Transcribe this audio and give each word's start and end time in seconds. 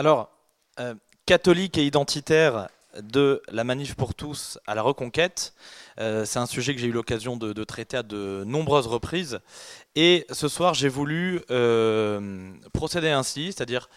Alors, 0.00 0.30
euh, 0.78 0.94
catholique 1.26 1.76
et 1.76 1.84
identitaire 1.84 2.68
de 3.02 3.42
la 3.52 3.64
manif 3.64 3.94
pour 3.96 4.14
tous 4.14 4.58
à 4.66 4.74
la 4.74 4.80
reconquête, 4.80 5.52
euh, 5.98 6.24
c'est 6.24 6.38
un 6.38 6.46
sujet 6.46 6.74
que 6.74 6.80
j'ai 6.80 6.86
eu 6.86 6.92
l'occasion 6.92 7.36
de, 7.36 7.64
traiter 7.64 7.98
à 7.98 8.02
de 8.02 8.42
nombreuses 8.46 8.86
reprises. 8.86 9.40
Et 9.96 10.24
ce 10.30 10.48
soir, 10.48 10.72
j'ai 10.72 10.88
voulu 10.88 11.42
euh, 11.50 12.50
procéder 12.72 13.10
ainsi, 13.10 13.52
c'est-à-dire 13.52 13.90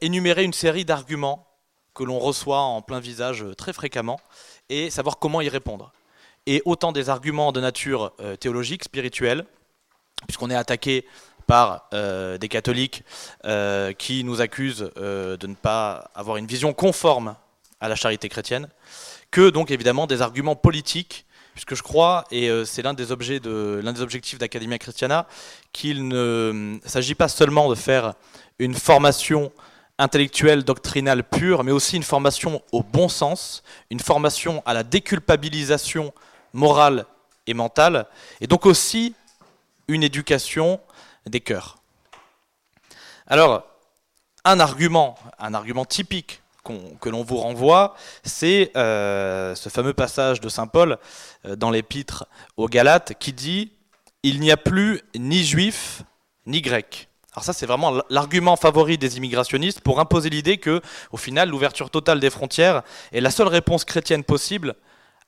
énumérer 0.00 0.42
une 0.42 0.52
série 0.52 0.84
d'arguments 0.84 1.46
que 1.94 2.02
l'on 2.02 2.18
reçoit 2.18 2.62
en 2.62 2.82
plein 2.82 2.98
visage 2.98 3.44
très 3.56 3.72
fréquemment 3.72 4.18
et 4.68 4.90
savoir 4.90 5.20
comment 5.20 5.42
y 5.42 5.48
répondre. 5.48 5.92
Et 6.46 6.60
autant 6.64 6.90
des 6.90 7.08
arguments 7.08 7.52
de 7.52 7.60
nature 7.60 8.12
théologique, 8.40 8.82
spirituelle, 8.82 9.46
puisqu'on 10.26 10.50
est 10.50 10.56
attaqué 10.56 11.06
par 11.46 11.88
euh, 11.94 12.38
des 12.38 12.48
catholiques 12.48 13.02
euh, 13.44 13.92
qui 13.92 14.24
nous 14.24 14.40
accusent 14.40 14.90
euh, 14.96 15.36
de 15.36 15.46
ne 15.46 15.54
pas 15.54 16.10
avoir 16.14 16.36
une 16.36 16.46
vision 16.46 16.72
conforme 16.72 17.36
à 17.80 17.88
la 17.88 17.94
charité 17.94 18.28
chrétienne, 18.28 18.68
que 19.30 19.50
donc 19.50 19.70
évidemment 19.70 20.06
des 20.06 20.22
arguments 20.22 20.56
politiques, 20.56 21.26
puisque 21.54 21.74
je 21.74 21.82
crois, 21.82 22.24
et 22.30 22.50
c'est 22.66 22.82
l'un 22.82 22.94
des, 22.94 23.12
objets 23.12 23.40
de, 23.40 23.80
l'un 23.82 23.92
des 23.92 24.02
objectifs 24.02 24.38
d'Academia 24.38 24.78
Christiana, 24.78 25.26
qu'il 25.72 26.08
ne 26.08 26.78
s'agit 26.84 27.14
pas 27.14 27.28
seulement 27.28 27.70
de 27.70 27.74
faire 27.74 28.14
une 28.58 28.74
formation 28.74 29.52
intellectuelle, 29.98 30.64
doctrinale 30.64 31.24
pure, 31.24 31.64
mais 31.64 31.72
aussi 31.72 31.96
une 31.96 32.02
formation 32.02 32.62
au 32.72 32.82
bon 32.82 33.08
sens, 33.08 33.62
une 33.90 34.00
formation 34.00 34.62
à 34.66 34.74
la 34.74 34.82
déculpabilisation 34.82 36.12
morale 36.52 37.06
et 37.46 37.54
mentale, 37.54 38.06
et 38.40 38.46
donc 38.46 38.66
aussi 38.66 39.14
une 39.88 40.02
éducation 40.02 40.80
des 41.26 41.40
cœurs. 41.40 41.78
Alors, 43.26 43.64
un 44.44 44.60
argument, 44.60 45.16
un 45.38 45.54
argument 45.54 45.84
typique 45.84 46.42
que 47.00 47.08
l'on 47.08 47.22
vous 47.22 47.36
renvoie, 47.36 47.94
c'est 48.24 48.72
euh, 48.76 49.54
ce 49.54 49.68
fameux 49.68 49.94
passage 49.94 50.40
de 50.40 50.48
Saint 50.48 50.66
Paul 50.66 50.98
euh, 51.44 51.56
dans 51.56 51.70
l'épître 51.70 52.26
aux 52.56 52.68
Galates 52.68 53.14
qui 53.18 53.32
dit 53.32 53.72
Il 54.22 54.40
n'y 54.40 54.50
a 54.50 54.56
plus 54.56 55.02
ni 55.16 55.44
juif 55.44 56.02
ni 56.46 56.62
grec. 56.62 57.08
Alors 57.32 57.44
ça, 57.44 57.52
c'est 57.52 57.66
vraiment 57.66 58.00
l'argument 58.08 58.56
favori 58.56 58.96
des 58.96 59.18
immigrationnistes 59.18 59.80
pour 59.80 60.00
imposer 60.00 60.30
l'idée 60.30 60.56
que, 60.56 60.80
au 61.12 61.16
final, 61.16 61.50
l'ouverture 61.50 61.90
totale 61.90 62.18
des 62.18 62.30
frontières 62.30 62.82
est 63.12 63.20
la 63.20 63.30
seule 63.30 63.48
réponse 63.48 63.84
chrétienne 63.84 64.24
possible 64.24 64.74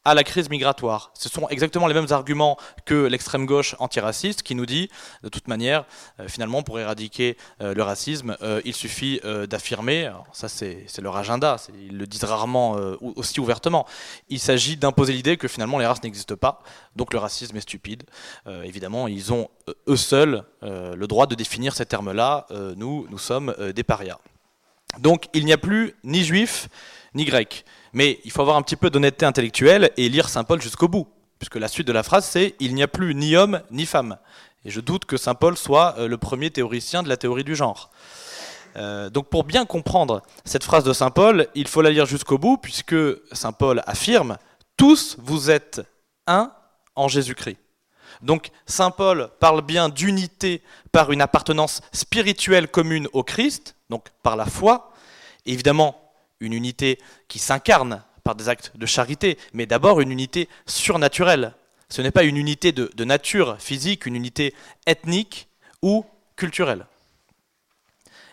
à 0.08 0.14
la 0.14 0.24
crise 0.24 0.48
migratoire. 0.48 1.10
Ce 1.12 1.28
sont 1.28 1.46
exactement 1.48 1.86
les 1.86 1.92
mêmes 1.92 2.10
arguments 2.10 2.56
que 2.86 2.94
l'extrême 2.94 3.44
gauche 3.44 3.76
antiraciste 3.78 4.42
qui 4.42 4.54
nous 4.54 4.64
dit, 4.64 4.88
de 5.22 5.28
toute 5.28 5.48
manière, 5.48 5.84
euh, 6.18 6.28
finalement, 6.28 6.62
pour 6.62 6.80
éradiquer 6.80 7.36
euh, 7.60 7.74
le 7.74 7.82
racisme, 7.82 8.34
euh, 8.40 8.62
il 8.64 8.72
suffit 8.74 9.20
d'affirmer, 9.48 10.10
ça 10.32 10.48
c'est 10.48 10.86
leur 11.02 11.16
agenda, 11.16 11.56
ils 11.78 11.98
le 11.98 12.06
disent 12.06 12.24
rarement 12.24 12.76
aussi 13.16 13.40
ouvertement, 13.40 13.86
il 14.28 14.38
s'agit 14.38 14.76
d'imposer 14.76 15.12
l'idée 15.12 15.36
que 15.36 15.48
finalement 15.48 15.78
les 15.78 15.86
races 15.86 16.02
n'existent 16.02 16.36
pas, 16.36 16.60
donc 16.96 17.12
le 17.12 17.18
racisme 17.18 17.56
est 17.56 17.60
stupide. 17.60 18.04
évidemment, 18.64 19.08
ils 19.08 19.32
ont 19.32 19.48
eux 19.88 19.96
seuls 19.96 20.44
le 20.62 21.06
droit 21.06 21.26
de 21.26 21.34
définir 21.34 21.74
ces 21.74 21.86
termes-là, 21.86 22.46
nous, 22.76 23.06
nous 23.10 23.18
sommes 23.18 23.54
des 23.74 23.82
parias. 23.82 24.18
Donc 24.98 25.28
il 25.34 25.44
n'y 25.44 25.52
a 25.52 25.58
plus 25.58 25.94
ni 26.04 26.24
juifs 26.24 26.68
ni 27.14 27.24
grecs. 27.24 27.64
Mais 27.92 28.20
il 28.24 28.30
faut 28.30 28.42
avoir 28.42 28.56
un 28.56 28.62
petit 28.62 28.76
peu 28.76 28.90
d'honnêteté 28.90 29.26
intellectuelle 29.26 29.90
et 29.96 30.08
lire 30.08 30.28
Saint 30.28 30.44
Paul 30.44 30.60
jusqu'au 30.60 30.88
bout, 30.88 31.06
puisque 31.38 31.56
la 31.56 31.68
suite 31.68 31.86
de 31.86 31.92
la 31.92 32.02
phrase 32.02 32.24
c'est 32.24 32.54
Il 32.60 32.74
n'y 32.74 32.82
a 32.82 32.88
plus 32.88 33.14
ni 33.14 33.36
homme 33.36 33.62
ni 33.70 33.86
femme. 33.86 34.18
Et 34.64 34.70
je 34.70 34.80
doute 34.80 35.04
que 35.04 35.16
Saint 35.16 35.34
Paul 35.34 35.56
soit 35.56 35.94
euh, 35.98 36.08
le 36.08 36.18
premier 36.18 36.50
théoricien 36.50 37.02
de 37.02 37.08
la 37.08 37.16
théorie 37.16 37.44
du 37.44 37.54
genre. 37.54 37.90
Euh, 38.76 39.08
donc 39.10 39.28
pour 39.28 39.44
bien 39.44 39.64
comprendre 39.64 40.22
cette 40.44 40.64
phrase 40.64 40.84
de 40.84 40.92
Saint 40.92 41.10
Paul, 41.10 41.48
il 41.54 41.66
faut 41.66 41.82
la 41.82 41.90
lire 41.90 42.06
jusqu'au 42.06 42.38
bout, 42.38 42.58
puisque 42.58 42.96
Saint 43.32 43.52
Paul 43.52 43.82
affirme 43.86 44.36
Tous 44.76 45.16
vous 45.18 45.50
êtes 45.50 45.80
un 46.26 46.52
en 46.94 47.08
Jésus-Christ. 47.08 47.58
Donc 48.22 48.50
Saint 48.66 48.90
Paul 48.90 49.30
parle 49.40 49.62
bien 49.62 49.88
d'unité 49.88 50.62
par 50.92 51.12
une 51.12 51.20
appartenance 51.20 51.80
spirituelle 51.92 52.68
commune 52.68 53.08
au 53.12 53.22
Christ, 53.22 53.76
donc 53.90 54.08
par 54.22 54.36
la 54.36 54.46
foi. 54.46 54.92
Évidemment, 55.46 56.07
une 56.40 56.52
unité 56.52 56.98
qui 57.28 57.38
s'incarne 57.38 58.02
par 58.24 58.34
des 58.34 58.48
actes 58.48 58.72
de 58.74 58.86
charité, 58.86 59.38
mais 59.52 59.66
d'abord 59.66 60.00
une 60.00 60.10
unité 60.10 60.48
surnaturelle. 60.66 61.54
Ce 61.88 62.02
n'est 62.02 62.10
pas 62.10 62.24
une 62.24 62.36
unité 62.36 62.72
de, 62.72 63.04
nature 63.04 63.56
physique, 63.58 64.04
une 64.06 64.16
unité 64.16 64.54
ethnique 64.86 65.48
ou 65.82 66.04
culturelle. 66.36 66.86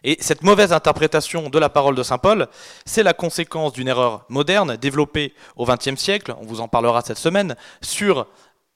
Et 0.04 0.18
cette 0.20 0.44
mauvaise 0.44 0.74
interprétation 0.74 1.50
de 1.50 1.58
la 1.58 1.70
parole 1.70 1.96
de 1.96 2.04
Saint 2.04 2.18
Paul, 2.18 2.48
c'est 2.86 3.02
la 3.02 3.14
conséquence 3.14 3.74
d'une 3.74 3.88
erreur 3.88 4.26
moderne 4.30 4.76
développée 4.76 5.34
au 5.56 5.66
XXe 5.66 5.96
siècle, 5.96 6.36
on 6.40 6.46
vous 6.46 6.62
en 6.62 6.68
parlera 6.68 7.02
cette 7.02 7.18
semaine, 7.18 7.56
sur 7.82 8.28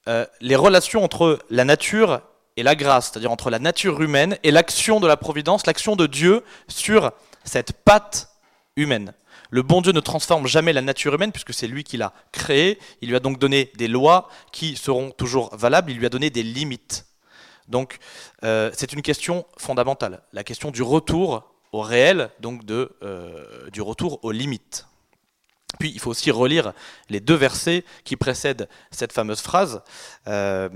euh, 0.08 0.26
les 0.42 0.56
relations 0.56 1.04
entre 1.04 1.38
la 1.50 1.66
nature 1.66 2.22
et 2.56 2.64
la 2.64 2.76
grâce, 2.76 3.12
c'est-à-dire 3.12 3.32
entre 3.32 3.50
la 3.50 3.60
nature 3.60 4.02
humaine 4.02 4.38
et 4.44 4.52
l'action 4.52 5.00
de 5.00 5.08
la 5.08 5.18
providence, 5.18 5.68
l'action 5.68 5.96
de 5.96 6.08
Dieu 6.08 6.44
sur 6.68 7.12
cette 7.44 7.74
patte 7.74 8.29
humaine. 8.76 9.14
Le 9.50 9.62
bon 9.62 9.82
Dieu 9.82 9.92
ne 9.92 10.00
transforme 10.00 10.48
jamais 10.48 10.74
la 10.74 10.82
nature 10.82 11.14
humaine 11.14 11.32
puisque 11.32 11.54
c'est 11.54 11.68
lui 11.68 11.84
qui 11.84 11.98
l'a 11.98 12.14
créée. 12.32 12.80
Il 13.02 13.10
lui 13.10 13.16
a 13.16 13.20
donc 13.20 13.40
donné 13.40 13.72
des 13.78 13.88
lois 13.88 14.30
qui 14.52 14.76
seront 14.76 15.12
toujours 15.12 15.56
valables. 15.56 15.92
Il 15.92 15.98
lui 15.98 16.06
a 16.06 16.10
donné 16.10 16.30
des 16.30 16.44
limites. 16.44 17.06
Donc 17.68 18.00
euh, 18.44 18.72
c'est 18.74 18.94
une 18.94 19.02
question 19.02 19.46
fondamentale, 19.58 20.22
la 20.34 20.44
question 20.44 20.72
du 20.72 20.82
retour 20.82 21.54
au 21.72 21.82
réel, 21.82 22.32
donc 22.40 22.64
euh, 22.72 23.70
du 23.70 23.82
retour 23.82 24.20
aux 24.24 24.32
limites. 24.32 24.88
Puis 25.78 25.92
il 25.92 26.00
faut 26.00 26.10
aussi 26.10 26.32
relire 26.32 26.74
les 27.10 27.20
deux 27.20 27.36
versets 27.36 27.86
qui 28.04 28.16
précèdent 28.16 28.68
cette 28.90 29.14
fameuse 29.14 29.42
phrase. 29.42 29.84
Euh, 30.28 30.70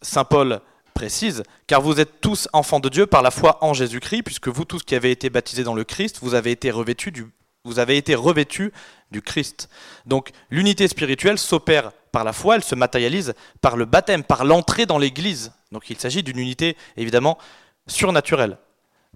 Saint 0.00 0.24
Paul 0.24 0.60
précise, 0.98 1.44
car 1.68 1.80
vous 1.80 2.00
êtes 2.00 2.20
tous 2.20 2.48
enfants 2.52 2.80
de 2.80 2.88
Dieu 2.88 3.06
par 3.06 3.22
la 3.22 3.30
foi 3.30 3.58
en 3.60 3.72
Jésus-Christ, 3.72 4.24
puisque 4.24 4.48
vous 4.48 4.64
tous 4.64 4.82
qui 4.82 4.96
avez 4.96 5.12
été 5.12 5.30
baptisés 5.30 5.62
dans 5.62 5.76
le 5.76 5.84
Christ, 5.84 6.18
vous 6.22 6.34
avez 6.34 6.50
été 6.50 6.72
revêtus 6.72 7.12
du 7.12 7.28
vous 7.64 7.78
avez 7.78 7.96
été 7.96 8.16
revêtus 8.16 8.72
du 9.12 9.22
Christ. 9.22 9.68
Donc 10.06 10.30
l'unité 10.50 10.88
spirituelle 10.88 11.38
s'opère 11.38 11.92
par 12.10 12.24
la 12.24 12.32
foi, 12.32 12.56
elle 12.56 12.64
se 12.64 12.74
matérialise 12.74 13.34
par 13.60 13.76
le 13.76 13.84
baptême, 13.84 14.24
par 14.24 14.44
l'entrée 14.44 14.86
dans 14.86 14.98
l'Église. 14.98 15.52
Donc 15.70 15.88
il 15.88 15.98
s'agit 15.98 16.24
d'une 16.24 16.38
unité 16.38 16.76
évidemment 16.96 17.38
surnaturelle. 17.86 18.58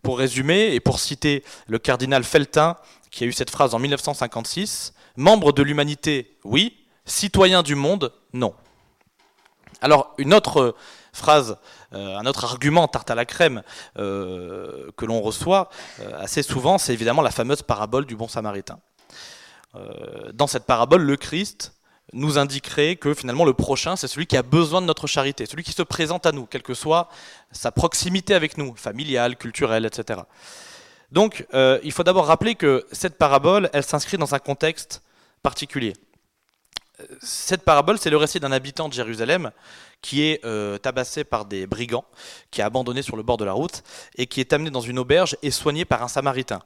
Pour 0.04 0.18
résumer 0.18 0.74
et 0.74 0.80
pour 0.80 1.00
citer 1.00 1.42
le 1.66 1.80
cardinal 1.80 2.22
Feltin, 2.22 2.76
qui 3.10 3.24
a 3.24 3.26
eu 3.26 3.32
cette 3.32 3.50
phrase 3.50 3.74
en 3.74 3.80
1956, 3.80 4.94
membre 5.16 5.50
de 5.50 5.64
l'humanité, 5.64 6.38
oui, 6.44 6.76
citoyen 7.06 7.64
du 7.64 7.74
monde, 7.74 8.12
non. 8.32 8.54
Alors 9.80 10.14
une 10.18 10.32
autre 10.32 10.76
phrase, 11.14 11.58
euh, 11.92 12.16
un 12.16 12.26
autre 12.26 12.44
argument 12.44 12.88
tarte 12.88 13.10
à 13.10 13.14
la 13.14 13.24
crème 13.24 13.62
euh, 13.98 14.90
que 14.96 15.04
l'on 15.04 15.20
reçoit 15.20 15.68
euh, 16.00 16.22
assez 16.22 16.42
souvent, 16.42 16.78
c'est 16.78 16.92
évidemment 16.92 17.22
la 17.22 17.30
fameuse 17.30 17.62
parabole 17.62 18.06
du 18.06 18.16
bon 18.16 18.28
samaritain. 18.28 18.78
dans 20.34 20.46
cette 20.46 20.64
parabole, 20.64 21.02
le 21.02 21.16
Christ 21.16 21.72
nous 22.12 22.36
indiquerait 22.36 22.96
que 22.96 23.14
finalement 23.14 23.46
le 23.46 23.54
prochain, 23.54 23.96
c'est 23.96 24.08
celui 24.08 24.26
qui 24.26 24.36
a 24.36 24.42
besoin 24.42 24.82
de 24.82 24.86
notre 24.86 25.06
charité, 25.06 25.46
celui 25.46 25.62
qui 25.62 25.72
se 25.72 25.82
présente 25.82 26.26
à 26.26 26.32
nous, 26.32 26.44
quelle 26.46 26.62
que 26.62 26.74
soit 26.74 27.08
sa 27.52 27.70
proximité 27.72 28.34
avec 28.34 28.58
nous, 28.58 28.74
familiale, 28.76 29.36
culturelle, 29.36 29.86
etc. 29.86 30.20
Donc 31.10 31.46
il 31.82 31.92
faut 31.92 32.04
d'abord 32.04 32.26
rappeler 32.26 32.54
que 32.54 32.86
cette 32.92 33.16
parabole, 33.16 33.70
elle 33.72 33.84
s'inscrit 33.84 34.18
dans 34.18 34.34
un 34.34 34.38
contexte 34.38 35.02
particulier. 35.42 35.94
Cette 37.22 37.62
parabole, 37.62 37.98
c'est 37.98 38.10
le 38.10 38.18
récit 38.18 38.40
d'un 38.40 38.52
habitant 38.52 38.88
de 38.88 38.94
Jérusalem 38.94 39.50
qui 40.02 40.22
est 40.22 40.44
euh, 40.44 40.76
tabassé 40.78 41.24
par 41.24 41.46
des 41.46 41.66
brigands, 41.66 42.04
qui 42.50 42.60
est 42.60 42.64
abandonné 42.64 43.02
sur 43.02 43.16
le 43.16 43.22
bord 43.22 43.36
de 43.36 43.44
la 43.44 43.52
route, 43.52 43.82
et 44.16 44.26
qui 44.26 44.40
est 44.40 44.52
amené 44.52 44.70
dans 44.70 44.80
une 44.80 44.98
auberge 44.98 45.36
et 45.42 45.50
soigné 45.50 45.84
par 45.84 46.02
un 46.02 46.08
samaritain. 46.08 46.60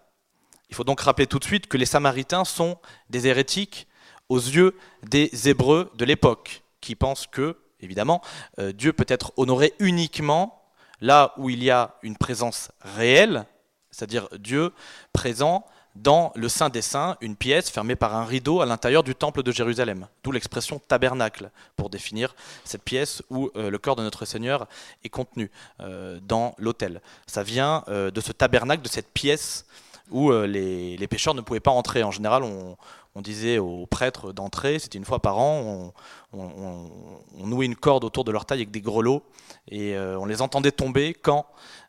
Il 0.70 0.74
faut 0.74 0.84
donc 0.84 1.00
rappeler 1.00 1.26
tout 1.26 1.38
de 1.38 1.44
suite 1.44 1.68
que 1.68 1.76
les 1.76 1.86
samaritains 1.86 2.44
sont 2.44 2.78
des 3.10 3.28
hérétiques 3.28 3.86
aux 4.28 4.38
yeux 4.38 4.74
des 5.04 5.48
Hébreux 5.48 5.92
de 5.94 6.04
l'époque, 6.04 6.62
qui 6.80 6.96
pensent 6.96 7.26
que, 7.26 7.56
évidemment, 7.80 8.22
euh, 8.58 8.72
Dieu 8.72 8.92
peut 8.92 9.06
être 9.08 9.32
honoré 9.36 9.74
uniquement 9.78 10.62
là 11.00 11.34
où 11.36 11.50
il 11.50 11.62
y 11.62 11.70
a 11.70 11.96
une 12.02 12.16
présence 12.16 12.70
réelle, 12.80 13.44
c'est-à-dire 13.90 14.28
Dieu 14.38 14.72
présent 15.12 15.64
dans 16.02 16.32
le 16.34 16.48
Saint 16.48 16.68
des 16.68 16.82
Saints, 16.82 17.16
une 17.20 17.36
pièce 17.36 17.70
fermée 17.70 17.96
par 17.96 18.14
un 18.14 18.24
rideau 18.24 18.60
à 18.60 18.66
l'intérieur 18.66 19.02
du 19.02 19.14
temple 19.14 19.42
de 19.42 19.50
Jérusalem, 19.50 20.06
d'où 20.22 20.30
l'expression 20.30 20.78
tabernacle 20.78 21.50
pour 21.76 21.90
définir 21.90 22.34
cette 22.64 22.82
pièce 22.82 23.22
où 23.30 23.50
euh, 23.56 23.70
le 23.70 23.78
corps 23.78 23.96
de 23.96 24.02
notre 24.02 24.24
Seigneur 24.24 24.66
est 25.04 25.08
contenu 25.08 25.50
euh, 25.80 26.18
dans 26.22 26.54
l'autel. 26.58 27.00
Ça 27.26 27.42
vient 27.42 27.82
euh, 27.88 28.10
de 28.10 28.20
ce 28.20 28.32
tabernacle, 28.32 28.82
de 28.82 28.88
cette 28.88 29.10
pièce 29.12 29.64
où 30.10 30.30
les, 30.30 31.08
pécheurs 31.10 31.34
ne 31.34 31.40
pouvaient 31.40 31.58
pas 31.58 31.72
entrer. 31.72 32.04
En 32.04 32.12
général, 32.12 32.44
on, 32.44 32.76
disait 33.22 33.58
aux 33.58 33.86
prêtres 33.86 34.32
d'entrer, 34.32 34.78
c'était 34.78 34.98
une 34.98 35.04
fois 35.04 35.18
par 35.18 35.38
an, 35.38 35.92
on, 36.32 37.46
nouait 37.46 37.66
une 37.66 37.74
corde 37.74 38.04
autour 38.04 38.22
de 38.22 38.30
leur 38.30 38.44
taille 38.44 38.58
avec 38.58 38.70
des 38.70 38.82
grelots 38.82 39.24
et 39.68 39.98
on 39.98 40.24
les 40.24 40.42
entendait 40.42 40.70
tomber 40.70 41.12
quand 41.12 41.46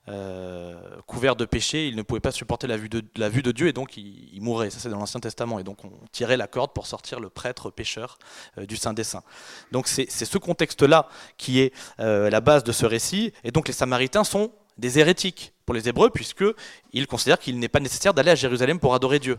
euh, 0.09 0.79
couvert 1.05 1.35
de 1.35 1.43
péché, 1.43 1.87
il 1.87 1.95
ne 1.97 2.01
pouvait 2.01 2.21
pas 2.21 2.31
supporter 2.31 2.65
la 2.65 2.77
vue 2.77 2.87
de, 2.89 3.51
Dieu 3.51 3.67
et 3.67 3.73
donc 3.73 3.97
il, 3.97 4.39
mourait. 4.41 4.69
Ça 4.69 4.79
c'est 4.79 4.89
dans 4.89 4.99
l'Ancien 4.99 5.19
Testament. 5.19 5.59
Et 5.59 5.63
donc 5.63 5.83
on 5.83 5.91
tirait 6.11 6.37
la 6.37 6.47
corde 6.47 6.71
pour 6.71 6.87
sortir 6.87 7.19
le 7.19 7.29
prêtre 7.29 7.69
pécheur 7.69 8.17
euh, 8.57 8.65
du 8.65 8.77
Saint 8.77 8.93
des 8.93 9.03
Saints. 9.03 9.23
Donc 9.71 9.87
c'est 9.87 10.09
ce 10.09 10.37
contexte-là 10.37 11.09
qui 11.37 11.59
est 11.59 11.73
euh, 11.99 12.29
la 12.29 12.39
base 12.39 12.63
de 12.63 12.71
ce 12.71 12.85
récit. 12.85 13.33
Et 13.43 13.51
donc 13.51 13.67
les 13.67 13.73
Samaritains 13.73 14.23
sont 14.23 14.51
des 14.77 14.99
hérétiques 14.99 15.53
pour 15.65 15.75
les 15.75 15.89
Hébreux 15.89 16.09
puisqu'ils 16.09 17.07
considèrent 17.07 17.39
qu'il 17.39 17.59
n'est 17.59 17.67
pas 17.67 17.79
nécessaire 17.79 18.13
d'aller 18.13 18.31
à 18.31 18.35
Jérusalem 18.35 18.79
pour 18.79 18.93
adorer 18.93 19.19
Dieu. 19.19 19.37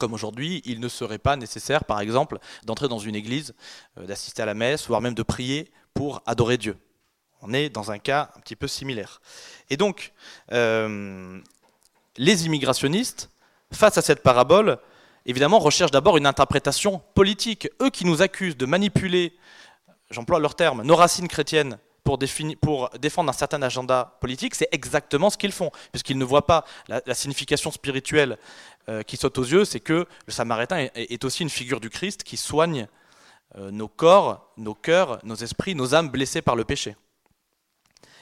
Comme 0.00 0.14
aujourd'hui, 0.14 0.62
il 0.64 0.80
ne 0.80 0.88
serait 0.88 1.18
pas 1.18 1.36
nécessaire, 1.36 1.84
par 1.84 2.00
exemple, 2.00 2.38
d'entrer 2.64 2.88
dans 2.88 2.98
une 2.98 3.14
église, 3.14 3.54
d'assister 3.96 4.42
à 4.42 4.46
la 4.46 4.54
messe, 4.54 4.88
voire 4.88 5.00
même 5.00 5.14
de 5.14 5.22
prier 5.22 5.70
pour 5.94 6.20
adorer 6.26 6.58
Dieu. 6.58 6.76
On 7.46 7.52
est 7.52 7.68
dans 7.68 7.90
un 7.90 7.98
cas 7.98 8.30
un 8.36 8.40
petit 8.40 8.56
peu 8.56 8.66
similaire. 8.66 9.20
Et 9.68 9.76
donc, 9.76 10.12
euh, 10.52 11.38
les 12.16 12.46
immigrationnistes, 12.46 13.30
face 13.72 13.98
à 13.98 14.02
cette 14.02 14.22
parabole, 14.22 14.78
évidemment, 15.26 15.58
recherchent 15.58 15.90
d'abord 15.90 16.16
une 16.16 16.26
interprétation 16.26 17.02
politique. 17.14 17.68
Eux 17.82 17.90
qui 17.90 18.06
nous 18.06 18.22
accusent 18.22 18.56
de 18.56 18.66
manipuler, 18.66 19.36
j'emploie 20.10 20.38
leur 20.38 20.54
terme, 20.54 20.82
nos 20.82 20.96
racines 20.96 21.28
chrétiennes 21.28 21.78
pour, 22.02 22.18
défendre 22.18 23.30
un 23.30 23.32
certain 23.32 23.62
agenda 23.62 24.16
politique, 24.20 24.54
c'est 24.54 24.68
exactement 24.72 25.30
ce 25.30 25.38
qu'ils 25.38 25.52
font, 25.52 25.70
puisqu'ils 25.90 26.18
ne 26.18 26.24
voient 26.24 26.46
pas 26.46 26.64
la, 26.88 27.14
signification 27.14 27.70
spirituelle 27.70 28.36
euh, 28.88 29.02
qui 29.02 29.16
saute 29.16 29.38
aux 29.38 29.44
yeux, 29.44 29.64
c'est 29.64 29.80
que 29.80 30.06
le 30.26 30.32
Samaritain 30.32 30.88
est, 30.94 31.24
aussi 31.24 31.42
une 31.42 31.50
figure 31.50 31.80
du 31.80 31.88
Christ 31.88 32.22
qui 32.22 32.36
soigne 32.36 32.86
euh, 33.56 33.70
nos 33.70 33.88
corps, 33.88 34.52
nos 34.58 34.74
cœurs, 34.74 35.18
nos 35.24 35.36
esprits, 35.36 35.74
nos 35.74 35.94
âmes 35.94 36.10
blessées 36.10 36.42
par 36.42 36.56
le 36.56 36.64
péché. 36.64 36.94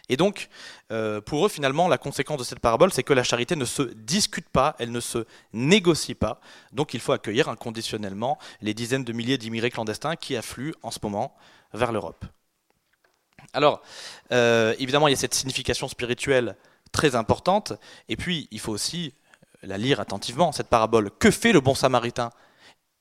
Et 0.09 0.17
donc, 0.17 0.49
euh, 0.91 1.21
pour 1.21 1.47
eux, 1.47 1.49
finalement, 1.49 1.89
la 1.89 1.99
conséquence 1.99 2.39
de 2.39 2.45
cette 2.45 2.61
parabole, 2.61 2.93
c'est 2.93 3.03
que 3.03 3.13
la 3.13 3.23
charité 3.23 3.57
ne 3.57 3.65
se 3.65 3.83
discute 3.83 4.49
pas, 4.49 4.75
elle 4.79 4.91
ne 4.91 5.01
se 5.01 5.27
négocie 5.53 6.15
pas. 6.15 6.41
Donc, 6.73 6.93
il 6.95 7.01
faut 7.01 7.13
accueillir 7.13 7.49
inconditionnellement 7.49 8.39
les 8.61 8.75
dizaines 8.75 9.05
de 9.05 9.13
milliers 9.13 9.39
d'immigrés 9.39 9.71
clandestins 9.71 10.17
qui 10.17 10.37
affluent 10.37 10.75
en 10.83 10.91
ce 10.91 10.99
moment 11.03 11.35
vers 11.73 11.93
l'Europe. 11.93 12.25
Alors, 13.53 13.83
euh, 14.33 14.75
évidemment, 14.79 15.09
il 15.09 15.13
y 15.13 15.15
a 15.15 15.19
cette 15.19 15.35
signification 15.35 15.89
spirituelle 15.89 16.57
très 16.91 17.15
importante, 17.15 17.73
et 18.09 18.17
puis 18.17 18.49
il 18.51 18.61
faut 18.61 18.73
aussi 18.73 19.15
la 19.63 19.79
lire 19.79 20.01
attentivement, 20.01 20.53
cette 20.53 20.69
parabole. 20.69 21.11
Que 21.11 21.31
fait 21.31 21.53
le 21.53 21.61
bon 21.61 21.75
samaritain? 21.75 22.31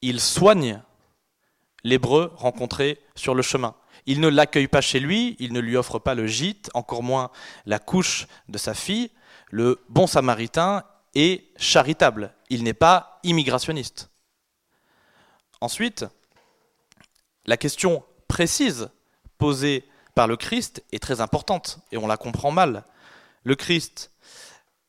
Il 0.02 0.20
soigne 0.20 0.82
l'hébreu 1.84 2.32
rencontré 2.36 3.02
sur 3.16 3.34
le 3.34 3.42
chemin. 3.42 3.76
Il 4.06 4.20
ne 4.20 4.28
l'accueille 4.28 4.68
pas 4.68 4.82
chez 4.82 5.00
lui, 5.00 5.36
il 5.40 5.54
ne 5.54 5.60
lui 5.60 5.78
offre 5.78 6.00
pas 6.00 6.16
le 6.16 6.28
gîte, 6.28 6.70
encore 6.74 7.04
moins 7.04 7.30
la 7.66 7.80
couche 7.80 8.28
de 8.50 8.58
sa 8.58 8.74
fille. 8.74 9.12
Le 9.50 9.80
bon 9.90 10.08
samaritain 10.08 10.84
est 11.16 11.46
charitable, 11.58 12.34
il 12.50 12.64
n'est 12.64 12.74
pas 12.74 13.20
immigrationniste. 13.24 14.10
Ensuite, 15.60 16.06
la 17.46 17.58
question 17.58 18.04
précise 18.28 18.90
posée 19.38 19.88
par 20.16 20.28
le 20.28 20.38
Christ 20.38 20.84
est 20.92 21.02
très 21.02 21.22
importante 21.22 21.80
et 21.92 21.98
on 21.98 22.08
la 22.08 22.18
comprend 22.18 22.52
mal. 22.52 22.84
Le 23.44 23.56
Christ 23.56 24.12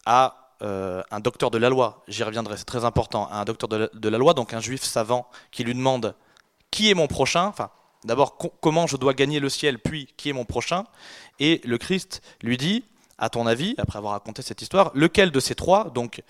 a 0.07 0.55
euh, 0.63 1.03
un 1.11 1.21
docteur 1.21 1.51
de 1.51 1.59
la 1.59 1.69
loi, 1.69 2.05
j'y 2.09 2.23
reviendrai, 2.23 2.57
c'est 2.57 2.65
très 2.65 2.85
important, 2.85 3.29
un 3.31 3.45
docteur 3.45 3.69
de 3.69 4.09
la, 4.09 4.19
loi, 4.19 4.33
donc 4.35 4.55
un 4.55 4.61
juif 4.61 4.83
savant 4.83 5.29
qui 5.51 5.65
lui 5.65 5.75
demande 5.75 6.15
qui 6.71 6.91
est 6.91 6.95
mon 6.95 7.07
prochain, 7.07 7.53
D'abord, 8.05 8.37
comment 8.37 8.87
je 8.87 8.97
dois 8.97 9.15
gagner 9.15 9.39
le 9.39 9.49
ciel, 9.49 9.79
puis 9.79 10.09
qui 10.17 10.31
est 10.31 10.33
mon 10.33 10.45
prochain? 10.45 10.85
Et 11.39 11.61
le 11.65 11.79
Christ 11.79 12.21
lui 12.43 12.57
dit, 12.57 12.85
à 13.19 13.29
ton 13.29 13.47
avis, 13.47 13.75
après 13.79 13.99
avoir 13.99 14.15
raconté 14.15 14.43
cette 14.43 14.63
histoire, 14.63 14.91
lequel 14.95 15.31
de 15.31 15.41
ces 15.41 15.55
trois, 15.55 15.91
donc 15.91 16.23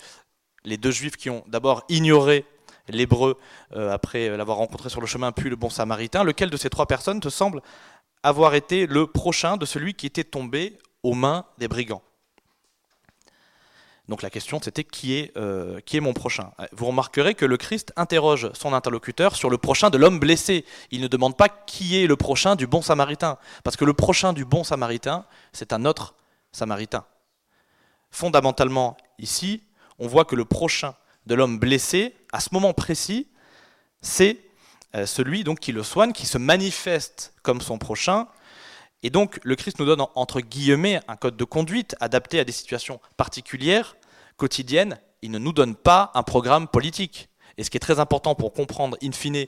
les 0.65 0.77
deux 0.77 0.91
juifs 0.91 1.17
qui 1.17 1.29
ont 1.29 1.43
d'abord 1.47 1.83
ignoré 1.89 2.45
l'hébreu 2.87 3.39
euh, 3.75 3.91
après 3.91 4.35
l'avoir 4.37 4.57
rencontré 4.57 4.89
sur 4.89 5.01
le 5.01 5.07
chemin, 5.07 5.31
puis 5.31 5.49
le 5.49 5.55
bon 5.55 5.69
samaritain, 5.69 6.23
lequel 6.23 6.49
de 6.49 6.57
ces 6.57 6.69
trois 6.69 6.85
personnes 6.85 7.19
te 7.19 7.29
semble 7.29 7.61
avoir 8.21 8.53
été 8.55 8.85
le 8.85 9.07
prochain 9.07 9.57
de 9.57 9.65
celui 9.65 9.93
qui 9.95 10.05
était 10.05 10.23
tombé 10.23 10.77
aux 11.01 11.13
mains 11.15 11.45
des 11.57 11.67
brigands? 11.67 12.03
Donc 14.09 14.21
la 14.21 14.29
question 14.29 14.59
c'était 14.61 14.83
qui 14.83 15.13
est, 15.13 15.31
euh, 15.37 15.79
mon 16.01 16.13
prochain? 16.13 16.51
Vous 16.73 16.85
remarquerez 16.85 17.35
que 17.35 17.45
le 17.45 17.57
Christ 17.57 17.93
interroge 17.95 18.51
son 18.53 18.73
interlocuteur 18.73 19.35
sur 19.35 19.49
le 19.49 19.57
prochain 19.57 19.89
de 19.89 19.97
l'homme 19.97 20.19
blessé. 20.19 20.65
Il 20.91 21.01
ne 21.01 21.07
demande 21.07 21.37
pas 21.37 21.49
qui 21.49 22.01
est 22.01 22.07
le 22.07 22.15
prochain 22.17 22.55
du 22.55 22.67
bon 22.67 22.81
samaritain, 22.81 23.37
parce 23.63 23.77
que 23.77 23.85
le 23.85 23.93
prochain 23.93 24.33
du 24.33 24.45
bon 24.45 24.63
samaritain, 24.63 25.25
c'est 25.53 25.71
un 25.71 25.85
autre 25.85 26.15
samaritain. 26.51 27.05
Fondamentalement, 28.11 28.97
ici, 29.19 29.63
on 29.99 30.07
voit 30.07 30.25
que 30.25 30.35
le 30.35 30.45
prochain 30.45 30.95
de 31.25 31.35
l'homme 31.35 31.57
blessé, 31.57 32.13
à 32.31 32.39
ce 32.39 32.49
moment 32.51 32.73
précis, 32.73 33.27
c'est 34.01 34.37
euh, 34.95 35.05
celui 35.05 35.43
donc 35.43 35.59
qui 35.59 35.71
le 35.71 35.81
soigne, 35.81 36.11
qui 36.11 36.25
se 36.25 36.37
manifeste 36.37 37.33
comme 37.41 37.61
son 37.61 37.77
prochain. 37.77 38.27
Et 39.03 39.09
donc 39.09 39.39
le 39.43 39.55
Christ 39.55 39.79
nous 39.79 39.85
donne 39.85 40.05
entre 40.15 40.39
guillemets 40.39 41.01
un 41.07 41.17
code 41.17 41.37
de 41.37 41.43
conduite 41.43 41.95
adapté 41.99 42.39
à 42.39 42.45
des 42.45 42.53
situations 42.53 42.99
particulières, 43.17 43.97
quotidiennes. 44.37 44.97
Il 45.21 45.31
ne 45.31 45.37
nous 45.37 45.53
donne 45.53 45.75
pas 45.75 46.11
un 46.15 46.23
programme 46.23 46.67
politique. 46.67 47.29
Et 47.57 47.63
ce 47.63 47.69
qui 47.69 47.77
est 47.77 47.81
très 47.81 47.99
important 47.99 48.33
pour 48.33 48.53
comprendre 48.53 48.97
in 49.03 49.11
fine 49.11 49.45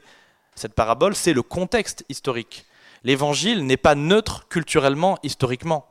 cette 0.55 0.73
parabole, 0.73 1.15
c'est 1.15 1.33
le 1.33 1.41
contexte 1.41 2.05
historique. 2.09 2.65
L'évangile 3.03 3.65
n'est 3.65 3.77
pas 3.77 3.95
neutre 3.95 4.47
culturellement, 4.47 5.17
historiquement. 5.23 5.87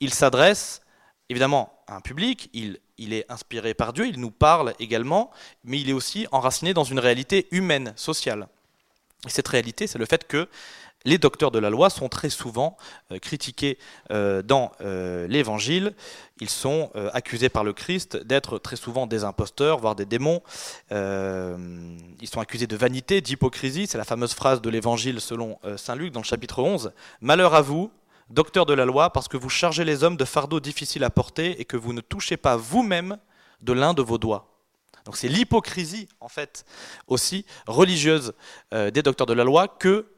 Il 0.00 0.12
s'adresse 0.12 0.82
évidemment 1.28 1.72
à 1.86 1.96
un 1.96 2.00
public, 2.00 2.50
il, 2.52 2.78
il, 2.98 3.12
est 3.12 3.30
inspiré 3.30 3.74
par 3.74 3.92
Dieu, 3.92 4.06
il 4.06 4.20
nous 4.20 4.30
parle 4.30 4.74
également, 4.78 5.30
mais 5.64 5.80
il 5.80 5.88
est 5.88 5.94
aussi 5.94 6.26
enraciné 6.32 6.74
dans 6.74 6.84
une 6.84 6.98
réalité 6.98 7.48
humaine, 7.50 7.94
sociale. 7.96 8.48
Et 9.26 9.30
cette 9.30 9.48
réalité, 9.48 9.86
c'est 9.86 9.98
le 9.98 10.06
fait 10.06 10.26
que 10.26 10.48
les 11.04 11.18
docteurs 11.18 11.50
de 11.50 11.58
la 11.58 11.70
loi 11.70 11.90
sont 11.90 12.08
très 12.08 12.30
souvent 12.30 12.76
euh, 13.12 13.18
critiqués 13.18 13.78
euh, 14.10 14.42
dans 14.42 14.72
euh, 14.80 15.26
l'Évangile. 15.28 15.94
Ils 16.40 16.50
sont 16.50 16.90
accusés 17.12 17.48
par 17.48 17.62
le 17.62 17.72
Christ 17.72 18.16
d'être 18.16 18.58
très 18.58 18.74
souvent 18.74 19.06
des 19.06 19.22
imposteurs, 19.22 19.78
voire 19.78 19.94
des 19.94 20.04
démons. 20.04 20.42
ils 20.90 22.28
sont 22.28 22.40
accusés 22.40 22.66
de 22.66 22.74
vanité, 22.74 23.20
d'hypocrisie. 23.20 23.86
C'est 23.86 23.98
la 23.98 24.04
fameuse 24.04 24.34
phrase 24.34 24.60
de 24.60 24.68
l'Évangile 24.68 25.20
selon 25.20 25.60
Saint 25.76 25.94
Luc 25.94 26.12
dans 26.12 26.18
le 26.18 26.24
chapitre 26.24 26.60
11. 26.60 26.92
Malheur 27.20 27.54
à 27.54 27.62
vous, 27.62 27.92
docteurs 28.30 28.66
de 28.66 28.74
la 28.74 28.84
loi, 28.84 29.10
parce 29.10 29.28
que 29.28 29.36
vous 29.36 29.48
chargez 29.48 29.84
les 29.84 30.02
hommes 30.02 30.16
de 30.16 30.24
fardeaux 30.24 30.58
difficiles 30.58 31.04
à 31.04 31.10
porter 31.10 31.60
et 31.60 31.64
que 31.64 31.76
vous 31.76 31.92
ne 31.92 32.00
touchez 32.00 32.36
pas 32.36 32.56
vous-même 32.56 33.16
de 33.62 33.72
l'un 33.72 33.94
de 33.94 34.02
vos 34.02 34.18
doigts. 34.18 34.58
Donc 35.04 35.16
c'est 35.16 35.28
l'hypocrisie, 35.28 36.08
en 36.18 36.28
fait, 36.28 36.64
aussi 37.06 37.46
religieuse 37.68 38.32
des 38.72 39.02
docteurs 39.02 39.28
de 39.28 39.34
la 39.34 39.44
loi 39.44 39.68
que 39.68 40.13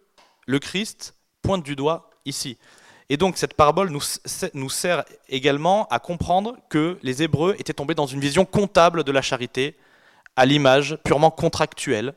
le 0.46 0.58
Christ 0.58 1.14
pointe 1.42 1.62
du 1.62 1.76
doigt 1.76 2.10
ici. 2.24 2.58
Et 3.08 3.16
donc 3.16 3.36
cette 3.36 3.54
parabole 3.54 3.90
nous, 3.90 4.68
sert 4.68 5.04
également 5.28 5.86
à 5.88 5.98
comprendre 5.98 6.56
que 6.68 6.98
les 7.02 7.22
Hébreux 7.22 7.54
étaient 7.58 7.72
tombés 7.72 7.94
dans 7.94 8.06
une 8.06 8.20
vision 8.20 8.44
comptable 8.44 9.04
de 9.04 9.12
la 9.12 9.22
charité, 9.22 9.76
à 10.34 10.44
l'image 10.44 10.98
purement 11.04 11.30
contractuelle, 11.30 12.14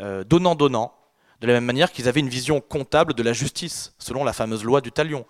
euh, 0.00 0.24
donnant-donnant, 0.24 0.92
de 1.40 1.46
la 1.46 1.52
même 1.54 1.64
manière 1.64 1.92
qu'ils 1.92 2.08
avaient 2.08 2.20
une 2.20 2.28
vision 2.28 2.60
comptable 2.60 3.14
de 3.14 3.22
la 3.22 3.32
justice, 3.32 3.94
selon 3.98 4.24
la 4.24 4.32
fameuse 4.32 4.64
loi 4.64 4.80
du 4.80 4.90
talion, 4.90 5.24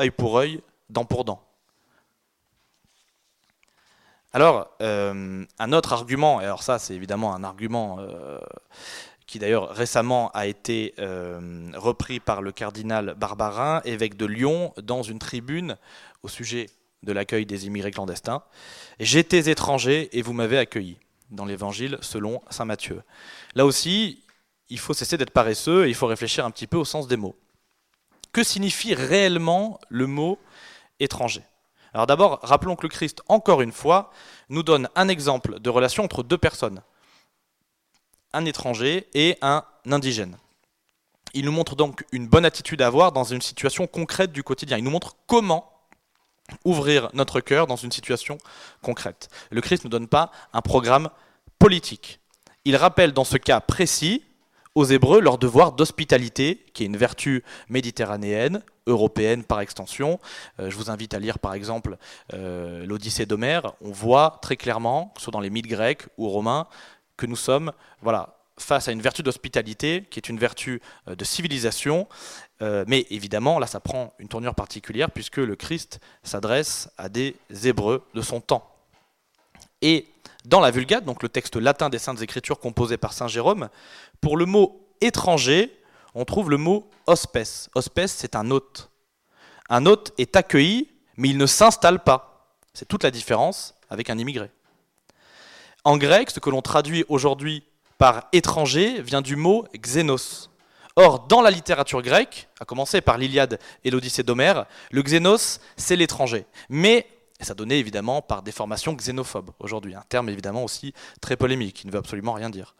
œil 0.00 0.10
pour 0.10 0.38
œil, 0.38 0.60
dent 0.88 1.04
pour 1.04 1.24
dent. 1.24 1.42
Alors, 4.32 4.70
euh, 4.80 5.44
un 5.58 5.72
autre 5.72 5.92
argument, 5.92 6.40
et 6.40 6.44
alors 6.44 6.62
ça 6.62 6.78
c'est 6.78 6.94
évidemment 6.94 7.34
un 7.34 7.42
argument 7.42 7.96
euh, 7.98 8.38
qui 9.30 9.38
d'ailleurs 9.38 9.68
récemment 9.68 10.32
a 10.32 10.48
été 10.48 10.92
euh, 10.98 11.70
repris 11.76 12.18
par 12.18 12.42
le 12.42 12.50
cardinal 12.50 13.14
Barbarin, 13.16 13.80
évêque 13.84 14.16
de 14.16 14.26
Lyon, 14.26 14.74
dans 14.82 15.04
une 15.04 15.20
tribune 15.20 15.76
au 16.24 16.28
sujet 16.28 16.68
de 17.04 17.12
l'accueil 17.12 17.46
des 17.46 17.68
immigrés 17.68 17.92
clandestins. 17.92 18.42
J'étais 18.98 19.48
étranger 19.48 20.08
et 20.18 20.22
vous 20.22 20.32
m'avez 20.32 20.58
accueilli, 20.58 20.98
dans 21.30 21.44
l'évangile 21.44 21.96
selon 22.00 22.42
Saint 22.50 22.64
Matthieu. 22.64 23.04
Là 23.54 23.66
aussi, 23.66 24.24
il 24.68 24.80
faut 24.80 24.94
cesser 24.94 25.16
d'être 25.16 25.30
paresseux 25.30 25.86
et 25.86 25.88
il 25.88 25.94
faut 25.94 26.08
réfléchir 26.08 26.44
un 26.44 26.50
petit 26.50 26.66
peu 26.66 26.76
au 26.76 26.84
sens 26.84 27.06
des 27.06 27.16
mots. 27.16 27.36
Que 28.32 28.42
signifie 28.42 28.94
réellement 28.94 29.78
le 29.90 30.08
mot 30.08 30.40
étranger? 30.98 31.44
Alors 31.94 32.08
d'abord, 32.08 32.40
rappelons 32.42 32.74
que 32.74 32.82
le 32.82 32.88
Christ, 32.88 33.22
encore 33.28 33.62
une 33.62 33.70
fois, 33.70 34.10
nous 34.48 34.64
donne 34.64 34.88
un 34.96 35.06
exemple 35.06 35.60
de 35.60 35.70
relation 35.70 36.02
entre 36.02 36.24
deux 36.24 36.38
personnes 36.38 36.82
un 38.32 38.44
étranger 38.44 39.08
et 39.14 39.36
un 39.42 39.64
indigène. 39.90 40.36
Il 41.34 41.44
nous 41.44 41.52
montre 41.52 41.76
donc 41.76 42.04
une 42.12 42.26
bonne 42.26 42.44
attitude 42.44 42.82
à 42.82 42.86
avoir 42.86 43.12
dans 43.12 43.24
une 43.24 43.40
situation 43.40 43.86
concrète 43.86 44.32
du 44.32 44.42
quotidien. 44.42 44.78
Il 44.78 44.84
nous 44.84 44.90
montre 44.90 45.16
comment 45.26 45.70
ouvrir 46.64 47.08
notre 47.12 47.40
cœur 47.40 47.66
dans 47.66 47.76
une 47.76 47.92
situation 47.92 48.38
concrète. 48.82 49.28
Le 49.50 49.60
Christ 49.60 49.84
ne 49.84 49.90
donne 49.90 50.08
pas 50.08 50.32
un 50.52 50.62
programme 50.62 51.10
politique. 51.58 52.20
Il 52.64 52.76
rappelle 52.76 53.12
dans 53.12 53.24
ce 53.24 53.36
cas 53.36 53.60
précis, 53.60 54.24
aux 54.74 54.84
Hébreux 54.84 55.20
leur 55.20 55.38
devoir 55.38 55.72
d'hospitalité, 55.72 56.64
qui 56.74 56.84
est 56.84 56.86
une 56.86 56.96
vertu 56.96 57.44
méditerranéenne, 57.68 58.62
européenne 58.86 59.44
par 59.44 59.60
extension. 59.60 60.18
Euh, 60.58 60.70
je 60.70 60.76
vous 60.76 60.90
invite 60.90 61.14
à 61.14 61.18
lire 61.18 61.38
par 61.38 61.54
exemple 61.54 61.96
euh, 62.34 62.84
l'Odyssée 62.86 63.26
d'Homère. 63.26 63.74
On 63.80 63.92
voit 63.92 64.38
très 64.42 64.56
clairement, 64.56 65.12
soit 65.16 65.32
dans 65.32 65.40
les 65.40 65.50
mythes 65.50 65.66
grecs 65.66 66.02
ou 66.18 66.28
romains, 66.28 66.66
que 67.20 67.26
nous 67.26 67.36
sommes 67.36 67.72
voilà, 68.02 68.36
face 68.58 68.88
à 68.88 68.92
une 68.92 69.00
vertu 69.00 69.22
d'hospitalité, 69.22 70.06
qui 70.10 70.18
est 70.18 70.28
une 70.28 70.38
vertu 70.38 70.80
euh, 71.08 71.14
de 71.14 71.24
civilisation. 71.24 72.08
mais 72.60 73.06
évidemment, 73.08 73.58
là, 73.58 73.66
ça 73.66 73.80
prend 73.80 74.12
une 74.18 74.28
tournure 74.28 74.54
particulière, 74.54 75.10
puisque 75.10 75.38
le 75.38 75.56
Christ 75.56 75.98
s'adresse 76.22 76.90
à 76.98 77.08
des 77.08 77.34
Hébreux 77.64 78.02
de 78.14 78.20
son 78.20 78.40
temps. 78.42 78.70
Et 79.80 80.06
dans 80.44 80.60
la 80.60 80.70
Vulgate, 80.70 81.04
donc 81.04 81.22
le 81.22 81.28
texte 81.28 81.56
latin 81.56 81.88
des 81.88 81.98
Saintes 81.98 82.20
Écritures 82.22 82.60
composé 82.60 82.96
par 82.96 83.12
Saint 83.12 83.28
Jérôme, 83.28 83.68
pour 84.20 84.36
le 84.36 84.44
mot 84.44 84.86
étranger, 85.00 85.74
on 86.14 86.24
trouve 86.24 86.50
le 86.50 86.56
mot 86.56 86.88
hospes. 87.06 87.68
Hospes, 87.74 88.06
c'est 88.06 88.36
un 88.36 88.50
hôte. 88.50 88.90
Un 89.68 89.86
hôte 89.86 90.12
est 90.18 90.36
accueilli, 90.36 90.90
mais 91.16 91.28
il 91.28 91.38
ne 91.38 91.46
s'installe 91.46 92.02
pas. 92.02 92.50
C'est 92.74 92.86
toute 92.86 93.04
la 93.04 93.10
différence 93.10 93.74
avec 93.88 94.10
un 94.10 94.18
immigré. 94.18 94.50
En 95.84 95.96
grec, 95.96 96.30
ce 96.30 96.40
que 96.40 96.50
l'on 96.50 96.60
traduit 96.60 97.04
aujourd'hui 97.08 97.64
par 97.96 98.28
étranger 98.32 99.00
vient 99.00 99.22
du 99.22 99.36
mot 99.36 99.66
xénos. 99.74 100.50
Or, 100.96 101.20
dans 101.20 101.40
la 101.40 101.50
littérature 101.50 102.02
grecque, 102.02 102.48
à 102.60 102.66
commencer 102.66 103.00
par 103.00 103.16
l'Iliade 103.16 103.58
et 103.84 103.90
l'Odyssée 103.90 104.22
d'Homère, 104.22 104.66
le 104.90 105.02
xénos, 105.02 105.60
c'est 105.76 105.96
l'étranger. 105.96 106.44
Mais 106.68 107.06
ça 107.40 107.54
donnait 107.54 107.78
évidemment 107.78 108.20
par 108.20 108.42
déformation 108.42 108.92
xénophobe 108.94 109.52
aujourd'hui, 109.58 109.94
un 109.94 110.04
terme 110.06 110.28
évidemment 110.28 110.64
aussi 110.64 110.92
très 111.22 111.36
polémique, 111.36 111.76
qui 111.76 111.86
ne 111.86 111.92
veut 111.92 111.98
absolument 111.98 112.34
rien 112.34 112.50
dire. 112.50 112.74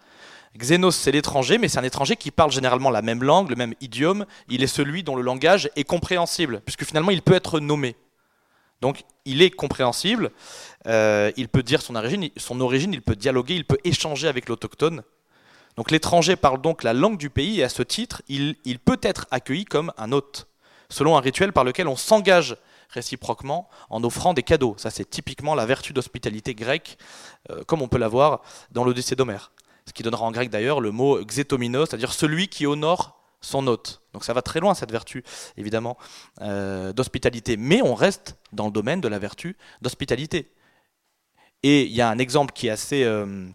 Xénos, 0.59 0.95
c'est 0.95 1.13
l'étranger, 1.13 1.57
mais 1.57 1.69
c'est 1.69 1.79
un 1.79 1.85
étranger 1.85 2.17
qui 2.17 2.31
parle 2.31 2.51
généralement 2.51 2.91
la 2.91 3.01
même 3.01 3.23
langue, 3.23 3.49
le 3.49 3.57
même 3.57 3.75
idiome. 3.81 4.27
Il 4.49 4.63
est 4.63 4.67
celui 4.67 5.03
dont 5.03 5.17
le 5.17 5.23
langage 5.23 5.71
est 5.77 5.85
compréhensible, 5.85 6.61
puisque 6.67 6.85
finalement 6.85 7.13
il 7.13 7.23
peut 7.23 7.35
être 7.35 7.61
nommé. 7.61 7.97
Donc 8.81 9.05
il 9.25 9.43
est 9.43 9.51
compréhensible, 9.51 10.31
euh, 10.87 11.31
il 11.37 11.49
peut 11.49 11.63
dire 11.63 11.83
son 11.83 11.97
origine, 11.97 12.29
son 12.37 12.61
origine, 12.61 12.93
il 12.93 13.03
peut 13.03 13.17
dialoguer, 13.17 13.55
il 13.55 13.65
peut 13.65 13.79
échanger 13.85 14.29
avec 14.29 14.49
l'autochtone. 14.49 15.03
Donc 15.77 15.91
l'étranger 15.91 16.37
parle 16.37 16.61
donc 16.61 16.83
la 16.83 16.93
langue 16.93 17.17
du 17.17 17.31
pays 17.31 17.61
et 17.61 17.65
à 17.65 17.69
ce 17.69 17.83
titre, 17.83 18.23
il 18.29 18.79
peut 18.85 18.99
être 19.03 19.27
accueilli 19.31 19.65
comme 19.65 19.93
un 19.99 20.13
hôte, 20.13 20.49
selon 20.89 21.17
un 21.17 21.21
rituel 21.21 21.53
par 21.53 21.65
lequel 21.65 21.89
on 21.89 21.97
s'engage 21.97 22.57
réciproquement 22.91 23.69
en 23.89 24.03
offrant 24.05 24.35
des 24.35 24.43
cadeaux. 24.43 24.75
Ça, 24.77 24.91
c'est 24.91 25.09
typiquement 25.09 25.55
la 25.55 25.67
vertu 25.67 25.93
d'hospitalité 25.93 26.55
grecque, 26.55 26.99
euh, 27.51 27.63
comme 27.65 27.83
on 27.83 27.89
peut 27.89 27.99
la 27.99 28.09
voir 28.09 28.43
dans 28.73 28.85
l'Odyssée 28.85 29.17
d'Homère. 29.17 29.53
Ce 29.87 29.93
qui 29.93 30.03
donnera 30.03 30.25
en 30.25 30.33
grec 30.33 30.51
d'ailleurs 30.51 30.81
le 30.81 30.91
mot 30.91 31.25
xétominos, 31.25 31.89
c'est-à-dire 31.89 32.13
celui 32.13 32.49
qui 32.49 32.67
honore 32.67 33.20
son 33.41 33.67
hôte. 33.67 34.03
Donc 34.13 34.25
ça 34.25 34.33
va 34.33 34.43
très 34.43 34.61
loin 34.61 34.75
cette 34.75 34.91
vertu, 34.91 35.25
évidemment, 35.57 35.97
euh, 36.41 36.93
d'hospitalité. 36.93 37.57
Mais 37.57 37.83
on 37.83 37.95
reste 37.95 38.37
dans 38.53 38.67
le 38.67 38.73
domaine 38.73 39.01
de 39.01 39.09
la 39.09 39.19
vertu 39.19 39.57
d'hospitalité. 39.83 40.53
Et 41.63 41.85
il 41.85 41.93
y 41.93 42.01
a 42.01 42.09
un 42.09 42.19
exemple 42.19 42.53
qui 42.53 42.69
est 42.69 42.71
assez 42.71 43.05
euh, 43.05 43.47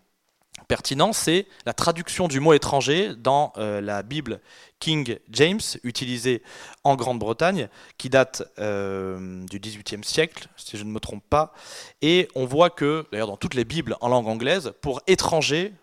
pertinent, 0.68 1.12
c'est 1.12 1.48
la 1.66 1.74
traduction 1.74 2.28
du 2.28 2.40
mot 2.40 2.54
étranger 2.54 3.16
dans 3.16 3.52
euh, 3.58 3.82
la 3.82 4.04
Bible 4.04 4.42
King 4.80 5.18
James, 5.30 5.62
utilisée 5.84 6.44
en 6.84 6.96
Grande-Bretagne, 6.96 7.70
qui 7.98 8.10
date 8.10 8.44
du 8.58 9.60
XVIIIe 9.60 10.04
siècle, 10.04 10.48
si 10.58 10.78
je 10.78 10.84
ne 10.84 10.92
me 10.92 11.00
trompe 11.00 11.24
pas. 11.30 11.54
Et 12.02 12.28
on 12.36 12.46
voit 12.46 12.70
que, 12.70 13.06
d'ailleurs 13.12 13.28
dans 13.28 13.38
toutes 13.38 13.56
les 13.56 13.66
Bibles 13.66 13.96
en 14.02 14.10
langue 14.10 14.28
anglaise, 14.28 14.74
pour 14.82 15.02
étranger, 15.08 15.74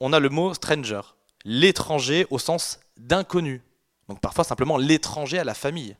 on 0.00 0.12
a 0.12 0.18
le 0.18 0.28
mot 0.28 0.52
stranger, 0.54 1.00
l'étranger 1.44 2.26
au 2.30 2.38
sens 2.38 2.80
d'inconnu. 3.06 3.62
Donc 4.08 4.20
parfois 4.20 4.44
simplement 4.44 4.76
l'étranger 4.76 5.38
à 5.38 5.44
la 5.44 5.54
famille. 5.54 5.96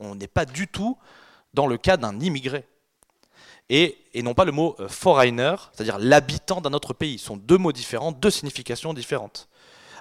On 0.00 0.14
n'est 0.14 0.28
pas 0.28 0.44
du 0.44 0.68
tout 0.68 0.98
dans 1.54 1.66
le 1.66 1.76
cas 1.76 1.96
d'un 1.96 2.18
immigré 2.20 2.66
et, 3.70 3.96
non 4.22 4.34
pas 4.34 4.44
le 4.44 4.52
mot 4.52 4.76
euh, 4.78 4.88
foreigner, 4.88 5.54
c'est-à-dire 5.72 5.98
l'habitant 5.98 6.60
d'un 6.60 6.72
autre 6.72 6.92
pays. 6.92 7.18
Ce 7.18 7.26
sont 7.26 7.36
deux 7.36 7.58
mots 7.58 7.72
différents, 7.72 8.12
deux 8.12 8.30
significations 8.30 8.92
différentes. 8.92 9.48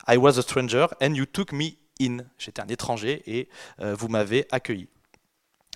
I 0.07 0.17
was 0.17 0.37
a 0.37 0.41
stranger 0.41 0.87
and 1.01 1.13
you 1.13 1.25
took 1.25 1.51
me 1.53 1.71
in. 2.01 2.17
J'étais 2.37 2.61
un 2.61 2.67
étranger 2.67 3.23
et 3.25 3.47
euh, 3.79 3.95
vous 3.97 4.09
m'avez 4.09 4.47
accueilli. 4.51 4.89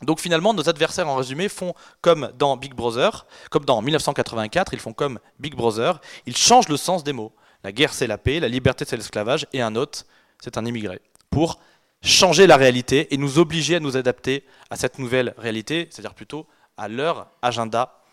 Donc 0.04 0.20
finalement, 0.20 0.54
nos 0.54 0.70
adversaires 0.70 1.08
en 1.08 1.16
résumé 1.16 1.50
font 1.50 1.74
comme 2.02 2.32
dans 2.38 2.56
Big 2.58 2.74
Brother, 2.74 3.26
comme 3.50 3.66
dans 3.66 3.82
1984, 3.82 4.74
ils 4.74 4.80
font 4.80 4.94
comme 4.94 5.20
Big 5.40 5.56
Brother, 5.56 6.00
ils 6.28 6.38
changent 6.38 6.70
le 6.70 6.78
sens 6.78 7.04
des 7.04 7.14
mots. 7.14 7.34
La 7.64 7.72
guerre 7.72 7.94
c'est 7.94 8.06
la 8.06 8.20
paix, 8.20 8.40
la 8.40 8.48
liberté 8.48 8.86
c'est 8.86 8.98
l'esclavage, 8.98 9.48
et 9.54 9.62
un 9.62 9.76
autre 9.76 10.06
c'est 10.40 10.58
un 10.58 10.66
immigré. 10.66 11.02
Pour 11.30 11.60
changer 12.02 12.48
la 12.48 12.58
réalité 12.58 13.14
et 13.14 13.18
nous 13.18 13.40
obliger 13.40 13.76
à 13.76 13.80
nous 13.80 13.98
adapter 13.98 14.46
à 14.70 14.76
cette 14.76 15.00
nouvelle 15.00 15.34
réalité, 15.38 15.88
c'est-à-dire 15.90 16.14
plutôt 16.14 16.48
à 16.78 16.88
leur 16.88 17.28
agenda 17.42 18.04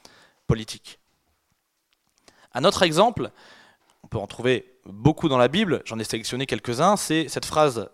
politique. 0.46 0.98
Un 2.54 2.64
autre 2.64 2.82
exemple, 2.82 3.30
on 4.02 4.08
peut 4.08 4.18
en 4.18 4.26
trouver 4.26 4.78
beaucoup 4.86 5.28
dans 5.28 5.38
la 5.38 5.48
Bible, 5.48 5.82
j'en 5.84 5.98
ai 5.98 6.04
sélectionné 6.04 6.46
quelques-uns, 6.46 6.96
c'est 6.96 7.28
cette 7.28 7.44
phrase 7.44 7.88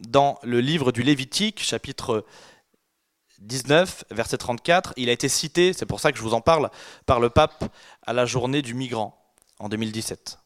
dans 0.00 0.38
le 0.42 0.60
livre 0.60 0.92
du 0.92 1.02
Lévitique, 1.02 1.62
chapitre 1.62 2.24
19, 3.38 4.04
verset 4.10 4.38
34. 4.38 4.94
Il 4.96 5.08
a 5.08 5.12
été 5.12 5.28
cité, 5.28 5.72
c'est 5.72 5.86
pour 5.86 6.00
ça 6.00 6.10
que 6.12 6.18
je 6.18 6.22
vous 6.22 6.34
en 6.34 6.40
parle, 6.40 6.70
par 7.06 7.20
le 7.20 7.30
pape 7.30 7.64
à 8.06 8.12
la 8.12 8.26
journée 8.26 8.62
du 8.62 8.74
migrant 8.74 9.16
en 9.58 9.68
2017. 9.68 10.41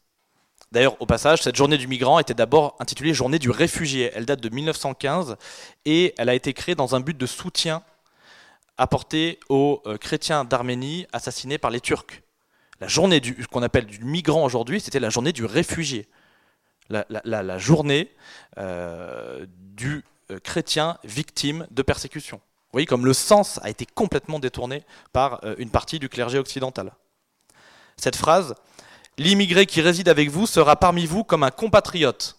D'ailleurs, 0.77 1.01
au 1.01 1.07
passage, 1.07 1.41
cette 1.41 1.57
journée 1.57 1.79
du 1.79 1.89
migrant 1.89 2.19
était 2.19 2.35
d'abord 2.35 2.77
intitulée 2.81 3.15
Journée 3.15 3.39
du 3.39 3.49
réfugié. 3.49 4.11
Elle 4.15 4.27
date 4.27 4.43
de 4.43 4.51
1915 4.51 5.39
et 5.87 6.13
elle 6.19 6.29
a 6.29 6.35
été 6.35 6.53
créée 6.53 6.75
dans 6.75 6.95
un 6.95 7.01
but 7.01 7.17
de 7.17 7.25
soutien 7.25 7.83
apporté 8.77 9.41
aux 9.49 9.81
euh, 9.87 9.97
chrétiens 9.97 10.45
d'Arménie 10.45 11.07
assassinés 11.15 11.57
par 11.57 11.71
les 11.71 11.81
Turcs. 11.81 12.21
La 12.79 12.89
journée 12.89 13.21
du, 13.21 13.47
qu'on 13.47 13.63
appelle 13.63 13.87
du 13.87 14.05
migrant 14.05 14.45
aujourd'hui, 14.45 14.83
c'était 14.83 15.01
la 15.01 15.09
journée 15.09 15.33
du 15.33 15.47
réfugié. 15.47 16.09
La, 16.91 17.59
journée 17.59 18.13
euh, 18.59 19.47
du 19.49 20.05
euh, 20.31 20.39
chrétien 20.41 20.99
victime 21.05 21.67
de 21.71 21.81
persécution. 21.81 22.37
Vous 22.37 22.73
voyez 22.73 22.87
comme 22.87 23.07
le 23.07 23.15
sens 23.15 23.59
a 23.63 23.71
été 23.71 23.87
complètement 23.87 24.41
détourné 24.41 24.83
par 25.15 25.41
une 25.57 25.71
partie 25.71 25.99
du 25.99 26.11
clergé 26.11 26.37
occidental. 26.39 26.93
Cette 27.97 28.17
phrase, 28.17 28.55
l'immigré 29.19 29.67
qui 29.67 29.81
réside 29.81 30.09
avec 30.09 30.31
vous 30.31 30.47
sera 30.47 30.77
parmi 30.77 31.07
vous 31.07 31.25
comme 31.25 31.43
un 31.43 31.51
compatriote, 31.51 32.37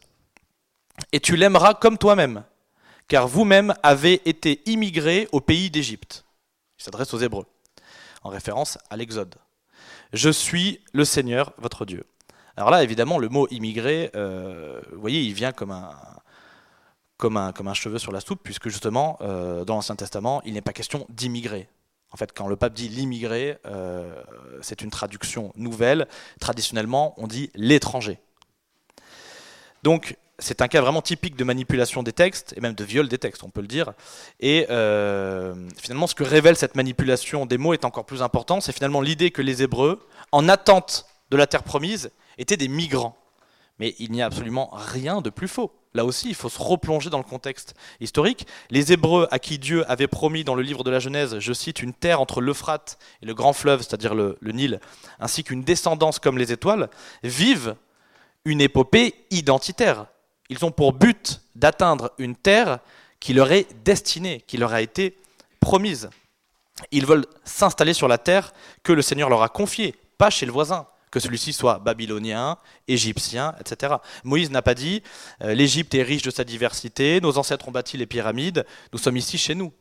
et 1.12 1.19
tu 1.19 1.36
l'aimeras 1.36 1.74
comme 1.74 1.98
toi-même, 1.98 2.43
car 3.07 3.27
vous-même 3.27 3.74
avez 3.84 4.27
été 4.27 4.62
immigré 4.65 5.27
au 5.31 5.41
pays 5.41 5.69
d'Égypte. 5.69 6.25
Il 6.79 6.84
s'adresse 6.84 7.13
aux 7.13 7.19
Hébreux, 7.19 7.46
en 8.24 8.29
référence 8.29 8.77
à 8.89 8.98
l'Exode. 8.98 9.36
Je 10.13 10.29
suis 10.29 10.81
le 10.93 11.05
Seigneur, 11.05 11.53
votre 11.57 11.86
Dieu. 11.86 12.05
Alors 12.55 12.72
là, 12.72 12.84
évidemment, 12.84 13.19
le 13.19 13.29
mot 13.29 13.48
immigré, 13.51 14.10
euh, 14.15 14.81
vous 14.91 15.01
voyez, 15.01 15.22
il 15.22 15.34
vient 15.34 15.51
comme 15.51 15.72
un, 15.72 15.93
comme, 17.17 17.38
un, 17.38 17.74
cheveu 17.74 18.00
sur 18.00 18.12
la 18.12 18.19
soupe, 18.19 18.41
puisque 18.43 18.69
justement, 18.69 19.17
euh, 19.22 19.65
dans 19.65 19.75
l'Ancien 19.75 19.96
Testament, 19.96 20.41
il 20.46 20.53
n'est 20.53 20.62
pas 20.62 20.74
question 20.74 21.05
d'immigrer. 21.10 21.67
En 22.12 22.18
fait, 22.18 22.32
quand 22.34 22.48
le 22.48 22.56
pape 22.56 22.74
dit 22.74 22.88
l'immigré, 22.88 23.58
euh, 23.66 24.24
c'est 24.62 24.82
une 24.82 24.90
traduction 24.90 25.52
nouvelle. 25.56 26.08
Traditionnellement, 26.40 27.14
on 27.18 27.28
dit 27.28 27.50
l'étranger. 27.56 28.20
Donc, 29.84 30.18
c'est 30.40 30.62
un 30.62 30.68
cas 30.68 30.82
vraiment 30.82 31.02
typique 31.02 31.36
de 31.36 31.44
manipulation 31.44 32.04
des 32.04 32.14
textes, 32.14 32.54
et 32.56 32.62
même 32.62 32.76
de 32.76 32.84
viol 32.84 33.08
des 33.08 33.18
textes, 33.18 33.44
on 33.44 33.50
peut 33.50 33.62
le 33.62 33.68
dire. 33.68 33.94
Et 34.40 34.68
euh, 34.70 35.56
finalement, 35.82 36.08
ce 36.08 36.16
que 36.16 36.24
révèle 36.24 36.56
cette 36.56 36.76
manipulation 36.76 37.46
des 37.46 37.58
mots 37.58 37.74
est 37.74 37.86
encore 37.86 38.06
plus 38.06 38.22
important, 38.22 38.62
c'est 38.62 38.72
finalement 38.72 39.02
l'idée 39.02 39.32
que 39.32 39.42
les 39.42 39.64
Hébreux, 39.64 40.08
en 40.32 40.48
attente 40.48 41.08
de 41.32 41.38
la 41.38 41.48
terre 41.48 41.64
promise, 41.64 42.12
étaient 42.38 42.58
des 42.58 42.68
migrants. 42.68 43.18
Mais 43.80 43.96
il 44.00 44.12
n'y 44.12 44.22
a 44.22 44.26
absolument 44.26 44.70
rien 44.74 45.22
de 45.22 45.30
plus 45.30 45.48
faux. 45.48 45.72
Là 45.94 46.06
aussi, 46.06 46.29
il 46.29 46.36
faut 46.36 46.50
se 46.50 46.62
replonger 46.62 47.10
dans 47.10 47.17
le 47.17 47.24
contexte 47.24 47.74
historique. 48.00 48.46
Les 48.70 48.94
Hébreux 48.94 49.27
à 49.32 49.39
qui 49.39 49.58
Dieu 49.58 49.89
avait 49.89 50.08
promis 50.08 50.44
dans 50.44 50.56
le 50.56 50.62
livre 50.62 50.84
de 50.84 50.91
la 50.91 51.00
Genèse, 51.00 51.39
je 51.39 51.53
cite, 51.53 51.82
une 51.82 51.94
terre 51.94 52.22
entre 52.22 52.41
l'Euphrate 52.41 53.00
et 53.22 53.25
le 53.25 53.34
grand 53.34 53.53
fleuve, 53.53 53.82
c'est-à-dire 53.82 54.13
le, 54.13 54.38
Nil, 54.41 54.79
ainsi 55.20 55.44
qu'une 55.44 55.63
descendance 55.63 56.20
comme 56.20 56.38
les 56.38 56.51
étoiles, 56.51 56.89
vivent 57.24 57.75
une 58.46 58.62
épopée 58.62 59.15
identitaire 59.32 60.06
ils 60.50 60.63
ont 60.65 60.72
pour 60.72 60.94
but 60.94 61.41
d'atteindre 61.56 62.12
une 62.17 62.36
terre 62.36 62.79
qui 63.20 63.34
leur 63.34 63.51
est 63.51 63.67
destinée, 63.84 64.44
qui 64.48 64.58
leur 64.58 64.74
a 64.74 64.82
été 64.82 65.17
promise. 65.60 66.10
Ils 66.91 67.06
veulent 67.06 67.25
s'installer 67.44 67.94
sur 67.94 68.08
la 68.08 68.17
terre 68.17 68.53
que 68.84 68.94
le 68.94 69.01
Seigneur 69.01 69.29
leur 69.29 69.41
a 69.41 69.50
confiée, 69.50 69.96
pas 70.17 70.29
chez 70.29 70.46
le 70.46 70.51
voisin, 70.51 70.88
que 71.12 71.20
celui-ci 71.20 71.54
soit 71.54 71.80
babylonien, 71.80 72.58
égyptien, 72.88 73.56
etc. 73.60 73.96
Moïse 74.24 74.52
n'a 74.52 74.62
pas 74.62 74.74
dit 74.74 75.04
euh, 75.42 75.54
l'Égypte 75.54 75.94
est 75.96 76.04
riche 76.04 76.22
de 76.22 76.32
sa 76.32 76.44
diversité, 76.44 77.22
nos 77.22 77.38
ancêtres 77.38 77.68
ont 77.68 77.72
bâti 77.72 77.98
les 77.98 78.06
pyramides, 78.06 78.66
nous 78.92 79.00
sommes 79.00 79.18
ici 79.18 79.38
chez 79.38 79.56
nous. 79.56 79.72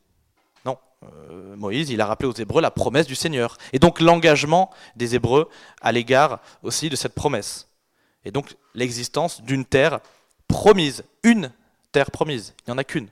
Non, 0.65 0.79
euh, 1.05 1.57
Moïse, 1.57 1.91
il 1.91 2.01
a 2.01 2.07
rappelé 2.07 2.29
aux 2.29 2.35
Hébreux 2.35 2.63
la 2.63 2.71
promesse 2.71 3.07
du 3.07 3.15
Seigneur, 3.15 3.57
et 3.73 3.79
donc 3.79 4.01
l'engagement 4.01 4.71
des 4.95 5.15
Hébreux 5.15 5.49
à 5.81 5.93
l'égard 5.93 6.41
aussi 6.63 6.89
de 6.89 6.97
cette 6.97 7.15
promesse. 7.15 7.69
Et 8.25 8.31
donc 8.31 8.57
l'existence 8.75 9.43
d'une 9.43 9.65
terre 9.65 10.01
promise, 10.49 11.05
une 11.23 11.53
terre 11.93 12.11
promise, 12.11 12.55
il 12.61 12.71
n'y 12.71 12.75
en 12.75 12.79
a 12.79 12.85
qu'une. 12.85 13.09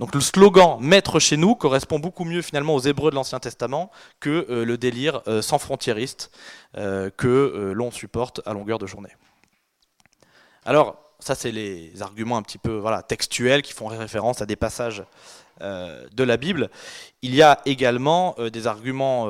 Donc 0.00 0.14
le 0.14 0.20
slogan 0.20 0.78
Maître 0.80 1.20
chez 1.20 1.36
nous 1.36 1.54
correspond 1.54 1.98
beaucoup 1.98 2.24
mieux 2.24 2.42
finalement 2.42 2.74
aux 2.74 2.80
Hébreux 2.80 3.10
de 3.10 3.14
l'Ancien 3.14 3.38
Testament 3.38 3.90
que 4.18 4.46
euh, 4.50 4.64
le 4.64 4.76
délire 4.76 5.22
euh, 5.28 5.40
sans 5.40 5.58
frontiériste 5.58 6.30
euh, 6.76 7.10
que 7.16 7.72
l'on 7.74 7.90
supporte 7.90 8.40
à 8.44 8.52
longueur 8.52 8.78
de 8.78 8.86
journée. 8.86 9.12
Alors, 10.64 10.96
ça 11.20 11.34
c'est 11.34 11.52
les 11.52 12.02
arguments 12.02 12.36
un 12.36 12.42
petit 12.42 12.58
peu 12.58 12.76
voilà, 12.76 13.02
textuels 13.02 13.62
qui 13.62 13.72
font 13.72 13.86
référence 13.86 14.42
à 14.42 14.46
des 14.46 14.56
passages 14.56 15.04
de 15.60 16.24
la 16.24 16.36
Bible. 16.36 16.68
Il 17.22 17.32
y 17.32 17.40
a 17.40 17.60
également 17.64 18.34
des 18.52 18.66
arguments 18.66 19.28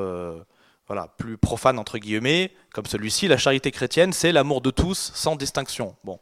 voilà, 0.87 1.09
plus 1.19 1.37
profanes 1.37 1.79
entre 1.79 1.99
guillemets, 1.99 2.53
comme 2.73 2.87
celui-ci, 2.87 3.29
la 3.29 3.37
charité 3.37 3.71
chrétienne, 3.71 4.13
c'est 4.13 4.33
l'amour 4.33 4.63
de 4.63 4.71
tous 4.71 5.13
sans 5.15 5.37
distinction. 5.37 5.95
Bon, 6.03 6.19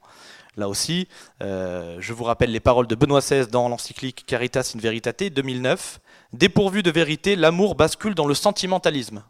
Là 0.56 0.68
aussi, 0.68 1.08
euh, 1.42 1.96
je 2.00 2.12
vous 2.12 2.24
rappelle 2.24 2.52
les 2.52 2.60
paroles 2.60 2.86
de 2.86 2.94
Benoît 2.94 3.20
XVI 3.20 3.46
dans 3.46 3.68
l'encyclique 3.68 4.24
Caritas 4.26 4.72
in 4.76 4.78
Veritate 4.78 5.24
2009. 5.24 6.00
Dépourvu 6.34 6.82
de 6.82 6.90
vérité, 6.90 7.36
l'amour 7.36 7.74
bascule 7.74 8.14
dans 8.14 8.26
le 8.26 8.34
sentimentalisme. 8.34 9.22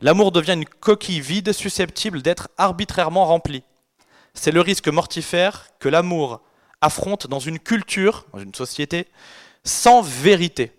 L'amour 0.00 0.30
devient 0.30 0.52
une 0.52 0.64
coquille 0.64 1.20
vide 1.20 1.52
susceptible 1.52 2.22
d'être 2.22 2.48
arbitrairement 2.56 3.26
remplie. 3.26 3.64
C'est 4.34 4.52
le 4.52 4.60
risque 4.60 4.86
mortifère 4.86 5.66
que 5.80 5.88
l'amour 5.88 6.40
affronte 6.80 7.26
dans 7.26 7.40
une 7.40 7.58
culture, 7.58 8.24
dans 8.32 8.38
une 8.38 8.54
société, 8.54 9.08
sans 9.64 10.00
vérité. 10.00 10.72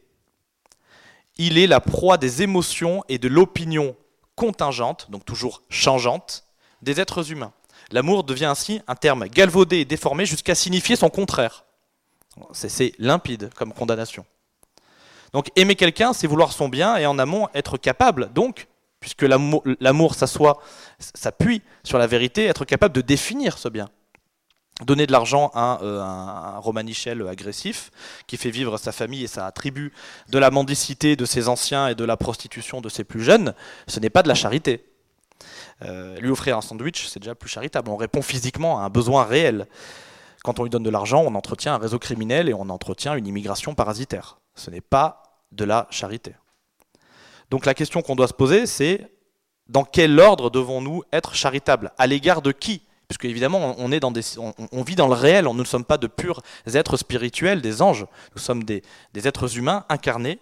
Il 1.37 1.57
est 1.57 1.67
la 1.67 1.81
proie 1.81 2.17
des 2.17 2.41
émotions 2.41 3.03
et 3.09 3.17
de 3.17 3.27
l'opinion 3.27 3.97
contingente, 4.35 5.11
donc 5.11 5.25
toujours 5.25 5.63
changeante, 5.69 6.45
des 6.81 7.01
êtres 7.01 7.33
humains. 7.33 7.51
L'amour 7.91 8.23
devient 8.23 8.45
ainsi 8.45 8.81
un 8.87 8.95
terme 8.95 9.27
galvaudé 9.27 9.77
et 9.77 9.85
déformé 9.85 10.25
jusqu'à 10.25 10.55
signifier 10.55 10.95
son 10.95 11.09
contraire. 11.09 11.65
C'est 12.53 12.93
limpide 12.99 13.49
comme 13.55 13.73
condamnation. 13.73 14.25
Donc 15.33 15.49
aimer 15.55 15.75
quelqu'un, 15.75 16.13
c'est 16.13 16.27
vouloir 16.27 16.51
son 16.51 16.69
bien 16.69 16.97
et 16.97 17.05
en 17.05 17.19
amont 17.19 17.47
être 17.53 17.77
capable, 17.77 18.31
donc, 18.33 18.67
puisque 18.99 19.23
l'amour 19.23 20.15
s'appuie 20.99 21.61
sur 21.83 21.97
la 21.97 22.07
vérité, 22.07 22.45
être 22.45 22.65
capable 22.65 22.95
de 22.95 23.01
définir 23.01 23.57
ce 23.57 23.69
bien. 23.69 23.89
Donner 24.85 25.05
de 25.05 25.11
l'argent 25.11 25.51
à 25.53 25.81
euh, 25.83 26.01
un, 26.01 26.57
Romanichel 26.59 27.27
agressif 27.27 27.91
qui 28.27 28.37
fait 28.37 28.49
vivre 28.49 28.77
sa 28.77 28.93
famille 28.93 29.25
et 29.25 29.27
sa 29.27 29.51
tribu 29.51 29.91
de 30.29 30.39
la 30.39 30.51
mendicité 30.51 31.17
de 31.17 31.25
ses 31.25 31.49
anciens 31.49 31.89
et 31.89 31.95
de 31.95 32.05
la 32.05 32.15
prostitution 32.15 32.79
de 32.79 32.87
ses 32.87 33.03
plus 33.03 33.21
jeunes, 33.21 33.53
ce 33.87 33.99
n'est 33.99 34.09
pas 34.09 34.23
de 34.23 34.29
la 34.29 34.35
charité. 34.35 34.88
Euh, 35.83 36.19
lui 36.19 36.29
offrir 36.29 36.57
un 36.57 36.61
sandwich, 36.61 37.07
c'est 37.07 37.19
déjà 37.19 37.35
plus 37.35 37.49
charitable. 37.49 37.89
On 37.89 37.95
répond 37.95 38.21
physiquement 38.21 38.79
à 38.79 38.83
un 38.83 38.89
besoin 38.89 39.23
réel. 39.23 39.67
Quand 40.43 40.59
on 40.59 40.63
lui 40.63 40.69
donne 40.69 40.83
de 40.83 40.89
l'argent, 40.89 41.23
on 41.25 41.35
entretient 41.35 41.73
un 41.73 41.77
réseau 41.77 41.99
criminel 41.99 42.49
et 42.49 42.53
on 42.53 42.69
entretient 42.69 43.15
une 43.15 43.27
immigration 43.27 43.75
parasitaire. 43.75 44.39
Ce 44.55 44.69
n'est 44.69 44.81
pas 44.81 45.23
de 45.51 45.65
la 45.65 45.87
charité. 45.89 46.35
Donc 47.49 47.65
la 47.65 47.73
question 47.73 48.01
qu'on 48.01 48.15
doit 48.15 48.27
se 48.27 48.33
poser, 48.33 48.65
c'est 48.65 49.11
dans 49.67 49.83
quel 49.83 50.19
ordre 50.19 50.49
devons-nous 50.49 51.03
être 51.11 51.33
charitables? 51.33 51.91
À 51.97 52.07
l'égard 52.07 52.41
de 52.41 52.51
qui? 52.51 52.83
Puisque 53.07 53.25
évidemment, 53.25 53.75
on, 53.79 54.83
vit 54.83 54.95
dans 54.95 55.07
le 55.07 55.13
réel, 55.15 55.45
nous 55.45 55.53
ne 55.53 55.63
sommes 55.63 55.83
pas 55.83 55.97
de 55.97 56.05
purs 56.05 56.43
êtres 56.67 56.95
spirituels, 56.95 57.59
des 57.59 57.81
anges, 57.81 58.05
nous 58.35 58.41
sommes 58.41 58.63
des 58.63 58.83
êtres 59.15 59.57
humains 59.57 59.83
incarnés 59.89 60.39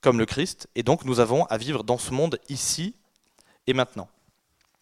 comme 0.00 0.18
le 0.18 0.26
Christ, 0.26 0.68
et 0.76 0.82
donc 0.82 1.04
nous 1.04 1.20
avons 1.20 1.44
à 1.46 1.56
vivre 1.56 1.82
dans 1.82 1.98
ce 1.98 2.12
monde 2.12 2.38
ici 2.48 2.94
et 3.66 3.74
maintenant. 3.74 4.08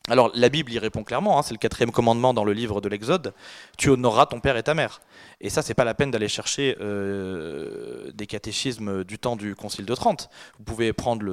Alors 0.08 0.30
la 0.34 0.48
Bible 0.48 0.72
y 0.72 0.78
répond 0.78 1.02
clairement, 1.02 1.38
hein, 1.38 1.42
c'est 1.42 1.54
le 1.54 1.58
quatrième 1.58 1.90
commandement 1.90 2.32
dans 2.32 2.44
le 2.44 2.52
livre 2.52 2.80
de 2.80 2.88
l'Exode, 2.88 3.34
tu 3.76 3.90
honoreras 3.90 4.26
ton 4.26 4.38
père 4.38 4.56
et 4.56 4.62
ta 4.62 4.72
mère. 4.72 5.00
Et 5.40 5.50
ça, 5.50 5.62
c'est 5.62 5.74
pas 5.74 5.84
la 5.84 5.94
peine 5.94 6.12
d'aller 6.12 6.28
chercher 6.28 6.76
euh, 6.80 8.12
des 8.14 8.26
catéchismes 8.26 9.02
du 9.02 9.18
temps 9.18 9.34
du 9.34 9.56
Concile 9.56 9.84
de 9.84 9.94
Trente. 9.94 10.30
Vous 10.58 10.64
pouvez 10.64 10.92
prendre 10.92 11.26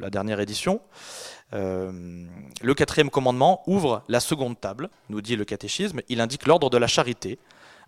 la 0.00 0.10
dernière 0.10 0.40
édition. 0.40 0.80
Euh, 1.52 2.26
le 2.60 2.74
quatrième 2.74 3.10
commandement 3.10 3.62
ouvre 3.68 4.02
la 4.08 4.18
seconde 4.18 4.60
table, 4.60 4.90
nous 5.08 5.20
dit 5.20 5.36
le 5.36 5.44
catéchisme, 5.44 6.00
il 6.08 6.20
indique 6.20 6.46
l'ordre 6.46 6.68
de 6.68 6.78
la 6.78 6.88
charité. 6.88 7.38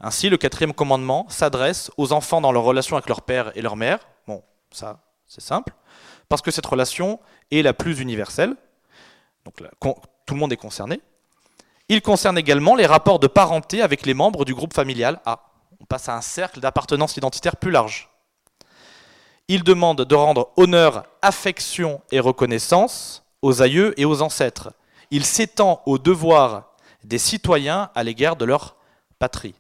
Ainsi, 0.00 0.30
le 0.30 0.36
quatrième 0.36 0.72
commandement 0.72 1.26
s'adresse 1.28 1.90
aux 1.96 2.12
enfants 2.12 2.40
dans 2.40 2.52
leur 2.52 2.62
relation 2.62 2.96
avec 2.96 3.08
leur 3.08 3.22
père 3.22 3.50
et 3.56 3.62
leur 3.62 3.74
mère. 3.74 3.98
Bon, 4.28 4.44
ça, 4.70 5.00
c'est 5.26 5.40
simple, 5.40 5.74
parce 6.28 6.42
que 6.42 6.52
cette 6.52 6.66
relation 6.66 7.18
est 7.50 7.62
la 7.62 7.74
plus 7.74 7.98
universelle. 7.98 8.54
Donc, 9.44 9.60
tout 10.28 10.34
le 10.34 10.40
monde 10.40 10.52
est 10.52 10.58
concerné. 10.58 11.00
Il 11.88 12.02
concerne 12.02 12.36
également 12.36 12.76
les 12.76 12.84
rapports 12.84 13.18
de 13.18 13.26
parenté 13.26 13.80
avec 13.80 14.04
les 14.04 14.12
membres 14.12 14.44
du 14.44 14.54
groupe 14.54 14.74
familial. 14.74 15.20
Ah, 15.24 15.40
on 15.80 15.86
passe 15.86 16.10
à 16.10 16.16
un 16.16 16.20
cercle 16.20 16.60
d'appartenance 16.60 17.16
identitaire 17.16 17.56
plus 17.56 17.70
large. 17.70 18.10
Il 19.48 19.64
demande 19.64 20.02
de 20.02 20.14
rendre 20.14 20.50
honneur, 20.58 21.06
affection 21.22 22.02
et 22.12 22.20
reconnaissance 22.20 23.24
aux 23.40 23.62
aïeux 23.62 23.98
et 23.98 24.04
aux 24.04 24.20
ancêtres. 24.20 24.74
Il 25.10 25.24
s'étend 25.24 25.82
aux 25.86 25.96
devoirs 25.96 26.74
des 27.04 27.18
citoyens 27.18 27.90
à 27.94 28.04
l'égard 28.04 28.36
de 28.36 28.44
leur 28.44 28.76
patrie. 29.18 29.54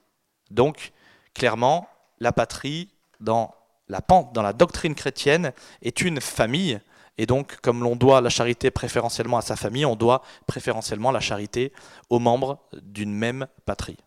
Donc, 0.50 0.92
clairement, 1.32 1.88
la 2.20 2.32
patrie, 2.32 2.90
dans 3.20 3.54
la, 3.88 4.02
dans 4.34 4.42
la 4.42 4.52
doctrine 4.52 4.94
chrétienne, 4.94 5.54
est 5.80 6.02
une 6.02 6.20
famille 6.20 6.78
et 7.18 7.26
donc, 7.26 7.60
comme 7.60 7.82
l'on 7.82 7.96
doit 7.96 8.20
la 8.20 8.30
charité 8.30 8.70
préférentiellement 8.70 9.36
à 9.36 9.42
sa 9.42 9.56
famille, 9.56 9.84
on 9.84 9.96
doit 9.96 10.22
préférentiellement 10.46 11.10
la 11.10 11.20
charité 11.20 11.72
aux 12.08 12.20
membres 12.20 12.60
d'une 12.80 13.12
même 13.12 13.48
patrie. 13.66 13.98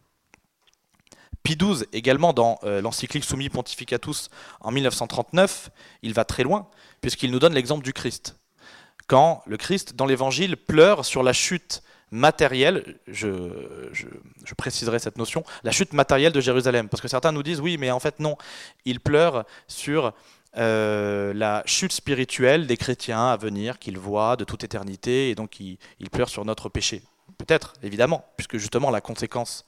Pie 1.43 1.57
XII, 1.57 1.85
également 1.91 2.33
dans 2.33 2.59
euh, 2.63 2.81
l'encyclique 2.81 3.25
Summi 3.25 3.49
Pontificatus 3.49 4.29
en 4.61 4.71
1939, 4.71 5.71
il 6.03 6.13
va 6.13 6.23
très 6.23 6.43
loin, 6.43 6.67
puisqu'il 7.01 7.31
nous 7.31 7.39
donne 7.39 7.53
l'exemple 7.53 7.83
du 7.83 7.93
Christ. 7.93 8.37
Quand 9.07 9.41
le 9.45 9.57
Christ, 9.57 9.95
dans 9.95 10.05
l'Évangile, 10.05 10.55
pleure 10.55 11.03
sur 11.03 11.23
la 11.23 11.33
chute 11.33 11.83
matérielle, 12.11 12.99
je, 13.07 13.27
préciserai 14.55 14.99
cette 14.99 15.17
notion, 15.17 15.43
la 15.63 15.71
chute 15.71 15.93
matérielle 15.93 16.31
de 16.31 16.41
Jérusalem. 16.41 16.89
Parce 16.89 17.01
que 17.01 17.07
certains 17.07 17.31
nous 17.31 17.43
disent, 17.43 17.59
oui, 17.59 17.77
mais 17.77 17.89
en 17.89 17.99
fait 17.99 18.19
non, 18.19 18.37
il 18.85 18.99
pleure 18.99 19.45
sur 19.67 20.13
euh, 20.57 21.33
la 21.33 21.63
chute 21.65 21.93
spirituelle 21.93 22.67
des 22.67 22.77
chrétiens 22.77 23.27
à 23.27 23.37
venir 23.37 23.79
qu'ils 23.79 23.97
voient 23.97 24.35
de 24.35 24.43
toute 24.43 24.63
éternité 24.63 25.29
et 25.29 25.35
donc 25.35 25.59
ils, 25.59 25.77
pleurent 26.11 26.29
sur 26.29 26.43
notre 26.45 26.69
péché. 26.69 27.03
Peut-être, 27.37 27.73
évidemment, 27.83 28.25
puisque 28.37 28.57
justement 28.57 28.91
la 28.91 29.01
conséquence, 29.01 29.65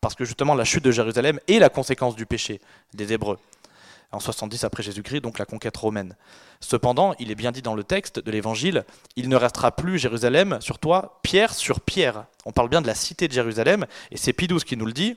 parce 0.00 0.14
que 0.14 0.24
justement 0.24 0.54
la 0.54 0.64
chute 0.64 0.84
de 0.84 0.90
Jérusalem 0.90 1.38
est 1.48 1.58
la 1.58 1.68
conséquence 1.68 2.16
du 2.16 2.26
péché 2.26 2.60
des 2.94 3.12
Hébreux 3.12 3.38
en 4.12 4.20
70 4.20 4.64
après 4.64 4.82
Jésus-Christ, 4.82 5.22
donc 5.22 5.38
la 5.38 5.46
conquête 5.46 5.76
romaine. 5.76 6.16
Cependant, 6.60 7.14
il 7.18 7.30
est 7.30 7.34
bien 7.34 7.50
dit 7.50 7.62
dans 7.62 7.74
le 7.74 7.82
texte 7.82 8.18
de 8.18 8.30
l'Évangile, 8.30 8.84
il 9.16 9.28
ne 9.28 9.36
restera 9.36 9.74
plus 9.74 9.98
Jérusalem 9.98 10.58
sur 10.60 10.78
toi, 10.78 11.18
pierre 11.22 11.54
sur 11.54 11.80
pierre. 11.80 12.26
On 12.44 12.52
parle 12.52 12.68
bien 12.68 12.82
de 12.82 12.86
la 12.86 12.94
cité 12.94 13.26
de 13.26 13.32
Jérusalem, 13.32 13.86
et 14.10 14.18
c'est 14.18 14.34
Pidouze 14.34 14.64
qui 14.64 14.76
nous 14.76 14.86
le 14.86 14.92
dit, 14.92 15.16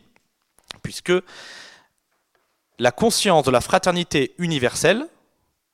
puisque 0.81 1.11
la 2.79 2.91
conscience 2.91 3.43
de 3.45 3.51
la 3.51 3.61
fraternité 3.61 4.33
universelle, 4.37 5.07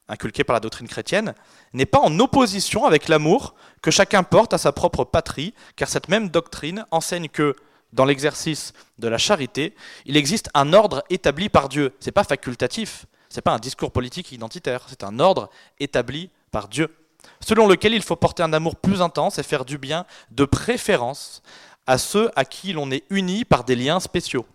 inculquée 0.07 0.43
par 0.43 0.53
la 0.53 0.59
doctrine 0.59 0.87
chrétienne, 0.87 1.33
n'est 1.73 1.85
pas 1.85 1.99
en 1.99 2.19
opposition 2.19 2.85
avec 2.85 3.07
l'amour 3.07 3.55
que 3.81 3.91
chacun 3.91 4.23
porte 4.23 4.53
à 4.53 4.57
sa 4.57 4.71
propre 4.71 5.03
patrie, 5.03 5.53
car 5.75 5.87
cette 5.87 6.09
même 6.09 6.29
doctrine 6.29 6.85
enseigne 6.91 7.29
que, 7.29 7.55
dans 7.93 8.05
l'exercice 8.05 8.73
de 8.99 9.07
la 9.07 9.17
charité, 9.17 9.75
il 10.05 10.17
existe 10.17 10.49
un 10.53 10.73
ordre 10.73 11.03
établi 11.09 11.49
par 11.49 11.69
Dieu. 11.69 11.93
Ce 11.99 12.05
n'est 12.05 12.11
pas 12.11 12.23
facultatif, 12.23 13.05
ce 13.29 13.37
n'est 13.37 13.41
pas 13.41 13.53
un 13.53 13.59
discours 13.59 13.91
politique 13.91 14.31
identitaire, 14.31 14.85
c'est 14.87 15.03
un 15.03 15.19
ordre 15.19 15.49
établi 15.79 16.29
par 16.51 16.67
Dieu, 16.67 16.93
selon 17.39 17.67
lequel 17.67 17.93
il 17.93 18.01
faut 18.01 18.15
porter 18.15 18.43
un 18.43 18.53
amour 18.53 18.75
plus 18.75 19.01
intense 19.01 19.39
et 19.39 19.43
faire 19.43 19.65
du 19.65 19.77
bien 19.77 20.05
de 20.31 20.45
préférence 20.45 21.41
à 21.87 21.97
ceux 21.97 22.29
à 22.35 22.45
qui 22.45 22.73
l'on 22.73 22.91
est 22.91 23.03
uni 23.09 23.45
par 23.45 23.63
des 23.63 23.75
liens 23.75 23.99
spéciaux. 23.99 24.45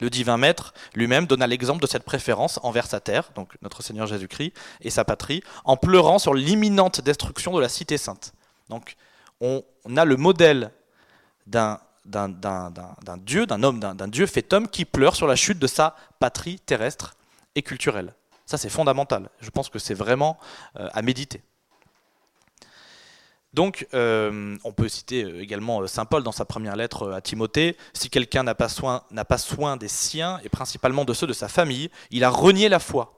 Le 0.00 0.10
divin 0.10 0.36
maître 0.36 0.74
lui-même 0.94 1.26
donna 1.26 1.46
l'exemple 1.46 1.80
de 1.80 1.86
cette 1.86 2.04
préférence 2.04 2.60
envers 2.62 2.86
sa 2.86 3.00
terre, 3.00 3.30
donc 3.34 3.56
notre 3.62 3.82
Seigneur 3.82 4.06
Jésus-Christ, 4.06 4.52
et 4.82 4.90
sa 4.90 5.04
patrie, 5.04 5.42
en 5.64 5.76
pleurant 5.76 6.18
sur 6.18 6.34
l'imminente 6.34 7.00
destruction 7.00 7.52
de 7.54 7.60
la 7.60 7.68
cité 7.68 7.96
sainte. 7.96 8.34
Donc 8.68 8.96
on, 9.40 9.62
a 9.96 10.04
le 10.04 10.16
modèle 10.16 10.70
d'un 11.46 11.78
Dieu, 13.18 13.46
d'un 13.46 13.62
homme, 13.62 13.80
d'un 13.80 14.08
Dieu 14.08 14.26
fait 14.26 14.52
homme 14.52 14.68
qui 14.68 14.84
pleure 14.84 15.16
sur 15.16 15.26
la 15.26 15.36
chute 15.36 15.58
de 15.58 15.66
sa 15.66 15.96
patrie 16.18 16.60
terrestre 16.60 17.16
et 17.54 17.62
culturelle. 17.62 18.14
Ça 18.44 18.58
c'est 18.58 18.68
fondamental. 18.68 19.30
Je 19.40 19.50
pense 19.50 19.68
que 19.68 19.78
c'est 19.78 19.94
vraiment 19.94 20.38
euh, 20.78 20.88
à 20.92 21.02
méditer. 21.02 21.42
Donc, 23.56 23.86
euh, 23.94 24.54
on 24.64 24.72
peut 24.72 24.86
citer 24.86 25.24
euh, 25.24 25.40
également 25.40 25.80
euh, 25.80 25.86
Saint 25.86 26.04
Paul 26.04 26.22
dans 26.22 26.30
sa 26.30 26.44
première 26.44 26.76
lettre 26.76 27.10
à 27.10 27.22
Timothée. 27.22 27.78
Si 27.94 28.10
quelqu'un 28.10 28.42
n'a 28.42 28.54
pas, 28.54 28.68
soin, 28.68 29.00
des 29.78 29.88
siens, 29.88 30.38
et 30.44 30.50
principalement 30.50 31.06
de 31.06 31.14
ceux 31.14 31.26
de 31.26 31.32
sa 31.32 31.48
famille, 31.48 31.90
il 32.10 32.22
a 32.22 32.28
renié 32.28 32.68
la 32.68 32.78
foi. 32.78 33.14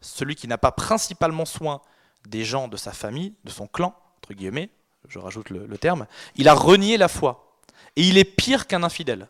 Celui 0.00 0.34
qui 0.34 0.48
n'a 0.48 0.56
pas 0.56 0.72
principalement 0.72 1.44
soin 1.44 1.82
des 2.26 2.42
gens 2.42 2.68
de 2.68 2.78
sa 2.78 2.92
famille, 2.92 3.34
de 3.44 3.50
son 3.50 3.66
clan, 3.66 3.94
entre 4.16 4.32
guillemets, 4.32 4.70
je 5.08 5.18
rajoute 5.18 5.50
le, 5.50 5.66
le 5.66 5.76
terme, 5.76 6.06
il 6.36 6.48
a 6.48 6.54
renié 6.54 6.96
la 6.96 7.08
foi. 7.08 7.58
Et 7.96 8.04
il 8.04 8.16
est 8.16 8.24
pire 8.24 8.66
qu'un 8.66 8.82
infidèle. 8.82 9.28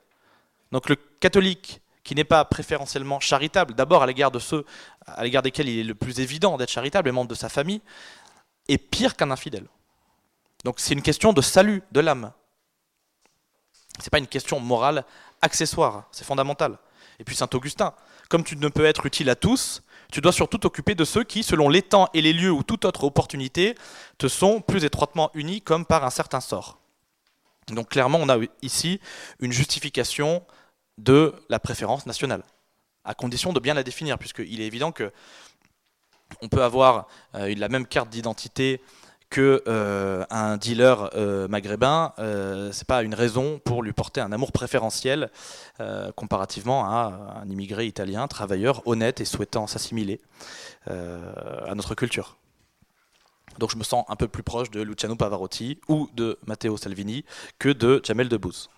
Donc 0.70 0.88
le 0.88 0.94
catholique 0.94 1.82
qui 2.04 2.14
n'est 2.14 2.24
pas 2.24 2.44
préférentiellement 2.44 3.18
charitable, 3.18 3.74
d'abord 3.74 4.02
à 4.02 4.06
l'égard 4.06 4.30
de 4.30 4.38
ceux 4.38 4.64
à 5.06 5.24
l'égard 5.24 5.42
desquels 5.42 5.68
il 5.68 5.80
est 5.80 5.84
le 5.84 5.94
plus 5.94 6.20
évident 6.20 6.56
d'être 6.56 6.70
charitable, 6.70 7.08
les 7.08 7.12
membres 7.12 7.30
de 7.30 7.34
sa 7.34 7.48
famille, 7.48 7.80
est 8.72 8.78
pire 8.78 9.16
qu'un 9.16 9.30
infidèle. 9.30 9.66
Donc 10.64 10.78
c'est 10.78 10.94
une 10.94 11.02
question 11.02 11.32
de 11.32 11.40
salut 11.40 11.82
de 11.92 12.00
l'âme. 12.00 12.32
C'est 13.98 14.10
pas 14.10 14.18
une 14.18 14.26
question 14.26 14.60
morale 14.60 15.04
accessoire, 15.42 16.08
c'est 16.12 16.24
fondamental. 16.24 16.78
Et 17.18 17.24
puis 17.24 17.36
saint 17.36 17.48
Augustin, 17.52 17.94
comme 18.28 18.44
tu 18.44 18.56
ne 18.56 18.68
peux 18.68 18.84
être 18.84 19.06
utile 19.06 19.28
à 19.28 19.34
tous, 19.34 19.82
tu 20.10 20.20
dois 20.20 20.32
surtout 20.32 20.58
t'occuper 20.58 20.94
de 20.94 21.04
ceux 21.04 21.24
qui, 21.24 21.42
selon 21.42 21.68
les 21.68 21.82
temps 21.82 22.08
et 22.14 22.22
les 22.22 22.32
lieux 22.32 22.50
ou 22.50 22.62
toute 22.62 22.84
autre 22.84 23.04
opportunité, 23.04 23.74
te 24.18 24.28
sont 24.28 24.60
plus 24.60 24.84
étroitement 24.84 25.30
unis 25.34 25.62
comme 25.62 25.86
par 25.86 26.04
un 26.04 26.10
certain 26.10 26.40
sort. 26.40 26.78
Donc 27.68 27.90
clairement, 27.90 28.18
on 28.20 28.28
a 28.28 28.38
ici 28.62 29.00
une 29.40 29.52
justification 29.52 30.44
de 30.98 31.34
la 31.48 31.58
préférence 31.58 32.06
nationale, 32.06 32.44
à 33.04 33.14
condition 33.14 33.52
de 33.52 33.60
bien 33.60 33.74
la 33.74 33.82
définir, 33.82 34.18
puisqu'il 34.18 34.60
est 34.60 34.66
évident 34.66 34.92
que 34.92 35.12
on 36.40 36.48
peut 36.48 36.62
avoir 36.62 37.08
euh, 37.34 37.54
la 37.56 37.68
même 37.68 37.86
carte 37.86 38.08
d'identité 38.08 38.80
que 39.30 39.62
euh, 39.66 40.24
un 40.30 40.58
dealer 40.58 41.10
euh, 41.14 41.48
maghrébin, 41.48 42.12
c'est 42.72 42.86
pas 42.86 43.02
une 43.02 43.14
raison 43.14 43.60
pour 43.64 43.82
lui 43.82 43.92
porter 43.92 44.20
un 44.20 44.30
amour 44.32 44.52
préférentiel 44.52 45.30
comparativement 46.14 46.84
à 46.84 47.40
un 47.42 47.48
immigré 47.48 47.86
italien, 47.86 48.28
travailleur, 48.28 48.86
honnête 48.86 49.20
et 49.20 49.24
souhaitant 49.24 49.66
s'assimiler 49.66 50.20
à 50.86 51.74
notre 51.74 51.94
culture. 51.94 52.36
Donc 53.58 53.70
je 53.70 53.76
me 53.76 53.84
sens 53.84 54.04
un 54.08 54.16
peu 54.16 54.28
plus 54.28 54.42
proche 54.42 54.70
de 54.70 54.80
Luciano 54.80 55.16
Pavarotti 55.16 55.80
ou 55.88 56.08
de 56.14 56.38
Matteo 56.46 56.76
Salvini 56.76 57.24
que 57.58 57.70
de 57.70 58.00
Jamel 58.04 58.28
Debbouze. 58.28 58.70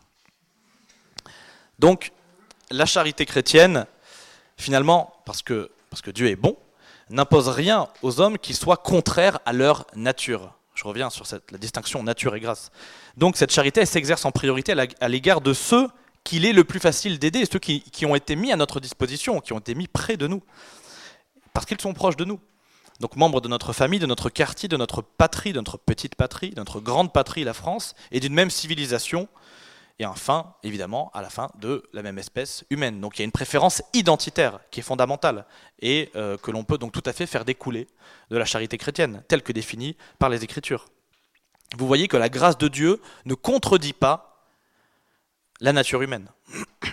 Donc, 1.78 2.12
la 2.70 2.86
charité 2.86 3.26
chrétienne, 3.26 3.86
finalement, 4.56 5.12
parce 5.26 5.42
que 5.42 5.70
Dieu 6.12 6.28
est 6.28 6.36
bon, 6.36 6.56
n'impose 7.10 7.48
rien 7.48 7.88
aux 8.02 8.20
hommes 8.20 8.38
qui 8.38 8.54
soit 8.54 8.76
contraire 8.76 9.38
à 9.44 9.52
leur 9.52 9.86
nature. 9.94 10.54
Je 10.74 10.84
reviens 10.84 11.10
sur 11.10 11.24
la 11.50 11.58
distinction 11.58 12.02
nature 12.02 12.34
et 12.34 12.40
grâce. 12.40 12.70
Donc 13.16 13.36
cette 13.36 13.52
charité, 13.52 13.86
s'exerce 13.86 14.24
en 14.24 14.32
priorité 14.32 14.74
à 15.00 15.08
l'égard 15.08 15.40
de 15.40 15.52
ceux 15.52 15.88
qu'il 16.24 16.46
est 16.46 16.52
le 16.52 16.64
plus 16.64 16.80
facile 16.80 17.18
d'aider, 17.18 17.44
ceux 17.50 17.58
qui, 17.58 17.82
qui, 17.82 18.06
ont 18.06 18.14
été 18.14 18.34
mis 18.34 18.50
à 18.50 18.56
notre 18.56 18.80
disposition, 18.80 19.40
qui 19.40 19.52
ont 19.52 19.58
été 19.58 19.74
mis 19.74 19.86
près 19.86 20.16
de 20.16 20.26
nous, 20.26 20.42
parce 21.52 21.66
qu'ils 21.66 21.80
sont 21.80 21.92
proches 21.92 22.16
de 22.16 22.24
nous. 22.24 22.40
Donc 23.00 23.16
membres 23.16 23.40
de 23.40 23.48
notre 23.48 23.72
famille, 23.72 23.98
de 23.98 24.06
notre 24.06 24.30
quartier, 24.30 24.68
de 24.68 24.76
notre 24.76 25.02
patrie, 25.02 25.52
de 25.52 25.58
notre 25.58 25.78
petite 25.78 26.14
patrie, 26.14 26.50
de 26.50 26.60
notre 26.60 26.80
grande 26.80 27.12
patrie, 27.12 27.44
la 27.44 27.54
France, 27.54 27.94
et 28.10 28.20
d'une 28.20 28.34
même 28.34 28.50
civilisation, 28.50 29.28
et 29.98 30.06
enfin, 30.06 30.54
évidemment, 30.64 31.10
à 31.14 31.22
la 31.22 31.30
fin, 31.30 31.50
de 31.60 31.84
la 31.92 32.02
même 32.02 32.18
espèce 32.18 32.64
humaine. 32.70 33.00
Donc 33.00 33.16
il 33.16 33.20
y 33.20 33.22
a 33.22 33.24
une 33.24 33.32
préférence 33.32 33.82
identitaire 33.92 34.58
qui 34.70 34.80
est 34.80 34.82
fondamentale 34.82 35.46
et 35.80 36.10
euh, 36.16 36.36
que 36.36 36.50
l'on 36.50 36.64
peut 36.64 36.78
donc 36.78 36.92
tout 36.92 37.02
à 37.06 37.12
fait 37.12 37.26
faire 37.26 37.44
découler 37.44 37.86
de 38.30 38.36
la 38.36 38.44
charité 38.44 38.76
chrétienne, 38.76 39.22
telle 39.28 39.42
que 39.42 39.52
définie 39.52 39.96
par 40.18 40.30
les 40.30 40.42
Écritures. 40.42 40.86
Vous 41.76 41.86
voyez 41.86 42.08
que 42.08 42.16
la 42.16 42.28
grâce 42.28 42.58
de 42.58 42.68
Dieu 42.68 43.00
ne 43.24 43.34
contredit 43.34 43.92
pas 43.92 44.48
la 45.60 45.72
nature 45.72 46.02
humaine. 46.02 46.28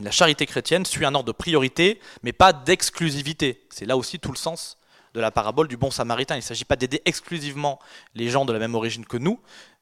La 0.00 0.12
charité 0.12 0.46
chrétienne 0.46 0.86
suit 0.86 1.04
un 1.04 1.14
ordre 1.16 1.26
de 1.26 1.36
priorité, 1.36 2.00
mais 2.22 2.32
pas 2.32 2.52
d'exclusivité. 2.52 3.66
C'est 3.70 3.84
là 3.84 3.96
aussi 3.96 4.20
tout 4.20 4.30
le 4.30 4.36
sens 4.36 4.78
de 5.14 5.20
la 5.20 5.30
parabole 5.30 5.68
du 5.68 5.76
bon 5.76 5.90
samaritain. 5.90 6.36
Il 6.36 6.38
ne 6.38 6.44
s'agit 6.44 6.64
pas 6.64 6.76
d'aider 6.76 7.02
exclusivement 7.04 7.80
les 8.14 8.28
gens 8.28 8.44
de 8.44 8.52
la 8.52 8.58
même 8.58 8.76
origine 8.76 9.04
que 9.04 9.16
nous, 9.16 9.40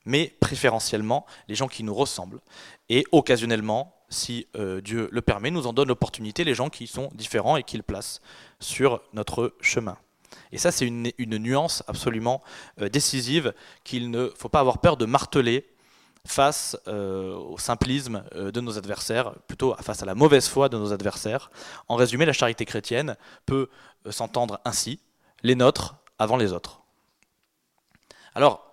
mais 0.08 0.34
préférentiellement 0.40 1.26
les 1.48 1.54
gens 1.54 1.68
qui 1.68 1.84
nous 1.84 1.94
ressemblent. 1.94 2.40
Et 2.88 3.04
occasionnellement, 3.12 3.94
si 4.08 4.48
euh, 4.56 4.80
Dieu 4.80 5.08
le 5.12 5.20
permet, 5.20 5.50
nous 5.50 5.66
en 5.66 5.74
donne 5.74 5.88
l'opportunité 5.88 6.44
les 6.44 6.54
gens 6.54 6.70
qui 6.70 6.86
sont 6.86 7.10
différents 7.14 7.58
et 7.58 7.62
qu'il 7.62 7.82
place 7.82 8.22
sur 8.58 9.02
notre 9.12 9.54
chemin. 9.60 9.98
Et 10.50 10.56
ça, 10.56 10.72
c'est 10.72 10.86
une, 10.86 11.12
nuance 11.18 11.84
absolument 11.88 12.42
euh, 12.80 12.88
décisive 12.88 13.52
qu'il 13.84 14.10
ne 14.10 14.32
faut 14.36 14.48
pas 14.48 14.60
avoir 14.60 14.78
peur 14.78 14.96
de 14.96 15.04
marteler 15.04 15.68
face 16.26 16.76
euh, 16.88 17.36
au 17.36 17.58
simplisme 17.58 18.24
de 18.34 18.60
nos 18.62 18.78
adversaires, 18.78 19.34
plutôt 19.46 19.74
face 19.76 20.02
à 20.02 20.06
la 20.06 20.14
mauvaise 20.14 20.48
foi 20.48 20.70
de 20.70 20.78
nos 20.78 20.94
adversaires. 20.94 21.50
En 21.86 21.96
résumé, 21.96 22.24
la 22.24 22.32
charité 22.32 22.64
chrétienne 22.64 23.16
peut 23.44 23.68
s'entendre 24.08 24.58
ainsi, 24.64 25.00
les 25.42 25.54
nôtres 25.54 25.96
avant 26.18 26.38
les 26.38 26.52
autres. 26.52 26.80
Alors, 28.34 28.67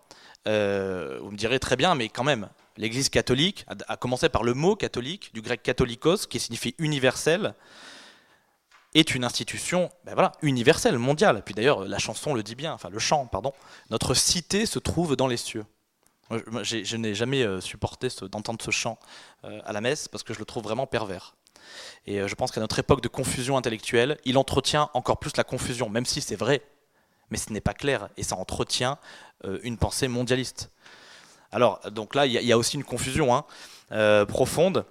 euh, 0.47 1.19
vous 1.21 1.31
me 1.31 1.37
direz 1.37 1.59
très 1.59 1.75
bien, 1.75 1.95
mais 1.95 2.09
quand 2.09 2.23
même, 2.23 2.49
l'Église 2.77 3.09
catholique, 3.09 3.65
a 3.87 3.97
commencé 3.97 4.29
par 4.29 4.43
le 4.43 4.53
mot 4.53 4.75
catholique, 4.75 5.33
du 5.33 5.41
grec 5.41 5.63
catholikos, 5.63 6.27
qui 6.29 6.39
signifie 6.39 6.75
universel, 6.77 7.55
est 8.93 9.13
une 9.13 9.25
institution 9.25 9.89
ben 10.05 10.13
voilà, 10.13 10.31
universelle, 10.41 10.97
mondiale. 10.97 11.41
Puis 11.43 11.53
d'ailleurs, 11.53 11.85
la 11.85 11.99
chanson 11.99 12.33
le 12.33 12.43
dit 12.43 12.55
bien, 12.55 12.73
enfin 12.73 12.89
le 12.89 12.99
chant, 12.99 13.25
pardon. 13.25 13.53
Notre 13.89 14.13
cité 14.13 14.65
se 14.65 14.79
trouve 14.79 15.15
dans 15.15 15.27
les 15.27 15.37
cieux. 15.37 15.65
Je 16.31 16.95
n'ai 16.95 17.13
jamais 17.13 17.43
euh, 17.43 17.61
supporté 17.61 18.07
d'entendre 18.31 18.63
ce 18.63 18.71
chant 18.71 18.97
euh, 19.43 19.59
à 19.65 19.73
la 19.73 19.81
messe 19.81 20.07
parce 20.07 20.23
que 20.23 20.33
je 20.33 20.39
le 20.39 20.45
trouve 20.45 20.63
vraiment 20.63 20.87
pervers. 20.87 21.35
Et 22.05 22.25
je 22.27 22.35
pense 22.35 22.51
qu'à 22.51 22.61
notre 22.61 22.77
époque 22.77 23.01
de 23.01 23.07
confusion 23.07 23.57
intellectuelle, 23.57 24.19
il 24.23 24.37
entretient 24.37 24.91
encore 24.93 25.17
plus 25.17 25.35
la 25.35 25.43
confusion, 25.43 25.89
même 25.89 26.05
si 26.05 26.21
c'est 26.21 26.35
vrai, 26.35 26.61
mais 27.29 27.37
ce 27.37 27.51
n'est 27.51 27.61
pas 27.61 27.73
clair 27.73 28.09
et 28.17 28.23
ça 28.23 28.35
entretient 28.35 28.97
euh, 29.45 29.59
une 29.63 29.77
pensée 29.77 30.07
mondialiste. 30.07 30.71
Alors, 31.51 31.79
donc 31.91 32.15
là, 32.15 32.25
il 32.25 32.33
y, 32.33 32.51
a 32.51 32.57
aussi 32.57 32.75
une 32.75 32.83
confusion 32.83 33.33
hein, 33.33 33.45
euh, 33.91 34.25
profonde, 34.25 34.85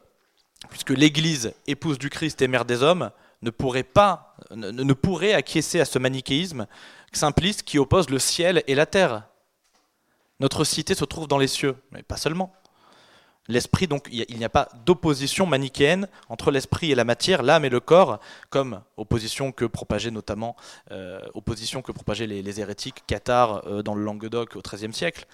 puisque 0.70 0.90
l'Église, 0.90 1.52
épouse 1.66 1.98
du 1.98 2.08
Christ 2.08 2.40
et 2.40 2.48
mère 2.48 2.64
des 2.64 2.82
hommes, 2.82 3.10
ne 3.42 3.50
pourrait 3.50 3.82
pas, 3.82 4.34
ne, 4.50 4.92
pourrait 4.94 5.34
acquiescer 5.34 5.80
à 5.80 5.84
ce 5.84 5.98
manichéisme 5.98 6.66
simpliste 7.12 7.62
qui 7.62 7.78
oppose 7.78 8.08
le 8.08 8.18
ciel 8.18 8.64
et 8.66 8.74
la 8.74 8.86
terre. 8.86 9.28
Notre 10.40 10.64
cité 10.64 10.94
se 10.94 11.04
trouve 11.04 11.28
dans 11.28 11.38
les 11.38 11.46
cieux, 11.46 11.76
mais 11.92 12.02
pas 12.02 12.16
seulement. 12.16 12.52
L'esprit, 13.46 13.86
donc, 13.86 14.08
il 14.10 14.38
n'y 14.38 14.44
a 14.44 14.48
pas 14.48 14.70
d'opposition 14.86 15.44
manichéenne 15.44 16.08
entre 16.30 16.50
l'esprit 16.50 16.92
et 16.92 16.94
la 16.94 17.04
matière, 17.04 17.42
l'âme 17.42 17.66
et 17.66 17.68
le 17.68 17.80
corps, 17.80 18.18
comme 18.48 18.80
opposition 18.96 19.52
que 19.52 19.66
propageaient 19.66 20.10
notamment 20.10 20.56
euh, 20.92 21.20
opposition 21.34 21.82
que 21.82 21.92
propageaient 21.92 22.26
les, 22.26 22.60
hérétiques 22.60 23.04
cathares 23.06 23.66
euh, 23.66 23.82
dans 23.82 23.94
le 23.94 24.02
Languedoc 24.02 24.56
au 24.56 24.62
XIIIe 24.62 24.94
siècle. 24.94 25.26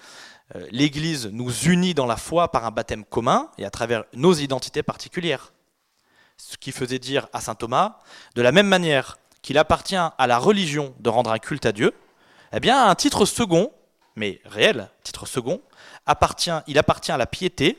Euh, 0.55 0.67
L'Église 0.71 1.27
nous 1.27 1.51
unit 1.51 1.93
dans 1.93 2.05
la 2.05 2.17
foi 2.17 2.51
par 2.51 2.65
un 2.65 2.71
baptême 2.71 3.05
commun 3.05 3.49
et 3.57 3.63
à 3.63 3.69
travers 3.69 4.03
nos 4.13 4.33
identités 4.33 4.83
particulières. 4.83 5.53
Ce 6.35 6.57
qui 6.57 6.73
faisait 6.73 6.99
dire 6.99 7.29
à 7.31 7.39
saint 7.39 7.55
Thomas, 7.55 7.99
de 8.35 8.41
la 8.41 8.51
même 8.51 8.67
manière 8.67 9.19
qu'il 9.41 9.57
appartient 9.57 9.95
à 9.95 10.27
la 10.27 10.37
religion 10.37 10.93
de 10.99 11.09
rendre 11.09 11.31
un 11.31 11.39
culte 11.39 11.65
à 11.65 11.71
Dieu, 11.71 11.93
eh 12.51 12.59
bien, 12.59 12.89
un 12.89 12.95
titre 12.95 13.25
second, 13.25 13.71
mais 14.17 14.41
réel, 14.43 14.89
titre 15.03 15.25
second, 15.25 15.61
appartient, 16.05 16.51
il 16.67 16.77
appartient 16.77 17.13
à 17.13 17.17
la 17.17 17.25
piété 17.25 17.77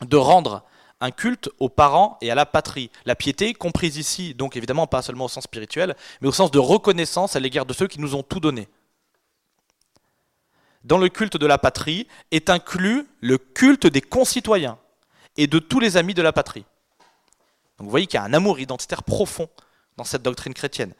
de 0.00 0.16
rendre 0.16 0.64
un 1.00 1.10
culte 1.10 1.50
aux 1.58 1.68
parents 1.68 2.16
et 2.20 2.30
à 2.30 2.34
la 2.34 2.46
patrie. 2.46 2.90
La 3.04 3.16
piété, 3.16 3.54
comprise 3.54 3.96
ici, 3.96 4.34
donc 4.34 4.56
évidemment 4.56 4.86
pas 4.86 5.02
seulement 5.02 5.24
au 5.24 5.28
sens 5.28 5.44
spirituel, 5.44 5.96
mais 6.20 6.28
au 6.28 6.32
sens 6.32 6.50
de 6.50 6.60
reconnaissance 6.60 7.34
à 7.34 7.40
l'égard 7.40 7.66
de 7.66 7.72
ceux 7.72 7.88
qui 7.88 8.00
nous 8.00 8.14
ont 8.14 8.22
tout 8.22 8.40
donné. 8.40 8.68
Dans 10.84 10.98
le 10.98 11.08
culte 11.08 11.36
de 11.36 11.46
la 11.46 11.58
patrie 11.58 12.06
est 12.30 12.50
inclus 12.50 13.06
le 13.20 13.38
culte 13.38 13.86
des 13.86 14.00
concitoyens 14.00 14.78
et 15.36 15.46
de 15.46 15.58
tous 15.58 15.80
les 15.80 15.96
amis 15.96 16.14
de 16.14 16.22
la 16.22 16.32
patrie. 16.32 16.64
Donc 17.78 17.86
vous 17.86 17.90
voyez 17.90 18.06
qu'il 18.06 18.18
y 18.18 18.22
a 18.22 18.24
un 18.24 18.34
amour 18.34 18.60
identitaire 18.60 19.02
profond 19.02 19.48
dans 19.96 20.04
cette 20.04 20.22
doctrine 20.22 20.54
chrétienne. 20.54 20.94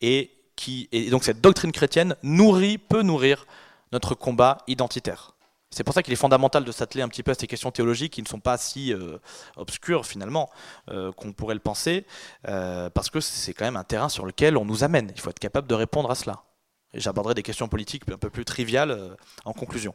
Et, 0.00 0.30
qui, 0.54 0.88
et 0.92 1.10
donc 1.10 1.24
cette 1.24 1.40
doctrine 1.40 1.72
chrétienne 1.72 2.16
nourrit, 2.22 2.78
peut 2.78 3.02
nourrir 3.02 3.46
notre 3.92 4.14
combat 4.14 4.58
identitaire. 4.66 5.35
C'est 5.70 5.84
pour 5.84 5.94
ça 5.94 6.02
qu'il 6.02 6.12
est 6.12 6.16
fondamental 6.16 6.64
de 6.64 6.72
s'atteler 6.72 7.02
un 7.02 7.08
petit 7.08 7.22
peu 7.22 7.32
à 7.32 7.34
ces 7.34 7.46
questions 7.46 7.70
théologiques 7.70 8.12
qui 8.12 8.22
ne 8.22 8.28
sont 8.28 8.40
pas 8.40 8.56
si 8.56 8.92
euh, 8.92 9.18
obscures 9.56 10.06
finalement 10.06 10.48
euh, 10.90 11.12
qu'on 11.12 11.32
pourrait 11.32 11.54
le 11.54 11.60
penser, 11.60 12.06
euh, 12.48 12.88
parce 12.90 13.10
que 13.10 13.20
c'est 13.20 13.52
quand 13.52 13.64
même 13.64 13.76
un 13.76 13.84
terrain 13.84 14.08
sur 14.08 14.26
lequel 14.26 14.56
on 14.56 14.64
nous 14.64 14.84
amène. 14.84 15.10
Il 15.14 15.20
faut 15.20 15.30
être 15.30 15.38
capable 15.38 15.66
de 15.66 15.74
répondre 15.74 16.10
à 16.10 16.14
cela. 16.14 16.44
Et 16.92 17.00
j'aborderai 17.00 17.34
des 17.34 17.42
questions 17.42 17.68
politiques 17.68 18.04
un 18.10 18.16
peu 18.16 18.30
plus 18.30 18.44
triviales 18.44 19.16
en 19.44 19.52
conclusion. 19.52 19.94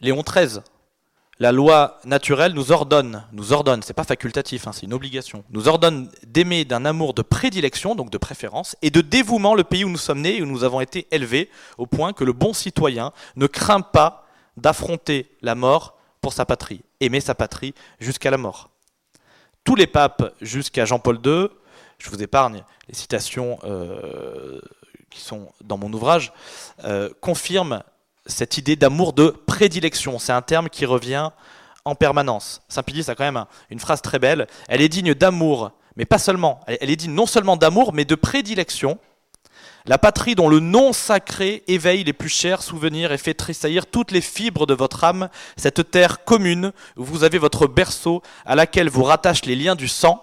Léon 0.00 0.22
XIII 0.22 0.60
la 1.40 1.52
loi 1.52 2.00
naturelle 2.04 2.52
nous 2.52 2.72
ordonne, 2.72 3.24
nous 3.32 3.52
ordonne, 3.52 3.82
c'est 3.82 3.94
pas 3.94 4.04
facultatif, 4.04 4.66
hein, 4.66 4.72
c'est 4.72 4.86
une 4.86 4.92
obligation, 4.92 5.44
nous 5.50 5.68
ordonne 5.68 6.10
d'aimer 6.26 6.64
d'un 6.64 6.84
amour 6.84 7.14
de 7.14 7.22
prédilection, 7.22 7.94
donc 7.94 8.10
de 8.10 8.18
préférence, 8.18 8.76
et 8.82 8.90
de 8.90 9.00
dévouement 9.00 9.54
le 9.54 9.64
pays 9.64 9.84
où 9.84 9.88
nous 9.88 9.98
sommes 9.98 10.22
nés 10.22 10.38
et 10.38 10.42
où 10.42 10.46
nous 10.46 10.64
avons 10.64 10.80
été 10.80 11.06
élevés, 11.12 11.48
au 11.76 11.86
point 11.86 12.12
que 12.12 12.24
le 12.24 12.32
bon 12.32 12.52
citoyen 12.52 13.12
ne 13.36 13.46
craint 13.46 13.82
pas 13.82 14.26
d'affronter 14.56 15.30
la 15.40 15.54
mort 15.54 15.96
pour 16.20 16.32
sa 16.32 16.44
patrie, 16.44 16.82
aimer 17.00 17.20
sa 17.20 17.36
patrie 17.36 17.74
jusqu'à 18.00 18.32
la 18.32 18.38
mort. 18.38 18.70
Tous 19.62 19.76
les 19.76 19.86
papes 19.86 20.34
jusqu'à 20.40 20.84
Jean-Paul 20.84 21.20
II, 21.24 21.48
je 21.98 22.10
vous 22.10 22.22
épargne 22.22 22.64
les 22.88 22.94
citations 22.94 23.58
euh, 23.62 24.60
qui 25.10 25.20
sont 25.20 25.52
dans 25.62 25.78
mon 25.78 25.92
ouvrage, 25.92 26.32
euh, 26.84 27.10
confirment 27.20 27.82
cette 28.28 28.58
idée 28.58 28.76
d'amour 28.76 29.12
de 29.12 29.30
prédilection. 29.46 30.18
C'est 30.18 30.32
un 30.32 30.42
terme 30.42 30.68
qui 30.68 30.86
revient 30.86 31.30
en 31.84 31.94
permanence. 31.94 32.60
Saint-Pédis 32.68 33.10
a 33.10 33.14
quand 33.14 33.24
même 33.24 33.44
une 33.70 33.80
phrase 33.80 34.02
très 34.02 34.18
belle. 34.18 34.46
Elle 34.68 34.82
est 34.82 34.88
digne 34.88 35.14
d'amour, 35.14 35.72
mais 35.96 36.04
pas 36.04 36.18
seulement. 36.18 36.60
Elle 36.66 36.90
est 36.90 36.96
digne 36.96 37.14
non 37.14 37.26
seulement 37.26 37.56
d'amour, 37.56 37.92
mais 37.92 38.04
de 38.04 38.14
prédilection. 38.14 38.98
La 39.86 39.96
patrie 39.96 40.34
dont 40.34 40.50
le 40.50 40.60
nom 40.60 40.92
sacré 40.92 41.64
éveille 41.66 42.04
les 42.04 42.12
plus 42.12 42.28
chers 42.28 42.62
souvenirs 42.62 43.10
et 43.10 43.18
fait 43.18 43.32
tressaillir 43.32 43.86
toutes 43.86 44.10
les 44.10 44.20
fibres 44.20 44.66
de 44.66 44.74
votre 44.74 45.02
âme, 45.02 45.30
cette 45.56 45.90
terre 45.90 46.24
commune 46.24 46.72
où 46.96 47.04
vous 47.04 47.24
avez 47.24 47.38
votre 47.38 47.66
berceau 47.66 48.22
à 48.44 48.54
laquelle 48.54 48.90
vous 48.90 49.04
rattachent 49.04 49.46
les 49.46 49.56
liens 49.56 49.76
du 49.76 49.88
sang, 49.88 50.22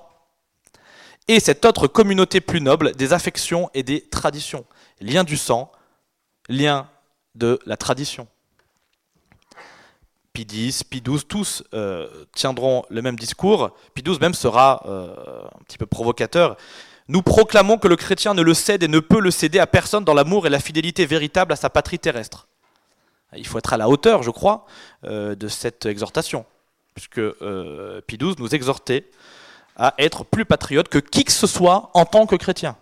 et 1.28 1.39
cette 1.39 1.65
autre 1.65 1.88
communauté 1.88 2.41
plus 2.41 2.62
noble 2.62 2.96
des 2.96 3.13
affections 3.13 3.72
et 3.74 3.82
des 3.82 4.02
traditions. 4.02 4.65
Lien 5.02 5.24
du 5.24 5.38
sang, 5.38 5.72
lien 6.48 6.88
de 7.36 7.60
la 7.65 7.78
tradition. 7.78 8.28
Pie 10.36 10.67
X, 10.67 10.84
Pie 10.84 11.02
XII, 11.02 11.24
tous 11.24 11.63
euh, 11.74 12.08
tiendront 12.34 12.84
le 12.89 13.02
même 13.02 13.17
discours. 13.17 13.71
Pie 13.93 14.04
XII 14.04 14.19
même 14.19 14.34
sera 14.34 14.84
euh, 14.86 15.15
un 15.45 15.63
petit 15.63 15.78
peu 15.78 15.86
provocateur. 15.86 16.58
Nous 17.08 17.21
proclamons 17.21 17.78
que 17.78 17.88
le 17.88 17.95
chrétien 17.95 18.34
ne 18.34 18.41
le 18.41 18.54
cède 18.54 18.84
et 18.84 18.88
ne 18.88 19.00
peut 19.00 19.21
le 19.21 19.32
céder 19.32 19.60
à 19.60 19.67
personne 19.67 20.04
dans 20.04 20.13
l'amour 20.13 20.45
et 20.45 20.50
la 20.50 20.60
fidélité 20.60 21.06
véritable 21.06 21.54
à 21.54 21.56
sa 21.56 21.69
patrie 21.69 22.00
terrestre. 22.00 22.48
Il 23.36 23.48
faut 23.48 23.58
être 23.58 23.74
à 23.74 23.78
la 23.78 23.88
hauteur, 23.88 24.24
je 24.24 24.32
crois, 24.32 24.65
euh, 25.06 25.36
de 25.36 25.48
cette 25.48 25.86
exhortation, 25.86 26.45
puisque 26.93 27.21
Pie 28.08 28.17
XII 28.17 28.36
nous 28.38 28.54
exhortait 28.54 29.10
à 29.78 29.93
être 29.98 30.26
plus 30.26 30.45
patriote 30.45 30.89
que 30.89 31.00
qui 31.00 31.24
que 31.24 31.32
ce 31.32 31.48
soit 31.48 31.91
en 31.93 32.06
tant 32.06 32.26
que 32.26 32.36
chrétien, 32.36 32.76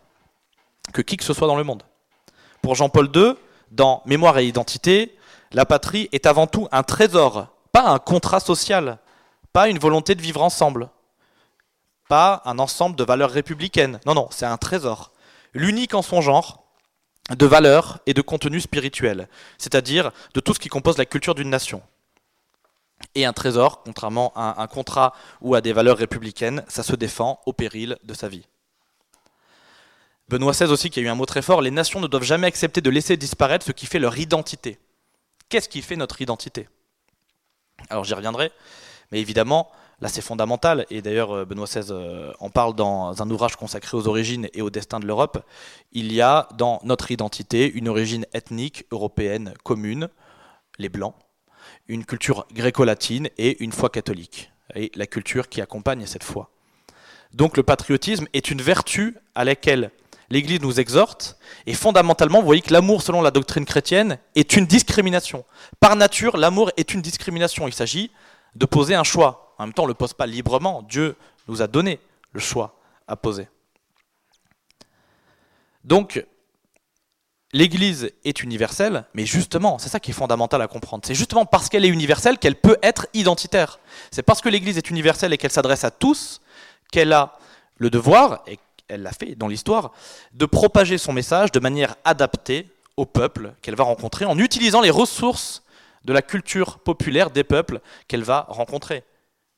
que 0.94 1.02
qui 1.02 1.18
que 1.18 1.24
ce 1.24 1.34
soit 1.34 1.48
dans 1.48 1.56
le 1.56 1.64
monde. 1.64 1.84
Pour 2.62 2.76
Jean-Paul 2.76 3.10
II, 3.14 3.34
dans 3.74 4.04
Mémoire 4.06 4.38
et 4.38 4.48
Identité, 4.48 5.18
la 5.52 5.66
patrie 5.66 6.08
est 6.12 6.26
avant 6.26 6.48
tout 6.48 6.68
un 6.72 6.84
trésor, 6.84 7.48
pas 7.72 7.90
un 7.90 8.00
contrat 8.00 8.40
social, 8.40 9.00
pas 9.52 9.68
une 9.68 9.80
volonté 9.80 10.16
de 10.16 10.22
vivre 10.22 10.42
ensemble, 10.42 10.90
pas 12.08 12.42
un 12.46 12.60
ensemble 12.60 12.96
de 12.96 13.04
valeurs 13.04 13.32
républicaines. 13.32 14.00
Non, 14.06 14.14
non, 14.14 14.28
c'est 14.32 14.46
un 14.46 14.58
trésor, 14.58 15.12
l'unique 15.54 15.96
en 15.96 16.02
son 16.02 16.22
genre, 16.22 16.64
de 17.36 17.46
valeurs 17.46 18.00
et 18.06 18.14
de 18.14 18.22
contenu 18.22 18.60
spirituel, 18.60 19.28
c'est-à-dire 19.58 20.12
de 20.34 20.40
tout 20.40 20.54
ce 20.54 20.60
qui 20.60 20.70
compose 20.70 20.98
la 20.98 21.06
culture 21.06 21.36
d'une 21.36 21.50
nation. 21.50 21.82
Et 23.16 23.26
un 23.26 23.34
trésor, 23.34 23.84
contrairement 23.84 24.32
à 24.36 24.62
un 24.62 24.68
contrat 24.68 25.14
ou 25.42 25.56
à 25.56 25.62
des 25.62 25.74
valeurs 25.74 25.98
républicaines, 25.98 26.64
ça 26.68 26.84
se 26.84 26.96
défend 26.96 27.42
au 27.46 27.54
péril 27.54 27.98
de 28.04 28.14
sa 28.14 28.28
vie. 28.28 28.46
Benoît 30.30 30.54
XVI 30.54 30.72
aussi, 30.72 30.90
qui 30.90 31.00
a 31.00 31.04
eu 31.04 31.08
un 31.08 31.16
mot 31.16 31.26
très 31.26 31.42
fort, 31.42 31.62
les 31.62 31.72
nations 31.72 32.00
ne 32.00 32.08
doivent 32.08 32.24
jamais 32.24 32.48
accepter 32.48 32.82
de 32.82 32.90
laisser 32.90 33.18
disparaître 33.18 33.66
ce 33.66 33.72
qui 33.72 33.86
fait 33.86 34.00
leur 34.00 34.18
identité. 34.18 34.80
Qu'est-ce 35.50 35.70
qui 35.70 35.82
fait 35.82 35.96
notre 35.96 36.22
identité? 36.22 36.68
Alors 37.90 38.04
j'y 38.04 38.14
reviendrai, 38.14 38.52
mais 39.12 39.20
évidemment, 39.20 39.70
là 40.00 40.08
c'est 40.08 40.22
fondamental, 40.22 40.86
et 40.90 41.02
d'ailleurs 41.02 41.32
euh, 41.32 41.46
Benoît 41.46 41.66
XVI 41.66 41.92
euh, 41.92 42.32
en 42.40 42.50
parle 42.50 42.76
dans 42.76 43.22
un 43.22 43.30
ouvrage 43.30 43.58
consacré 43.58 43.98
aux 43.98 44.08
origines 44.08 44.48
et 44.54 44.62
au 44.62 44.70
destin 44.70 45.00
de 45.00 45.06
l'Europe, 45.06 45.46
il 45.92 46.14
y 46.14 46.22
a 46.22 46.48
dans 46.58 46.80
notre 46.84 47.12
identité 47.12 47.72
une 47.72 47.90
origine 47.90 48.26
ethnique 48.34 48.86
européenne 48.92 49.54
commune, 49.64 50.10
les 50.80 50.90
Blancs, 50.90 51.16
une 51.88 52.06
culture 52.06 52.48
gréco-latine 52.54 53.30
et 53.38 53.62
une 53.62 53.74
foi 53.74 53.90
catholique, 53.90 54.52
et 54.76 54.92
la 54.96 55.06
culture 55.06 55.50
qui 55.50 55.62
accompagne 55.62 56.06
cette 56.06 56.24
foi. 56.24 56.50
Donc 57.34 57.58
le 57.58 57.64
patriotisme 57.64 58.28
est 58.34 58.52
une 58.52 58.62
vertu 58.62 59.18
à 59.36 59.44
laquelle 59.44 59.92
l'Église 60.34 60.62
nous 60.62 60.80
exhorte, 60.80 61.38
et 61.68 61.76
fondamentalement, 61.76 62.40
vous 62.40 62.46
voyez 62.46 62.62
que 62.62 62.74
l'amour, 62.74 63.04
selon 63.04 63.22
la 63.22 63.30
doctrine 63.30 63.66
chrétienne, 63.66 64.18
est 64.36 64.56
une 64.56 64.66
discrimination. 64.66 65.46
Par 65.80 65.96
nature, 65.96 66.38
l'amour 66.38 66.72
est 66.76 66.94
une 66.94 67.02
discrimination. 67.02 67.68
Il 67.68 67.74
s'agit 67.74 68.12
de 68.56 68.66
poser 68.66 68.96
un 68.96 69.04
choix. 69.04 69.56
En 69.60 69.66
même 69.66 69.74
temps, 69.74 69.84
on 69.84 69.86
ne 69.86 69.92
le 69.92 69.96
pose 69.96 70.14
pas 70.14 70.26
librement. 70.26 70.82
Dieu 70.82 71.16
nous 71.48 71.62
a 71.62 71.68
donné 71.68 72.00
le 72.32 72.40
choix 72.40 72.80
à 73.08 73.16
poser. 73.16 73.48
Donc, 75.84 76.26
l'Église 77.52 78.12
est 78.26 78.42
universelle, 78.42 79.06
mais 79.14 79.28
justement, 79.28 79.78
c'est 79.78 79.90
ça 79.90 80.00
qui 80.00 80.10
est 80.10 80.16
fondamental 80.16 80.62
à 80.64 80.68
comprendre. 80.68 81.04
C'est 81.06 81.14
justement 81.14 81.46
parce 81.46 81.70
qu'elle 81.70 81.86
est 81.86 81.90
universelle 81.90 82.40
qu'elle 82.40 82.56
peut 82.56 82.78
être 82.82 83.06
identitaire. 83.14 83.80
C'est 84.10 84.24
parce 84.24 84.42
que 84.42 84.50
l'Église 84.50 84.80
est 84.80 84.90
universelle 84.90 85.32
et 85.32 85.38
qu'elle 85.38 85.52
s'adresse 85.52 85.84
à 85.84 85.92
tous 85.92 86.42
qu'elle 86.92 87.14
a 87.14 87.38
le 87.78 87.90
devoir, 87.90 88.44
et 88.48 88.58
elle 88.88 89.04
l'a 89.04 89.12
fait 89.12 89.36
dans 89.36 89.48
l'histoire, 89.48 89.92
de 90.34 90.46
propager 90.46 90.98
son 90.98 91.14
message 91.14 91.52
de 91.52 91.60
manière 91.60 91.96
adaptée 92.04 92.68
au 92.98 93.06
peuple 93.06 93.54
qu'elle 93.62 93.76
va 93.76 93.84
rencontrer 93.84 94.26
en 94.26 94.38
utilisant 94.38 94.82
les 94.82 94.90
ressources 94.90 95.64
de 96.06 96.14
la 96.14 96.22
culture 96.22 96.80
populaire 96.80 97.32
des 97.32 97.44
peuples 97.44 97.80
qu'elle 98.08 98.24
va 98.24 98.46
rencontrer. 98.50 99.04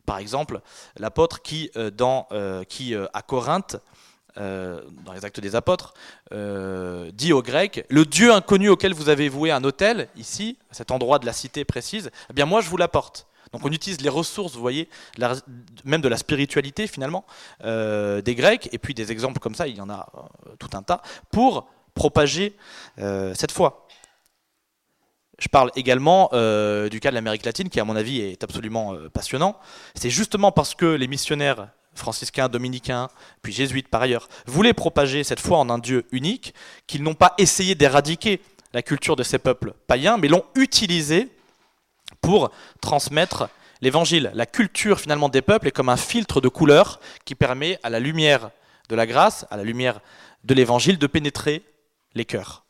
Par 0.06 0.20
exemple, 0.20 0.62
l'apôtre 0.98 1.42
qui, 1.42 1.72
euh, 1.76 1.90
euh, 2.32 2.64
euh, 2.92 3.08
à 3.14 3.22
Corinthe, 3.22 3.78
dans 4.38 5.14
les 5.14 5.24
actes 5.24 5.40
des 5.40 5.56
apôtres, 5.56 5.94
dit 7.14 7.32
aux 7.32 7.42
Grecs, 7.42 7.86
le 7.90 8.06
Dieu 8.06 8.34
inconnu 8.34 8.68
auquel 8.68 8.94
vous 8.94 9.08
avez 9.08 9.30
voué 9.30 9.50
un 9.50 9.64
hôtel, 9.64 10.10
ici, 10.18 10.58
cet 10.72 10.92
endroit 10.92 11.20
de 11.20 11.26
la 11.26 11.32
cité 11.32 11.64
précise, 11.64 12.12
eh 12.30 12.34
bien 12.34 12.46
moi 12.46 12.60
je 12.60 12.70
vous 12.70 12.76
l'apporte. 12.76 13.28
Donc 13.56 13.66
on 13.66 13.72
utilise 13.72 14.02
les 14.02 14.10
ressources, 14.10 14.54
vous 14.54 14.60
voyez, 14.60 14.90
même 15.86 16.02
de 16.02 16.10
la 16.10 16.18
spiritualité 16.18 16.88
finalement, 16.88 17.26
euh, 17.64 18.22
des 18.22 18.36
Grecs, 18.36 18.68
et 18.74 18.78
puis 18.78 18.94
des 18.94 19.14
exemples 19.14 19.40
comme 19.40 19.56
ça, 19.56 19.66
il 19.66 19.78
y 19.78 19.80
en 19.80 19.90
a 19.90 20.10
euh, 20.18 20.56
tout 20.60 20.68
un 20.74 20.84
tas, 20.84 21.02
pour 21.32 21.66
propager 21.94 22.58
euh, 23.00 23.34
cette 23.34 23.54
foi. 23.54 23.88
Je 25.40 25.48
parle 25.48 25.72
également 25.78 26.26
du 26.90 27.00
cas 27.00 27.12
de 27.12 27.16
l'Amérique 27.16 27.46
latine, 27.46 27.70
qui 27.70 27.80
à 27.80 27.86
mon 27.86 27.96
avis 27.96 28.20
est 28.20 28.44
absolument 28.44 28.96
passionnant. 29.14 29.58
C'est 29.94 30.10
justement 30.10 30.52
parce 30.52 30.76
que 30.76 30.86
les 30.86 31.08
missionnaires 31.08 31.70
franciscains, 31.94 32.50
dominicains, 32.50 33.08
puis 33.42 33.54
jésuites 33.54 33.88
par 33.88 34.02
ailleurs, 34.02 34.28
voulaient 34.48 34.74
propager 34.74 35.24
cette 35.24 35.40
foi 35.42 35.58
en 35.58 35.70
un 35.70 35.78
Dieu 35.78 36.06
unique, 36.12 36.54
qu'ils 36.88 37.04
n'ont 37.04 37.16
pas 37.16 37.34
essayé 37.38 37.76
d'éradiquer 37.76 38.42
la 38.74 38.82
culture 38.82 39.16
de 39.16 39.24
ces 39.24 39.38
peuples 39.38 39.74
païens, 39.88 40.18
mais 40.18 40.30
l'ont 40.30 40.46
utilisée 40.56 41.30
pour 42.26 42.50
transmettre 42.82 43.50
l'évangile. 43.82 44.32
La 44.34 44.48
culture 44.48 45.00
finalement 45.00 45.30
des 45.30 45.44
peuples 45.44 45.68
est 45.68 45.72
comme 45.72 45.90
un 45.90 45.98
filtre 45.98 46.42
de 46.42 46.50
couleur 46.50 47.00
qui 47.24 47.36
permet 47.36 47.80
à 47.84 47.92
la 47.92 48.00
lumière 48.00 48.50
de 48.90 48.96
la 48.96 49.06
grâce, 49.06 49.46
à 49.52 49.58
la 49.58 49.64
lumière 49.64 50.00
de 50.44 50.56
l'évangile, 50.56 50.98
de 50.98 51.06
pénétrer 51.06 51.62
les 52.16 52.26
cœurs. 52.26 52.64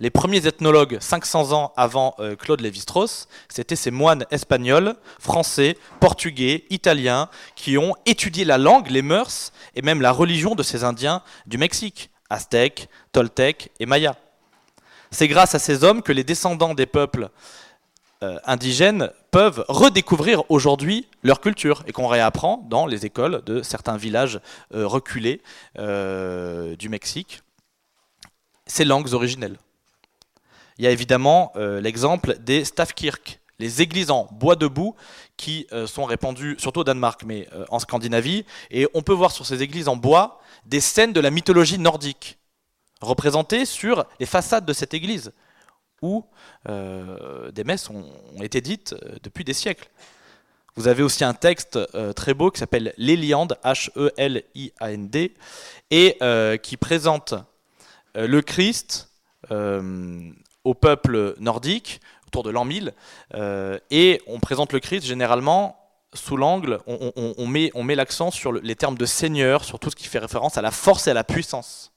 Les 0.00 0.10
premiers 0.10 0.48
ethnologues, 0.48 0.98
500 1.00 1.52
ans 1.52 1.72
avant 1.76 2.16
euh, 2.18 2.34
Claude 2.34 2.60
Lévi-Strauss, 2.60 3.28
c'étaient 3.48 3.76
ces 3.76 3.92
moines 3.92 4.26
espagnols, 4.32 4.96
français, 5.20 5.78
portugais, 6.00 6.64
italiens, 6.70 7.30
qui 7.54 7.78
ont 7.78 7.94
étudié 8.04 8.44
la 8.44 8.58
langue, 8.58 8.90
les 8.90 9.00
mœurs 9.00 9.52
et 9.76 9.80
même 9.80 10.02
la 10.02 10.10
religion 10.10 10.56
de 10.56 10.64
ces 10.64 10.82
Indiens 10.82 11.22
du 11.46 11.56
Mexique, 11.56 12.10
aztèques, 12.30 12.88
toltèques 13.12 13.70
et 13.78 13.86
mayas. 13.86 14.16
C'est 15.12 15.28
grâce 15.28 15.54
à 15.54 15.58
ces 15.58 15.84
hommes 15.84 16.02
que 16.02 16.12
les 16.12 16.24
descendants 16.24 16.74
des 16.74 16.86
peuples 16.86 17.30
euh, 18.22 18.38
indigènes 18.44 19.10
peuvent 19.30 19.62
redécouvrir 19.68 20.42
aujourd'hui 20.50 21.06
leur 21.22 21.42
culture 21.42 21.82
et 21.86 21.92
qu'on 21.92 22.06
réapprend 22.06 22.66
dans 22.70 22.86
les 22.86 23.04
écoles 23.04 23.42
de 23.44 23.60
certains 23.60 23.98
villages 23.98 24.40
euh, 24.74 24.86
reculés 24.86 25.42
euh, 25.78 26.76
du 26.76 26.88
Mexique. 26.88 27.42
Ces 28.66 28.86
langues 28.86 29.12
originelles. 29.12 29.58
Il 30.78 30.84
y 30.84 30.88
a 30.88 30.90
évidemment 30.90 31.52
l'exemple 31.56 32.36
des 32.38 32.64
Stavkirk, 32.64 33.40
les 33.58 33.80
églises 33.80 34.10
en 34.10 34.28
bois 34.30 34.56
debout 34.56 34.94
qui 35.38 35.66
sont 35.86 36.04
répandues 36.04 36.56
surtout 36.58 36.80
au 36.80 36.84
Danemark 36.84 37.22
mais 37.24 37.48
en 37.70 37.78
Scandinavie. 37.78 38.44
Et 38.70 38.86
on 38.92 39.00
peut 39.00 39.14
voir 39.14 39.30
sur 39.30 39.46
ces 39.46 39.62
églises 39.62 39.88
en 39.88 39.96
bois 39.96 40.38
des 40.66 40.80
scènes 40.80 41.14
de 41.14 41.20
la 41.20 41.30
mythologie 41.30 41.78
nordique 41.78 42.38
représentées 43.00 43.64
sur 43.64 44.04
les 44.20 44.26
façades 44.26 44.66
de 44.66 44.74
cette 44.74 44.92
église 44.92 45.32
où 46.02 46.24
euh, 46.68 47.50
des 47.50 47.64
messes 47.64 47.90
ont, 47.90 48.04
été 48.42 48.60
dites 48.60 48.94
euh, 48.94 49.16
depuis 49.22 49.44
des 49.44 49.54
siècles. 49.54 49.88
Vous 50.76 50.88
avez 50.88 51.02
aussi 51.02 51.24
un 51.24 51.32
texte 51.32 51.78
euh, 51.94 52.12
très 52.12 52.34
beau 52.34 52.50
qui 52.50 52.60
s'appelle 52.60 52.92
L'Éliande, 52.98 53.56
H-E-L-I-A-N-D, 53.64 55.34
et 55.90 56.18
qui 56.62 56.76
présente 56.76 57.34
le 58.14 58.40
Christ 58.40 59.10
au 59.50 60.74
peuple 60.74 61.34
nordique 61.38 62.00
autour 62.26 62.42
de 62.42 62.50
l'an 62.50 62.64
1000, 62.64 62.92
et 63.90 64.20
on 64.26 64.40
présente 64.40 64.72
le 64.72 64.80
Christ 64.80 65.06
généralement 65.06 65.78
sous 66.12 66.36
l'angle, 66.36 66.80
on, 66.86 67.46
met, 67.46 67.70
on 67.74 67.84
met 67.84 67.94
l'accent 67.94 68.30
sur 68.30 68.52
les 68.52 68.74
termes 68.74 68.98
de 68.98 69.06
Seigneur, 69.06 69.64
sur 69.64 69.78
tout 69.78 69.90
ce 69.90 69.96
qui 69.96 70.08
fait 70.08 70.18
référence 70.18 70.58
à 70.58 70.62
la 70.62 70.70
force 70.70 71.06
et 71.06 71.10
à 71.10 71.14
la 71.14 71.24
puissance. 71.24 71.92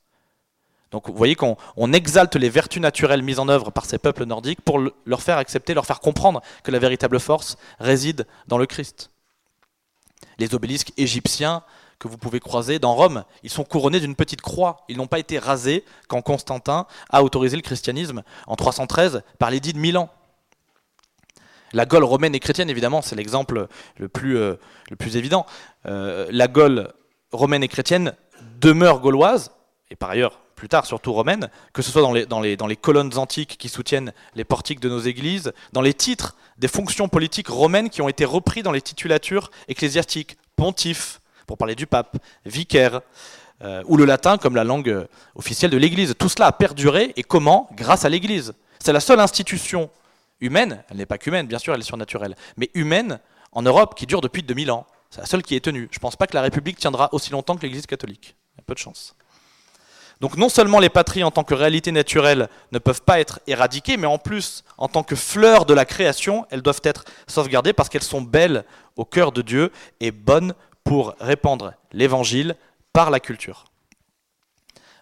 Donc 0.92 1.08
vous 1.08 1.16
voyez 1.16 1.36
qu'on 1.36 1.58
exalte 1.94 2.36
les 2.36 2.50
vertus 2.50 2.82
naturelles 2.82 3.22
mises 3.22 3.40
en 3.40 3.48
œuvre 3.48 3.72
par 3.72 3.86
ces 3.86 3.98
peuples 3.98 4.26
nordiques 4.26 4.62
pour 4.62 4.80
leur 5.06 5.22
faire 5.22 5.38
accepter, 5.38 5.74
leur 5.74 5.86
faire 5.86 6.00
comprendre 6.00 6.42
que 6.64 6.72
la 6.72 6.80
véritable 6.80 7.20
force 7.20 7.58
réside 7.80 8.26
dans 8.48 8.58
le 8.58 8.66
Christ. 8.66 9.12
Les 10.40 10.56
obélisques 10.56 10.94
égyptiens 10.98 11.64
que 12.00 12.08
vous 12.08 12.18
pouvez 12.18 12.40
croiser 12.40 12.80
dans 12.80 12.96
Rome. 12.96 13.26
Ils 13.44 13.50
sont 13.50 13.66
couronnés 13.66 14.00
d'une 14.00 14.16
petite 14.16 14.42
croix. 14.42 14.86
Ils 14.88 14.98
n'ont 14.98 15.08
pas 15.08 15.20
été 15.20 15.38
rasés 15.38 15.84
quand 16.08 16.22
Constantin 16.22 16.88
a 17.10 17.24
autorisé 17.24 17.58
le 17.58 17.62
christianisme 17.62 18.24
en 18.48 18.56
313 18.56 19.22
par 19.38 19.52
l'édit 19.52 19.74
de 19.74 19.80
Milan. 19.80 20.10
La 21.74 21.86
Gaule 21.86 22.06
romaine 22.06 22.34
et 22.34 22.40
chrétienne, 22.40 22.70
évidemment, 22.70 23.02
c'est 23.02 23.16
l'exemple 23.16 23.68
le, 23.98 24.08
plus, 24.08 24.38
euh, 24.38 24.56
le 24.90 24.96
plus 24.96 25.18
évident. 25.18 25.46
Euh, 25.86 26.28
la 26.32 26.48
Gaule 26.48 26.94
romaine 27.32 27.64
et 27.64 27.68
chrétienne 27.68 28.16
demeure 28.60 29.02
gauloise, 29.02 29.52
et 29.92 29.96
par 29.96 30.10
ailleurs, 30.10 30.40
plus 30.60 30.68
tard, 30.70 30.86
surtout 30.86 31.14
romaine, 31.14 31.50
que 31.74 31.82
ce 31.82 31.90
soit 31.90 32.02
dans 32.02 32.42
les, 32.42 32.76
colonnes 32.76 33.18
antiques 33.18 33.58
qui 33.58 33.70
soutiennent 33.70 34.14
les 34.36 34.44
portiques 34.44 34.82
de 34.82 34.90
nos 34.90 35.00
églises, 35.00 35.54
dans 35.72 35.82
les 35.82 35.94
titres 35.94 36.36
des 36.58 36.68
fonctions 36.68 37.08
politiques 37.08 37.48
romaines 37.48 37.90
qui 37.90 38.02
ont 38.02 38.10
été 38.10 38.26
repris 38.26 38.62
dans 38.62 38.74
les 38.74 38.82
titulatures 38.82 39.52
ecclésiastiques, 39.70 40.38
pontife, 40.58 41.22
pour 41.48 41.58
parler 41.58 41.76
du 41.76 41.88
pape, 41.88 42.18
vicaire, 42.46 43.00
euh, 43.62 43.82
ou 43.88 43.96
le 43.96 44.04
latin 44.04 44.38
comme 44.38 44.56
la 44.56 44.66
langue 44.66 45.08
officielle 45.36 45.72
de 45.72 45.78
l'Église. 45.78 46.14
Tout 46.20 46.30
cela 46.30 46.48
a 46.48 46.52
perduré, 46.52 47.14
et 47.16 47.24
comment? 47.24 47.70
Grâce 47.74 48.04
à 48.04 48.10
l'Église. 48.10 48.54
C'est 48.80 48.94
la 48.94 49.00
seule 49.00 49.22
institution 49.22 49.90
humaine, 50.42 50.84
elle 50.90 50.98
n'est 50.98 51.06
pas 51.06 51.18
qu'humaine, 51.18 51.48
bien 51.48 51.60
sûr, 51.60 51.74
elle 51.74 51.80
est 51.80 51.84
surnaturelle, 51.84 52.36
mais 52.58 52.70
humaine 52.74 53.20
en 53.54 53.62
Europe 53.62 53.96
qui 53.96 54.06
dure 54.06 54.20
depuis 54.20 54.44
2000 54.44 54.72
ans. 54.72 54.86
C'est 55.10 55.22
la 55.22 55.26
seule 55.26 55.42
qui 55.42 55.56
est 55.56 55.64
tenue. 55.64 55.88
Je 55.92 55.98
ne 55.98 56.02
pense 56.02 56.18
pas 56.18 56.28
que 56.28 56.36
la 56.36 56.42
République 56.42 56.78
tiendra 56.78 57.10
aussi 57.14 57.32
longtemps 57.32 57.56
que 57.56 57.62
l'Église 57.62 57.88
catholique. 57.88 58.36
Il 58.56 58.58
y 58.58 58.62
a 58.62 58.64
peu 58.66 58.74
de 58.74 58.80
chance. 58.80 59.16
Donc 60.20 60.36
non 60.36 60.50
seulement 60.50 60.80
les 60.80 60.90
patries 60.90 61.24
en 61.24 61.32
tant 61.32 61.44
que 61.44 61.54
réalité 61.54 61.92
naturelle 61.92 62.50
ne 62.72 62.80
peuvent 62.80 63.02
pas 63.02 63.20
être 63.20 63.40
éradiquées, 63.48 63.96
mais 63.96 64.08
en 64.08 64.18
plus, 64.18 64.64
en 64.78 64.90
tant 64.90 65.04
que 65.04 65.16
fleurs 65.16 65.66
de 65.66 65.74
la 65.74 65.86
création, 65.86 66.46
elles 66.50 66.62
doivent 66.62 66.82
être 66.84 67.06
sauvegardées 67.28 67.74
parce 67.74 67.88
qu'elles 67.88 68.04
sont 68.04 68.22
belles 68.22 68.66
au 68.98 69.06
cœur 69.06 69.32
de 69.32 69.42
Dieu 69.42 69.72
et 70.02 70.12
bonnes 70.12 70.54
pour 70.84 71.16
répandre 71.22 71.74
l'évangile 71.94 72.56
par 72.92 73.12
la 73.12 73.20
culture. 73.22 73.66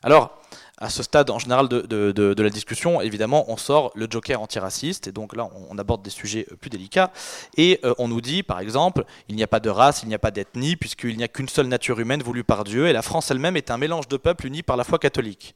Alors, 0.04 0.37
à 0.80 0.90
ce 0.90 1.02
stade 1.02 1.30
en 1.32 1.40
général 1.40 1.68
de, 1.68 2.42
la 2.42 2.50
discussion, 2.50 3.02
évidemment, 3.02 3.46
on 3.50 3.58
sort 3.58 3.92
le 3.96 4.08
joker 4.10 4.42
antiraciste, 4.42 5.08
et 5.08 5.12
donc 5.12 5.36
là, 5.36 5.50
on, 5.70 5.78
aborde 5.78 6.04
des 6.04 6.12
sujets 6.12 6.46
euh, 6.52 6.56
plus 6.56 6.70
délicats, 6.70 7.12
et 7.56 7.80
euh, 7.84 7.96
on 7.98 8.08
nous 8.08 8.22
dit, 8.22 8.44
par 8.44 8.60
exemple, 8.60 9.04
il 9.28 9.36
n'y 9.36 9.44
a 9.44 9.48
pas 9.48 9.60
de 9.60 9.70
race, 9.70 10.04
il 10.04 10.10
n'y 10.10 10.16
a 10.16 10.20
pas 10.20 10.32
d'ethnie, 10.32 10.76
puisqu'il 10.76 11.18
n'y 11.18 11.24
a 11.24 11.28
qu'une 11.28 11.50
seule 11.50 11.68
nature 11.68 12.00
humaine 12.00 12.22
voulue 12.22 12.44
par 12.44 12.64
Dieu, 12.64 12.88
et 12.88 12.94
la 12.94 13.02
France 13.02 13.32
elle-même 13.32 13.58
est 13.58 13.72
un 13.72 13.78
mélange 13.78 14.08
de 14.08 14.18
peuples 14.18 14.46
unis 14.46 14.62
par 14.62 14.78
la 14.78 14.84
foi 14.84 15.00
catholique. 15.00 15.56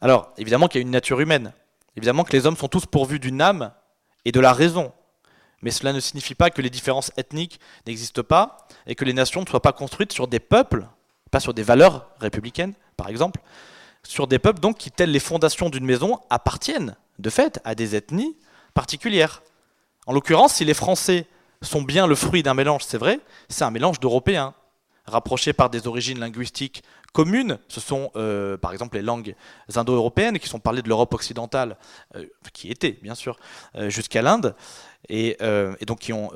Alors, 0.00 0.32
évidemment 0.36 0.68
qu'il 0.68 0.80
y 0.80 0.82
a 0.82 0.86
une 0.86 0.90
nature 0.90 1.20
humaine, 1.20 1.52
évidemment 1.96 2.24
que 2.24 2.32
les 2.32 2.46
hommes 2.46 2.56
sont 2.56 2.68
tous 2.68 2.84
pourvus 2.84 3.18
d'une 3.18 3.40
âme 3.40 3.72
et 4.26 4.32
de 4.32 4.40
la 4.40 4.52
raison, 4.52 4.92
mais 5.62 5.70
cela 5.70 5.94
ne 5.94 6.00
signifie 6.00 6.34
pas 6.34 6.50
que 6.50 6.60
les 6.60 6.70
différences 6.70 7.10
ethniques 7.16 7.60
n'existent 7.86 8.22
pas, 8.22 8.58
et 8.86 8.94
que 8.94 9.06
les 9.06 9.14
nations 9.14 9.40
ne 9.40 9.46
soient 9.46 9.62
pas 9.62 9.72
construites 9.72 10.12
sur 10.12 10.28
des 10.28 10.38
peuples, 10.38 10.86
pas 11.30 11.40
sur 11.40 11.54
des 11.54 11.62
valeurs 11.62 12.10
républicaines, 12.20 12.74
par 12.96 13.08
exemple, 13.08 13.40
sur 14.08 14.26
des 14.26 14.38
peuples 14.38 14.60
donc 14.60 14.78
qui, 14.78 14.90
telles 14.90 15.10
les 15.10 15.20
fondations 15.20 15.68
d'une 15.68 15.84
maison, 15.84 16.18
appartiennent 16.30 16.96
de 17.18 17.28
fait 17.28 17.60
à 17.64 17.74
des 17.74 17.94
ethnies 17.94 18.36
particulières. 18.72 19.42
En 20.06 20.14
l'occurrence, 20.14 20.54
si 20.54 20.64
les 20.64 20.72
Français 20.72 21.26
sont 21.60 21.82
bien 21.82 22.06
le 22.06 22.14
fruit 22.14 22.42
d'un 22.42 22.54
mélange, 22.54 22.84
c'est 22.86 22.96
vrai, 22.96 23.20
c'est 23.50 23.64
un 23.64 23.70
mélange 23.70 24.00
d'Européens, 24.00 24.54
rapprochés 25.04 25.52
par 25.52 25.68
des 25.68 25.86
origines 25.86 26.18
linguistiques 26.18 26.82
communes. 27.12 27.58
Ce 27.68 27.80
sont 27.80 28.10
euh, 28.16 28.56
par 28.56 28.72
exemple 28.72 28.96
les 28.96 29.02
langues 29.02 29.34
indo-européennes 29.74 30.38
qui 30.38 30.48
sont 30.48 30.58
parlées 30.58 30.82
de 30.82 30.88
l'Europe 30.88 31.12
occidentale, 31.12 31.76
euh, 32.16 32.24
qui 32.54 32.70
étaient 32.70 32.98
bien 33.02 33.14
sûr, 33.14 33.38
euh, 33.74 33.90
jusqu'à 33.90 34.22
l'Inde, 34.22 34.54
et, 35.10 35.36
donc 35.86 35.98
qui 35.98 36.14
ont 36.14 36.30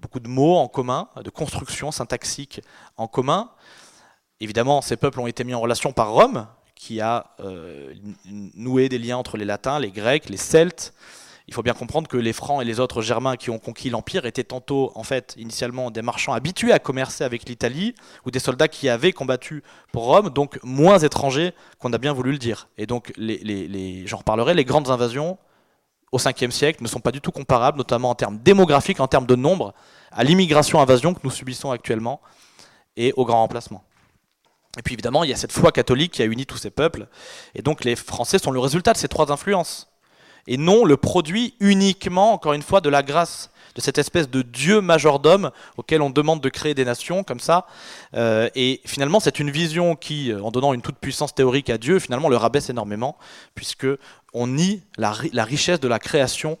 beaucoup 0.00 0.20
de 0.20 0.28
mots 0.28 0.56
en 0.56 0.68
commun, 0.68 1.08
de 1.22 1.30
construction 1.30 1.92
syntaxique 1.92 2.62
en 2.96 3.06
commun. 3.06 3.50
Évidemment, 4.40 4.80
ces 4.80 4.96
peuples 4.96 5.20
ont 5.20 5.26
été 5.26 5.44
mis 5.44 5.54
en 5.54 5.60
relation 5.60 5.92
par 5.92 6.10
Rome, 6.10 6.46
qui 6.78 7.00
a 7.00 7.26
euh, 7.40 7.92
noué 8.24 8.88
des 8.88 8.98
liens 8.98 9.16
entre 9.16 9.36
les 9.36 9.44
latins, 9.44 9.80
les 9.80 9.90
grecs, 9.90 10.30
les 10.30 10.36
celtes. 10.36 10.94
Il 11.48 11.54
faut 11.54 11.62
bien 11.62 11.74
comprendre 11.74 12.06
que 12.06 12.16
les 12.16 12.32
francs 12.32 12.62
et 12.62 12.64
les 12.64 12.78
autres 12.78 13.02
germains 13.02 13.36
qui 13.36 13.50
ont 13.50 13.58
conquis 13.58 13.90
l'empire 13.90 14.26
étaient 14.26 14.44
tantôt, 14.44 14.92
en 14.94 15.02
fait, 15.02 15.34
initialement 15.38 15.90
des 15.90 16.02
marchands 16.02 16.34
habitués 16.34 16.72
à 16.72 16.78
commercer 16.78 17.24
avec 17.24 17.48
l'Italie 17.48 17.94
ou 18.24 18.30
des 18.30 18.38
soldats 18.38 18.68
qui 18.68 18.88
avaient 18.88 19.12
combattu 19.12 19.64
pour 19.92 20.04
Rome, 20.04 20.30
donc 20.30 20.60
moins 20.62 20.98
étrangers 20.98 21.52
qu'on 21.80 21.92
a 21.92 21.98
bien 21.98 22.12
voulu 22.12 22.32
le 22.32 22.38
dire. 22.38 22.68
Et 22.78 22.86
donc, 22.86 23.12
j'en 23.16 24.18
reparlerai, 24.18 24.54
les 24.54 24.64
grandes 24.64 24.90
invasions 24.90 25.36
au 26.12 26.18
5e 26.18 26.50
siècle 26.52 26.82
ne 26.82 26.88
sont 26.88 27.00
pas 27.00 27.12
du 27.12 27.20
tout 27.20 27.32
comparables, 27.32 27.78
notamment 27.78 28.10
en 28.10 28.14
termes 28.14 28.38
démographiques, 28.38 29.00
en 29.00 29.08
termes 29.08 29.26
de 29.26 29.36
nombre, 29.36 29.74
à 30.12 30.22
l'immigration-invasion 30.22 31.12
que 31.12 31.20
nous 31.24 31.30
subissons 31.30 31.70
actuellement 31.72 32.20
et 32.96 33.12
au 33.16 33.24
grand 33.24 33.40
remplacement. 33.40 33.82
Et 34.78 34.82
puis 34.82 34.94
évidemment, 34.94 35.24
il 35.24 35.30
y 35.30 35.32
a 35.32 35.36
cette 35.36 35.52
foi 35.52 35.72
catholique 35.72 36.12
qui 36.12 36.22
a 36.22 36.24
uni 36.24 36.46
tous 36.46 36.56
ces 36.56 36.70
peuples. 36.70 37.08
Et 37.54 37.62
donc 37.62 37.84
les 37.84 37.96
Français 37.96 38.38
sont 38.38 38.52
le 38.52 38.60
résultat 38.60 38.92
de 38.92 38.98
ces 38.98 39.08
trois 39.08 39.32
influences. 39.32 39.88
Et 40.46 40.56
non 40.56 40.84
le 40.84 40.96
produit 40.96 41.54
uniquement, 41.60 42.32
encore 42.32 42.54
une 42.54 42.62
fois, 42.62 42.80
de 42.80 42.88
la 42.88 43.02
grâce, 43.02 43.50
de 43.74 43.80
cette 43.80 43.98
espèce 43.98 44.30
de 44.30 44.40
Dieu 44.42 44.80
majordome 44.80 45.50
auquel 45.76 46.00
on 46.00 46.10
demande 46.10 46.40
de 46.40 46.48
créer 46.48 46.74
des 46.74 46.84
nations 46.84 47.22
comme 47.22 47.40
ça. 47.40 47.66
Euh, 48.14 48.48
et 48.54 48.80
finalement, 48.86 49.20
c'est 49.20 49.40
une 49.40 49.50
vision 49.50 49.94
qui, 49.94 50.32
en 50.32 50.50
donnant 50.50 50.72
une 50.72 50.80
toute 50.80 50.96
puissance 50.96 51.34
théorique 51.34 51.70
à 51.70 51.76
Dieu, 51.76 51.98
finalement 51.98 52.28
le 52.28 52.36
rabaisse 52.36 52.70
énormément, 52.70 53.18
puisque 53.54 53.86
on 54.32 54.46
nie 54.46 54.82
la 54.96 55.44
richesse 55.44 55.80
de 55.80 55.88
la 55.88 55.98
création, 55.98 56.56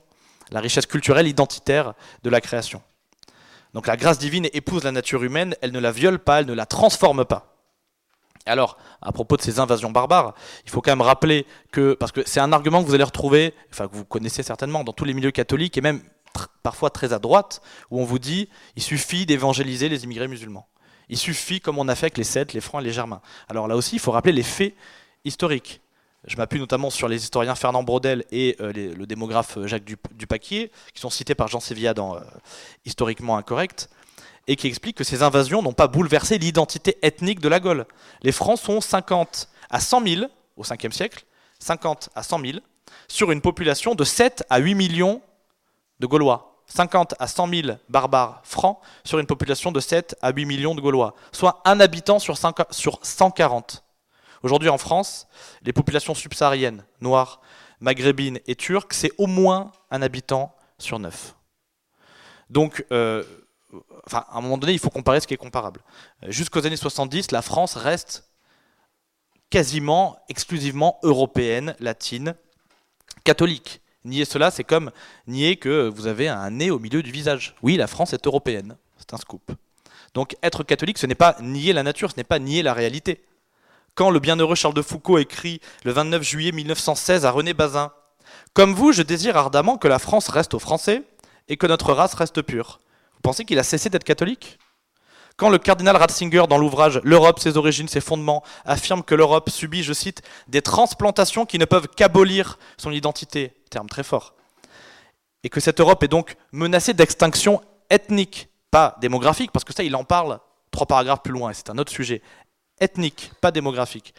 la 0.50 0.60
richesse 0.60 0.86
culturelle, 0.86 1.28
identitaire 1.28 1.94
de 2.24 2.30
la 2.30 2.40
création. 2.40 2.82
Donc 3.74 3.86
la 3.86 3.96
grâce 3.96 4.18
divine 4.18 4.48
épouse 4.52 4.84
la 4.84 4.92
nature 4.92 5.22
humaine, 5.22 5.54
elle 5.60 5.72
ne 5.72 5.78
la 5.78 5.92
viole 5.92 6.18
pas, 6.18 6.40
elle 6.40 6.46
ne 6.46 6.54
la 6.54 6.66
transforme 6.66 7.24
pas. 7.24 7.57
Alors, 8.48 8.78
à 9.02 9.12
propos 9.12 9.36
de 9.36 9.42
ces 9.42 9.60
invasions 9.60 9.90
barbares, 9.90 10.34
il 10.64 10.70
faut 10.70 10.80
quand 10.80 10.90
même 10.90 11.02
rappeler 11.02 11.46
que, 11.72 11.94
parce 11.94 12.12
que 12.12 12.22
c'est 12.26 12.40
un 12.40 12.52
argument 12.52 12.82
que 12.82 12.88
vous 12.88 12.94
allez 12.94 13.04
retrouver, 13.04 13.54
enfin 13.72 13.88
que 13.88 13.94
vous 13.94 14.04
connaissez 14.04 14.42
certainement 14.42 14.84
dans 14.84 14.92
tous 14.92 15.04
les 15.04 15.14
milieux 15.14 15.30
catholiques 15.30 15.76
et 15.76 15.80
même 15.80 16.00
parfois 16.62 16.90
très 16.90 17.12
à 17.12 17.18
droite, 17.18 17.60
où 17.90 18.00
on 18.00 18.04
vous 18.04 18.18
dit 18.18 18.48
il 18.76 18.82
suffit 18.82 19.26
d'évangéliser 19.26 19.88
les 19.88 20.04
immigrés 20.04 20.28
musulmans. 20.28 20.68
Il 21.08 21.18
suffit, 21.18 21.60
comme 21.60 21.78
on 21.78 21.88
a 21.88 21.94
fait 21.94 22.06
avec 22.06 22.18
les 22.18 22.24
Celtes, 22.24 22.52
les 22.52 22.60
Francs 22.60 22.82
et 22.82 22.84
les 22.84 22.92
Germains. 22.92 23.22
Alors 23.48 23.66
là 23.66 23.76
aussi, 23.76 23.96
il 23.96 23.98
faut 23.98 24.12
rappeler 24.12 24.32
les 24.32 24.42
faits 24.42 24.74
historiques. 25.24 25.80
Je 26.26 26.36
m'appuie 26.36 26.58
notamment 26.58 26.90
sur 26.90 27.08
les 27.08 27.22
historiens 27.22 27.54
Fernand 27.54 27.82
Braudel 27.82 28.24
et 28.30 28.56
euh, 28.60 28.72
le 28.72 29.06
démographe 29.06 29.58
Jacques 29.64 29.84
Dupaquier, 30.12 30.70
qui 30.92 31.00
sont 31.00 31.10
cités 31.10 31.34
par 31.34 31.48
Jean 31.48 31.60
Sévilla 31.60 31.94
dans 31.94 32.16
euh, 32.16 32.20
Historiquement 32.84 33.36
Incorrect 33.36 33.88
et 34.48 34.56
qui 34.56 34.66
explique 34.66 34.96
que 34.96 35.04
ces 35.04 35.22
invasions 35.22 35.62
n'ont 35.62 35.74
pas 35.74 35.86
bouleversé 35.86 36.38
l'identité 36.38 36.98
ethnique 37.02 37.38
de 37.38 37.48
la 37.48 37.60
Gaule. 37.60 37.86
Les 38.22 38.32
Francs 38.32 38.58
sont 38.58 38.80
50 38.80 39.48
à 39.70 39.78
100 39.78 40.06
000 40.06 40.26
au 40.56 40.62
5e 40.62 40.90
siècle, 40.90 41.24
50 41.60 42.08
à 42.14 42.22
100 42.22 42.40
000, 42.40 42.58
sur 43.06 43.30
une 43.30 43.42
population 43.42 43.94
de 43.94 44.02
7 44.04 44.44
à 44.48 44.58
8 44.58 44.74
millions 44.74 45.20
de 46.00 46.06
Gaulois. 46.06 46.64
50 46.66 47.14
à 47.18 47.26
100 47.26 47.48
000 47.48 47.78
barbares 47.88 48.40
francs 48.44 48.78
sur 49.04 49.18
une 49.18 49.26
population 49.26 49.72
de 49.72 49.80
7 49.80 50.16
à 50.20 50.32
8 50.32 50.44
millions 50.44 50.74
de 50.74 50.80
Gaulois, 50.80 51.14
soit 51.32 51.62
un 51.64 51.80
habitant 51.80 52.18
sur, 52.18 52.36
140. 52.36 53.84
Aujourd'hui 54.42 54.68
en 54.68 54.78
France, 54.78 55.28
les 55.62 55.72
populations 55.72 56.14
subsahariennes, 56.14 56.84
noires, 57.00 57.40
maghrébines 57.80 58.38
et 58.46 58.54
turques, 58.54 58.92
c'est 58.92 59.12
au 59.18 59.26
moins 59.26 59.72
un 59.90 60.02
habitant 60.02 60.54
sur 60.78 60.98
9. 60.98 61.34
Donc, 62.50 62.84
euh, 62.92 63.24
enfin, 64.06 64.24
à 64.28 64.38
un 64.38 64.40
moment 64.40 64.58
donné, 64.58 64.72
il 64.72 64.78
faut 64.78 64.90
comparer 64.90 65.20
ce 65.20 65.26
qui 65.26 65.34
est 65.34 65.38
comparable. 65.38 65.80
Euh, 66.24 66.30
jusqu'aux 66.30 66.64
années 66.66 66.76
70, 66.76 67.30
la 67.30 67.42
France 67.42 67.76
reste 67.76 68.28
quasiment 69.50 70.18
exclusivement 70.28 70.98
européenne, 71.02 71.74
latine, 71.80 72.34
catholique. 73.24 73.80
Nier 74.04 74.24
cela, 74.24 74.50
c'est 74.50 74.64
comme 74.64 74.90
nier 75.26 75.56
que 75.56 75.88
vous 75.88 76.06
avez 76.06 76.28
un 76.28 76.50
nez 76.50 76.70
au 76.70 76.78
milieu 76.78 77.02
du 77.02 77.10
visage. 77.10 77.54
Oui, 77.62 77.76
la 77.76 77.86
France 77.86 78.12
est 78.12 78.26
européenne. 78.26 78.76
C'est 78.96 79.12
un 79.14 79.18
scoop. 79.18 79.52
Donc 80.14 80.36
être 80.42 80.64
catholique, 80.64 80.98
ce 80.98 81.06
n'est 81.06 81.14
pas 81.14 81.36
nier 81.40 81.72
la 81.72 81.82
nature, 81.82 82.10
ce 82.10 82.16
n'est 82.16 82.24
pas 82.24 82.38
nier 82.38 82.62
la 82.62 82.74
réalité. 82.74 83.24
Quand 83.94 84.10
le 84.10 84.20
bienheureux 84.20 84.54
Charles 84.54 84.74
de 84.74 84.82
Foucault 84.82 85.18
écrit 85.18 85.60
le 85.84 85.92
29 85.92 86.22
juillet 86.22 86.52
1916 86.52 87.26
à 87.26 87.30
René 87.30 87.52
Bazin 87.52 87.92
Comme 88.54 88.72
vous, 88.72 88.92
je 88.92 89.02
désire 89.02 89.36
ardemment 89.36 89.76
que 89.76 89.88
la 89.88 89.98
France 89.98 90.28
reste 90.28 90.54
aux 90.54 90.58
Français 90.58 91.02
et 91.48 91.56
que 91.56 91.66
notre 91.66 91.92
race 91.92 92.14
reste 92.14 92.42
pure. 92.42 92.78
Vous 93.18 93.22
pensez 93.22 93.44
qu'il 93.44 93.58
a 93.58 93.64
cessé 93.64 93.90
d'être 93.90 94.04
catholique? 94.04 94.58
Quand 95.36 95.50
le 95.50 95.58
cardinal 95.58 95.96
Ratzinger, 95.96 96.44
dans 96.48 96.58
l'ouvrage 96.58 97.00
L'Europe, 97.02 97.40
ses 97.40 97.56
origines, 97.56 97.88
ses 97.88 98.00
fondements, 98.00 98.44
affirme 98.64 99.02
que 99.02 99.14
l'Europe 99.14 99.50
subit, 99.50 99.82
je 99.82 99.92
cite, 99.92 100.22
des 100.46 100.62
transplantations 100.62 101.46
qui 101.46 101.58
ne 101.58 101.64
peuvent 101.64 101.88
qu'abolir 101.88 102.58
son 102.76 102.92
identité, 102.92 103.52
terme 103.70 103.88
très 103.88 104.04
fort, 104.04 104.34
et 105.42 105.48
que 105.48 105.60
cette 105.60 105.80
Europe 105.80 106.02
est 106.02 106.08
donc 106.08 106.36
menacée 106.52 106.94
d'extinction 106.94 107.60
ethnique, 107.90 108.48
pas 108.70 108.96
démographique, 109.00 109.50
parce 109.52 109.64
que 109.64 109.72
ça, 109.72 109.82
il 109.82 109.94
en 109.96 110.04
parle 110.04 110.38
trois 110.70 110.86
paragraphes 110.86 111.22
plus 111.22 111.32
loin, 111.32 111.50
et 111.50 111.54
c'est 111.54 111.70
un 111.70 111.78
autre 111.78 111.92
sujet, 111.92 112.22
ethnique, 112.80 113.32
pas 113.40 113.50
démographique. 113.50 114.14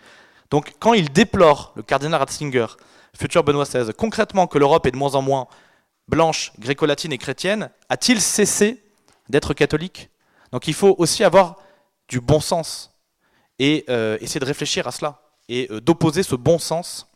Donc 0.50 0.74
quand 0.80 0.94
il 0.94 1.12
déplore, 1.12 1.74
le 1.76 1.84
cardinal 1.84 2.20
Ratzinger, 2.20 2.68
futur 3.18 3.44
Benoît 3.44 3.66
XVI, 3.66 3.94
concrètement 3.94 4.48
que 4.48 4.58
l'Europe 4.58 4.86
est 4.88 4.92
de 4.92 4.98
moins 4.98 5.16
en 5.16 5.22
moins 5.22 5.48
blanche, 6.08 6.52
gréco-latine 6.60 7.14
et 7.14 7.18
chrétienne, 7.18 7.70
a-t-il 7.90 8.20
cessé 8.20 8.84
d'être 9.30 9.54
catholique. 9.54 10.10
Donc 10.52 10.68
il 10.68 10.74
faut 10.74 10.96
aussi 10.98 11.24
avoir 11.24 11.58
du 12.08 12.20
bon 12.20 12.40
sens 12.40 12.92
et 13.60 13.86
essayer 14.22 14.40
de 14.40 14.46
réfléchir 14.46 14.88
à 14.88 14.92
cela 14.92 15.22
et 15.48 15.68
d'opposer 15.82 16.24
ce 16.24 16.36
bon 16.36 16.58
sens 16.58 17.08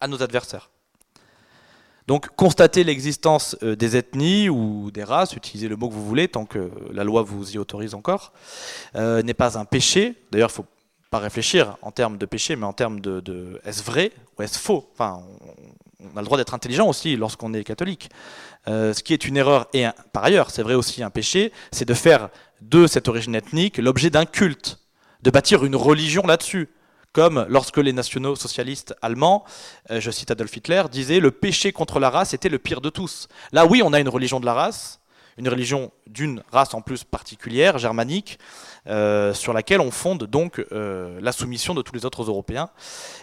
à 0.00 0.06
nos 0.08 0.22
adversaires. 0.22 0.70
Donc 2.08 2.28
constater 2.36 2.84
l'existence 2.84 3.54
euh, 3.62 3.76
des 3.76 3.94
ethnies 3.94 4.48
ou 4.48 4.90
des 4.90 5.04
races, 5.04 5.34
utilisez 5.34 5.68
le 5.68 5.76
mot 5.76 5.90
que 5.90 5.94
vous 5.94 6.06
voulez 6.06 6.26
tant 6.26 6.46
que 6.46 6.70
la 6.90 7.04
loi 7.04 7.20
vous 7.20 7.52
y 7.52 7.58
autorise 7.58 7.94
encore, 7.94 8.32
euh, 8.96 9.22
n'est 9.22 9.34
pas 9.34 9.58
un 9.58 9.66
péché. 9.66 10.14
D'ailleurs, 10.32 10.48
il 10.48 10.52
ne 10.52 10.64
faut 10.64 10.66
pas 11.10 11.18
réfléchir 11.18 11.76
en 11.82 11.90
termes 11.90 12.16
de 12.16 12.24
péché, 12.24 12.56
mais 12.56 12.64
en 12.64 12.72
termes 12.72 13.00
de, 13.00 13.60
est-ce 13.62 13.82
vrai 13.82 14.12
ou 14.38 14.42
est-ce 14.42 14.58
faux? 14.58 14.90
On, 16.00 16.16
a 16.16 16.20
le 16.20 16.24
droit 16.24 16.38
d'être 16.38 16.54
intelligent 16.54 16.86
aussi 16.86 17.16
lorsqu'on 17.16 17.52
est 17.54 17.64
catholique. 17.64 18.10
Euh, 18.68 18.92
ce 18.92 19.02
qui 19.02 19.12
est 19.12 19.24
une 19.24 19.36
erreur, 19.36 19.66
et 19.72 19.86
par 20.12 20.24
ailleurs, 20.24 20.50
c'est 20.50 20.62
vrai 20.62 20.74
aussi 20.74 21.02
un 21.02 21.10
péché, 21.10 21.52
c'est 21.72 21.86
de 21.86 21.94
faire 21.94 22.28
de 22.60 22.86
cette 22.86 23.08
origine 23.08 23.34
ethnique 23.34 23.78
l'objet 23.78 24.10
d'un 24.10 24.24
culte, 24.24 24.78
de 25.22 25.30
bâtir 25.30 25.64
une 25.64 25.76
religion 25.76 26.26
là-dessus 26.26 26.68
comme 27.12 27.46
lorsque 27.48 27.78
les 27.78 27.92
nationaux 27.92 28.36
socialistes 28.36 28.94
allemands, 29.02 29.44
euh, 29.90 30.00
je 30.00 30.10
cite 30.10 30.30
Adolf 30.30 30.54
Hitler, 30.56 30.84
disaient 30.92 31.20
le 31.20 31.30
péché 31.30 31.72
contre 31.72 31.98
la 31.98 32.10
race 32.10 32.34
était 32.34 32.50
le 32.50 32.58
pire 32.58 32.80
de 32.80 32.90
tous. 32.90 33.28
Là, 33.50 33.66
oui, 33.66 33.80
on 33.82 33.92
a 33.92 33.98
une 33.98 34.10
religion 34.10 34.40
de 34.40 34.46
la 34.46 34.54
race, 34.54 35.00
une 35.36 35.48
religion 35.48 35.90
d'une 36.06 36.42
race 36.52 36.74
en 36.74 36.82
plus 36.82 37.04
particulière, 37.04 37.78
germanique, 37.78 38.38
euh, 38.86 39.34
sur 39.34 39.52
laquelle 39.52 39.80
on 39.80 39.90
fonde 39.90 40.24
donc 40.24 40.64
la 40.70 41.32
soumission 41.32 41.74
de 41.74 41.82
tous 41.82 41.94
les 41.94 42.04
autres 42.04 42.24
Européens. 42.24 42.70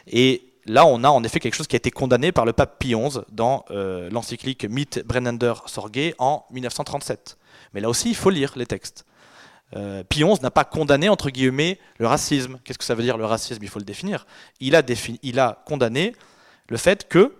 Et 0.07 0.54
là, 0.65 0.85
on 0.85 1.03
a 1.03 1.09
en 1.09 1.23
effet 1.23 1.39
quelque 1.39 1.55
chose 1.55 1.67
qui 1.67 1.75
a 1.75 1.77
été 1.77 1.91
condamné 1.91 2.31
par 2.31 2.45
le 2.45 2.53
pape 2.53 2.79
Pie 2.79 2.95
XI 2.95 3.19
dans 3.31 3.65
l'encyclique 3.69 4.65
Mit 4.65 4.89
Brennender 5.05 5.53
Sorge 5.65 6.13
en 6.19 6.45
1937. 6.51 7.37
Mais 7.73 7.81
là 7.81 7.89
aussi, 7.89 8.09
il 8.09 8.15
faut 8.15 8.29
lire 8.29 8.53
les 8.55 8.65
textes. 8.65 9.05
Euh, 9.75 10.03
Pie 10.03 10.23
XI 10.23 10.41
n'a 10.41 10.51
pas 10.51 10.63
condamné, 10.63 11.09
entre 11.09 11.29
guillemets, 11.29 11.79
le 11.97 12.07
racisme. 12.07 12.59
Qu'est-ce 12.63 12.77
que 12.77 12.85
ça 12.85 12.95
veut 12.95 13.03
dire 13.03 13.17
le 13.17 13.25
racisme? 13.25 13.63
Il 13.63 13.69
faut 13.69 13.79
le 13.79 13.85
définir. 13.85 14.25
Il 14.59 14.75
a, 14.75 15.63
condamné 15.65 16.15
le 16.69 16.77
fait 16.77 17.07
que. 17.07 17.35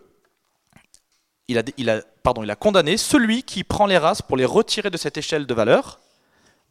Il 1.48 1.58
a 1.90 2.56
condamné 2.56 2.98
celui 2.98 3.44
qui 3.44 3.64
prend 3.64 3.86
les 3.86 3.98
races 3.98 4.22
pour 4.22 4.36
les 4.36 4.46
retirer 4.46 4.90
de 4.90 4.98
cette 4.98 5.18
échelle 5.18 5.46
de 5.46 5.54
valeur, 5.54 6.00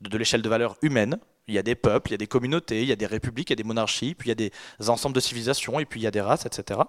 de, 0.00 0.18
l'échelle 0.18 0.42
de 0.42 0.48
valeur 0.48 0.76
humaine. 0.82 1.18
Il 1.46 1.54
y 1.54 1.58
a 1.58 1.62
des 1.62 1.74
peuples, 1.74 2.10
il 2.10 2.12
y 2.12 2.14
a 2.14 2.18
des 2.18 2.26
communautés, 2.26 2.82
il 2.82 2.88
y 2.88 2.92
a 2.92 2.96
des 2.96 3.06
républiques, 3.06 3.50
il 3.50 3.52
y 3.52 3.54
a 3.54 3.56
des 3.56 3.64
monarchies, 3.64 4.14
puis 4.14 4.28
il 4.28 4.30
y 4.30 4.32
a 4.32 4.34
des 4.34 4.52
ensembles 4.88 5.14
de 5.14 5.20
civilisations, 5.20 5.78
et 5.78 5.84
puis 5.84 6.00
il 6.00 6.04
y 6.04 6.06
a 6.06 6.10
des 6.10 6.20
races, 6.20 6.46
etc. 6.46 6.80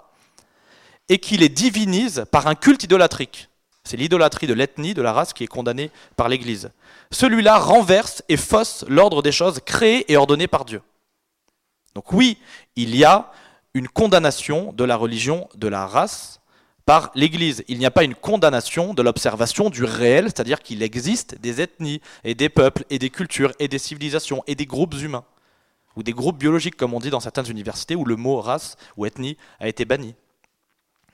Et 1.09 1.19
qui 1.19 1.37
les 1.37 1.49
divinise 1.49 2.25
par 2.31 2.47
un 2.47 2.55
culte 2.55 2.83
idolatrique. 2.83 3.49
C'est 3.83 3.97
l'idolâtrie 3.97 4.47
de 4.47 4.53
l'ethnie, 4.53 4.93
de 4.93 5.01
la 5.01 5.13
race 5.13 5.33
qui 5.33 5.43
est 5.43 5.47
condamnée 5.47 5.91
par 6.15 6.27
l'Église. 6.27 6.71
Celui-là 7.11 7.59
renverse 7.59 8.23
et 8.29 8.37
fausse 8.37 8.83
l'ordre 8.87 9.21
des 9.21 9.31
choses 9.31 9.59
créées 9.63 10.11
et 10.11 10.17
ordonnées 10.17 10.47
par 10.47 10.65
Dieu. 10.65 10.81
Donc 11.93 12.11
oui, 12.11 12.39
il 12.75 12.95
y 12.95 13.05
a 13.05 13.31
une 13.75 13.87
condamnation 13.87 14.73
de 14.73 14.83
la 14.83 14.95
religion 14.95 15.47
de 15.55 15.67
la 15.67 15.85
race 15.85 16.41
par 16.85 17.11
l'Église. 17.15 17.63
Il 17.67 17.79
n'y 17.79 17.85
a 17.85 17.91
pas 17.91 18.03
une 18.03 18.15
condamnation 18.15 18.93
de 18.93 19.01
l'observation 19.01 19.69
du 19.69 19.83
réel, 19.83 20.25
c'est-à-dire 20.25 20.61
qu'il 20.61 20.83
existe 20.83 21.39
des 21.39 21.61
ethnies 21.61 22.01
et 22.23 22.35
des 22.35 22.49
peuples 22.49 22.85
et 22.89 22.99
des 22.99 23.09
cultures 23.09 23.53
et 23.59 23.67
des 23.67 23.79
civilisations 23.79 24.43
et 24.47 24.55
des 24.55 24.65
groupes 24.65 24.95
humains, 24.95 25.25
ou 25.95 26.03
des 26.03 26.13
groupes 26.13 26.37
biologiques 26.37 26.77
comme 26.77 26.93
on 26.93 26.99
dit 26.99 27.09
dans 27.09 27.19
certaines 27.19 27.49
universités 27.49 27.95
où 27.95 28.05
le 28.05 28.15
mot 28.15 28.39
race 28.39 28.77
ou 28.97 29.05
ethnie 29.05 29.37
a 29.59 29.67
été 29.67 29.85
banni. 29.85 30.15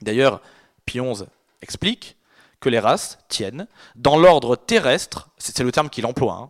D'ailleurs, 0.02 0.42
XI 0.88 1.26
explique 1.62 2.18
que 2.60 2.70
les 2.70 2.80
races 2.80 3.20
tiennent 3.28 3.68
dans 3.96 4.18
l'ordre 4.18 4.56
terrestre, 4.56 5.30
c'est 5.38 5.60
le 5.60 5.72
terme 5.72 5.90
qu'il 5.90 6.06
emploie, 6.06 6.34
hein, 6.34 6.50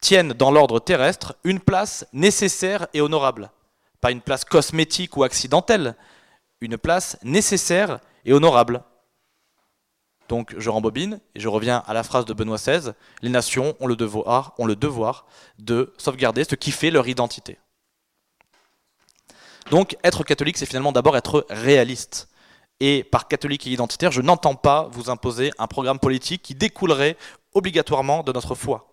tiennent 0.00 0.32
dans 0.32 0.50
l'ordre 0.50 0.78
terrestre 0.78 1.36
une 1.44 1.60
place 1.60 2.06
nécessaire 2.12 2.86
et 2.94 3.00
honorable. 3.00 3.50
Pas 4.00 4.12
une 4.12 4.20
place 4.20 4.44
cosmétique 4.44 5.16
ou 5.16 5.24
accidentelle, 5.24 5.94
une 6.60 6.78
place 6.78 7.18
nécessaire 7.22 8.00
et 8.26 8.32
honorable. 8.34 8.82
Donc 10.28 10.54
je 10.58 10.68
rembobine 10.68 11.20
et 11.34 11.40
je 11.40 11.48
reviens 11.48 11.82
à 11.86 11.94
la 11.94 12.02
phrase 12.02 12.24
de 12.24 12.34
Benoît 12.34 12.56
XVI, 12.56 12.92
les 13.22 13.30
nations 13.30 13.76
ont 13.80 13.86
le 13.86 13.96
devoir, 13.96 15.26
de 15.58 15.94
sauvegarder 15.96 16.44
ce 16.44 16.56
qui 16.56 16.72
fait 16.72 16.90
leur 16.90 17.08
identité. 17.08 17.58
Donc 19.70 19.96
être 20.04 20.24
catholique, 20.24 20.58
c'est 20.58 20.66
finalement 20.66 20.92
d'abord 20.92 21.16
être 21.16 21.46
réaliste. 21.48 22.28
Et 22.78 23.04
par 23.04 23.26
catholique 23.26 23.66
et 23.66 23.70
identitaire, 23.70 24.12
je 24.12 24.20
n'entends 24.20 24.54
pas 24.54 24.88
vous 24.92 25.08
imposer 25.08 25.50
un 25.58 25.66
programme 25.66 25.98
politique 25.98 26.42
qui 26.42 26.54
découlerait 26.54 27.16
obligatoirement 27.54 28.22
de 28.22 28.32
notre 28.32 28.54
foi. 28.54 28.92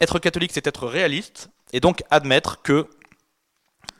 Être 0.00 0.18
catholique, 0.18 0.52
c'est 0.52 0.66
être 0.66 0.86
réaliste 0.86 1.48
et 1.72 1.80
donc 1.80 2.02
admettre 2.10 2.60
que, 2.60 2.90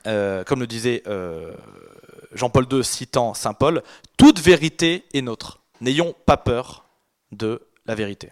euh, 0.05 0.43
comme 0.43 0.59
le 0.59 0.67
disait 0.67 1.01
euh, 1.07 1.55
Jean-Paul 2.33 2.67
II 2.71 2.83
citant 2.83 3.33
Saint 3.33 3.53
Paul, 3.53 3.83
toute 4.17 4.39
vérité 4.39 5.05
est 5.13 5.21
nôtre. 5.21 5.59
N'ayons 5.81 6.15
pas 6.25 6.37
peur 6.37 6.85
de 7.31 7.61
la 7.85 7.95
vérité. 7.95 8.31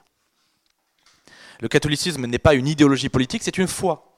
Le 1.60 1.68
catholicisme 1.68 2.26
n'est 2.26 2.40
pas 2.40 2.56
une 2.56 2.68
idéologie 2.68 3.10
politique, 3.10 3.44
c'est 3.44 3.58
une 3.58 3.68
foi. 3.68 4.12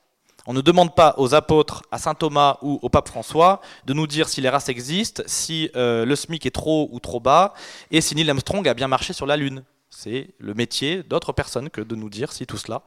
On 0.45 0.53
ne 0.53 0.61
demande 0.61 0.93
pas 0.93 1.15
aux 1.17 1.35
apôtres, 1.35 1.83
à 1.91 1.97
saint 1.97 2.15
Thomas 2.15 2.57
ou 2.61 2.79
au 2.81 2.89
pape 2.89 3.07
François 3.07 3.61
de 3.85 3.93
nous 3.93 4.07
dire 4.07 4.27
si 4.27 4.41
les 4.41 4.49
races 4.49 4.67
existent, 4.67 5.23
si 5.25 5.69
euh, 5.75 6.05
le 6.05 6.15
SMIC 6.15 6.45
est 6.45 6.51
trop 6.51 6.89
ou 6.91 6.99
trop 6.99 7.21
bas, 7.21 7.53
et 7.91 8.01
si 8.01 8.13
Neil 8.15 8.29
Armstrong 8.29 8.67
a 8.67 8.73
bien 8.73 8.87
marché 8.89 9.13
sur 9.13 9.25
la 9.25 9.37
Lune. 9.37 9.63
C'est 9.89 10.29
le 10.39 10.53
métier 10.53 11.03
d'autres 11.03 11.31
personnes 11.31 11.69
que 11.69 11.79
de 11.79 11.95
nous 11.95 12.09
dire 12.09 12.33
si 12.33 12.45
tout 12.45 12.57
cela 12.57 12.81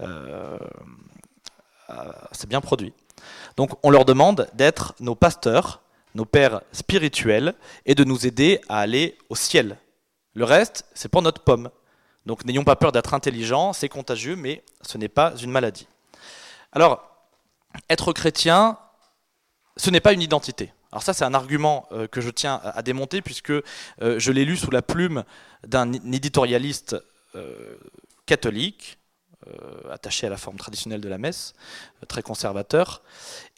euh, 0.00 0.58
euh, 1.90 1.94
s'est 2.32 2.46
bien 2.48 2.60
produit. 2.60 2.92
Donc 3.56 3.70
on 3.84 3.90
leur 3.90 4.04
demande 4.04 4.48
d'être 4.54 4.94
nos 4.98 5.14
pasteurs, 5.14 5.82
nos 6.16 6.24
pères 6.24 6.62
spirituels, 6.72 7.54
et 7.84 7.94
de 7.94 8.02
nous 8.02 8.26
aider 8.26 8.60
à 8.68 8.80
aller 8.80 9.16
au 9.28 9.36
ciel. 9.36 9.76
Le 10.34 10.44
reste, 10.44 10.84
c'est 10.94 11.10
pour 11.10 11.22
notre 11.22 11.42
pomme. 11.42 11.70
Donc 12.24 12.44
n'ayons 12.44 12.64
pas 12.64 12.74
peur 12.74 12.90
d'être 12.90 13.14
intelligents, 13.14 13.72
c'est 13.72 13.88
contagieux, 13.88 14.34
mais 14.34 14.64
ce 14.82 14.98
n'est 14.98 15.08
pas 15.08 15.34
une 15.36 15.50
maladie. 15.50 15.86
Alors, 16.72 17.06
être 17.90 18.12
chrétien, 18.12 18.78
ce 19.76 19.90
n'est 19.90 20.00
pas 20.00 20.12
une 20.12 20.22
identité. 20.22 20.72
Alors 20.90 21.02
ça, 21.02 21.12
c'est 21.12 21.24
un 21.24 21.34
argument 21.34 21.86
euh, 21.92 22.06
que 22.08 22.20
je 22.20 22.30
tiens 22.30 22.60
à 22.64 22.82
démonter 22.82 23.20
puisque 23.20 23.50
euh, 23.50 23.62
je 24.00 24.32
l'ai 24.32 24.44
lu 24.44 24.56
sous 24.56 24.70
la 24.70 24.82
plume 24.82 25.24
d'un 25.66 25.92
éditorialiste 25.92 26.96
euh, 27.34 27.76
catholique, 28.24 28.98
attaché 29.90 30.26
à 30.26 30.30
la 30.30 30.36
forme 30.36 30.56
traditionnelle 30.56 31.00
de 31.00 31.08
la 31.08 31.18
messe, 31.18 31.54
très 32.08 32.22
conservateur. 32.22 33.02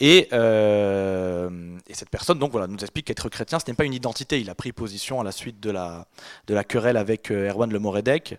Et, 0.01 0.29
cette 0.31 2.11
personne 2.11 2.39
donc, 2.39 2.53
voilà, 2.53 2.67
nous 2.67 2.79
explique 2.79 3.07
qu'être 3.07 3.29
chrétien, 3.29 3.59
ce 3.59 3.71
n'est 3.71 3.75
pas 3.75 3.85
une 3.85 3.95
identité. 3.95 4.41
Il 4.41 4.51
a 4.51 4.55
pris 4.55 4.73
position 4.73 5.21
à 5.21 5.25
la 5.25 5.33
suite 5.33 5.61
de 5.61 5.71
la, 5.71 6.07
de 6.47 6.55
la 6.55 6.65
querelle 6.65 6.97
avec 6.97 7.31
Erwan 7.31 7.71
Le 7.73 7.79
Moredec 7.79 8.37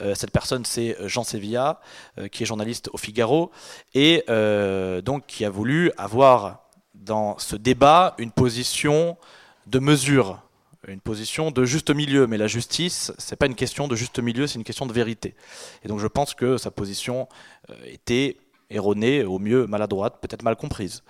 euh, 0.00 0.14
cette 0.14 0.30
personne, 0.30 0.64
c'est 0.64 0.96
euh, 1.00 1.08
Jean 1.08 1.24
Sevilla, 1.24 1.80
euh, 2.18 2.28
qui 2.28 2.42
est 2.42 2.46
journaliste 2.46 2.88
au 2.92 2.98
Figaro, 2.98 3.50
et 3.94 4.24
donc 5.02 5.26
qui 5.26 5.44
a 5.44 5.50
voulu 5.50 5.90
avoir 5.96 6.62
dans 6.94 7.38
ce 7.38 7.56
débat 7.56 8.14
une 8.18 8.30
position 8.30 9.16
de 9.66 9.78
mesure, 9.78 10.42
une 10.92 11.00
position 11.00 11.50
de 11.50 11.64
juste 11.64 11.90
milieu. 11.90 12.26
Mais 12.26 12.36
la 12.36 12.46
justice, 12.46 13.12
c'est 13.18 13.36
pas 13.36 13.46
une 13.46 13.54
question 13.54 13.88
de 13.88 13.96
juste 13.96 14.18
milieu, 14.18 14.46
c'est 14.46 14.58
une 14.58 14.64
question 14.64 14.86
de 14.86 14.92
vérité. 14.92 15.34
Et 15.84 15.88
donc 15.88 16.00
je 16.00 16.06
pense 16.06 16.34
que 16.34 16.56
sa 16.56 16.70
position 16.70 17.28
était 17.84 18.36
erronée, 18.70 19.24
au 19.24 19.38
mieux 19.38 19.66
maladroite, 19.66 20.20
peut-être 20.20 20.42
mal 20.42 20.56
comprise. 20.56 21.02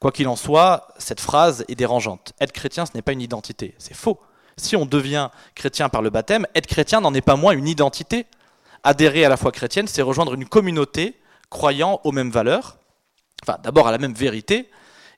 Quoi 0.00 0.12
qu'il 0.12 0.28
en 0.28 0.36
soit, 0.36 0.88
cette 0.98 1.20
phrase 1.20 1.64
est 1.68 1.74
dérangeante. 1.74 2.32
Être 2.40 2.52
chrétien, 2.52 2.86
ce 2.86 2.92
n'est 2.94 3.02
pas 3.02 3.12
une 3.12 3.22
identité. 3.22 3.74
C'est 3.78 3.94
faux. 3.94 4.20
Si 4.58 4.76
on 4.76 4.86
devient 4.86 5.30
chrétien 5.54 5.88
par 5.88 6.02
le 6.02 6.10
baptême, 6.10 6.46
être 6.54 6.66
chrétien 6.66 7.00
n'en 7.00 7.14
est 7.14 7.22
pas 7.22 7.36
moins 7.36 7.52
une 7.52 7.68
identité 7.68 8.26
adhérer 8.84 9.24
à 9.24 9.28
la 9.28 9.36
foi 9.36 9.50
chrétienne, 9.50 9.88
c'est 9.88 10.02
rejoindre 10.02 10.34
une 10.34 10.46
communauté 10.46 11.16
croyant 11.50 12.00
aux 12.04 12.12
mêmes 12.12 12.30
valeurs, 12.30 12.78
enfin 13.42 13.58
d'abord 13.62 13.88
à 13.88 13.90
la 13.90 13.98
même 13.98 14.14
vérité, 14.14 14.70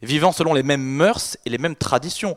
vivant 0.02 0.32
selon 0.32 0.54
les 0.54 0.62
mêmes 0.62 0.82
mœurs 0.82 1.36
et 1.44 1.50
les 1.50 1.58
mêmes 1.58 1.76
traditions. 1.76 2.36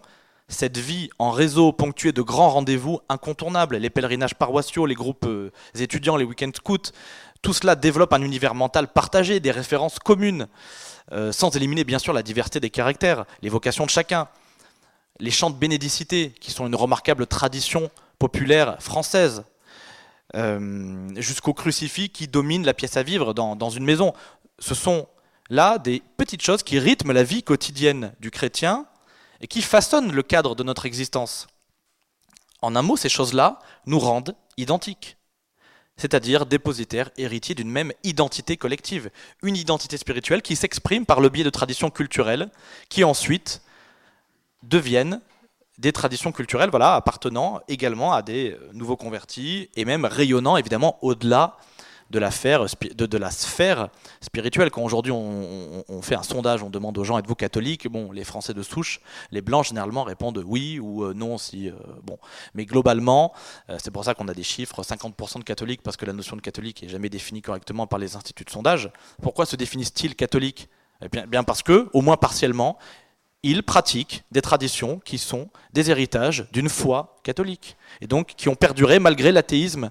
Cette 0.51 0.77
vie 0.77 1.09
en 1.17 1.31
réseau 1.31 1.71
ponctuée 1.71 2.11
de 2.11 2.21
grands 2.21 2.49
rendez-vous 2.49 2.99
incontournables, 3.07 3.77
les 3.77 3.89
pèlerinages 3.89 4.35
paroissiaux, 4.35 4.85
les 4.85 4.95
groupes 4.95 5.25
euh, 5.25 5.49
étudiants, 5.75 6.17
les 6.17 6.25
week-ends 6.25 6.51
scouts, 6.53 6.91
tout 7.41 7.53
cela 7.53 7.75
développe 7.75 8.11
un 8.11 8.21
univers 8.21 8.53
mental 8.53 8.89
partagé, 8.89 9.39
des 9.39 9.49
références 9.49 9.97
communes, 9.97 10.47
euh, 11.13 11.31
sans 11.31 11.55
éliminer 11.55 11.85
bien 11.85 11.99
sûr 11.99 12.11
la 12.11 12.21
diversité 12.21 12.59
des 12.59 12.69
caractères, 12.69 13.25
les 13.41 13.47
vocations 13.47 13.85
de 13.85 13.89
chacun. 13.89 14.27
Les 15.19 15.31
chants 15.31 15.51
de 15.51 15.55
bénédicité, 15.55 16.33
qui 16.41 16.51
sont 16.51 16.67
une 16.67 16.75
remarquable 16.75 17.27
tradition 17.27 17.89
populaire 18.19 18.75
française, 18.81 19.45
euh, 20.35 21.09
jusqu'au 21.15 21.53
crucifix 21.53 22.09
qui 22.09 22.27
domine 22.27 22.65
la 22.65 22.73
pièce 22.73 22.97
à 22.97 23.03
vivre 23.03 23.33
dans, 23.33 23.69
une 23.69 23.85
maison. 23.85 24.13
Ce 24.59 24.75
sont 24.75 25.07
là 25.49 25.77
des 25.77 26.03
petites 26.17 26.41
choses 26.41 26.61
qui 26.61 26.77
rythment 26.77 27.13
la 27.13 27.23
vie 27.23 27.41
quotidienne 27.41 28.13
du 28.19 28.31
chrétien 28.31 28.85
et 29.41 29.47
qui 29.47 29.61
façonnent 29.61 30.11
le 30.11 30.23
cadre 30.23 30.55
de 30.55 30.63
notre 30.63 30.85
existence. 30.85 31.47
En 32.61 32.75
un 32.75 32.81
mot, 32.81 32.95
ces 32.95 33.09
choses-là 33.09 33.59
nous 33.85 33.99
rendent 33.99 34.35
identiques. 34.57 35.17
c'est-à-dire 35.97 36.47
dépositaire, 36.47 37.11
héritier 37.17 37.53
d'une 37.53 37.69
même 37.69 37.91
identité 38.03 38.57
collective, 38.57 39.11
une 39.43 39.55
identité 39.55 39.97
spirituelle 39.97 40.41
qui 40.41 40.55
s'exprime 40.55 41.05
par 41.05 41.19
le 41.19 41.29
biais 41.29 41.43
de 41.43 41.51
traditions 41.51 41.91
culturelles, 41.91 42.49
qui 42.89 43.03
ensuite 43.03 43.61
deviennent 44.63 45.21
des 45.77 45.91
traditions 45.91 46.31
culturelles, 46.31 46.71
voilà, 46.71 46.95
appartenant 46.95 47.59
également 47.67 48.13
à 48.13 48.23
des 48.23 48.57
nouveaux 48.73 48.97
convertis 48.97 49.69
et 49.75 49.85
même 49.85 50.05
rayonnant 50.05 50.57
évidemment 50.57 50.97
au-delà 51.03 51.57
de 52.11 52.19
la, 53.17 53.31
sphère 53.31 53.89
spirituelle. 54.21 54.69
Quand 54.69 54.83
aujourd'hui 54.83 55.11
on, 55.11 56.01
fait 56.01 56.15
un 56.15 56.23
sondage, 56.23 56.61
on 56.61 56.69
demande 56.69 56.97
aux 56.97 57.03
gens 57.03 57.17
êtes-vous 57.17 57.35
catholique? 57.35 57.87
Bon, 57.87 58.11
les 58.11 58.23
Français 58.23 58.53
de 58.53 58.61
souche, 58.61 59.01
les 59.31 59.41
blancs 59.41 59.65
généralement 59.65 60.03
répondent 60.03 60.43
oui 60.45 60.79
ou 60.79 61.03
euh, 61.03 61.13
non 61.13 61.37
si 61.37 61.69
euh, 61.69 61.73
bon. 62.03 62.17
Mais 62.53 62.65
globalement, 62.65 63.33
euh, 63.69 63.77
c'est 63.81 63.91
pour 63.91 64.05
ça 64.05 64.13
qu'on 64.13 64.27
a 64.27 64.33
des 64.33 64.43
chiffres 64.43 64.83
50% 64.83 65.39
de 65.39 65.43
catholiques 65.43 65.81
parce 65.81 65.97
que 65.97 66.05
la 66.05 66.13
notion 66.13 66.35
de 66.35 66.41
catholique 66.41 66.83
est 66.83 66.89
jamais 66.89 67.09
définie 67.09 67.41
correctement 67.41 67.87
par 67.87 67.99
les 67.99 68.15
instituts 68.15 68.43
de 68.43 68.49
sondage. 68.49 68.91
Pourquoi 69.21 69.45
se 69.45 69.55
définissent-ils 69.55 70.15
catholiques? 70.15 70.69
Eh 71.01 71.09
bien 71.27 71.43
parce 71.43 71.63
que, 71.63 71.89
au 71.93 72.01
moins 72.01 72.17
partiellement, 72.17 72.77
ils 73.43 73.63
pratiquent 73.63 74.23
des 74.31 74.41
traditions 74.41 74.99
qui 74.99 75.17
sont 75.17 75.49
des 75.73 75.89
héritages 75.89 76.45
d'une 76.51 76.69
foi 76.69 77.17
catholique 77.23 77.75
et 77.99 78.07
donc 78.07 78.33
qui 78.37 78.49
ont 78.49 78.55
perduré 78.55 78.99
malgré 78.99 79.31
l'athéisme 79.31 79.89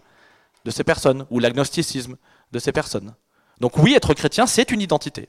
de 0.64 0.70
ces 0.70 0.84
personnes, 0.84 1.26
ou 1.30 1.38
l'agnosticisme 1.38 2.16
de 2.52 2.58
ces 2.58 2.72
personnes. 2.72 3.14
Donc 3.60 3.76
oui, 3.76 3.94
être 3.94 4.14
chrétien, 4.14 4.46
c'est 4.46 4.70
une 4.70 4.80
identité. 4.80 5.28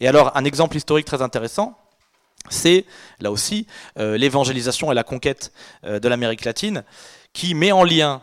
Et 0.00 0.08
alors, 0.08 0.36
un 0.36 0.44
exemple 0.44 0.76
historique 0.76 1.06
très 1.06 1.22
intéressant, 1.22 1.78
c'est 2.50 2.86
là 3.20 3.30
aussi 3.30 3.66
euh, 3.98 4.16
l'évangélisation 4.16 4.90
et 4.90 4.94
la 4.94 5.04
conquête 5.04 5.52
euh, 5.84 6.00
de 6.00 6.08
l'Amérique 6.08 6.44
latine, 6.44 6.84
qui 7.32 7.54
met 7.54 7.72
en 7.72 7.84
lien 7.84 8.20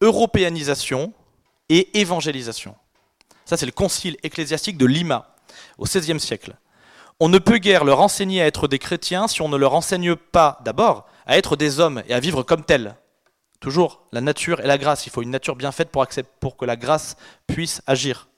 européanisation 0.00 1.12
et 1.68 1.98
évangélisation. 1.98 2.76
Ça, 3.44 3.56
c'est 3.56 3.66
le 3.66 3.72
concile 3.72 4.16
ecclésiastique 4.22 4.78
de 4.78 4.86
Lima, 4.86 5.34
au 5.78 5.84
XVIe 5.84 6.20
siècle. 6.20 6.56
On 7.18 7.28
ne 7.28 7.38
peut 7.38 7.58
guère 7.58 7.84
leur 7.84 8.00
enseigner 8.00 8.42
à 8.42 8.46
être 8.46 8.68
des 8.68 8.78
chrétiens 8.78 9.26
si 9.26 9.40
on 9.40 9.48
ne 9.48 9.56
leur 9.56 9.74
enseigne 9.74 10.14
pas 10.14 10.60
d'abord 10.64 11.06
à 11.26 11.38
être 11.38 11.56
des 11.56 11.80
hommes 11.80 12.02
et 12.08 12.14
à 12.14 12.20
vivre 12.20 12.42
comme 12.42 12.64
tels. 12.64 12.94
Toujours 13.60 14.02
la 14.12 14.20
nature 14.20 14.60
et 14.60 14.66
la 14.66 14.78
grâce. 14.78 15.06
Il 15.06 15.10
faut 15.10 15.22
une 15.22 15.30
nature 15.30 15.56
bien 15.56 15.72
faite 15.72 15.90
pour, 15.90 16.56
que 16.56 16.64
la 16.64 16.76
grâce 16.76 17.16
puisse 17.46 17.82
agir. 17.86 18.28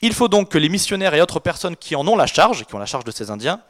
Il 0.00 0.12
faut 0.12 0.28
donc 0.28 0.50
que 0.50 0.58
les 0.58 0.68
missionnaires 0.68 1.14
et 1.14 1.20
autres 1.20 1.40
personnes 1.40 1.76
qui 1.76 1.96
en 1.96 2.06
ont 2.06 2.16
la 2.16 2.26
charge, 2.26 2.64
qui 2.64 2.74
ont 2.74 2.78
la 2.78 2.86
charge 2.86 3.04
de 3.04 3.10
ces 3.10 3.30
Indiens, 3.30 3.60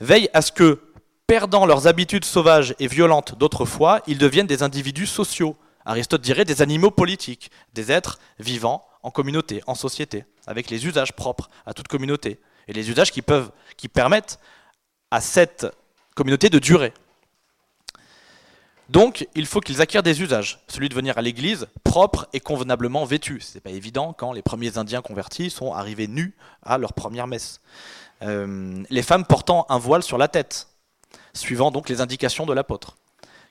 veillent 0.00 0.30
à 0.32 0.40
ce 0.40 0.52
que, 0.52 0.80
perdant 1.26 1.66
leurs 1.66 1.86
habitudes 1.86 2.24
sauvages 2.24 2.74
et 2.78 2.86
violentes 2.86 3.36
d'autrefois, 3.36 4.00
ils 4.06 4.18
deviennent 4.18 4.46
des 4.46 4.62
individus 4.62 5.06
sociaux. 5.06 5.56
Aristote 5.84 6.22
dirait 6.22 6.44
des 6.44 6.62
animaux 6.62 6.90
politiques, 6.90 7.50
des 7.74 7.92
êtres 7.92 8.18
vivants 8.38 8.86
en 9.02 9.10
communauté, 9.10 9.62
en 9.66 9.74
société, 9.74 10.24
avec 10.46 10.70
les 10.70 10.86
usages 10.86 11.12
propres 11.12 11.50
à 11.66 11.74
toute 11.74 11.88
communauté, 11.88 12.40
et 12.66 12.72
les 12.72 12.90
usages 12.90 13.12
qui 13.12 13.22
peuvent, 13.22 13.50
qui 13.76 13.88
permettent 13.88 14.38
à 15.10 15.20
cette 15.20 15.66
communauté 16.14 16.50
de 16.50 16.58
durer. 16.58 16.92
Donc, 18.88 19.28
il 19.34 19.44
faut 19.44 19.60
qu'ils 19.60 19.82
acquièrent 19.82 20.02
des 20.02 20.22
usages. 20.22 20.60
Celui 20.66 20.88
de 20.88 20.94
venir 20.94 21.18
à 21.18 21.22
l'église 21.22 21.66
propre 21.84 22.26
et 22.32 22.40
convenablement 22.40 23.04
vêtu. 23.04 23.40
Ce 23.40 23.54
n'est 23.54 23.60
pas 23.60 23.70
évident 23.70 24.14
quand 24.14 24.32
les 24.32 24.40
premiers 24.40 24.78
Indiens 24.78 25.02
convertis 25.02 25.50
sont 25.50 25.72
arrivés 25.72 26.08
nus 26.08 26.34
à 26.62 26.78
leur 26.78 26.94
première 26.94 27.26
messe. 27.26 27.60
Euh, 28.22 28.82
les 28.88 29.02
femmes 29.02 29.26
portant 29.26 29.66
un 29.68 29.78
voile 29.78 30.02
sur 30.02 30.16
la 30.16 30.26
tête, 30.26 30.68
suivant 31.34 31.70
donc 31.70 31.88
les 31.88 32.00
indications 32.00 32.46
de 32.46 32.54
l'apôtre. 32.54 32.96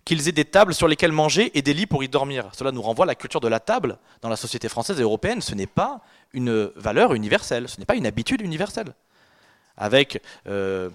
Qu'ils 0.06 0.28
aient 0.28 0.34
des 0.34 0.46
tables 0.46 0.74
sur 0.74 0.88
lesquelles 0.88 1.12
manger 1.12 1.52
et 1.58 1.62
des 1.62 1.74
lits 1.74 1.86
pour 1.86 2.04
y 2.04 2.10
dormir. 2.10 2.50
Cela 2.54 2.72
nous 2.72 2.82
renvoie 2.82 3.06
à 3.06 3.08
la 3.08 3.16
culture 3.16 3.42
de 3.42 3.48
la 3.48 3.60
table 3.60 3.98
dans 4.22 4.30
la 4.30 4.38
société 4.38 4.70
française 4.70 5.00
et 5.00 5.04
européenne. 5.04 5.42
Ce 5.42 5.54
n'est 5.54 5.68
pas 5.68 6.02
une 6.34 6.72
valeur 6.76 7.14
universelle, 7.14 7.70
ce 7.70 7.80
n'est 7.80 7.86
pas 7.86 7.96
une 7.96 8.08
habitude 8.08 8.42
universelle. 8.42 8.94
Avec 9.76 10.22
euh, 10.48 10.90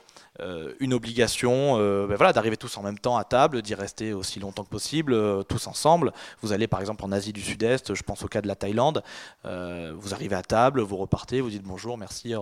une 0.80 0.94
obligation 0.94 1.76
euh, 1.78 2.06
ben 2.06 2.16
voilà, 2.16 2.32
d'arriver 2.32 2.56
tous 2.56 2.76
en 2.78 2.82
même 2.82 2.98
temps 2.98 3.16
à 3.16 3.24
table, 3.24 3.62
d'y 3.62 3.74
rester 3.74 4.12
aussi 4.12 4.40
longtemps 4.40 4.64
que 4.64 4.70
possible, 4.70 5.12
euh, 5.12 5.42
tous 5.42 5.66
ensemble. 5.66 6.12
Vous 6.40 6.52
allez 6.52 6.66
par 6.66 6.80
exemple 6.80 7.04
en 7.04 7.12
Asie 7.12 7.32
du 7.32 7.42
Sud-Est, 7.42 7.94
je 7.94 8.02
pense 8.02 8.22
au 8.24 8.28
cas 8.28 8.40
de 8.40 8.48
la 8.48 8.56
Thaïlande, 8.56 9.02
vous 9.44 10.14
arrivez 10.14 10.36
à 10.36 10.42
table, 10.42 10.80
vous 10.80 10.96
repartez, 10.96 11.40
vous 11.40 11.50
dites 11.50 11.62
bonjour, 11.62 11.98
merci, 11.98 12.34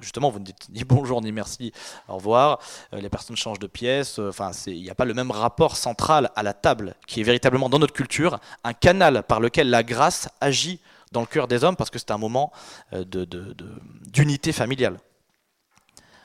justement 0.00 0.30
vous 0.30 0.38
ne 0.38 0.44
dites 0.44 0.68
ni 0.70 0.84
bonjour 0.88 1.22
ni 1.22 1.32
merci, 1.32 1.72
au 2.08 2.14
revoir, 2.16 2.60
les 2.92 3.08
personnes 3.08 3.36
changent 3.36 3.58
de 3.58 3.66
pièce, 3.66 4.18
enfin 4.18 4.50
il 4.66 4.82
n'y 4.82 4.90
a 4.90 4.94
pas 4.94 5.04
le 5.04 5.14
même 5.14 5.30
rapport 5.30 5.76
central 5.76 6.30
à 6.36 6.42
la 6.42 6.52
table 6.52 6.94
qui 7.06 7.20
est 7.20 7.24
véritablement 7.24 7.68
dans 7.68 7.78
notre 7.78 7.94
culture 7.94 8.38
un 8.64 8.72
canal 8.72 9.22
par 9.22 9.40
lequel 9.40 9.70
la 9.70 9.82
grâce 9.82 10.28
agit 10.40 10.80
dans 11.12 11.20
le 11.20 11.26
cœur 11.26 11.48
des 11.48 11.64
hommes 11.64 11.76
parce 11.76 11.90
que 11.90 11.98
c'est 11.98 12.10
un 12.10 12.18
moment 12.18 12.52
d'unité 12.92 14.52
familiale. 14.52 14.98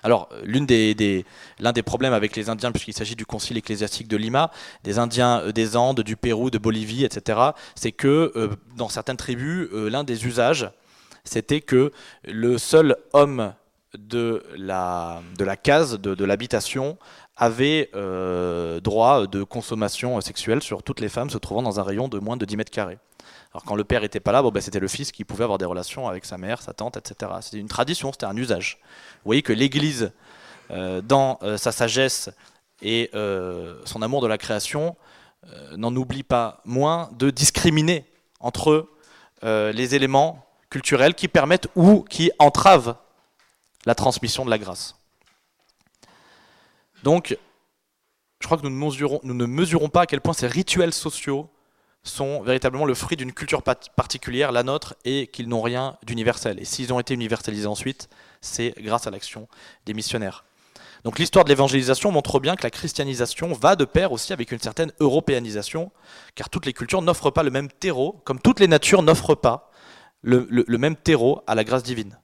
Alors, 0.05 0.29
l'un 0.43 0.61
des, 0.61 1.83
problèmes 1.83 2.13
avec 2.13 2.35
les 2.35 2.47
Indiens, 2.47 2.71
puisqu'il 2.71 2.93
s'agit 2.93 3.15
du 3.15 3.25
concile 3.25 3.57
ecclésiastique 3.57 4.07
de 4.07 4.17
Lima, 4.17 4.51
des 4.83 4.99
Indiens 4.99 5.41
euh, 5.41 5.51
des 5.51 5.75
Andes, 5.75 6.01
du 6.01 6.15
Pérou, 6.15 6.51
de 6.51 6.59
Bolivie, 6.59 7.03
etc., 7.03 7.39
c'est 7.73 7.91
que 7.91 8.31
euh, 8.35 8.49
dans 8.77 8.87
certaines 8.87 9.17
tribus, 9.17 9.67
euh, 9.73 9.89
l'un 9.89 10.03
des 10.03 10.27
usages, 10.27 10.69
c'était 11.23 11.59
que 11.59 11.91
le 12.23 12.59
seul 12.59 12.97
homme 13.13 13.55
de 13.97 14.43
la, 14.55 15.23
case, 15.63 15.99
de, 15.99 16.23
l'habitation, 16.23 16.99
avait 17.35 17.89
droit 18.83 19.25
de 19.25 19.41
consommation 19.41 20.21
sexuelle 20.21 20.61
sur 20.61 20.83
toutes 20.83 20.99
les 20.99 21.09
femmes 21.09 21.31
se 21.31 21.39
trouvant 21.39 21.63
dans 21.63 21.79
un 21.79 21.83
rayon 21.83 22.09
de 22.09 22.19
moins 22.19 22.37
de 22.37 22.45
10 22.45 22.57
mètres 22.57 22.71
carrés. 22.71 22.99
Alors 23.55 23.63
quand 23.63 23.75
le 23.75 23.85
père 23.85 24.01
n'était 24.01 24.19
pas 24.19 24.33
là, 24.33 24.41
ben, 24.51 24.59
c'était 24.59 24.81
le 24.81 24.89
fils 24.89 25.13
qui 25.13 25.23
pouvait 25.23 25.45
avoir 25.45 25.57
des 25.57 25.63
relations 25.63 26.09
avec 26.09 26.25
sa 26.25 26.37
mère, 26.37 26.61
sa 26.61 26.73
tante, 26.73 26.97
etc. 26.97 27.31
C'était 27.39 27.57
une 27.57 27.69
tradition, 27.69 28.11
c'était 28.11 28.25
un 28.25 28.35
usage. 28.35 28.79
Vous 28.83 29.29
voyez 29.29 29.43
que 29.43 29.53
l'Église, 29.53 30.11
euh, 30.71 30.99
dans 30.99 31.39
euh, 31.41 31.55
sa 31.55 31.71
sagesse 31.71 32.29
et 32.81 33.09
euh, 33.13 33.79
son 33.85 34.01
amour 34.01 34.21
de 34.21 34.27
la 34.27 34.37
création, 34.37 34.97
n'en 35.77 35.95
oublie 35.95 36.23
pas 36.23 36.59
moins 36.65 37.09
de 37.13 37.29
discriminer 37.29 38.03
entre 38.39 38.89
les 39.43 39.93
éléments 39.93 40.43
culturels 40.71 41.13
qui 41.13 41.27
permettent 41.27 41.67
ou 41.75 42.01
qui 42.01 42.31
entravent 42.39 42.95
la 43.85 43.93
transmission 43.93 44.43
de 44.43 44.49
la 44.49 44.57
grâce. 44.57 44.95
Donc, 47.03 47.37
je 48.39 48.47
crois 48.47 48.57
que 48.57 48.65
nous 48.65 49.33
ne 49.33 49.45
mesurons 49.45 49.89
pas 49.89 50.01
à 50.01 50.05
quel 50.07 50.19
point 50.19 50.33
ces 50.33 50.47
rituels 50.47 50.93
sociaux 50.93 51.47
sont 52.05 52.41
véritablement 52.41 52.85
le 52.85 52.93
fruit 52.93 53.17
d'une 53.17 53.33
culture 53.33 53.63
particulière, 53.63 54.51
la 54.51 54.63
nôtre, 54.63 54.95
et 55.03 55.27
qu'ils 55.27 55.49
n'ont 55.49 55.61
rien 55.61 55.97
d'universel. 56.05 56.59
Et 56.59 56.65
s'ils 56.65 56.93
ont 56.93 56.99
été 56.99 57.13
universalisés 57.13 57.67
ensuite, 57.67 58.07
c'est 58.41 58.73
grâce 58.77 59.07
à 59.07 59.11
l'action 59.11 59.47
des 59.85 59.93
missionnaires. 59.93 60.45
Donc 61.03 61.19
l'histoire 61.19 61.45
de 61.45 61.49
l'évangélisation 61.49 62.11
montre 62.11 62.39
bien 62.39 62.55
que 62.55 62.63
la 62.63 62.71
christianisation 62.71 63.53
va 63.53 63.75
de 63.75 63.85
pair 63.85 64.11
aussi 64.11 64.33
avec 64.33 64.51
une 64.51 64.59
certaine 64.59 64.91
européanisation, 64.99 65.91
car 66.33 66.49
toutes 66.49 66.65
les 66.65 66.73
cultures 66.73 67.01
n'offrent 67.01 67.31
pas 67.31 67.43
le 67.43 67.51
même 67.51 67.69
terreau, 67.69 68.21
comme 68.23 68.39
toutes 68.39 68.59
les 68.59 68.67
natures 68.67 69.03
n'offrent 69.03 69.35
pas 69.35 69.71
le, 70.21 70.77
même 70.77 70.95
terreau 70.95 71.41
à 71.45 71.53
la 71.53 71.63
grâce 71.63 71.83
divine. 71.83 72.17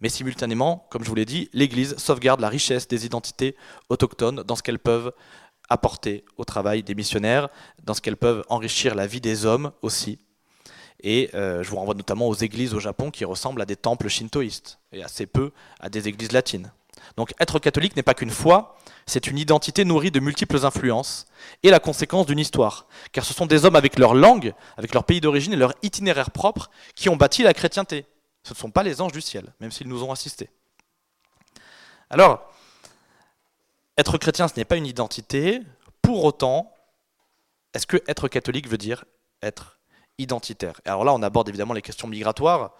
Mais 0.00 0.08
simultanément, 0.08 0.86
comme 0.90 1.04
je 1.04 1.08
vous 1.08 1.14
l'ai 1.14 1.24
dit, 1.24 1.50
l'Église 1.52 1.96
sauvegarde 1.98 2.40
la 2.40 2.48
richesse 2.48 2.88
des 2.88 3.06
identités 3.06 3.56
autochtones 3.88 4.42
dans 4.42 4.56
ce 4.56 4.62
qu'elles 4.62 4.78
peuvent 4.78 5.12
apporter 5.68 6.24
au 6.36 6.44
travail 6.44 6.82
des 6.82 6.94
missionnaires, 6.94 7.48
dans 7.84 7.94
ce 7.94 8.00
qu'elles 8.00 8.16
peuvent 8.16 8.44
enrichir 8.48 8.94
la 8.94 9.06
vie 9.06 9.20
des 9.20 9.46
hommes 9.46 9.72
aussi. 9.82 10.18
Et 11.00 11.30
euh, 11.34 11.62
je 11.62 11.70
vous 11.70 11.76
renvoie 11.76 11.94
notamment 11.94 12.28
aux 12.28 12.34
églises 12.34 12.74
au 12.74 12.80
Japon 12.80 13.10
qui 13.10 13.24
ressemblent 13.24 13.62
à 13.62 13.66
des 13.66 13.76
temples 13.76 14.08
shintoïstes, 14.08 14.78
et 14.92 15.02
assez 15.02 15.26
peu 15.26 15.52
à 15.80 15.88
des 15.88 16.08
églises 16.08 16.32
latines. 16.32 16.72
Donc 17.16 17.32
être 17.40 17.58
catholique 17.58 17.96
n'est 17.96 18.02
pas 18.02 18.14
qu'une 18.14 18.30
foi, 18.30 18.76
c'est 19.06 19.26
une 19.26 19.38
identité 19.38 19.84
nourrie 19.84 20.10
de 20.10 20.20
multiples 20.20 20.64
influences 20.66 21.26
et 21.62 21.70
la 21.70 21.80
conséquence 21.80 22.26
d'une 22.26 22.38
histoire. 22.38 22.86
Car 23.12 23.24
ce 23.24 23.32
sont 23.32 23.46
des 23.46 23.64
hommes 23.64 23.76
avec 23.76 23.98
leur 23.98 24.14
langue, 24.14 24.52
avec 24.76 24.92
leur 24.92 25.04
pays 25.04 25.20
d'origine 25.20 25.52
et 25.52 25.56
leur 25.56 25.72
itinéraire 25.82 26.30
propre 26.30 26.70
qui 26.94 27.08
ont 27.08 27.16
bâti 27.16 27.42
la 27.42 27.54
chrétienté. 27.54 28.06
Ce 28.42 28.52
ne 28.52 28.58
sont 28.58 28.70
pas 28.70 28.82
les 28.82 29.00
anges 29.00 29.12
du 29.12 29.20
ciel, 29.20 29.52
même 29.60 29.70
s'ils 29.70 29.88
nous 29.88 30.02
ont 30.02 30.12
assistés. 30.12 30.50
Alors, 32.10 32.50
être 33.98 34.16
chrétien, 34.16 34.48
ce 34.48 34.54
n'est 34.56 34.64
pas 34.64 34.76
une 34.76 34.86
identité. 34.86 35.60
Pour 36.00 36.24
autant, 36.24 36.72
est-ce 37.74 37.86
que 37.86 37.98
être 38.06 38.28
catholique 38.28 38.68
veut 38.68 38.78
dire 38.78 39.04
être 39.42 39.78
identitaire? 40.18 40.80
Alors 40.84 41.04
là, 41.04 41.12
on 41.12 41.22
aborde 41.22 41.48
évidemment 41.48 41.74
les 41.74 41.82
questions 41.82 42.06
migratoires, 42.06 42.72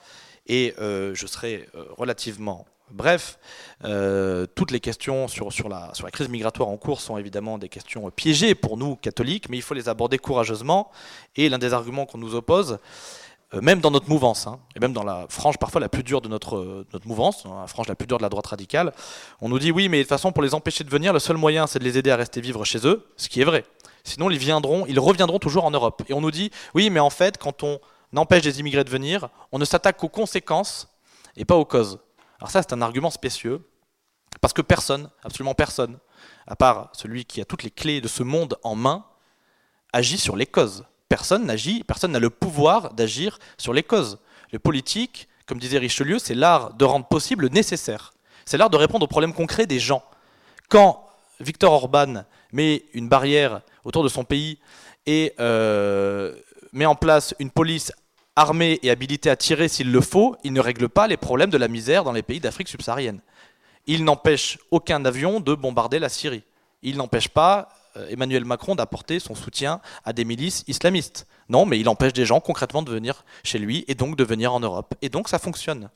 et 0.46 0.74
euh, 0.78 1.14
je 1.14 1.26
serai 1.26 1.68
euh, 1.74 1.84
relativement 1.96 2.66
bref. 2.90 3.38
Euh, 3.84 4.46
toutes 4.54 4.70
les 4.70 4.80
questions 4.80 5.28
sur, 5.28 5.52
sur, 5.52 5.68
la, 5.68 5.92
sur 5.92 6.06
la 6.06 6.10
crise 6.10 6.28
migratoire 6.28 6.68
en 6.68 6.76
cours 6.78 7.00
sont 7.00 7.18
évidemment 7.18 7.58
des 7.58 7.68
questions 7.68 8.08
piégées 8.10 8.54
pour 8.54 8.76
nous, 8.76 8.96
catholiques, 8.96 9.48
mais 9.50 9.58
il 9.58 9.62
faut 9.62 9.74
les 9.74 9.88
aborder 9.88 10.18
courageusement. 10.18 10.90
Et 11.36 11.48
l'un 11.48 11.58
des 11.58 11.74
arguments 11.74 12.06
qu'on 12.06 12.18
nous 12.18 12.34
oppose, 12.36 12.78
même 13.53 13.80
dans 13.80 13.90
notre 13.90 14.09
mouvance, 14.09 14.46
hein, 14.46 14.61
et 14.76 14.80
même 14.80 14.92
dans 14.92 15.05
la 15.05 15.26
frange 15.28 15.57
parfois 15.57 15.80
la 15.80 15.88
plus 15.88 16.03
dure 16.03 16.20
de 16.20 16.28
notre, 16.28 16.84
notre 16.92 17.09
mouvance, 17.09 17.44
la 17.44 17.66
frange 17.66 17.88
la 17.88 17.94
plus 17.94 18.07
dure 18.07 18.18
de 18.18 18.22
la 18.22 18.28
droite 18.28 18.46
radicale, 18.46 18.92
on 19.40 19.49
nous 19.49 19.59
dit 19.59 19.72
oui, 19.72 19.88
mais 19.88 19.99
de 19.99 20.03
toute 20.03 20.11
façon, 20.11 20.32
pour 20.32 20.42
les 20.42 20.55
empêcher 20.55 20.84
de 20.84 20.90
venir, 20.90 21.12
le 21.12 21.18
seul 21.18 21.36
moyen, 21.36 21.66
c'est 21.66 21.78
de 21.78 21.84
les 21.84 21.96
aider 21.96 22.11
à 22.11 22.16
rester 22.16 22.40
vivre 22.40 22.64
chez 22.64 22.86
eux, 22.86 23.07
ce 23.16 23.28
qui 23.28 23.40
est 23.40 23.44
vrai. 23.44 23.64
Sinon, 24.05 24.30
ils 24.30 24.38
viendront, 24.38 24.86
ils 24.86 25.01
reviendront 25.01 25.38
toujours 25.38 25.64
en 25.64 25.70
Europe. 25.70 26.03
Et 26.09 26.12
on 26.12 26.20
nous 26.20 26.30
dit 26.30 26.51
oui, 26.74 26.90
mais 26.90 27.01
en 27.01 27.11
fait, 27.11 27.38
quand 27.38 27.62
on 27.62 27.80
empêche 28.16 28.42
des 28.42 28.61
immigrés 28.61 28.84
de 28.84 28.90
venir, 28.90 29.28
on 29.53 29.59
ne 29.59 29.64
s'attaque 29.64 29.96
qu'aux 29.99 30.09
conséquences 30.09 30.88
et 31.36 31.44
pas 31.44 31.57
aux 31.57 31.64
causes. 31.64 31.99
Alors 32.40 32.51
ça, 32.51 32.62
c'est 32.62 32.72
un 32.72 32.82
argument 32.82 33.11
spécieux, 33.11 33.66
parce 34.40 34.53
que 34.53 34.62
personne, 34.62 35.11
absolument 35.22 35.55
personne, 35.55 35.99
à 36.46 36.57
part 36.57 36.90
celui 36.92 37.24
qui 37.24 37.40
a 37.40 37.44
toutes 37.44 37.62
les 37.62 37.70
clés 37.70 38.01
de 38.01 38.09
ce 38.09 38.22
monde 38.22 38.59
en 38.62 38.74
main, 38.74 39.05
agit 39.92 40.18
sur 40.18 40.36
les 40.36 40.46
causes. 40.46 40.84
Personne 41.09 41.46
n'agit, 41.46 41.84
personne 41.84 42.12
n'a 42.12 42.18
le 42.18 42.30
pouvoir 42.30 42.92
d'agir 42.94 43.38
sur 43.56 43.72
les 43.72 43.82
causes. 43.82 44.18
Le 44.52 44.59
politique, 44.59 45.28
comme 45.46 45.59
disait 45.59 45.78
Richelieu, 45.78 46.18
c'est 46.18 46.34
l'art 46.34 46.74
de 46.74 46.84
rendre 46.84 47.06
possible 47.06 47.44
le 47.44 47.48
nécessaire. 47.50 48.12
C'est 48.44 48.59
l'art 48.59 48.70
de 48.70 48.76
répondre 48.76 49.04
aux 49.04 49.09
problèmes 49.09 49.32
concrets 49.32 49.66
des 49.66 49.78
gens. 49.78 50.02
Quand 50.68 51.04
Victor 51.40 51.72
Orban 51.72 52.24
met 52.52 52.84
une 52.92 53.09
barrière 53.09 53.62
autour 53.84 54.04
de 54.04 54.09
son 54.09 54.24
pays 54.24 54.59
et 55.06 55.32
euh, 55.40 56.34
met 56.72 56.86
en 56.86 56.94
place 56.94 57.34
une 57.38 57.50
police 57.50 57.92
armée 58.36 58.78
et 58.82 58.90
habilitée 58.90 59.30
à 59.30 59.36
tirer 59.36 59.68
s'il 59.68 59.90
le 59.90 60.00
faut, 60.00 60.36
il 60.44 60.52
ne 60.52 60.61
règle 60.61 60.88
pas 60.88 61.09
les 61.09 61.16
problèmes 61.16 61.50
de 61.50 61.59
la 61.59 61.68
misère 61.68 62.04
dans 62.04 62.12
les 62.12 62.22
pays 62.22 62.40
d'Afrique 62.40 62.68
subsaharienne. 62.68 63.20
Il 63.86 64.04
n'empêche 64.04 64.59
aucun 64.70 65.04
avion 65.04 65.40
de 65.40 65.54
bombarder 65.54 65.98
la 65.98 66.09
Syrie. 66.09 66.42
Il 66.82 66.96
n'empêche 66.98 67.28
pas 67.28 67.68
Emmanuel 68.11 68.45
Macron 68.45 68.74
d'apporter 68.74 69.18
son 69.18 69.34
soutien 69.34 69.80
à 70.05 70.12
des 70.12 70.24
milices 70.24 70.64
islamistes. 70.68 71.26
Non, 71.49 71.66
mais 71.66 71.78
il 71.78 71.89
empêche 71.89 72.12
des 72.12 72.26
gens 72.26 72.41
concrètement 72.41 72.82
de 72.82 72.91
venir 72.91 73.24
chez 73.43 73.59
lui 73.59 73.84
et 73.89 73.95
donc 73.95 74.16
de 74.16 74.24
venir 74.24 74.53
en 74.53 74.61
Europe. 74.61 74.95
Et 75.03 75.09
donc 75.09 75.28
ça 75.28 75.39
fonctionne. 75.39 75.91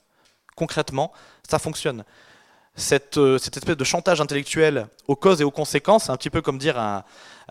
Concrètement, 0.57 1.13
ça 1.49 1.59
fonctionne. 1.59 2.05
Cette, 2.75 3.19
euh, 3.19 3.37
espèce 3.37 3.77
de 3.77 3.85
chantage 3.85 4.21
intellectuel 4.21 4.89
aux 5.07 5.17
causes 5.17 5.41
et 5.41 5.45
aux 5.45 5.51
conséquences, 5.51 6.05
c'est 6.05 6.11
un 6.11 6.17
petit 6.17 6.31
peu 6.31 6.41
comme 6.41 6.59
dire 6.59 6.79
à, 6.79 7.05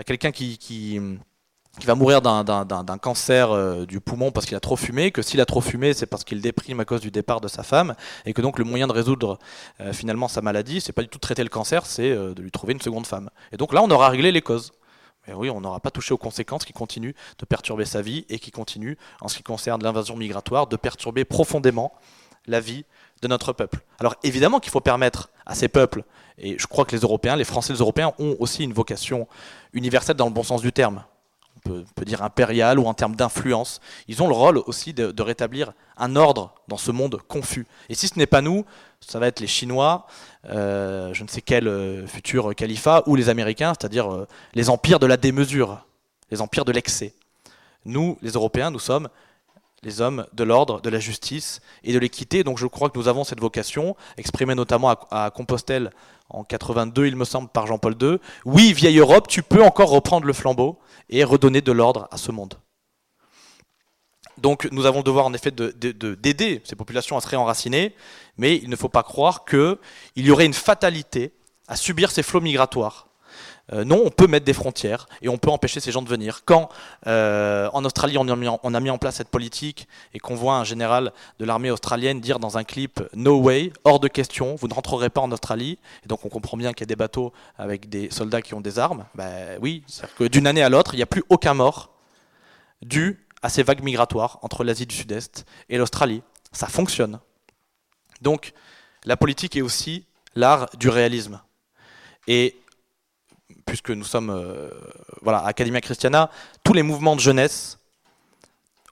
quelqu'un 0.06 0.32
qui 0.32 1.00
va 1.80 1.96
mourir 1.96 2.22
d'un 2.22 2.98
cancer 2.98 3.52
euh, 3.52 3.86
du 3.86 4.00
poumon 4.00 4.32
parce 4.32 4.46
qu'il 4.46 4.56
a 4.56 4.60
trop 4.60 4.76
fumé, 4.76 5.12
que 5.12 5.22
s'il 5.22 5.40
a 5.42 5.46
trop 5.46 5.62
fumé, 5.62 5.94
c'est 5.94 6.06
parce 6.06 6.24
qu'il 6.24 6.42
déprime 6.42 6.80
à 6.80 6.86
cause 6.86 7.02
du 7.02 7.12
départ 7.12 7.42
de 7.42 7.48
sa 7.48 7.64
femme, 7.64 7.96
et 8.26 8.34
que 8.34 8.42
donc 8.42 8.60
le 8.60 8.66
moyen 8.66 8.88
de 8.88 8.92
résoudre 8.92 9.40
euh, 9.80 9.94
finalement 9.94 10.28
sa 10.28 10.42
maladie, 10.42 10.82
c'est 10.82 10.92
pas 10.92 11.02
du 11.02 11.08
tout 11.08 11.18
de 11.18 11.22
traiter 11.22 11.44
le 11.44 11.50
cancer, 11.50 11.86
c'est 11.86 12.12
euh, 12.12 12.34
de 12.34 12.42
lui 12.42 12.52
trouver 12.52 12.74
une 12.74 12.82
seconde 12.82 13.08
femme. 13.08 13.30
Et 13.52 13.58
donc 13.58 13.74
là, 13.74 13.82
on 13.84 13.90
aura 13.90 14.10
réglé 14.10 14.32
les 14.32 14.42
causes. 14.42 14.72
Mais 15.28 15.34
oui, 15.34 15.50
on 15.50 15.62
n'aura 15.62 15.80
pas 15.80 15.92
touché 15.92 16.14
aux 16.14 16.18
conséquences 16.18 16.66
qui 16.66 16.74
continuent 16.74 17.14
de 17.38 17.46
perturber 17.46 17.86
sa 17.86 18.02
vie 18.02 18.26
et 18.30 18.40
qui 18.40 18.52
continuent, 18.52 18.96
en 19.22 19.28
ce 19.28 19.38
qui 19.38 19.44
concerne 19.44 19.84
l'invasion 19.84 20.18
migratoire, 20.18 20.68
de 20.68 20.76
perturber 20.76 21.26
profondément 21.26 21.94
la 22.48 22.60
vie 22.60 22.86
de 23.22 23.28
notre 23.28 23.54
peuple. 23.54 23.82
Alors 24.00 24.16
évidemment 24.24 24.60
qu'il 24.60 24.72
faut 24.72 24.82
permettre 24.82 25.30
à 25.46 25.54
ces 25.54 25.68
peuples, 25.68 26.04
et 26.40 26.58
je 26.58 26.66
crois 26.66 26.86
que 26.86 26.96
les 26.96 27.04
Européens, 27.04 27.36
les 27.36 27.44
Français, 27.44 27.72
les 27.72 27.80
Européens 27.80 28.14
ont 28.18 28.36
aussi 28.40 28.64
une 28.64 28.74
vocation 28.74 29.28
universelle 29.74 30.16
dans 30.16 30.26
le 30.26 30.34
bon 30.34 30.42
sens 30.44 30.62
du 30.62 30.74
terme 30.74 31.04
on 31.66 31.84
peut, 31.96 32.06
dire 32.06 32.24
impérial 32.24 32.80
ou 32.80 32.86
en 32.86 32.94
termes 32.94 33.16
d'influence. 33.16 33.80
Ils 34.08 34.22
ont 34.24 34.28
le 34.28 34.34
rôle 34.34 34.58
aussi 34.66 34.94
de, 34.94 35.22
rétablir 35.22 35.74
un 35.98 36.16
ordre 36.16 36.56
dans 36.68 36.78
ce 36.78 36.92
monde 36.92 37.20
confus. 37.28 37.68
Et 37.90 37.96
si 37.96 38.08
ce 38.08 38.18
n'est 38.18 38.26
pas 38.26 38.42
nous, 38.42 38.66
ça 39.00 39.20
va 39.20 39.28
être 39.28 39.40
les 39.40 39.48
Chinois, 39.48 40.08
euh, 40.50 41.14
je 41.14 41.24
ne 41.24 41.28
sais 41.28 41.42
quel 41.42 41.68
euh, 41.68 42.08
futur 42.08 42.56
califat, 42.56 43.04
ou 43.08 43.16
les 43.16 43.30
Américains, 43.30 43.74
c'est-à-dire 43.80 44.12
euh, 44.12 44.28
les 44.54 44.70
empires 44.70 45.00
de 45.00 45.06
la 45.06 45.18
démesure, 45.18 45.86
les 46.32 46.42
empires 46.42 46.66
de 46.66 46.72
l'excès. 46.72 47.14
Nous, 47.86 48.18
les 48.22 48.32
Européens, 48.32 48.72
nous 48.72 48.80
sommes 48.80 49.10
les 49.84 50.00
hommes 50.00 50.28
de 50.34 50.44
l'ordre, 50.44 50.80
de 50.82 50.90
la 50.90 51.00
justice 51.00 51.60
et 51.84 51.94
de 51.94 52.00
l'équité. 52.00 52.44
Donc 52.44 52.58
je 52.58 52.68
crois 52.68 52.90
que 52.90 52.98
nous 53.00 53.08
avons 53.08 53.24
cette 53.24 53.40
vocation, 53.40 53.96
exprimée 54.18 54.56
notamment 54.56 54.96
à, 55.10 55.32
Compostelle 55.32 55.92
en 56.30 56.44
82, 56.44 57.08
il 57.08 57.16
me 57.16 57.26
semble, 57.26 57.50
par 57.50 57.68
Jean-Paul 57.68 57.96
II. 58.00 58.18
Oui, 58.46 58.74
vieille 58.74 59.00
Europe, 59.00 59.28
tu 59.28 59.44
peux 59.44 59.64
encore 59.64 59.90
reprendre 59.90 60.26
le 60.26 60.34
flambeau 60.34 60.80
et 61.10 61.24
redonner 61.24 61.62
de 61.62 61.72
l'ordre 61.72 62.08
à 62.12 62.18
ce 62.18 62.32
monde. 62.32 62.56
Donc 64.38 64.68
nous 64.72 64.86
avons 64.86 65.00
le 65.00 65.04
devoir 65.04 65.26
en 65.26 65.34
effet 65.34 65.52
d'aider 65.52 66.62
ces 66.64 66.76
populations 66.76 67.18
à 67.18 67.22
se 67.22 67.28
réenraciner, 67.28 67.96
mais 68.38 68.56
il 68.58 68.70
ne 68.70 68.76
faut 68.76 68.90
pas 68.90 69.04
croire 69.04 69.46
qu'il 69.46 69.78
y 70.16 70.32
aurait 70.32 70.46
une 70.46 70.54
fatalité 70.54 71.34
à 71.68 71.76
subir 71.76 72.12
ces 72.12 72.24
flots 72.24 72.42
migratoires 72.42 73.11
euh, 73.74 73.84
non, 73.84 74.02
on 74.06 74.10
peut 74.10 74.28
mettre 74.28 74.46
des 74.46 74.54
frontières 74.54 75.08
et 75.22 75.30
on 75.30 75.38
peut 75.38 75.50
empêcher 75.50 75.80
ces 75.80 75.92
gens 75.92 76.02
de 76.02 76.10
venir. 76.10 76.42
Quand 76.46 76.70
euh, 77.08 77.70
en 77.74 77.86
Australie 77.86 78.18
on 78.18 78.28
a, 78.28 78.36
mis 78.80 78.90
en, 78.90 78.98
place 78.98 79.16
cette 79.16 79.30
politique 79.30 79.88
et 80.14 80.20
qu'on 80.20 80.36
voit 80.36 80.56
un 80.56 80.64
général 80.64 81.14
de 81.40 81.46
l'armée 81.46 81.72
australienne 81.72 82.20
dire 82.20 82.40
dans 82.40 82.58
un 82.58 82.64
clip 82.64 83.02
No 83.14 83.40
way, 83.40 83.72
hors 83.84 84.00
de 84.00 84.08
question, 84.08 84.56
vous 84.56 84.68
ne 84.68 84.74
rentrerez 84.74 85.10
pas 85.10 85.22
en 85.22 85.32
Australie, 85.32 85.80
et 86.04 86.08
donc 86.08 86.26
on 86.26 86.30
comprend 86.30 86.58
bien 86.58 86.74
qu'il 86.74 86.82
y 86.82 86.88
a 86.88 86.88
des 86.88 86.96
bateaux 86.96 87.32
avec 87.58 87.90
des 87.90 88.10
soldats 88.10 88.42
qui 88.42 88.54
ont 88.54 88.62
des 88.62 88.80
armes, 88.80 89.06
ben 89.16 89.58
oui, 89.62 89.84
c'est-à-dire 89.88 90.16
que 90.16 90.24
d'une 90.26 90.48
année 90.48 90.64
à 90.64 90.70
l'autre, 90.70 90.94
il 90.94 90.98
n'y 90.98 91.04
a 91.04 91.08
plus 91.08 91.24
aucun 91.30 91.54
mort 91.54 91.92
dû 92.82 93.26
à 93.42 93.50
ces 93.50 93.64
vagues 93.64 93.84
migratoires 93.84 94.40
entre 94.42 94.64
l'Asie 94.64 94.86
du 94.86 94.96
Sud-Est 94.96 95.46
et 95.70 95.78
l'Australie. 95.78 96.22
Ça 96.52 96.68
fonctionne. 96.68 97.20
Donc 98.22 98.54
la 99.06 99.18
politique 99.18 99.56
est 99.56 99.62
aussi 99.62 100.06
l'art 100.36 100.70
du 100.78 100.90
réalisme. 100.90 101.42
Et 102.28 102.56
puisque 103.72 103.92
nous 103.92 104.04
sommes 104.04 104.32
euh, 104.32 104.70
voilà, 105.22 105.46
Academia 105.46 105.80
Christiana, 105.80 106.30
tous 106.62 106.74
les 106.74 106.84
mouvements 106.84 107.16
de 107.16 107.22
jeunesse 107.22 107.80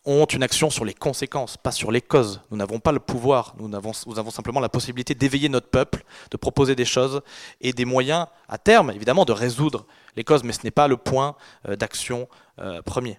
ont 0.05 0.23
une 0.23 0.41
action 0.41 0.69
sur 0.69 0.85
les 0.85 0.93
conséquences, 0.93 1.57
pas 1.57 1.73
sur 1.73 1.91
les 1.91 1.99
causes. 1.99 2.39
Nous 2.49 2.55
n'avons 2.55 2.79
pas 2.79 2.93
le 2.93 3.01
pouvoir, 3.01 3.55
nous 3.59 3.75
avons, 3.75 3.91
simplement 4.31 4.61
la 4.61 4.69
possibilité 4.69 5.15
d'éveiller 5.15 5.49
notre 5.49 5.67
peuple, 5.67 6.05
de 6.31 6.37
proposer 6.37 6.77
des 6.77 6.85
choses 6.85 7.21
et 7.59 7.73
des 7.73 7.83
moyens, 7.83 8.27
à 8.47 8.57
terme 8.57 8.91
évidemment, 8.91 9.25
de 9.25 9.33
résoudre 9.33 9.85
les 10.15 10.23
causes, 10.23 10.45
mais 10.45 10.53
ce 10.53 10.61
n'est 10.63 10.71
pas 10.71 10.87
le 10.87 10.95
point 10.95 11.35
euh, 11.67 11.75
d'action 11.75 12.29
euh, 12.59 12.81
premier. 12.81 13.17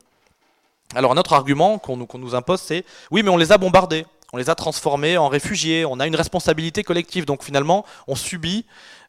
Alors 0.94 1.12
un 1.12 1.18
autre 1.18 1.34
argument 1.34 1.78
qu'on 1.78 1.98
nous 1.98 2.34
impose, 2.34 2.62
c'est 2.62 2.86
oui, 3.10 3.22
mais 3.22 3.28
on 3.28 3.36
les 3.36 3.52
a 3.52 3.58
bombardés 3.58 4.06
on 4.32 4.36
les 4.36 4.50
a 4.50 4.54
transformés 4.54 5.16
en 5.16 5.28
réfugiés, 5.28 5.84
on 5.84 6.00
a 6.00 6.06
une 6.06 6.16
responsabilité 6.16 6.84
collective, 6.84 7.24
donc 7.24 7.42
finalement 7.42 7.84
on 8.06 8.14
subit. 8.14 8.64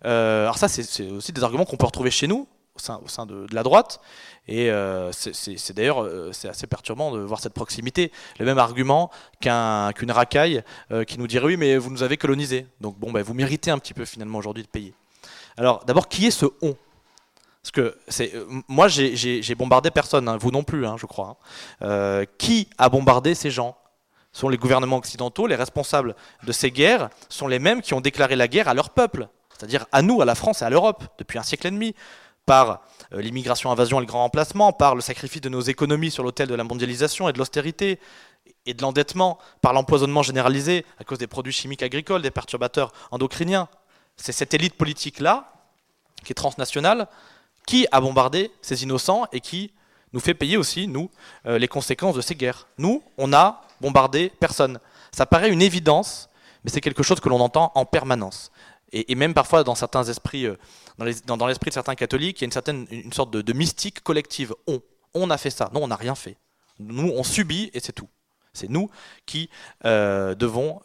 Euh, 0.06 0.44
alors 0.44 0.58
ça 0.58 0.68
c'est 0.68 1.10
aussi 1.10 1.32
des 1.32 1.44
arguments 1.44 1.66
qu'on 1.66 1.78
peut 1.78 1.86
retrouver 1.86 2.12
chez 2.12 2.28
nous, 2.28 2.48
au 2.76 3.08
sein, 3.08 3.26
de, 3.26 3.46
la 3.52 3.64
droite, 3.64 4.00
et 4.48 4.72
euh, 4.72 5.12
c'est 5.12 5.74
d'ailleurs 5.74 6.04
euh, 6.04 6.32
assez 6.50 6.66
perturbant 6.66 7.12
de 7.12 7.20
voir 7.20 7.40
cette 7.40 7.54
proximité. 7.54 8.12
Le 8.40 8.46
même 8.46 8.58
argument 8.58 9.12
qu'une 9.40 10.12
racaille 10.12 10.64
qui 11.08 11.20
nous 11.20 11.28
dirait 11.28 11.46
oui 11.46 11.58
mais 11.58 11.78
vous 11.78 11.92
nous 11.92 12.04
avez 12.04 12.18
colonisés, 12.18 12.66
donc 12.80 12.98
bon 12.98 13.12
ben, 13.12 13.22
vous 13.22 13.34
méritez 13.34 13.72
un 13.72 13.78
petit 13.78 13.94
peu 13.94 14.06
finalement 14.06 14.40
aujourd'hui 14.40 14.64
de 14.64 14.70
payer. 14.70 14.94
Alors 15.58 15.84
d'abord 15.86 16.08
qui 16.08 16.26
est 16.26 16.32
ce 16.32 16.46
on? 16.62 16.76
Parce 17.62 17.72
que 17.72 17.96
c'est 18.08 18.34
moi 18.68 18.88
j'ai 18.88 19.56
bombardé 19.56 19.92
personne, 19.92 20.28
hein, 20.28 20.38
vous 20.38 20.50
non 20.50 20.64
plus, 20.64 20.88
hein, 20.88 20.96
je 20.98 21.06
crois. 21.06 21.38
Hein. 21.82 22.26
qui 22.40 22.68
a 22.80 22.90
bombardé 22.90 23.36
ces 23.36 23.52
gens? 23.52 23.78
Sont 24.32 24.50
les 24.50 24.58
gouvernements 24.58 24.98
occidentaux, 24.98 25.48
les 25.48 25.56
responsables 25.56 26.16
de 26.44 26.52
ces 26.52 26.72
guerres 26.72 27.10
sont 27.30 27.48
les 27.48 27.60
mêmes 27.60 27.82
qui 27.82 27.94
ont 27.94 28.02
déclaré 28.02 28.36
la 28.36 28.48
guerre 28.48 28.68
à 28.68 28.74
leur 28.74 28.92
peuple, 28.92 29.28
c'est-à-dire 29.58 29.86
à 29.92 30.02
nous, 30.02 30.22
à 30.22 30.26
la 30.26 30.36
France 30.36 30.62
et 30.62 30.66
à 30.66 30.70
l'Europe, 30.70 31.04
depuis 31.18 31.38
un 31.38 31.44
siècle 31.44 31.68
et 31.68 31.72
demi, 31.72 31.96
par 32.46 32.82
euh, 33.14 33.22
l'immigration, 33.22 33.72
invasion 33.72 34.00
et 34.00 34.02
le 34.02 34.08
grand 34.08 34.24
remplacement, 34.24 34.74
par 34.74 34.96
le 34.96 35.02
sacrifice 35.02 35.42
de 35.42 35.50
nos 35.50 35.62
économies 35.62 36.12
sur 36.12 36.24
l'autel 36.24 36.48
de 36.48 36.56
la 36.56 36.64
mondialisation 36.64 37.30
et 37.30 37.34
de 37.34 37.38
l'austérité 37.38 38.00
et 38.66 38.74
de 38.74 38.82
l'endettement, 38.82 39.38
par 39.62 39.74
l'empoisonnement 39.74 40.24
généralisé 40.24 40.86
à 41.00 41.04
cause 41.04 41.18
des 41.18 41.28
produits 41.28 41.54
chimiques 41.54 41.84
agricoles, 41.84 42.22
des 42.22 42.32
perturbateurs 42.32 42.92
endocriniens. 43.12 43.68
C'est 44.18 44.32
cette 44.32 44.54
élite 44.54 44.76
politique-là, 44.76 45.52
qui 46.24 46.32
est 46.32 46.36
transnationale, 46.36 47.08
qui 47.66 47.88
a 47.92 48.02
bombardé 48.02 48.52
ces 48.62 48.84
innocents 48.84 49.26
et 49.32 49.40
qui 49.40 49.74
nous 50.14 50.20
fait 50.20 50.34
payer 50.34 50.58
aussi, 50.58 50.88
nous, 50.88 51.10
euh, 51.46 51.58
les 51.58 51.68
conséquences 51.68 52.16
de 52.16 52.22
ces 52.22 52.36
guerres. 52.36 52.68
Nous, 52.78 53.04
on 53.18 53.34
a 53.34 53.62
bombardé 53.82 54.32
personne. 54.40 54.80
Ça 55.12 55.26
paraît 55.26 55.50
une 55.50 55.62
évidence, 55.62 56.30
mais 56.64 56.72
c'est 56.72 56.82
quelque 56.82 57.04
chose 57.04 57.20
que 57.20 57.30
l'on 57.30 57.40
entend 57.40 57.72
en 57.76 57.86
permanence. 57.86 58.52
Et, 58.94 59.16
même 59.16 59.34
parfois 59.34 59.64
dans 59.64 59.76
certains 59.76 60.04
esprits, 60.04 60.46
euh, 60.46 60.58
dans 61.26 61.48
l'esprit 61.48 61.70
de 61.70 61.74
certains 61.74 61.96
catholiques, 61.96 62.42
il 62.42 62.44
y 62.44 62.46
a 62.46 62.48
une, 62.48 62.52
certaine, 62.52 62.88
une 62.92 63.14
sorte 63.14 63.32
de, 63.32 63.54
mystique 63.54 64.04
collective. 64.04 64.54
On, 64.68 64.82
on 65.14 65.30
a 65.30 65.38
fait 65.38 65.50
ça. 65.50 65.70
Non, 65.74 65.84
on 65.84 65.88
n'a 65.88 65.96
rien 65.96 66.16
fait. 66.16 66.38
Nous, 66.80 67.10
on 67.16 67.24
subit 67.24 67.72
et 67.74 67.80
c'est 67.80 67.94
tout. 67.94 68.10
C'est 68.54 68.70
nous 68.70 68.90
qui 69.26 69.50
euh, 69.86 70.36
devons, 70.36 70.82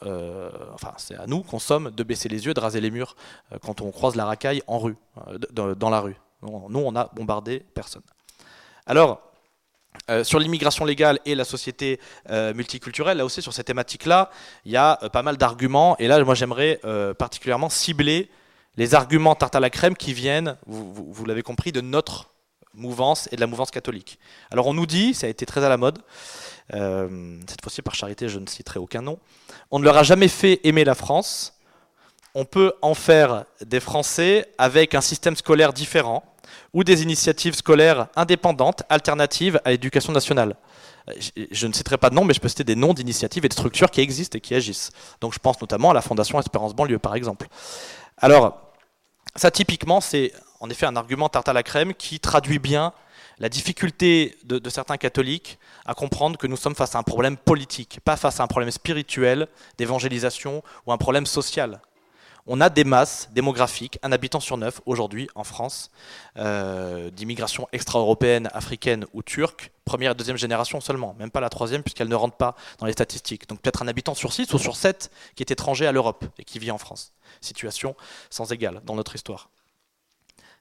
enfin, 0.73 0.93
c'est 0.99 1.17
à 1.17 1.27
nous 1.27 1.43
qu'on 1.43 1.59
somme 1.59 1.91
de 1.91 2.03
baisser 2.05 2.29
les 2.29 2.47
yeux, 2.47 2.55
de 2.55 2.61
raser 2.61 2.81
les 2.81 2.93
murs 2.93 3.17
quand 3.61 3.81
on 3.81 3.91
croise 3.91 4.15
la 4.15 4.25
racaille 4.25 4.63
en 4.69 4.79
rue, 4.79 4.97
dans 5.51 5.91
la 5.91 6.01
rue. 6.01 6.17
Nous, 6.43 6.79
on 6.79 6.95
a 6.95 7.11
bombardé 7.15 7.67
personne. 7.75 8.03
Alors, 8.87 9.21
euh, 10.11 10.25
sur 10.25 10.39
l'immigration 10.39 10.85
légale 10.85 11.19
et 11.25 11.35
la 11.35 11.45
société 11.45 12.01
euh, 12.31 12.55
multiculturelle, 12.55 13.19
là 13.19 13.25
aussi 13.25 13.43
sur 13.43 13.53
ces 13.53 13.65
thématiques-là, 13.65 14.31
il 14.65 14.73
y 14.73 14.77
a 14.77 14.99
euh, 15.03 15.09
pas 15.09 15.23
mal 15.23 15.37
d'arguments. 15.37 15.97
Et 15.99 16.09
là, 16.09 16.23
moi, 16.25 16.35
j'aimerais 16.35 16.81
particulièrement 17.19 17.69
cibler 17.69 18.31
les 18.77 18.95
arguments 18.95 19.35
tarte 19.35 19.55
à 19.55 19.61
la 19.61 19.71
crème 19.71 19.97
qui 19.97 20.13
viennent, 20.13 20.57
vous, 20.67 21.25
l'avez 21.25 21.43
compris, 21.43 21.73
de 21.73 21.81
notre 21.81 22.31
mouvance 22.75 23.29
et 23.33 23.37
de 23.37 23.41
la 23.41 23.47
mouvance 23.47 23.71
catholique. 23.71 24.19
Alors 24.51 24.67
on 24.67 24.75
nous 24.75 24.85
dit, 24.85 25.15
ça 25.15 25.27
a 25.27 25.31
été 25.31 25.47
très 25.47 25.65
à 25.65 25.71
la 25.71 25.79
mode, 25.79 25.99
cette 26.71 27.63
fois-ci 27.63 27.81
par 27.81 27.95
charité 27.95 28.29
je 28.29 28.39
ne 28.39 28.47
citerai 28.47 28.79
aucun 28.79 29.01
nom, 29.01 29.19
on 29.71 29.79
ne 29.79 29.85
leur 29.85 29.97
a 29.97 30.03
jamais 30.03 30.29
fait 30.29 30.61
aimer 30.65 30.85
la 30.85 30.95
France, 30.95 31.56
on 32.37 32.45
peut 32.45 32.75
en 32.83 32.93
faire 32.93 33.47
des 33.65 33.81
Français 33.81 34.47
avec 34.59 34.95
un 34.95 35.01
système 35.01 35.35
scolaire 35.37 35.73
différent 35.73 36.23
ou 36.75 36.85
des 36.85 37.03
initiatives 37.03 37.55
scolaires 37.55 38.09
indépendantes, 38.15 38.83
alternatives 38.91 39.59
à 39.65 39.71
l'éducation 39.71 40.13
nationale. 40.13 40.55
Je 41.51 41.67
ne 41.67 41.73
citerai 41.73 41.97
pas 41.97 42.11
de 42.11 42.15
nom, 42.15 42.25
mais 42.25 42.35
je 42.35 42.41
peux 42.41 42.49
citer 42.49 42.63
des 42.63 42.77
noms 42.77 42.93
d'initiatives 42.93 43.47
et 43.47 43.49
de 43.49 43.55
structures 43.55 43.91
qui 43.91 44.03
existent 44.03 44.37
et 44.37 44.43
qui 44.43 44.55
agissent. 44.55 44.91
Donc 45.23 45.33
je 45.33 45.39
pense 45.39 45.59
notamment 45.63 45.93
à 45.93 45.95
la 45.95 46.03
Fondation 46.03 46.39
Espérance 46.39 46.75
Banlieue, 46.75 46.99
par 46.99 47.15
exemple. 47.15 47.49
Alors, 48.19 48.61
ça 49.35 49.51
typiquement, 49.51 50.03
c'est 50.03 50.31
en 50.61 50.69
effet 50.69 50.85
un 50.85 50.97
argument 50.97 51.31
tarte 51.31 51.49
à 51.49 51.55
la 51.55 51.63
crème 51.63 51.95
qui 51.95 52.21
traduit 52.21 52.59
bien 52.59 52.93
la 53.39 53.49
difficulté 53.49 54.37
de, 54.45 54.69
certains 54.69 54.99
catholiques 54.99 55.59
à 55.87 55.95
comprendre 55.95 56.37
que 56.39 56.47
nous 56.47 56.57
sommes 56.59 56.75
face 56.75 56.97
à 56.97 56.99
un 56.99 57.03
problème 57.03 57.39
politique, 57.39 58.01
pas 58.05 58.17
face 58.19 58.41
à 58.41 58.43
un 58.43 58.47
problème 58.47 58.71
spirituel, 58.71 59.49
d'évangélisation 59.79 60.63
ou 60.87 60.93
un 60.93 60.99
problème 60.99 61.25
social. 61.25 61.81
On 62.49 62.61
a 62.61 62.71
des 62.71 62.85
masses 62.85 63.29
démographiques, 63.33 63.99
un 64.03 64.13
habitant 64.13 64.39
sur 64.39 64.57
neuf 64.57 64.81
aujourd'hui 64.87 65.29
en 65.35 65.43
France, 65.43 65.91
euh, 66.37 67.11
d'immigration 67.11 67.67
extra-européenne, 67.73 68.49
africaine 68.53 69.05
ou 69.15 69.23
turque, 69.23 69.73
première 69.85 70.13
et 70.13 70.15
deuxième 70.15 70.37
génération 70.37 70.81
seulement, 70.81 71.15
même 71.19 71.33
pas 71.33 71.41
la 71.41 71.49
troisième 71.49 71.83
puisqu'elle 71.83 72.09
ne 72.09 72.15
rentre 72.15 72.37
pas 72.37 72.55
dans 72.79 72.87
les 72.87 72.93
statistiques. 72.93 73.49
Donc 73.49 73.61
peut-être 73.61 73.83
un 73.83 73.89
habitant 73.89 74.15
sur 74.15 74.33
six 74.33 74.53
ou 74.55 74.59
sur 74.59 74.77
sept 74.77 75.11
qui 75.35 75.43
est 75.43 75.51
étranger 75.51 75.87
à 75.89 75.93
l'Europe 75.93 76.25
et 76.39 76.45
qui 76.45 76.61
vit 76.61 76.71
en 76.71 76.79
France. 76.79 77.13
Situation 77.41 77.97
sans 78.31 78.53
égale 78.53 78.81
dans 78.85 78.95
notre 78.95 79.17
histoire. 79.17 79.51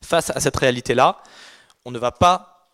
Face 0.02 0.32
à 0.32 0.40
cette 0.40 0.58
réalité-là, 0.58 1.22
on 1.86 1.92
ne 1.92 2.00
va 2.00 2.12
pas 2.12 2.68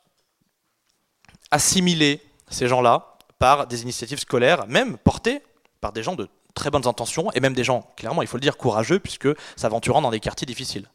assimiler 1.51 2.22
ces 2.49 2.70
gens-là 2.70 3.18
par 3.39 3.68
des 3.68 3.82
initiatives 3.82 4.20
scolaires, 4.20 4.68
même 4.68 4.97
portées 4.97 5.41
par 5.82 5.91
des 5.91 6.03
gens 6.03 6.16
de 6.16 6.30
très 6.54 6.70
bonnes 6.70 6.88
intentions, 6.88 7.32
et 7.34 7.39
même 7.39 7.54
des 7.54 7.64
gens, 7.64 7.89
clairement, 7.95 8.22
il 8.22 8.28
faut 8.28 8.38
le 8.38 8.41
dire, 8.41 8.58
courageux, 8.58 8.99
puisque 8.99 9.30
s'aventurant 9.56 10.02
dans 10.02 10.12
des 10.12 10.20
quartiers 10.20 10.45
difficiles. 10.45 10.89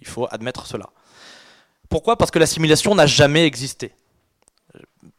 Il 0.00 0.06
faut 0.06 0.26
admettre 0.30 0.66
cela. 0.66 0.90
Pourquoi? 1.88 2.16
Parce 2.16 2.30
que 2.30 2.38
l'assimilation 2.38 2.94
n'a 2.94 3.06
jamais 3.06 3.44
existé. 3.44 3.92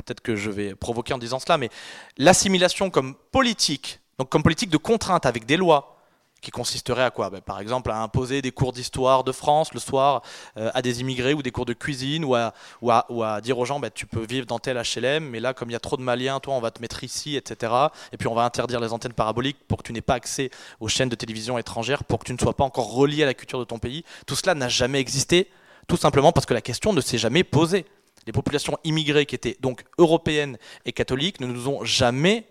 Peut-être 0.05 0.21
que 0.21 0.35
je 0.35 0.49
vais 0.49 0.73
provoquer 0.73 1.13
en 1.13 1.17
disant 1.17 1.39
cela, 1.39 1.57
mais 1.57 1.69
l'assimilation 2.17 2.89
comme 2.89 3.15
politique, 3.31 3.99
donc 4.17 4.29
comme 4.29 4.43
politique 4.43 4.69
de 4.69 4.77
contrainte 4.77 5.25
avec 5.25 5.45
des 5.45 5.57
lois, 5.57 6.00
qui 6.41 6.51
consisterait 6.51 7.03
à 7.03 7.11
quoi 7.11 7.29
ben, 7.29 7.41
Par 7.41 7.59
exemple, 7.59 7.91
à 7.91 8.01
imposer 8.01 8.41
des 8.41 8.51
cours 8.51 8.73
d'histoire 8.73 9.23
de 9.23 9.31
France 9.31 9.73
le 9.73 9.79
soir 9.79 10.23
euh, 10.57 10.71
à 10.73 10.81
des 10.81 11.01
immigrés 11.01 11.33
ou 11.33 11.43
des 11.43 11.51
cours 11.51 11.65
de 11.65 11.73
cuisine 11.73 12.25
ou 12.25 12.35
à, 12.35 13.41
dire 13.41 13.57
aux 13.59 13.65
gens 13.65 13.79
ben, 13.79 13.91
tu 13.93 14.07
peux 14.07 14.25
vivre 14.25 14.45
dans 14.47 14.59
tel 14.59 14.81
HLM, 14.81 15.23
mais 15.23 15.39
là, 15.39 15.53
comme 15.53 15.69
il 15.69 15.73
y 15.73 15.75
a 15.75 15.79
trop 15.79 15.97
de 15.97 16.01
Maliens, 16.01 16.39
toi, 16.39 16.55
on 16.55 16.59
va 16.59 16.71
te 16.71 16.81
mettre 16.81 17.03
ici, 17.03 17.35
etc. 17.35 17.71
Et 18.11 18.17
puis 18.17 18.27
on 18.27 18.33
va 18.33 18.43
interdire 18.43 18.79
les 18.79 18.91
antennes 18.91 19.13
paraboliques 19.13 19.59
pour 19.67 19.77
que 19.77 19.83
tu 19.83 19.93
n'aies 19.93 20.01
pas 20.01 20.15
accès 20.15 20.49
aux 20.79 20.87
chaînes 20.87 21.09
de 21.09 21.15
télévision 21.15 21.57
étrangères, 21.57 22.03
pour 22.03 22.19
que 22.19 22.25
tu 22.25 22.33
ne 22.33 22.39
sois 22.39 22.55
pas 22.55 22.63
encore 22.63 22.91
relié 22.91 23.23
à 23.23 23.27
la 23.27 23.33
culture 23.33 23.59
de 23.59 23.63
ton 23.63 23.79
pays. 23.79 24.03
Tout 24.25 24.35
cela 24.35 24.55
n'a 24.55 24.67
jamais 24.67 24.99
existé, 24.99 25.49
tout 25.87 25.97
simplement 25.97 26.31
parce 26.31 26.45
que 26.45 26.53
la 26.53 26.61
question 26.61 26.93
ne 26.93 27.01
s'est 27.01 27.17
jamais 27.17 27.43
posée. 27.43 27.85
Les 28.25 28.33
populations 28.33 28.77
immigrées 28.83 29.25
qui 29.25 29.35
étaient 29.35 29.57
donc 29.61 29.83
européennes 29.97 30.57
et 30.85 30.91
catholiques 30.91 31.39
ne 31.39 31.47
nous 31.47 31.67
ont 31.67 31.83
jamais 31.83 32.47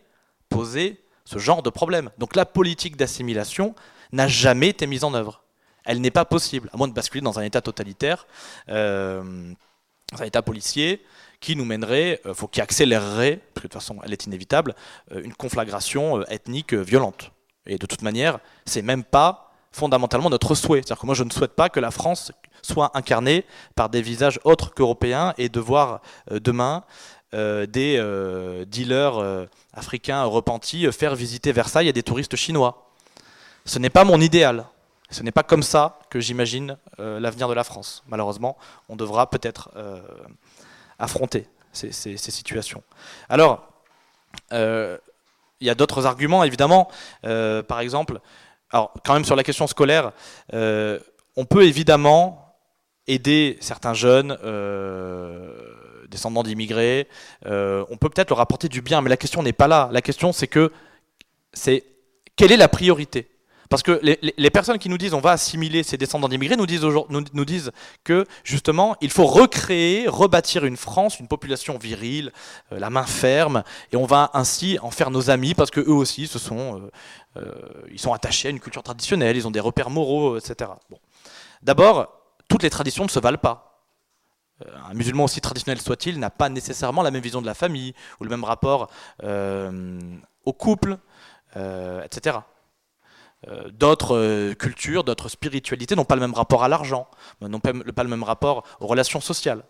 posé 0.48 1.00
ce 1.30 1.38
genre 1.38 1.62
de 1.62 1.70
problème. 1.70 2.10
Donc 2.18 2.34
la 2.34 2.44
politique 2.44 2.96
d'assimilation 2.96 3.74
n'a 4.12 4.26
jamais 4.26 4.68
été 4.68 4.86
mise 4.86 5.04
en 5.04 5.14
œuvre. 5.14 5.44
Elle 5.84 6.00
n'est 6.00 6.10
pas 6.10 6.24
possible, 6.24 6.68
à 6.72 6.76
moins 6.76 6.88
de 6.88 6.92
basculer 6.92 7.22
dans 7.22 7.38
un 7.38 7.42
état 7.42 7.60
totalitaire, 7.60 8.26
euh, 8.68 9.52
un 10.18 10.24
état 10.24 10.42
policier, 10.42 11.02
qui 11.38 11.54
nous 11.54 11.64
mènerait, 11.64 12.20
euh, 12.26 12.34
qui 12.50 12.60
accélérerait, 12.60 13.40
parce 13.54 13.62
que 13.62 13.68
de 13.68 13.72
toute 13.72 13.74
façon 13.74 13.98
elle 14.04 14.12
est 14.12 14.26
inévitable, 14.26 14.74
euh, 15.12 15.22
une 15.22 15.32
conflagration 15.34 16.20
euh, 16.20 16.24
ethnique 16.30 16.74
violente. 16.74 17.30
Et 17.66 17.78
de 17.78 17.86
toute 17.86 18.02
manière, 18.02 18.40
c'est 18.66 18.82
même 18.82 19.04
pas 19.04 19.52
fondamentalement 19.70 20.30
notre 20.30 20.56
souhait. 20.56 20.80
C'est-à-dire 20.80 21.00
que 21.00 21.06
moi 21.06 21.14
je 21.14 21.22
ne 21.22 21.30
souhaite 21.30 21.54
pas 21.54 21.68
que 21.68 21.78
la 21.78 21.92
France 21.92 22.32
soit 22.60 22.90
incarnée 22.94 23.46
par 23.76 23.88
des 23.88 24.02
visages 24.02 24.40
autres 24.42 24.74
qu'européens 24.74 25.32
et 25.38 25.48
de 25.48 25.60
voir 25.60 26.00
demain 26.30 26.84
euh, 27.32 27.64
des 27.66 27.96
euh, 27.96 28.64
dealers 28.64 29.18
euh, 29.18 29.46
africains 29.72 30.24
repentis 30.24 30.90
faire 30.90 31.14
visiter 31.14 31.52
Versailles 31.52 31.88
à 31.88 31.92
des 31.92 32.02
touristes 32.02 32.34
chinois. 32.34 32.90
Ce 33.64 33.78
n'est 33.78 33.90
pas 33.90 34.02
mon 34.02 34.20
idéal. 34.20 34.66
Ce 35.10 35.22
n'est 35.22 35.30
pas 35.30 35.44
comme 35.44 35.62
ça 35.62 36.00
que 36.08 36.18
j'imagine 36.18 36.76
l'avenir 36.98 37.48
de 37.48 37.54
la 37.54 37.64
France. 37.64 38.04
Malheureusement, 38.06 38.56
on 38.88 38.94
devra 38.94 39.28
peut-être 39.28 39.70
affronter 41.00 41.48
ces, 41.72 41.90
situations. 41.90 42.84
Alors, 43.28 43.66
il 44.52 44.98
y 45.60 45.68
a 45.68 45.74
d'autres 45.74 46.06
arguments, 46.06 46.44
évidemment. 46.44 46.88
par 47.22 47.80
exemple, 47.80 48.20
alors, 48.70 48.92
quand 49.04 49.14
même 49.14 49.24
sur 49.24 49.34
la 49.34 49.42
question 49.42 49.66
scolaire, 49.66 50.12
on 50.52 51.44
peut 51.44 51.64
évidemment 51.64 52.54
aider 53.08 53.58
certains 53.60 53.94
jeunes 53.94 54.36
descendants 56.10 56.42
d'immigrés, 56.42 57.08
euh, 57.46 57.84
on 57.90 57.96
peut 57.96 58.08
peut-être 58.08 58.30
leur 58.30 58.40
apporter 58.40 58.68
du 58.68 58.82
bien, 58.82 59.00
mais 59.00 59.10
la 59.10 59.16
question 59.16 59.42
n'est 59.42 59.52
pas 59.52 59.68
là. 59.68 59.88
La 59.92 60.02
question, 60.02 60.32
c'est 60.32 60.48
que 60.48 60.72
c'est 61.52 61.84
quelle 62.36 62.52
est 62.52 62.56
la 62.56 62.68
priorité? 62.68 63.28
Parce 63.70 63.84
que 63.84 64.00
les, 64.02 64.50
personnes 64.50 64.78
qui 64.80 64.88
nous 64.88 64.98
disent 64.98 65.14
on 65.14 65.20
va 65.20 65.30
assimiler 65.30 65.84
ces 65.84 65.96
descendants 65.96 66.28
d'immigrés 66.28 66.56
nous 66.56 66.66
disent, 66.66 67.70
que 68.02 68.26
justement 68.42 68.96
il 69.00 69.10
faut 69.10 69.26
recréer, 69.26 70.08
rebâtir 70.08 70.64
une 70.64 70.76
France, 70.76 71.20
une 71.20 71.28
population 71.28 71.78
virile, 71.78 72.32
euh, 72.72 72.80
la 72.80 72.90
main 72.90 73.04
ferme, 73.04 73.62
et 73.92 73.96
on 73.96 74.06
va 74.06 74.32
ainsi 74.34 74.80
en 74.82 74.90
faire 74.90 75.12
nos 75.12 75.30
amis 75.30 75.54
parce 75.54 75.70
que 75.70 75.78
eux 75.78 75.92
aussi 75.92 76.28
euh, 76.56 76.90
ils 77.92 78.00
sont 78.00 78.12
attachés 78.12 78.48
à 78.48 78.50
une 78.50 78.58
culture 78.58 78.82
traditionnelle, 78.82 79.36
ils 79.36 79.46
ont 79.46 79.52
des 79.52 79.60
repères 79.60 79.90
moraux, 79.90 80.36
etc. 80.36 80.72
D'abord, 81.62 82.08
toutes 82.48 82.64
les 82.64 82.70
traditions 82.70 83.04
ne 83.04 83.08
se 83.08 83.20
valent 83.20 83.38
pas. 83.38 83.69
Euh, 84.66 84.70
un 84.90 84.94
musulman 84.94 85.24
aussi 85.24 85.40
traditionnel 85.40 85.80
soit-il 85.80 86.18
n'a 86.18 86.30
pas 86.30 86.48
nécessairement 86.48 87.02
la 87.02 87.10
même 87.10 87.22
vision 87.22 87.40
de 87.40 87.46
la 87.46 87.54
famille 87.54 87.94
ou 88.20 88.24
le 88.24 88.30
même 88.30 88.44
rapport 88.44 88.90
euh, 89.22 89.98
au 90.44 90.52
couple, 90.52 90.98
euh, 91.56 92.02
etc. 92.04 92.38
d'autres 93.72 94.52
cultures, 94.54 95.02
d'autres 95.02 95.28
spiritualités 95.28 95.96
n'ont 95.96 96.04
pas 96.04 96.14
le 96.14 96.20
même 96.20 96.34
rapport 96.34 96.62
à 96.62 96.68
l'argent, 96.68 97.08
n'ont 97.40 97.60
pas, 97.60 97.72
le 97.72 98.08
même 98.08 98.22
rapport 98.22 98.64
aux 98.80 98.86
relations 98.86 99.20
sociales. 99.20 99.62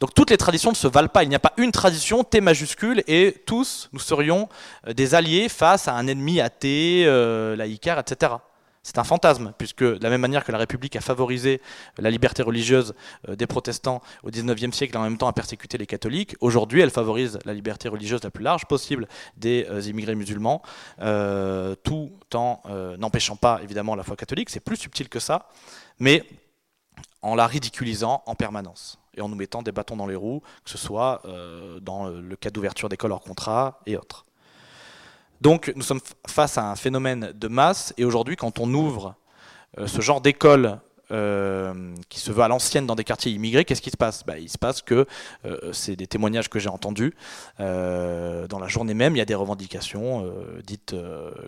Donc 0.00 0.14
toutes 0.14 0.30
les 0.30 0.36
traditions 0.36 0.70
ne 0.70 0.76
se 0.76 0.86
valent 0.86 1.08
pas. 1.08 1.24
Il 1.24 1.28
n'y 1.28 1.34
a 1.34 1.40
pas 1.40 1.54
une 1.56 1.72
tradition 1.72 2.22
T 2.22 2.40
majuscule 2.40 3.02
et 3.08 3.42
tous 3.46 3.88
nous 3.92 3.98
serions 3.98 4.48
des 4.86 5.16
alliés 5.16 5.48
face 5.48 5.88
à 5.88 5.94
un 5.94 6.06
ennemi 6.06 6.40
athée, 6.40 7.04
laïcaire, 7.56 7.98
etc. 7.98 8.34
C'est 8.88 8.96
un 8.96 9.04
fantasme, 9.04 9.52
puisque 9.58 9.84
de 9.84 10.02
la 10.02 10.08
même 10.08 10.22
manière 10.22 10.46
que 10.46 10.50
la 10.50 10.56
République 10.56 10.96
a 10.96 11.02
favorisé 11.02 11.60
la 11.98 12.10
liberté 12.10 12.42
religieuse 12.42 12.94
euh, 13.28 13.36
des 13.36 13.46
protestants 13.46 14.00
au 14.22 14.30
XIXe 14.30 14.74
siècle 14.74 14.96
en 14.96 15.02
même 15.02 15.18
temps 15.18 15.28
a 15.28 15.34
persécuté 15.34 15.76
les 15.76 15.84
catholiques, 15.84 16.36
aujourd'hui 16.40 16.80
elle 16.80 16.88
favorise 16.88 17.38
la 17.44 17.52
liberté 17.52 17.90
religieuse 17.90 18.24
la 18.24 18.30
plus 18.30 18.42
large 18.42 18.64
possible 18.64 19.06
des 19.36 19.66
euh, 19.68 19.82
immigrés 19.82 20.14
musulmans, 20.14 20.62
euh, 21.02 21.74
tout 21.82 22.10
en 22.32 22.62
n'empêchant 22.96 23.36
pas 23.36 23.60
évidemment 23.62 23.94
la 23.94 24.04
foi 24.04 24.16
catholique, 24.16 24.48
c'est 24.48 24.60
plus 24.60 24.78
subtil 24.78 25.10
que 25.10 25.20
ça, 25.20 25.50
mais 25.98 26.24
en 27.20 27.34
la 27.34 27.46
ridiculisant 27.46 28.22
en 28.24 28.34
permanence 28.34 28.98
et 29.14 29.20
en 29.20 29.28
nous 29.28 29.36
mettant 29.36 29.60
des 29.60 29.72
bâtons 29.72 29.96
dans 29.96 30.06
les 30.06 30.14
roues, 30.14 30.40
que 30.64 30.70
ce 30.70 30.78
soit 30.78 31.22
dans 31.82 32.08
le 32.08 32.36
cas 32.36 32.50
d'ouverture 32.50 32.88
d'écoles 32.88 33.12
hors 33.12 33.20
contrat 33.20 33.80
et 33.84 33.98
autres. 33.98 34.24
Donc 35.40 35.72
nous 35.76 35.82
sommes 35.82 36.00
face 36.26 36.58
à 36.58 36.70
un 36.70 36.76
phénomène 36.76 37.32
de 37.34 37.48
masse 37.48 37.94
et 37.96 38.04
aujourd'hui 38.04 38.36
quand 38.36 38.58
on 38.58 38.72
ouvre 38.74 39.14
euh, 39.78 39.86
ce 39.86 40.00
genre 40.00 40.20
d'école 40.20 40.80
euh, 41.10 41.94
qui 42.08 42.20
se 42.20 42.30
veut 42.30 42.42
à 42.42 42.48
l'ancienne 42.48 42.86
dans 42.86 42.94
des 42.94 43.04
quartiers 43.04 43.32
immigrés, 43.32 43.64
qu'est-ce 43.64 43.80
qui 43.80 43.90
se 43.90 43.96
passe? 43.96 44.24
Bah, 44.26 44.38
Il 44.38 44.48
se 44.48 44.58
passe 44.58 44.82
que, 44.82 45.06
euh, 45.46 45.72
c'est 45.72 45.96
des 45.96 46.06
témoignages 46.06 46.48
que 46.50 46.58
j'ai 46.58 46.68
entendus, 46.68 47.14
euh, 47.60 48.46
dans 48.46 48.58
la 48.58 48.68
journée 48.68 48.94
même, 48.94 49.16
il 49.16 49.18
y 49.18 49.22
a 49.22 49.24
des 49.24 49.34
revendications 49.34 50.30
dites 50.66 50.94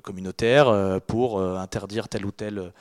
communautaires 0.03 1.01
pour 1.07 1.41
interdire 1.41 2.09
telle 2.09 2.25
ou 2.25 2.31
telle 2.31 2.73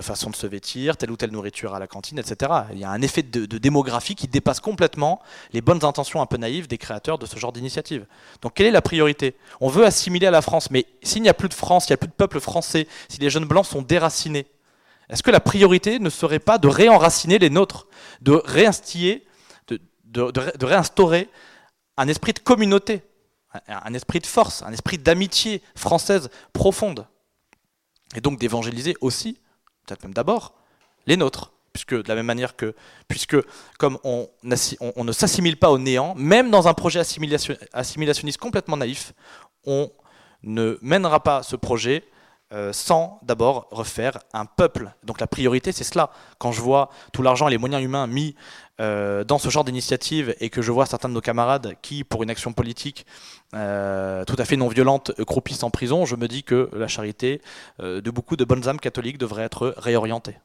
façon 0.00 0.30
de 0.30 0.36
se 0.36 0.46
vêtir, 0.46 0.96
telle 0.96 1.10
ou 1.10 1.16
telle 1.16 1.30
nourriture 1.30 1.74
à 1.74 1.78
la 1.78 1.86
cantine, 1.86 2.18
etc. 2.18 2.52
Il 2.72 2.78
y 2.78 2.84
a 2.84 2.90
un 2.90 3.02
effet 3.02 3.22
de, 3.22 3.46
de 3.46 3.58
démographie 3.58 4.14
qui 4.14 4.28
dépasse 4.28 4.60
complètement 4.60 5.20
les 5.52 5.60
bonnes 5.60 5.84
intentions 5.84 6.22
un 6.22 6.26
peu 6.26 6.36
naïves 6.36 6.68
des 6.68 6.78
créateurs 6.78 7.18
de 7.18 7.26
ce 7.26 7.38
genre 7.38 7.52
d'initiative. 7.52 8.06
Donc 8.42 8.54
quelle 8.54 8.66
est 8.66 8.70
la 8.70 8.82
priorité? 8.82 9.34
On 9.60 9.68
veut 9.68 9.84
assimiler 9.84 10.26
à 10.26 10.30
la 10.30 10.42
France, 10.42 10.70
mais 10.70 10.86
s'il 11.02 11.22
n'y 11.22 11.28
a 11.28 11.34
plus 11.34 11.48
de 11.48 11.54
France, 11.54 11.88
il 11.88 11.92
n'y 11.92 11.94
a 11.94 11.98
plus 11.98 12.08
de 12.08 12.12
peuple 12.12 12.40
français, 12.40 12.86
si 13.08 13.18
les 13.20 13.30
jeunes 13.30 13.46
blancs 13.46 13.66
sont 13.66 13.82
déracinés, 13.82 14.46
est-ce 15.08 15.22
que 15.22 15.30
la 15.30 15.40
priorité 15.40 15.98
ne 15.98 16.10
serait 16.10 16.38
pas 16.38 16.58
de 16.58 16.68
réenraciner 16.68 17.38
les 17.38 17.50
nôtres, 17.50 17.86
de 18.20 18.42
réinstiller, 18.44 19.26
de, 20.04 20.64
réinstaurer 20.64 21.28
un 21.96 22.08
esprit 22.08 22.32
de 22.32 22.38
communauté, 22.38 23.02
un, 23.68 23.94
esprit 23.94 24.20
de 24.20 24.26
force, 24.26 24.62
un 24.62 24.72
esprit 24.72 24.98
d'amitié 24.98 25.62
française 25.74 26.30
profonde 26.52 27.06
Et 28.14 28.20
donc 28.20 28.38
d'évangéliser 28.38 28.96
aussi, 29.00 29.38
peut-être 29.86 30.02
même 30.02 30.14
d'abord, 30.14 30.54
les 31.06 31.16
nôtres 31.16 31.52
puisque 31.72 31.94
de 31.94 32.08
la 32.08 32.16
même 32.16 32.26
manière 32.26 32.56
que, 32.56 32.74
puisque 33.06 33.36
comme 33.78 33.98
on, 34.02 34.28
on, 34.96 35.04
ne 35.04 35.12
s'assimile 35.12 35.56
pas 35.56 35.70
au 35.70 35.78
néant, 35.78 36.14
même 36.16 36.50
dans 36.50 36.66
un 36.66 36.74
projet 36.74 36.98
assimilationniste 36.98 38.38
complètement 38.38 38.76
naïf, 38.76 39.12
on 39.64 39.92
ne 40.42 40.76
mènera 40.82 41.22
pas 41.22 41.42
ce 41.42 41.54
projet 41.54 42.04
euh, 42.50 42.72
sans 42.72 43.20
d'abord 43.22 43.68
refaire 43.70 44.20
un 44.32 44.46
peuple. 44.46 44.94
Donc 45.04 45.20
la 45.20 45.26
priorité, 45.26 45.70
c'est 45.70 45.84
cela. 45.84 46.10
Quand 46.38 46.50
je 46.50 46.62
vois 46.62 46.88
tout 47.12 47.22
l'argent 47.22 47.46
et 47.46 47.50
les 47.50 47.58
moyens 47.58 47.82
humains 47.82 48.06
mis 48.06 48.36
euh, 48.80 49.22
dans 49.22 49.36
ce 49.38 49.50
genre 49.50 49.64
d'initiative 49.64 50.34
et 50.40 50.48
que 50.48 50.62
je 50.62 50.72
vois 50.72 50.86
certains 50.86 51.10
de 51.10 51.14
nos 51.14 51.20
camarades 51.20 51.74
qui, 51.82 52.04
pour 52.04 52.22
une 52.22 52.30
action 52.30 52.54
politique 52.54 53.04
euh, 53.54 54.24
tout 54.24 54.36
à 54.38 54.46
fait 54.46 54.56
non 54.56 54.68
violente, 54.68 55.12
croupissent 55.26 55.62
en 55.62 55.70
prison, 55.70 56.06
je 56.06 56.16
me 56.16 56.26
dis 56.26 56.42
que 56.42 56.70
la 56.72 56.88
charité 56.88 57.42
de 57.80 58.10
beaucoup 58.10 58.36
de 58.36 58.44
bonnes 58.44 58.66
âmes 58.66 58.80
catholiques 58.80 59.18
devrait 59.18 59.44
être 59.44 59.74
réorientée. 59.76 60.36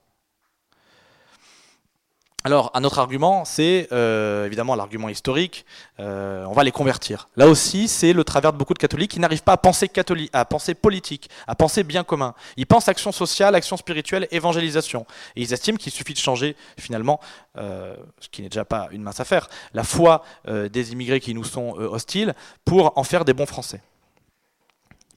Alors, 2.45 2.71
un 2.73 2.83
autre 2.83 2.99
argument, 2.99 3.45
c'est 3.45 3.87
euh, 3.93 4.45
évidemment 4.45 4.75
l'argument 4.75 5.07
historique. 5.07 5.65
Euh, 6.01 6.43
on 6.45 6.51
va 6.51 6.65
les 6.65 6.73
convertir. 6.73 7.29
Là 7.37 7.47
aussi, 7.47 7.87
c'est 7.87 8.11
le 8.11 8.25
travers 8.25 8.51
de 8.51 8.57
beaucoup 8.57 8.73
de 8.73 8.79
catholiques 8.79 9.11
qui 9.11 9.19
n'arrivent 9.21 9.43
pas 9.43 9.53
à 9.53 9.57
penser 9.57 9.87
catholique, 9.87 10.29
à 10.33 10.43
penser 10.43 10.73
politique, 10.73 11.29
à 11.47 11.55
penser 11.55 11.83
bien 11.83 12.03
commun. 12.03 12.33
Ils 12.57 12.65
pensent 12.65 12.89
action 12.89 13.13
sociale, 13.13 13.55
action 13.55 13.77
spirituelle, 13.77 14.27
évangélisation. 14.31 15.05
Et 15.37 15.41
ils 15.41 15.53
estiment 15.53 15.77
qu'il 15.77 15.93
suffit 15.93 16.13
de 16.13 16.19
changer, 16.19 16.57
finalement, 16.77 17.21
euh, 17.57 17.95
ce 18.19 18.27
qui 18.27 18.41
n'est 18.41 18.49
déjà 18.49 18.65
pas 18.65 18.89
une 18.91 19.03
mince 19.03 19.21
affaire, 19.21 19.47
la 19.73 19.83
foi 19.83 20.23
des 20.45 20.91
immigrés 20.91 21.19
qui 21.19 21.33
nous 21.33 21.43
sont 21.45 21.73
hostiles 21.73 22.33
pour 22.65 22.97
en 22.97 23.03
faire 23.03 23.23
des 23.23 23.33
bons 23.33 23.45
Français 23.45 23.81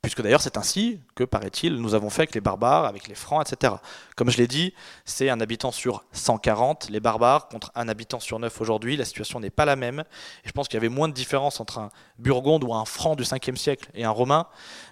puisque 0.03 0.23
d'ailleurs 0.23 0.41
c'est 0.41 0.57
ainsi 0.57 1.01
que, 1.15 1.25
paraît-il, 1.25 1.77
nous 1.77 1.95
avons 1.95 2.11
fait 2.11 2.23
avec 2.23 2.35
les 2.35 2.41
barbares, 2.41 2.85
avec 2.85 3.09
les 3.09 3.15
francs, 3.15 3.47
etc. 3.51 3.75
Comme 4.15 4.31
je 4.31 4.37
l'ai 4.37 4.47
dit, 4.47 4.75
c'est 5.05 5.31
un 5.31 5.41
habitant 5.41 5.73
sur 5.73 6.05
140, 6.13 6.91
les 6.91 7.01
barbares, 7.01 7.49
contre 7.49 7.73
un 7.75 7.89
habitant 7.89 8.21
sur 8.21 8.39
9 8.39 8.61
aujourd'hui, 8.61 8.97
la 8.97 9.05
situation 9.05 9.41
n'est 9.41 9.51
pas 9.51 9.65
la 9.65 9.77
même, 9.77 10.01
et 10.45 10.49
je 10.49 10.53
pense 10.53 10.69
qu'il 10.69 10.77
y 10.77 10.79
avait 10.79 10.89
moins 10.89 11.09
de 11.09 11.15
différence 11.15 11.61
entre 11.61 11.79
un 11.79 11.91
burgonde 12.19 12.65
ou 12.65 12.75
un 12.75 12.85
franc 12.85 13.17
du 13.17 13.25
5e 13.25 13.57
siècle 13.57 13.91
et 13.95 14.05
un 14.05 14.11
romain 14.11 14.47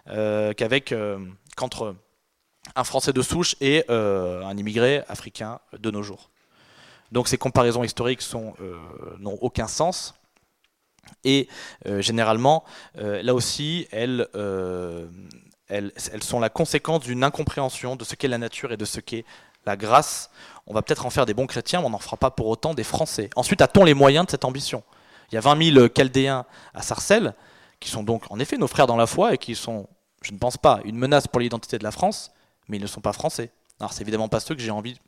euh, 0.09 0.53
euh, 0.61 1.19
qu'entre 1.57 1.95
un 2.75 2.85
français 2.85 3.13
de 3.13 3.23
souche 3.23 3.57
et 3.61 3.85
euh, 3.91 4.43
un 4.45 4.57
immigré 4.57 5.05
africain 5.09 5.61
de 5.79 5.91
nos 5.91 6.03
jours. 6.03 6.31
Donc 7.13 7.29
ces 7.29 7.39
comparaisons 7.39 7.85
historiques 7.85 8.27
n'ont 9.21 9.39
aucun 9.41 9.69
sens. 9.69 10.15
Et 11.25 11.49
euh, 11.87 12.01
généralement, 12.01 12.65
euh, 12.99 13.23
là 13.23 13.35
aussi, 13.35 13.89
euh, 13.95 15.07
elles, 15.69 15.93
sont 16.23 16.41
la 16.41 16.51
conséquence 16.51 17.01
d'une 17.01 17.25
incompréhension 17.25 17.97
de 17.97 18.05
ce 18.05 18.15
qu'est 18.15 18.29
la 18.29 18.39
nature 18.39 18.73
et 18.73 18.77
de 18.77 18.85
ce 18.85 19.01
qu'est 19.01 19.25
la 19.67 19.77
grâce. 19.77 20.31
On 20.67 20.75
va 20.75 20.83
peut-être 20.83 21.07
en 21.07 21.11
faire 21.11 21.27
des 21.27 21.35
bons 21.35 21.47
chrétiens, 21.47 21.81
mais 21.81 21.87
on 21.87 21.91
n'en 21.91 21.99
fera 21.99 22.17
pas 22.17 22.31
pour 22.31 22.47
autant 22.49 22.75
des 22.75 22.85
Français. 22.85 23.31
Ensuite, 23.37 23.63
a-t-on 23.63 23.85
les 23.85 23.95
moyens 23.95 24.27
de 24.27 24.31
cette 24.31 24.45
ambition? 24.45 24.83
Il 25.31 25.35
y 25.35 25.39
a 25.39 25.41
20 25.41 25.73
000 25.73 25.89
Chaldéens 25.89 26.45
à 26.75 26.83
Sarcelles, 26.83 27.35
qui 27.81 27.89
sont 27.89 28.03
donc 28.03 28.25
en 28.31 28.39
effet 28.39 28.57
nos 28.57 28.69
frères 28.69 28.87
dans 28.87 28.97
la 28.97 29.07
foi 29.07 29.35
et 29.35 29.39
qui 29.39 29.55
sont, 29.55 29.89
je 30.23 30.33
ne 30.33 30.39
pense 30.39 30.59
pas, 30.59 30.81
une 30.85 30.97
menace 30.97 31.27
pour 31.27 31.41
l'identité 31.41 31.79
de 31.79 31.85
la 31.85 31.91
France, 31.91 32.31
mais 32.69 32.77
ils 32.77 32.83
ne 32.83 32.87
sont 32.87 33.01
pas 33.01 33.13
français. 33.13 33.51
Alors 33.81 33.93
c'est 33.93 34.03
évidemment 34.03 34.29
pas 34.29 34.41
ceux 34.41 34.55
que 34.55 34.61
j'ai 34.61 34.71
envie 34.71 35.01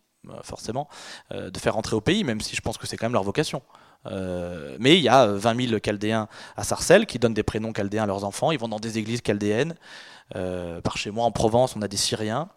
forcément 0.42 0.88
de 1.30 1.58
faire 1.58 1.74
rentrer 1.74 1.96
au 1.96 2.00
pays, 2.00 2.24
même 2.24 2.40
si 2.40 2.56
je 2.56 2.60
pense 2.60 2.78
que 2.78 2.86
c'est 2.86 2.96
quand 2.96 3.06
même 3.06 3.12
leur 3.12 3.22
vocation. 3.22 3.62
Euh, 4.10 4.76
mais 4.78 4.96
il 4.96 5.02
y 5.02 5.08
a 5.08 5.26
20 5.26 5.68
000 5.68 5.80
chaldéens 5.84 6.28
à 6.56 6.64
Sarcelles 6.64 7.06
qui 7.06 7.18
donnent 7.18 7.34
des 7.34 7.42
prénoms 7.42 7.72
chaldéens 7.72 8.04
à 8.04 8.06
leurs 8.06 8.24
enfants. 8.24 8.52
Ils 8.52 8.58
vont 8.58 8.68
dans 8.68 8.80
des 8.80 8.98
églises 8.98 9.20
chaldéennes. 9.24 9.74
Euh, 10.34 10.80
par 10.80 10.96
chez 10.96 11.10
moi 11.10 11.24
en 11.24 11.30
Provence, 11.30 11.76
on 11.76 11.82
a 11.82 11.88
des 11.88 11.96
Syriens, 11.96 12.48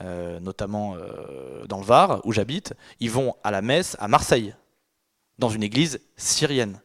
euh, 0.00 0.40
notamment 0.40 0.96
dans 1.68 1.78
le 1.78 1.84
Var, 1.84 2.20
où 2.24 2.32
j'habite. 2.32 2.74
Ils 3.00 3.10
vont 3.10 3.34
à 3.44 3.50
la 3.50 3.62
messe 3.62 3.96
à 4.00 4.08
Marseille, 4.08 4.54
dans 5.38 5.50
une 5.50 5.62
église 5.62 6.00
syrienne. 6.16 6.80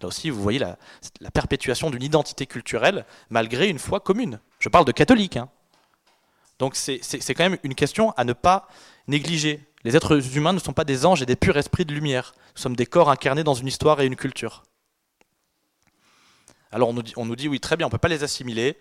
Là 0.00 0.08
aussi, 0.08 0.30
vous 0.30 0.42
voyez 0.42 0.58
la, 0.58 0.78
perpétuation 1.32 1.90
d'une 1.90 2.02
identité 2.02 2.46
culturelle 2.46 3.04
malgré 3.28 3.68
une 3.68 3.78
foi 3.78 4.00
commune. 4.00 4.40
Je 4.58 4.68
parle 4.68 4.86
de 4.86 4.92
catholiques. 4.92 5.36
Hein. 5.36 5.50
Donc 6.58 6.76
c'est 6.76 7.34
quand 7.34 7.44
même 7.44 7.58
une 7.62 7.74
question 7.74 8.12
à 8.12 8.24
ne 8.24 8.32
pas 8.32 8.68
négliger. 9.08 9.66
Les 9.84 9.96
êtres 9.96 10.36
humains 10.36 10.52
ne 10.52 10.58
sont 10.58 10.72
pas 10.72 10.84
des 10.84 11.06
anges 11.06 11.22
et 11.22 11.26
des 11.26 11.36
purs 11.36 11.56
esprits 11.56 11.84
de 11.84 11.94
lumière. 11.94 12.34
Nous 12.54 12.62
sommes 12.62 12.76
des 12.76 12.86
corps 12.86 13.10
incarnés 13.10 13.44
dans 13.44 13.54
une 13.54 13.66
histoire 13.66 14.00
et 14.00 14.06
une 14.06 14.16
culture. 14.16 14.62
Alors 16.70 16.90
on 17.16 17.24
nous 17.24 17.36
dit, 17.36 17.48
oui, 17.48 17.58
très 17.58 17.76
bien, 17.76 17.86
on 17.86 17.88
ne 17.88 17.92
peut 17.92 17.98
pas 17.98 18.08
les 18.08 18.22
assimiler, 18.22 18.78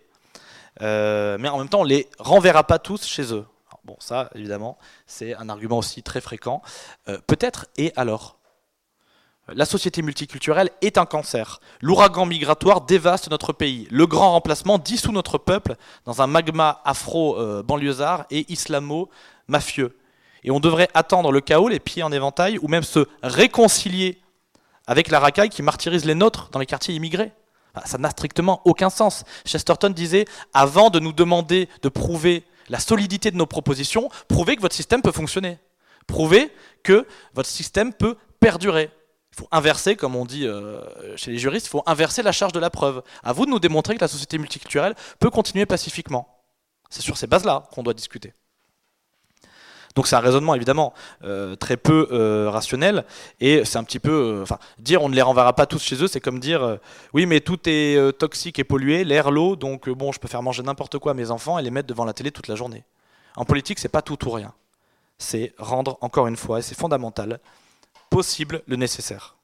euh, 0.81 1.37
mais 1.39 1.49
en 1.49 1.57
même 1.57 1.69
temps, 1.69 1.81
on 1.81 1.85
ne 1.85 1.89
les 1.89 2.07
renverra 2.19 2.63
pas 2.63 2.79
tous 2.79 3.05
chez 3.05 3.33
eux. 3.33 3.45
bon, 3.83 3.95
ça, 3.99 4.29
évidemment, 4.35 4.77
c'est 5.07 5.33
un 5.35 5.49
argument 5.49 5.79
aussi 5.79 6.03
très 6.03 6.21
fréquent. 6.21 6.61
Euh, 7.07 7.17
peut-être, 7.27 7.67
et 7.77 7.91
alors? 7.95 8.37
La 9.51 9.65
société 9.65 10.03
multiculturelle 10.03 10.69
est 10.81 10.99
un 10.99 11.07
cancer. 11.07 11.59
L'ouragan 11.81 12.27
migratoire 12.27 12.81
dévaste 12.81 13.31
notre 13.31 13.51
pays. 13.51 13.87
Le 13.89 14.05
grand 14.05 14.33
remplacement 14.33 14.77
dissout 14.77 15.11
notre 15.11 15.39
peuple 15.39 15.75
dans 16.05 16.21
un 16.21 16.27
magma 16.27 16.81
afro-banlieusard 16.85 18.27
et 18.29 18.45
islamo-mafieux. 18.51 19.97
Et 20.43 20.51
on 20.51 20.59
devrait 20.59 20.89
attendre 20.93 21.31
le 21.31 21.41
chaos, 21.41 21.67
les 21.67 21.79
pieds 21.79 22.03
en 22.03 22.11
éventail, 22.11 22.57
ou 22.59 22.67
même 22.67 22.83
se 22.83 23.07
réconcilier 23.23 24.21
avec 24.87 25.09
la 25.09 25.19
racaille 25.19 25.49
qui 25.49 25.61
martyrise 25.61 26.05
les 26.05 26.15
nôtres 26.15 26.49
dans 26.51 26.59
les 26.59 26.65
quartiers 26.65 26.95
immigrés. 26.95 27.31
Ça 27.85 27.97
n'a 27.97 28.09
strictement 28.09 28.61
aucun 28.65 28.89
sens. 28.89 29.23
Chesterton 29.45 29.89
disait, 29.89 30.25
avant 30.53 30.89
de 30.89 30.99
nous 30.99 31.13
demander 31.13 31.69
de 31.81 31.89
prouver 31.89 32.43
la 32.69 32.79
solidité 32.79 33.31
de 33.31 33.37
nos 33.37 33.45
propositions, 33.45 34.09
prouvez 34.27 34.55
que 34.55 34.61
votre 34.61 34.75
système 34.75 35.01
peut 35.01 35.11
fonctionner. 35.11 35.59
Prouvez 36.07 36.51
que 36.83 37.05
votre 37.33 37.49
système 37.49 37.93
peut 37.93 38.17
perdurer. 38.39 38.89
Il 39.33 39.37
faut 39.37 39.47
inverser, 39.51 39.95
comme 39.95 40.15
on 40.15 40.25
dit 40.25 40.47
euh, 40.47 40.81
chez 41.15 41.31
les 41.31 41.37
juristes, 41.37 41.67
il 41.67 41.69
faut 41.69 41.83
inverser 41.85 42.23
la 42.23 42.31
charge 42.31 42.51
de 42.51 42.59
la 42.59 42.71
preuve. 42.71 43.03
À 43.23 43.31
vous 43.31 43.45
de 43.45 43.51
nous 43.51 43.59
démontrer 43.59 43.95
que 43.95 44.01
la 44.01 44.07
société 44.07 44.37
multiculturelle 44.37 44.95
peut 45.19 45.29
continuer 45.29 45.65
pacifiquement. 45.65 46.43
C'est 46.89 47.03
sur 47.03 47.17
ces 47.17 47.27
bases-là 47.27 47.67
qu'on 47.71 47.83
doit 47.83 47.93
discuter. 47.93 48.33
Donc 49.99 50.07
c'est 50.07 50.15
un 50.15 50.21
raisonnement 50.21 50.55
évidemment 50.55 50.93
euh, 51.25 51.57
très 51.57 51.75
peu 51.75 52.07
euh, 52.13 52.49
rationnel 52.49 53.03
et 53.41 53.65
c'est 53.65 53.77
un 53.77 53.83
petit 53.83 53.99
peu, 53.99 54.11
euh, 54.11 54.43
enfin 54.43 54.57
dire 54.77 55.01
on 55.01 55.09
ne 55.09 55.13
les 55.13 55.21
renverra 55.21 55.51
pas 55.51 55.65
tous 55.65 55.83
chez 55.83 56.01
eux, 56.01 56.07
c'est 56.07 56.21
comme 56.21 56.39
dire 56.39 56.77
oui 57.11 57.25
mais 57.25 57.41
tout 57.41 57.59
est 57.65 58.17
toxique 58.17 58.59
et 58.59 58.63
pollué, 58.63 59.03
l'air, 59.03 59.29
l'eau, 59.29 59.57
donc 59.57 59.89
bon 59.89 60.13
je 60.13 60.19
peux 60.21 60.29
faire 60.29 60.41
manger 60.41 60.63
n'importe 60.63 60.99
quoi 60.99 61.11
à 61.11 61.15
mes 61.15 61.31
enfants 61.31 61.59
et 61.59 61.63
les 61.63 61.69
mettre 61.69 61.89
devant 61.89 62.05
la 62.05 62.13
télé 62.13 62.31
toute 62.31 62.47
la 62.47 62.55
journée. 62.55 62.85
En 63.35 63.43
politique 63.43 63.77
c'est 63.77 63.89
pas 63.89 64.01
tout 64.01 64.25
ou 64.25 64.31
rien, 64.31 64.53
c'est 65.17 65.53
rendre 65.57 65.97
encore 65.99 66.27
une 66.27 66.37
fois 66.37 66.59
et 66.59 66.61
c'est 66.61 66.79
fondamental 66.79 67.41
possible 68.09 68.63
le 68.67 68.77
nécessaire. 68.77 69.35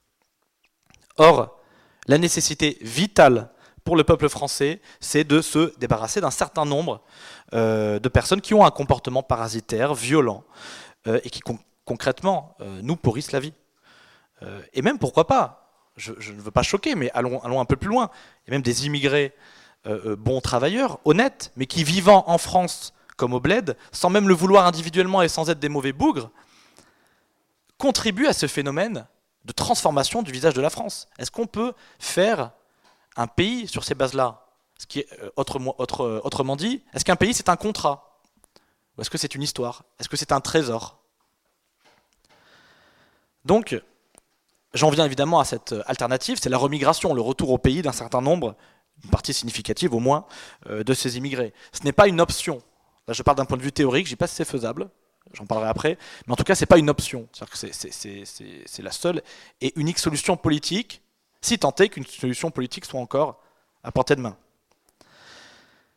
Or 1.17 1.59
la 2.07 2.17
nécessité 2.17 2.77
vitale 2.79 3.49
pour 3.85 3.95
le 3.95 4.03
peuple 4.03 4.27
français, 4.27 4.81
c'est 4.99 5.23
de 5.23 5.41
se 5.41 5.71
débarrasser 5.77 6.19
d'un 6.19 6.31
certain 6.31 6.65
nombre 6.65 7.01
euh, 7.53 7.99
de 7.99 8.09
personnes 8.09 8.41
qui 8.41 8.55
ont 8.55 8.65
un 8.65 8.71
comportement 8.71 9.21
parasitaire, 9.23 9.93
violent, 9.93 10.43
euh, 11.07 11.21
et 11.23 11.29
qui 11.29 11.39
concrètement 11.85 12.57
euh, 12.59 12.81
nous 12.81 12.95
pourrissent 12.97 13.31
la 13.31 13.39
vie. 13.39 13.53
et 14.73 14.81
même, 14.81 14.99
pourquoi 14.99 15.27
pas, 15.27 15.71
je, 15.95 16.11
ne 16.11 16.41
veux 16.41 16.51
pas 16.51 16.61
choquer, 16.61 16.93
mais 16.93 17.09
allons, 17.13 17.39
allons, 17.41 17.61
un 17.61 17.65
peu 17.65 17.77
plus 17.77 17.87
loin, 17.87 18.09
a 18.47 18.51
même 18.51 18.61
des 18.61 18.85
immigrés 18.85 19.33
bons 20.17 20.41
travailleurs, 20.41 20.99
honnêtes, 21.05 21.51
mais 21.55 21.67
qui 21.67 21.83
vivant 21.83 22.23
en 22.27 22.37
France 22.37 22.93
comme 23.17 23.33
au 23.33 23.39
bled, 23.39 23.77
sans 23.91 24.09
même 24.09 24.27
le 24.27 24.33
vouloir 24.33 24.65
individuellement 24.65 25.21
et 25.21 25.29
sans 25.29 25.49
être 25.49 25.59
des 25.59 25.69
mauvais 25.69 25.93
bougres, 25.93 26.31
contribuent 27.77 28.27
à 28.27 28.33
ce 28.33 28.47
phénomène 28.47 29.07
de 29.45 29.53
transformation 29.53 30.21
du 30.21 30.31
visage 30.31 30.53
de 30.53 30.61
la 30.61 30.69
France. 30.69 31.07
Est-ce 31.17 31.31
qu'on 31.31 31.47
peut 31.47 31.73
faire 31.97 32.51
un 33.15 33.27
pays 33.27 33.67
sur 33.67 33.83
ces 33.83 33.95
bases-là 33.95 34.45
ce 34.77 34.85
qui 34.85 34.99
est, 34.99 35.07
euh, 35.21 35.29
euh, 35.37 36.21
autrement 36.23 36.55
dit, 36.55 36.83
est-ce 36.93 37.05
qu'un 37.05 37.15
pays 37.15 37.33
c'est 37.33 37.49
un 37.49 37.55
contrat? 37.55 38.21
Ou 38.97 39.01
est-ce 39.01 39.09
que 39.09 39.17
c'est 39.17 39.35
une 39.35 39.43
histoire? 39.43 39.83
Est-ce 39.99 40.09
que 40.09 40.17
c'est 40.17 40.31
un 40.31 40.41
trésor? 40.41 41.01
Donc, 43.43 43.79
j'en 44.73 44.89
viens 44.89 45.05
évidemment 45.05 45.39
à 45.39 45.45
cette 45.45 45.75
alternative, 45.85 46.39
c'est 46.41 46.49
la 46.49 46.57
remigration, 46.57 47.13
le 47.13 47.21
retour 47.21 47.51
au 47.51 47.57
pays 47.57 47.81
d'un 47.81 47.91
certain 47.91 48.21
nombre, 48.21 48.55
une 49.03 49.09
partie 49.09 49.33
significative 49.33 49.93
au 49.93 49.99
moins, 49.99 50.25
euh, 50.67 50.83
de 50.83 50.93
ces 50.93 51.17
immigrés. 51.17 51.53
Ce 51.71 51.83
n'est 51.83 51.91
pas 51.91 52.07
une 52.07 52.19
option. 52.19 52.61
Là, 53.07 53.13
je 53.13 53.21
parle 53.21 53.37
d'un 53.37 53.45
point 53.45 53.57
de 53.57 53.63
vue 53.63 53.71
théorique, 53.71 54.07
je 54.07 54.11
ne 54.11 54.15
dis 54.15 54.17
pas 54.17 54.27
si 54.27 54.35
c'est 54.35 54.45
faisable, 54.45 54.89
j'en 55.33 55.45
parlerai 55.45 55.69
après, 55.69 55.97
mais 56.25 56.33
en 56.33 56.35
tout 56.35 56.43
cas, 56.43 56.55
ce 56.55 56.63
n'est 56.63 56.67
pas 56.67 56.79
une 56.79 56.89
option. 56.89 57.27
C'est 57.53 58.81
la 58.81 58.91
seule 58.91 59.21
et 59.61 59.73
unique 59.75 59.99
solution 59.99 60.37
politique 60.37 61.01
si 61.45 61.59
tant 61.59 61.73
est 61.75 61.89
qu'une 61.89 62.05
solution 62.05 62.51
politique 62.51 62.85
soit 62.85 62.99
encore 62.99 63.41
à 63.83 63.91
portée 63.91 64.15
de 64.15 64.21
main. 64.21 64.35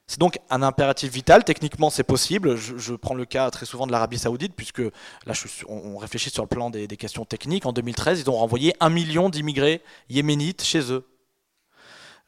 C'est 0.06 0.20
donc 0.20 0.38
un 0.48 0.62
impératif 0.62 1.12
vital. 1.12 1.44
Techniquement, 1.44 1.90
c'est 1.90 2.02
possible. 2.02 2.56
Je, 2.56 2.94
prends 2.94 3.14
le 3.14 3.26
cas 3.26 3.50
très 3.50 3.66
souvent 3.66 3.86
de 3.86 3.92
l'Arabie 3.92 4.18
Saoudite, 4.18 4.54
puisque 4.54 4.80
là, 5.26 5.34
on, 5.68 5.98
réfléchit 5.98 6.30
sur 6.30 6.42
le 6.42 6.48
plan 6.48 6.70
des, 6.70 6.86
questions 6.96 7.26
techniques. 7.26 7.66
En 7.66 7.72
2013, 7.72 8.20
ils 8.20 8.30
ont 8.30 8.36
renvoyé 8.36 8.74
un 8.80 8.88
million 8.88 9.28
d'immigrés 9.28 9.82
yéménites 10.08 10.64
chez 10.64 10.92
eux. 10.92 11.06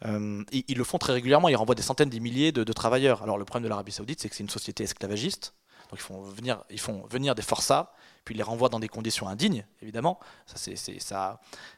Euh, 0.05 0.43
ils, 0.53 0.77
le 0.77 0.85
font 0.85 0.99
très 0.99 1.15
régulièrement. 1.15 1.49
Ils 1.49 1.57
renvoient 1.57 1.75
des 1.75 1.83
centaines 1.83 2.11
de 2.11 2.19
milliers 2.19 2.53
de, 2.53 2.73
travailleurs. 2.73 3.23
Alors, 3.23 3.39
le 3.39 3.47
problème 3.47 3.65
de 3.65 3.71
l'Arabie 3.71 3.93
Saoudite, 3.93 4.21
c'est 4.21 4.29
que 4.29 4.37
c'est 4.37 4.43
une 4.43 4.51
société 4.51 4.85
esclavagiste. 4.85 5.55
Donc, 5.91 6.01
ils 6.71 6.81
font 6.81 7.07
venir 7.07 7.35
des 7.35 7.43
forçats 7.43 7.93
puis 8.25 8.35
il 8.35 8.39
les 8.39 8.43
renvoie 8.43 8.69
dans 8.69 8.81
des 8.81 8.89
conditions 8.89 9.29
indignes, 9.29 9.65
évidemment. 9.83 10.19
Ça, 10.47 10.57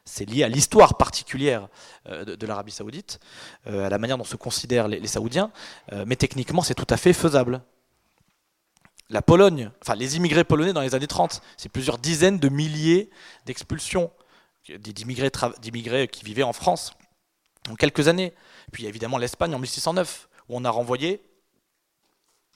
c'est 0.05 0.25
lié 0.25 0.43
à 0.43 0.49
l'histoire 0.49 0.97
particulière 0.97 1.67
euh, 2.07 2.35
de, 2.35 2.47
l'Arabie 2.47 2.71
saoudite, 2.71 3.19
euh, 3.67 3.85
à 3.85 3.89
la 3.89 3.97
manière 3.97 4.17
dont 4.17 4.23
se 4.23 4.35
considèrent 4.35 4.87
les, 4.87 5.07
Saoudiens, 5.07 5.51
euh, 5.93 6.03
mais 6.05 6.15
techniquement, 6.15 6.61
c'est 6.61 6.75
tout 6.75 6.87
à 6.89 6.97
fait 6.97 7.13
faisable. 7.13 7.61
La 9.09 9.21
Pologne, 9.21 9.69
enfin 9.81 9.95
les 9.95 10.15
immigrés 10.15 10.43
polonais 10.43 10.73
dans 10.73 10.81
les 10.81 10.95
années 10.95 11.07
30, 11.07 11.41
c'est 11.57 11.69
plusieurs 11.69 11.97
dizaines 11.97 12.39
de 12.39 12.49
milliers 12.49 13.09
d'expulsions 13.45 14.11
d'immigrés 14.69 16.07
qui 16.07 16.23
vivaient 16.23 16.43
en 16.43 16.53
France 16.53 16.93
en 17.69 17.75
quelques 17.75 18.07
années. 18.07 18.33
Puis 18.71 18.83
il 18.83 18.85
y 18.85 18.87
a 18.87 18.89
évidemment 18.89 19.17
l'Espagne 19.17 19.53
en 19.53 19.59
1609, 19.59 20.29
où 20.49 20.57
on 20.57 20.65
a 20.65 20.69
renvoyé 20.69 21.21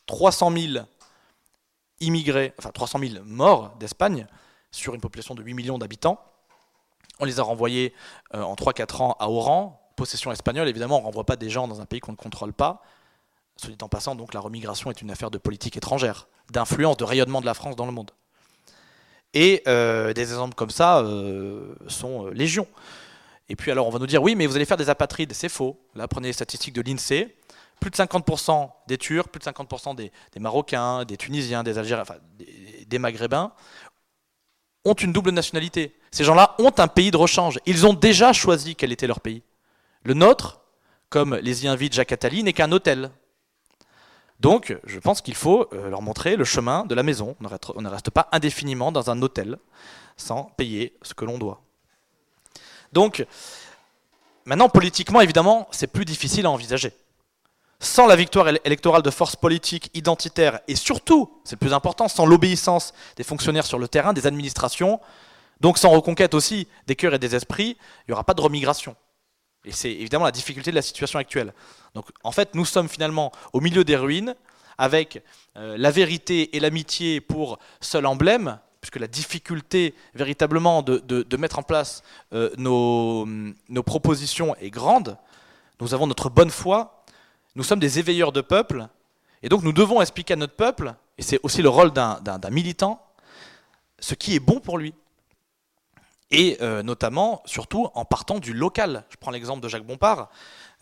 300 0.07 0.51
000 0.51 0.85
immigrés, 1.99 2.53
enfin 2.59 2.71
300 2.71 2.99
000 2.99 3.23
morts 3.25 3.75
d'Espagne 3.79 4.27
sur 4.71 4.93
une 4.93 5.01
population 5.01 5.35
de 5.35 5.43
8 5.43 5.53
millions 5.53 5.77
d'habitants. 5.77 6.19
On 7.19 7.25
les 7.25 7.39
a 7.39 7.43
renvoyés 7.43 7.93
euh, 8.35 8.41
en 8.41 8.55
3-4 8.55 9.01
ans 9.01 9.15
à 9.19 9.29
Oran, 9.29 9.91
possession 9.95 10.31
espagnole. 10.31 10.67
Évidemment, 10.67 10.97
on 10.97 11.01
ne 11.01 11.05
renvoie 11.05 11.25
pas 11.25 11.35
des 11.35 11.49
gens 11.49 11.67
dans 11.67 11.81
un 11.81 11.85
pays 11.85 11.99
qu'on 11.99 12.11
ne 12.11 12.17
contrôle 12.17 12.53
pas. 12.53 12.81
Soit 13.57 13.71
dit 13.71 13.77
en 13.81 13.89
passant, 13.89 14.15
donc 14.15 14.33
la 14.33 14.39
remigration 14.39 14.91
est 14.91 15.01
une 15.01 15.09
affaire 15.09 15.31
de 15.31 15.39
politique 15.39 15.77
étrangère, 15.77 16.27
d'influence, 16.51 16.97
de 16.97 17.03
rayonnement 17.03 17.41
de 17.41 17.47
la 17.47 17.55
France 17.55 17.75
dans 17.75 17.87
le 17.87 17.91
monde. 17.91 18.11
Et 19.33 19.63
euh, 19.67 20.13
des 20.13 20.21
exemples 20.21 20.55
comme 20.55 20.69
ça 20.69 20.99
euh, 20.99 21.75
sont 21.87 22.27
légion. 22.27 22.67
Et 23.49 23.55
puis 23.55 23.71
alors 23.71 23.87
on 23.87 23.89
va 23.89 23.99
nous 23.99 24.07
dire 24.07 24.21
oui 24.21 24.35
mais 24.35 24.45
vous 24.45 24.55
allez 24.55 24.65
faire 24.65 24.77
des 24.77 24.89
apatrides, 24.89 25.33
c'est 25.33 25.49
faux. 25.49 25.79
Là 25.95 26.07
prenez 26.07 26.29
les 26.29 26.33
statistiques 26.33 26.73
de 26.73 26.81
l'INSEE, 26.81 27.35
plus 27.79 27.91
de 27.91 27.95
50% 27.95 28.69
des 28.87 28.97
Turcs, 28.97 29.29
plus 29.29 29.39
de 29.39 29.45
50% 29.45 29.95
des, 29.95 30.11
Marocains, 30.39 31.05
des 31.05 31.17
Tunisiens, 31.17 31.63
des 31.63 31.77
Algériens, 31.77 32.03
enfin 32.03 32.15
des, 32.87 32.99
Maghrébins 32.99 33.51
ont 34.85 34.93
une 34.93 35.11
double 35.11 35.31
nationalité. 35.31 35.95
Ces 36.11 36.23
gens-là 36.23 36.55
ont 36.59 36.71
un 36.77 36.87
pays 36.87 37.11
de 37.11 37.17
rechange. 37.17 37.59
Ils 37.65 37.85
ont 37.85 37.93
déjà 37.93 38.31
choisi 38.31 38.75
quel 38.75 38.91
était 38.91 39.07
leur 39.07 39.19
pays. 39.19 39.43
Le 40.03 40.13
nôtre, 40.13 40.61
comme 41.09 41.35
les 41.35 41.65
y 41.65 41.67
invite 41.67 41.93
Jacques 41.93 42.13
Attali, 42.13 42.43
n'est 42.43 42.53
qu'un 42.53 42.71
hôtel. 42.71 43.11
Donc, 44.39 44.77
je 44.85 44.99
pense 44.99 45.21
qu'il 45.21 45.35
faut 45.35 45.67
euh, 45.73 45.89
leur 45.89 46.01
montrer 46.01 46.35
le 46.35 46.45
chemin 46.45 46.85
de 46.85 46.95
la 46.95 47.03
maison. 47.03 47.35
On 47.75 47.81
ne 47.81 47.89
reste 47.89 48.11
pas 48.11 48.29
indéfiniment 48.31 48.91
dans 48.91 49.09
un 49.09 49.21
hôtel 49.21 49.57
sans 50.15 50.43
payer 50.57 50.95
ce 51.01 51.13
que 51.13 51.25
l'on 51.25 51.37
doit. 51.37 51.61
Donc, 52.93 53.25
maintenant, 54.45 54.69
politiquement, 54.69 55.21
évidemment, 55.21 55.67
c'est 55.71 55.87
plus 55.87 56.05
difficile 56.05 56.45
à 56.45 56.51
envisager. 56.51 56.93
Sans 57.79 58.07
la 58.07 58.15
victoire 58.15 58.47
électorale 58.47 59.03
de 59.03 59.11
forces 59.11 59.35
politiques 59.35 59.91
identitaires 59.93 60.61
et 60.67 60.75
surtout, 60.75 61.31
c'est 61.43 61.55
le 61.55 61.59
plus 61.59 61.73
important, 61.73 62.07
sans 62.07 62.25
l'obéissance 62.25 62.93
des 63.17 63.23
fonctionnaires 63.23 63.67
sur 63.67 63.77
le 63.77 63.87
terrain, 63.87 64.13
des 64.13 64.25
administrations, 64.25 64.99
donc 65.61 65.77
sans 65.77 65.89
reconquête 65.89 66.33
aussi 66.33 66.67
des 66.87 66.95
cœurs 66.95 67.13
et 67.13 67.19
des 67.19 67.35
esprits, 67.35 67.77
il 67.79 68.09
n'y 68.09 68.13
aura 68.13 68.23
pas 68.23 68.33
de 68.33 68.41
remigration. 68.41 68.95
Et 69.63 69.71
c'est 69.71 69.91
évidemment 69.91 70.25
la 70.25 70.31
difficulté 70.31 70.71
de 70.71 70.75
la 70.75 70.81
situation 70.81 71.19
actuelle. 71.19 71.53
Donc 71.93 72.05
en 72.23 72.31
fait, 72.31 72.55
nous 72.55 72.65
sommes 72.65 72.89
finalement 72.89 73.31
au 73.53 73.59
milieu 73.59 73.83
des 73.83 73.95
ruines, 73.95 74.35
avec 74.79 75.23
euh, 75.55 75.75
la 75.77 75.91
vérité 75.91 76.55
et 76.55 76.59
l'amitié 76.59 77.21
pour 77.21 77.59
seul 77.81 78.05
emblème, 78.05 78.59
puisque 78.81 78.97
la 78.99 79.07
difficulté 79.07 79.95
véritablement 80.13 80.83
de, 80.83 81.37
mettre 81.37 81.59
en 81.59 81.63
place 81.63 82.03
euh, 82.33 82.51
nos, 82.57 83.25
nos 83.25 83.83
propositions 83.83 84.55
est 84.57 84.69
grande. 84.69 85.17
Nous 85.79 85.93
avons 85.93 86.07
notre 86.07 86.29
bonne 86.29 86.51
foi, 86.51 86.96
nous 87.57 87.63
sommes 87.63 87.79
des 87.79 87.97
éveilleurs 87.97 88.31
de 88.31 88.41
peuple, 88.41 88.87
et 89.41 89.49
donc 89.49 89.63
nous 89.63 89.73
devons 89.73 89.99
expliquer 89.99 90.33
à 90.33 90.37
notre 90.37 90.55
peuple, 90.55 90.93
et 91.17 91.23
c'est 91.23 91.39
aussi 91.41 91.63
le 91.63 91.69
rôle 91.69 91.91
d'un 91.91 92.49
militant, 92.51 93.03
ce 93.99 94.13
qui 94.13 94.35
est 94.35 94.39
bon 94.39 94.59
pour 94.59 94.77
lui. 94.77 94.93
Et 96.29 96.57
euh, 96.61 96.83
notamment, 96.83 97.41
surtout, 97.45 97.89
en 97.95 98.05
partant 98.05 98.37
du 98.37 98.53
local. 98.53 99.05
Je 99.09 99.15
prends 99.15 99.31
l'exemple 99.31 99.61
de 99.61 99.69
Jacques 99.69 99.85
Bompard. 99.85 100.29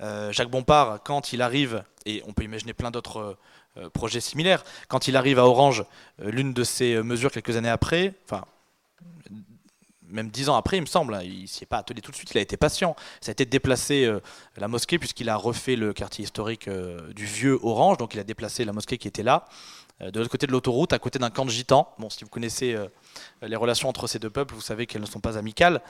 Euh, 0.01 0.33
Jacques 0.33 0.49
Bompard, 0.49 1.01
quand 1.03 1.31
il 1.31 1.41
arrive, 1.41 1.83
et 2.05 2.21
on 2.27 2.33
peut 2.33 2.43
imaginer 2.43 2.73
plein 2.73 2.91
d'autres 2.91 3.37
euh, 3.77 3.89
projets 3.91 4.19
similaires, 4.19 4.63
quand 4.89 5.07
il 5.07 5.15
arrive 5.15 5.39
à 5.39 5.45
Orange, 5.45 5.85
l'une 6.19 6.51
de 6.51 6.63
ses 6.65 7.01
mesures 7.03 7.31
quelques 7.31 7.55
années 7.55 7.69
après, 7.69 8.15
enfin, 8.25 8.43
même 10.15 10.29
dix 10.29 10.49
ans 10.49 10.55
après, 10.55 10.77
il 10.77 10.81
me 10.81 10.87
semble, 10.87 11.13
hein, 11.13 11.21
il 11.23 11.47
s'y 11.47 11.63
est 11.63 11.67
pas 11.67 11.77
attelé 11.77 12.01
tout 12.01 12.11
de 12.11 12.15
suite, 12.15 12.31
il 12.31 12.37
a 12.37 12.41
été 12.41 12.57
patient. 12.57 12.95
Ça 13.21 13.29
a 13.29 13.33
été 13.33 13.45
de 13.45 13.49
déplacer 13.49 14.05
euh, 14.05 14.19
la 14.57 14.67
mosquée, 14.67 14.97
puisqu'il 14.97 15.29
a 15.29 15.35
refait 15.35 15.75
le 15.75 15.93
quartier 15.93 16.23
historique 16.23 16.67
euh, 16.67 17.13
du 17.13 17.25
vieux 17.25 17.59
Orange, 17.61 17.97
donc 17.97 18.13
il 18.15 18.19
a 18.19 18.23
déplacé 18.23 18.65
la 18.65 18.73
mosquée 18.73 18.97
qui 18.97 19.07
était 19.07 19.23
là, 19.23 19.45
de 20.01 20.19
l'autre 20.19 20.29
côté 20.29 20.45
de 20.45 20.51
l'autoroute, 20.51 20.91
à 20.91 20.99
côté 20.99 21.19
d'un 21.19 21.29
camp 21.29 21.45
de 21.45 21.49
gitans. 21.49 21.95
Si 22.09 22.23
vous 22.23 22.29
connaissez 22.29 22.75
les 23.41 23.55
relations 23.55 23.87
entre 23.87 24.07
ces 24.07 24.19
deux 24.19 24.29
peuples, 24.29 24.53
vous 24.53 24.61
savez 24.61 24.85
qu'elles 24.85 25.01
ne 25.01 25.07
sont 25.07 25.21
pas 25.21 25.37
amicales. 25.37 25.81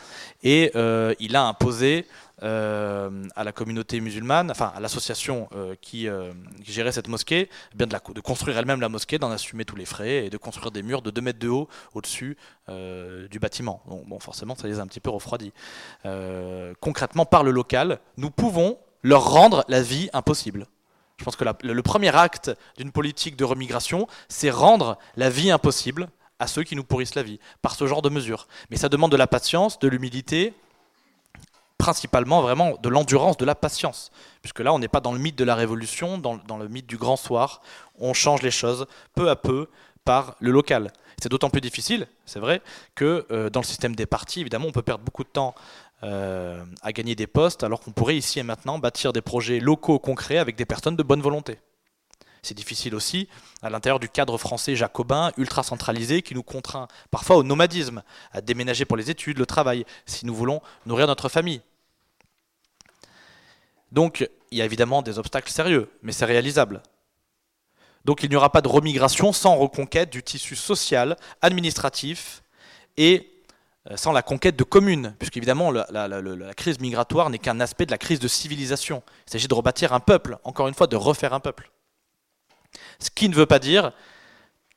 Et 0.43 0.71
il 1.19 1.35
a 1.35 1.43
imposé 1.43 2.05
à 2.41 3.43
la 3.43 3.51
communauté 3.51 3.99
musulmane, 4.01 4.51
enfin 4.51 4.71
à 4.75 4.79
l'association 4.79 5.49
qui, 5.81 6.07
gérait 6.63 6.91
cette 6.91 7.07
mosquée, 7.07 7.49
eh 7.73 7.85
de 7.85 8.19
construire 8.21 8.57
elle-même 8.57 8.81
la 8.81 8.89
mosquée, 8.89 9.17
d'en 9.17 9.31
assumer 9.31 9.65
tous 9.65 9.75
les 9.75 9.85
frais 9.85 10.25
et 10.25 10.29
de 10.29 10.37
construire 10.37 10.71
des 10.71 10.83
murs 10.83 11.01
de 11.01 11.09
2 11.09 11.21
mètres 11.21 11.39
de 11.39 11.49
haut 11.49 11.67
au-dessus 11.95 12.37
du 12.67 13.39
bâtiment. 13.39 13.81
Donc, 13.89 14.07
bon, 14.07 14.19
forcément, 14.19 14.55
ça 14.55 14.67
les 14.67 14.79
a 14.79 14.83
un 14.83 14.87
petit 14.87 14.99
peu 14.99 15.09
refroidis. 15.09 15.51
concrètement, 16.79 17.25
par 17.25 17.43
le 17.43 17.49
local, 17.51 17.99
nous 18.17 18.29
pouvons 18.29 18.77
leur 19.01 19.31
rendre 19.31 19.65
la 19.67 19.81
vie 19.81 20.09
impossible. 20.13 20.67
Je 21.17 21.23
pense 21.23 21.35
que 21.35 21.45
le 21.45 21.81
premier 21.81 22.13
acte 22.15 22.51
d'une 22.77 22.91
politique 22.91 23.35
de 23.37 23.45
remigration, 23.45 24.07
c'est 24.27 24.49
rendre 24.49 24.97
la 25.15 25.29
vie 25.29 25.49
impossible 25.49 26.09
à 26.39 26.47
ceux 26.47 26.63
qui 26.63 26.75
nous 26.75 26.83
pourrissent 26.83 27.15
la 27.15 27.23
vie, 27.23 27.39
par 27.61 27.75
ce 27.75 27.87
genre 27.87 28.01
de 28.01 28.09
mesures. 28.09 28.47
Mais 28.69 28.77
ça 28.77 28.89
demande 28.89 29.11
de 29.11 29.17
la 29.17 29.27
patience, 29.27 29.79
de 29.79 29.87
l'humilité, 29.87 30.53
principalement 31.77 32.41
vraiment 32.41 32.75
de 32.81 32.89
l'endurance, 32.89 33.37
de 33.37 33.45
la 33.45 33.55
patience. 33.55 34.11
Puisque 34.41 34.59
là, 34.59 34.73
on 34.73 34.79
n'est 34.79 34.87
pas 34.87 35.01
dans 35.01 35.11
le 35.11 35.19
mythe 35.19 35.37
de 35.37 35.43
la 35.43 35.55
révolution, 35.55 36.17
dans, 36.17 36.57
le 36.57 36.67
mythe 36.67 36.87
du 36.87 36.97
grand 36.97 37.15
soir. 37.15 37.61
On 37.99 38.13
change 38.13 38.41
les 38.41 38.51
choses 38.51 38.85
peu 39.13 39.29
à 39.29 39.35
peu 39.35 39.69
par 40.03 40.35
le 40.39 40.51
local. 40.51 40.91
C'est 41.21 41.29
d'autant 41.29 41.49
plus 41.49 41.61
difficile, 41.61 42.07
c'est 42.25 42.39
vrai, 42.39 42.61
que 42.93 43.25
euh, 43.31 43.49
dans 43.49 43.61
le 43.61 43.65
système 43.65 43.95
des 43.95 44.05
partis, 44.05 44.41
évidemment, 44.41 44.67
on 44.67 44.71
peut 44.71 44.81
perdre 44.81 45.03
beaucoup 45.03 45.23
de 45.23 45.29
temps 45.29 45.55
euh, 46.03 46.63
à 46.81 46.91
gagner 46.91 47.15
des 47.15 47.27
postes, 47.27 47.63
alors 47.63 47.79
qu'on 47.79 47.91
pourrait 47.91 48.17
ici 48.17 48.39
et 48.39 48.43
maintenant 48.43 48.79
bâtir 48.79 49.13
des 49.13 49.21
projets 49.21 49.59
locaux 49.59 49.99
concrets 49.99 50.37
avec 50.37 50.55
des 50.55 50.65
personnes 50.65 50.95
de 50.95 51.03
bonne 51.03 51.21
volonté. 51.21 51.57
C'est 52.41 52.53
difficile 52.53 52.93
aussi 52.93 53.27
à 53.63 53.69
l'intérieur 53.69 53.99
du 53.99 54.07
cadre 54.07 54.37
français 54.37 54.75
jacobin, 54.75 55.31
ultra 55.37 55.63
centralisé, 55.63 56.21
qui 56.21 56.35
nous 56.35 56.43
contraint 56.43 56.87
parfois 57.09 57.37
au 57.37 57.43
nomadisme, 57.43 58.03
à 58.31 58.41
déménager 58.41 58.85
pour 58.85 58.97
les 58.97 59.09
études, 59.09 59.39
le 59.39 59.45
travail, 59.45 59.85
si 60.05 60.25
nous 60.25 60.35
voulons 60.35 60.61
nourrir 60.85 61.07
notre 61.07 61.27
famille. 61.27 61.61
Donc 63.91 64.29
il 64.51 64.59
y 64.59 64.61
a 64.61 64.65
évidemment 64.65 65.01
des 65.01 65.17
obstacles 65.17 65.51
sérieux, 65.51 65.89
mais 66.03 66.11
c'est 66.11 66.25
réalisable. 66.25 66.83
Donc 68.03 68.21
il 68.21 68.29
n'y 68.29 68.35
aura 68.35 68.51
pas 68.51 68.61
de 68.61 68.67
remigration 68.67 69.33
sans 69.33 69.55
reconquête 69.55 70.11
du 70.11 70.21
tissu 70.21 70.55
social, 70.55 71.17
administratif 71.41 72.43
et 72.97 73.31
sans 73.95 74.11
la 74.11 74.23
conquête 74.23 74.55
de 74.55 74.63
communes, 74.63 75.15
puisqu'évidemment 75.19 75.71
la, 75.71 75.85
la, 75.91 76.53
crise 76.55 76.79
migratoire 76.79 77.29
n'est 77.29 77.37
qu'un 77.37 77.59
aspect 77.59 77.85
de 77.85 77.91
la 77.91 77.97
crise 77.97 78.19
de 78.19 78.27
civilisation. 78.27 79.03
Il 79.27 79.31
s'agit 79.31 79.47
de 79.47 79.53
rebâtir 79.53 79.93
un 79.93 79.99
peuple, 79.99 80.39
encore 80.43 80.67
une 80.67 80.73
fois, 80.73 80.87
de 80.87 80.95
refaire 80.95 81.33
un 81.33 81.39
peuple. 81.39 81.69
Ce 82.99 83.09
qui 83.11 83.29
ne 83.29 83.35
veut 83.35 83.45
pas 83.45 83.59
dire 83.59 83.91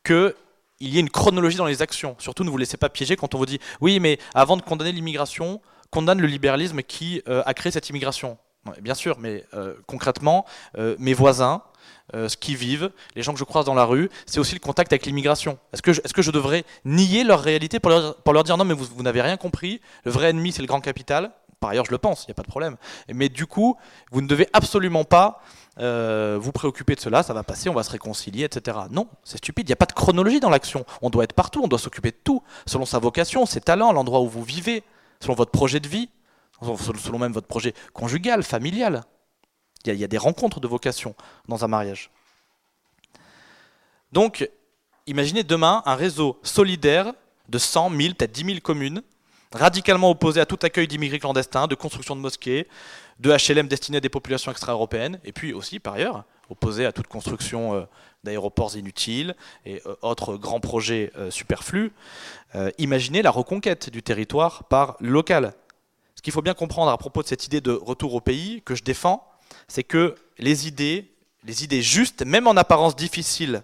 qu'il 0.05 0.35
y 0.81 0.99
ait 0.99 1.01
une 1.01 1.11
chronologie 1.11 1.57
dans 1.57 1.67
les 1.67 1.81
actions. 1.81 2.17
Surtout, 2.19 2.45
ne 2.45 2.51
vous 2.51 2.59
laissez 2.59 2.77
pas 2.77 2.91
piéger 2.91 3.17
quand 3.17 3.35
on 3.35 3.39
vous 3.39 3.47
dit 3.47 3.61
oui, 3.81 3.99
mais 3.99 4.19
avant 4.35 4.57
de 4.57 4.63
condamner 4.63 4.93
l'immigration, 4.93 5.63
condamne 5.91 6.21
le 6.21 6.27
libéralisme 6.27 6.83
qui 6.83 7.23
euh, 7.29 7.43
a 7.47 7.55
créé 7.55 7.73
cette 7.73 7.89
immigration. 7.89 8.37
bien 8.83 8.95
sûr, 8.95 9.19
mais 9.19 9.45
euh, 9.55 9.75
concrètement, 9.87 10.45
mes 10.99 11.15
voisins, 11.15 11.63
euh, 12.15 12.29
ce 12.29 12.37
qu'ils 12.37 12.57
vivent, 12.57 12.91
les 13.17 13.23
gens 13.23 13.33
que 13.33 13.39
je 13.39 13.45
croise 13.45 13.67
dans 13.67 13.75
la 13.75 13.85
rue, 13.85 14.11
c'est 14.27 14.41
aussi 14.41 14.55
le 14.55 14.61
contact 14.61 14.93
avec 14.93 15.05
l'immigration. 15.07 15.59
Est-ce 15.73 15.83
que, 15.83 16.23
je, 16.23 16.31
devrais 16.31 16.65
nier 16.85 17.25
leur 17.25 17.41
réalité 17.41 17.81
pour 17.81 17.91
leur, 17.91 18.45
dire 18.45 18.57
non 18.57 18.65
mais 18.65 18.75
vous, 18.75 18.87
vous 18.95 19.03
n'avez 19.03 19.23
rien 19.23 19.37
compris, 19.37 19.81
le 20.05 20.11
vrai 20.11 20.31
ennemi 20.31 20.53
c'est 20.53 20.63
le 20.63 20.69
grand 20.69 20.81
capital? 20.81 21.33
Par 21.61 21.71
ailleurs 21.71 21.85
je 21.85 21.91
le 21.91 21.99
pense, 21.99 22.25
il 22.25 22.31
n'y 22.31 22.33
a 22.33 22.35
pas 22.35 22.43
de 22.43 22.49
problème. 22.49 22.77
Mais 23.13 23.29
du 23.29 23.47
coup, 23.47 23.77
vous 24.13 24.21
ne 24.21 24.27
devez 24.27 24.49
absolument 24.53 25.05
pas 25.05 25.43
euh, 25.81 26.39
vous 26.41 26.51
préoccuper 26.51 26.95
de 26.95 27.01
cela, 27.01 27.23
ça 27.23 27.35
va 27.35 27.45
passer, 27.45 27.69
on 27.69 27.75
va 27.75 27.83
se 27.83 27.91
réconcilier, 27.91 28.45
etc. 28.45 28.79
Non, 28.91 29.07
c'est 29.23 29.39
stupide, 29.39 29.69
il 29.69 29.71
n'y 29.71 29.75
a 29.75 29.77
pas 29.77 29.87
de 29.87 29.93
chronologie 29.93 30.41
dans 30.41 30.51
l'action. 30.51 30.85
On 31.03 31.11
doit 31.11 31.25
être 31.25 31.35
partout, 31.35 31.61
on 31.63 31.69
doit 31.69 31.79
s'occuper 31.79 32.11
de 32.11 32.17
tout, 32.23 32.43
selon 32.67 32.85
sa 32.85 32.99
vocation, 32.99 33.47
ses 33.47 33.61
talents, 33.61 33.93
l'endroit 33.93 34.21
où 34.21 34.29
vous 34.29 34.43
vivez, 34.43 34.83
selon 35.21 35.35
votre 35.35 35.53
projet 35.53 35.79
de 35.79 35.89
vie, 35.89 36.11
selon 37.05 37.19
même 37.19 37.33
votre 37.33 37.47
projet 37.47 37.75
conjugal, 37.93 38.43
familial. 38.43 39.05
Il 39.85 39.95
y, 39.95 40.05
a, 40.05 40.09
des 40.09 40.19
rencontres 40.19 40.61
de 40.61 40.69
vocation 40.69 41.15
dans 41.47 41.65
un 41.65 41.69
mariage. 41.69 42.11
Donc, 44.13 44.49
imaginez 45.07 45.43
demain 45.43 45.83
un 45.87 45.95
réseau 45.95 46.39
solidaire 46.43 47.13
de 47.49 47.59
100, 47.59 47.91
1000, 47.91 48.15
peut-être 48.15 48.33
10 48.33 48.45
000 48.45 48.59
communes, 48.61 49.03
radicalement 49.53 50.11
opposé 50.11 50.41
à 50.41 50.47
tout 50.47 50.59
accueil 50.63 50.89
d'immigrés 50.89 51.19
clandestins, 51.19 51.67
de 51.67 51.75
construction 51.75 52.17
de 52.17 52.21
mosquées, 52.21 52.67
de 53.21 53.31
HLM 53.31 53.69
destinés 53.69 53.99
à 53.99 54.01
des 54.01 54.09
populations 54.09 54.51
extra-européennes, 54.51 55.21
et 55.25 55.33
puis 55.33 55.53
aussi, 55.53 55.79
par 55.79 55.95
ailleurs, 55.95 56.25
opposé 56.51 56.85
à 56.85 56.93
toute 56.93 57.07
construction 57.07 57.87
d'aéroports 58.25 58.77
inutiles 58.77 59.37
et 59.65 59.83
autres 60.03 60.37
grands 60.37 60.61
projets 60.61 61.13
superflus. 61.31 61.93
imaginez 62.79 63.23
la 63.23 63.31
reconquête 63.31 63.91
du 63.91 64.03
territoire 64.03 64.65
par 64.65 64.97
le 65.01 65.11
local. 65.11 65.55
Ce 66.19 66.23
qu'il 66.23 66.33
faut 66.33 66.43
bien 66.43 66.55
comprendre 66.55 66.91
à 66.91 66.99
propos 66.99 67.23
de 67.23 67.29
cette 67.29 67.47
idée 67.47 67.61
de 67.61 67.71
retour 67.71 68.13
au 68.15 68.21
pays 68.21 68.61
que 68.65 68.75
je 68.75 68.83
défends, 68.83 69.28
c'est 69.69 69.85
que 69.85 70.17
les 70.39 70.67
idées, 70.67 71.13
les 71.45 71.65
idées 71.65 71.83
justes, 71.83 72.23
même 72.23 72.47
en 72.47 72.57
apparence 72.57 72.97
difficiles 72.97 73.63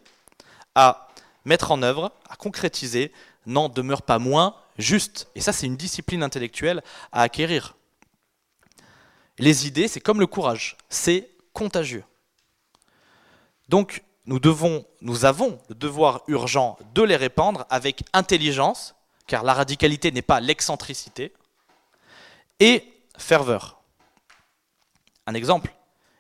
à 0.74 1.08
mettre 1.44 1.72
en 1.72 1.82
œuvre, 1.82 2.12
à 2.28 2.36
concrétiser, 2.36 3.12
n'en 3.46 3.68
demeurent 3.68 4.02
pas 4.02 4.18
moins 4.18 4.54
justes. 4.78 5.28
Et 5.34 5.40
ça, 5.40 5.52
c'est 5.52 5.66
une 5.66 5.76
discipline 5.76 6.22
intellectuelle 6.22 6.82
à 7.12 7.22
acquérir. 7.22 7.76
Les 9.38 9.66
idées, 9.66 9.88
c'est 9.88 10.00
comme 10.00 10.20
le 10.20 10.26
courage, 10.26 10.76
c'est 10.88 11.30
contagieux. 11.52 12.04
Donc, 13.68 14.02
nous, 14.26 14.38
devons, 14.38 14.86
nous 15.00 15.24
avons 15.24 15.58
le 15.68 15.74
devoir 15.74 16.22
urgent 16.28 16.78
de 16.94 17.02
les 17.02 17.16
répandre 17.16 17.66
avec 17.68 18.04
intelligence, 18.12 18.94
car 19.26 19.42
la 19.42 19.54
radicalité 19.54 20.12
n'est 20.12 20.22
pas 20.22 20.40
l'excentricité, 20.40 21.32
et 22.60 22.84
ferveur. 23.18 23.80
Un 25.26 25.34
exemple, 25.34 25.74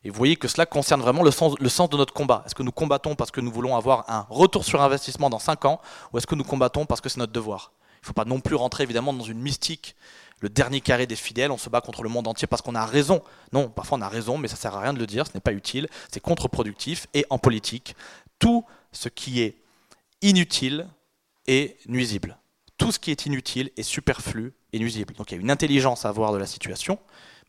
et 0.04 0.10
vous 0.10 0.16
voyez 0.16 0.36
que 0.36 0.48
cela 0.48 0.66
concerne 0.66 1.00
vraiment 1.00 1.22
le 1.22 1.30
sens, 1.30 1.56
de 1.56 1.96
notre 1.96 2.12
combat. 2.12 2.42
Est-ce 2.46 2.54
que 2.54 2.62
nous 2.62 2.72
combattons 2.72 3.14
parce 3.14 3.30
que 3.30 3.40
nous 3.40 3.50
voulons 3.50 3.74
avoir 3.74 4.08
un 4.10 4.26
retour 4.28 4.64
sur 4.64 4.82
investissement 4.82 5.30
dans 5.30 5.38
5 5.38 5.64
ans, 5.64 5.80
ou 6.12 6.18
est-ce 6.18 6.26
que 6.26 6.34
nous 6.34 6.44
combattons 6.44 6.84
parce 6.84 7.00
que 7.00 7.08
c'est 7.08 7.18
notre 7.18 7.32
devoir? 7.32 7.72
Il 7.96 8.04
ne 8.04 8.06
faut 8.08 8.12
pas 8.12 8.26
non 8.26 8.40
plus 8.40 8.54
rentrer 8.54 8.82
évidemment 8.82 9.14
dans 9.14 9.24
une 9.24 9.40
mystique, 9.40 9.96
le 10.40 10.50
dernier 10.50 10.82
carré 10.82 11.06
des 11.06 11.16
fidèles, 11.16 11.50
on 11.50 11.56
se 11.56 11.70
bat 11.70 11.80
contre 11.80 12.02
le 12.02 12.10
monde 12.10 12.28
entier 12.28 12.46
parce 12.46 12.60
qu'on 12.60 12.74
a 12.74 12.84
raison. 12.84 13.22
Non, 13.52 13.70
parfois 13.70 13.96
on 13.96 14.02
a 14.02 14.08
raison, 14.08 14.36
mais 14.36 14.48
ça 14.48 14.56
ne 14.56 14.60
sert 14.60 14.74
à 14.74 14.80
rien 14.80 14.92
de 14.92 14.98
le 14.98 15.06
dire, 15.06 15.26
ce 15.26 15.32
n'est 15.32 15.40
pas 15.40 15.52
utile, 15.52 15.88
c'est 16.12 16.20
contre-productif, 16.20 17.06
et 17.14 17.24
en 17.30 17.38
politique, 17.38 17.96
tout 18.38 18.62
ce 18.92 19.08
qui 19.08 19.40
est 19.40 19.56
inutile 20.20 20.86
est 21.46 21.78
nuisible. 21.88 22.36
Tout 22.76 22.92
ce 22.92 22.98
qui 22.98 23.10
est 23.10 23.24
inutile 23.24 23.70
est 23.78 23.82
superflu 23.82 24.52
et 24.74 24.78
nuisible. 24.78 25.14
Donc 25.14 25.30
il 25.30 25.36
y 25.36 25.38
a 25.38 25.40
une 25.40 25.50
intelligence 25.50 26.04
à 26.04 26.10
avoir 26.10 26.32
de 26.32 26.38
la 26.38 26.46
situation, 26.46 26.98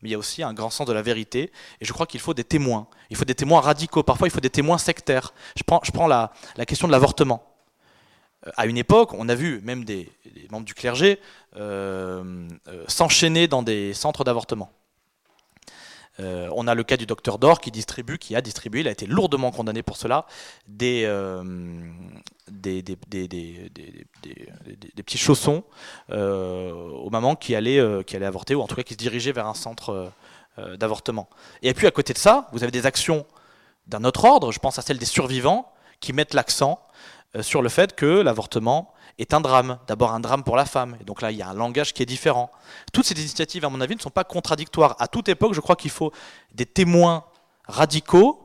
mais 0.02 0.10
il 0.10 0.12
y 0.12 0.14
a 0.14 0.18
aussi 0.18 0.42
un 0.42 0.52
grand 0.52 0.70
sens 0.70 0.86
de 0.86 0.92
la 0.92 1.02
vérité. 1.02 1.50
Et 1.80 1.84
je 1.84 1.92
crois 1.92 2.06
qu'il 2.06 2.20
faut 2.20 2.34
des 2.34 2.44
témoins. 2.44 2.86
Il 3.10 3.16
faut 3.16 3.24
des 3.24 3.34
témoins 3.34 3.60
radicaux. 3.60 4.02
Parfois, 4.02 4.28
il 4.28 4.30
faut 4.30 4.40
des 4.40 4.50
témoins 4.50 4.78
sectaires. 4.78 5.32
Je 5.56 5.62
prends, 5.62 6.06
la, 6.06 6.32
question 6.66 6.86
de 6.86 6.92
l'avortement. 6.92 7.42
Euh, 8.46 8.50
à 8.56 8.66
une 8.66 8.76
époque, 8.76 9.14
on 9.14 9.28
a 9.28 9.34
vu 9.34 9.60
même 9.62 9.84
des, 9.84 10.10
membres 10.50 10.66
du 10.66 10.74
clergé 10.74 11.18
euh, 11.56 12.48
euh, 12.68 12.84
s'enchaîner 12.88 13.48
dans 13.48 13.62
des 13.62 13.94
centres 13.94 14.24
d'avortement. 14.24 14.70
Euh, 16.20 16.48
on 16.54 16.66
a 16.66 16.74
le 16.74 16.82
cas 16.82 16.96
du 16.96 17.06
docteur 17.06 17.38
Dor 17.38 17.60
qui 17.60 17.70
distribue, 17.70 18.18
qui 18.18 18.34
a 18.36 18.40
distribué, 18.40 18.80
il 18.80 18.88
a 18.88 18.90
été 18.90 19.06
lourdement 19.06 19.50
condamné 19.50 19.82
pour 19.82 19.96
cela, 19.96 20.26
des, 20.66 21.02
euh, 21.04 21.42
des, 22.50 22.82
petits 24.96 25.18
chaussons 25.18 25.64
euh, 26.10 26.72
aux 26.72 27.10
mamans 27.10 27.36
qui 27.36 27.54
allaient, 27.54 28.04
qui 28.04 28.16
allaient 28.16 28.26
avorter, 28.26 28.54
ou 28.54 28.62
en 28.62 28.66
tout 28.66 28.76
cas 28.76 28.82
qui 28.82 28.94
se 28.94 28.98
dirigeaient 28.98 29.32
vers 29.32 29.46
un 29.46 29.54
centre 29.54 30.12
d'avortement. 30.78 31.28
Et 31.62 31.74
puis 31.74 31.86
à 31.86 31.90
côté 31.90 32.14
de 32.14 32.18
ça, 32.18 32.48
vous 32.52 32.62
avez 32.62 32.72
des 32.72 32.86
actions 32.86 33.26
d'un 33.86 34.04
autre 34.04 34.24
ordre, 34.24 34.52
je 34.52 34.58
pense 34.58 34.78
à 34.78 34.82
celle 34.82 34.98
des 34.98 35.04
survivants, 35.04 35.70
qui 36.00 36.12
mettent 36.12 36.34
l'accent 36.34 36.80
sur 37.42 37.60
le 37.60 37.68
fait 37.68 37.94
que 37.94 38.06
l'avortement 38.06 38.92
est 39.18 39.34
un 39.34 39.40
drame. 39.40 39.78
D'abord 39.86 40.12
un 40.12 40.20
drame 40.20 40.44
pour 40.44 40.56
la 40.56 40.64
femme. 40.64 40.96
Et 41.00 41.04
donc 41.04 41.22
là, 41.22 41.30
il 41.30 41.38
y 41.38 41.42
a 41.42 41.48
un 41.48 41.54
langage 41.54 41.92
qui 41.92 42.02
est 42.02 42.06
différent. 42.06 42.50
Toutes 42.92 43.06
ces 43.06 43.18
initiatives, 43.18 43.64
à 43.64 43.68
mon 43.68 43.80
avis, 43.80 43.96
ne 43.96 44.00
sont 44.00 44.10
pas 44.10 44.24
contradictoires. 44.24 44.96
À 44.98 45.08
toute 45.08 45.28
époque, 45.28 45.54
je 45.54 45.60
crois 45.60 45.76
qu'il 45.76 45.90
faut 45.90 46.12
des 46.52 46.66
témoins 46.66 47.24
radicaux 47.66 48.42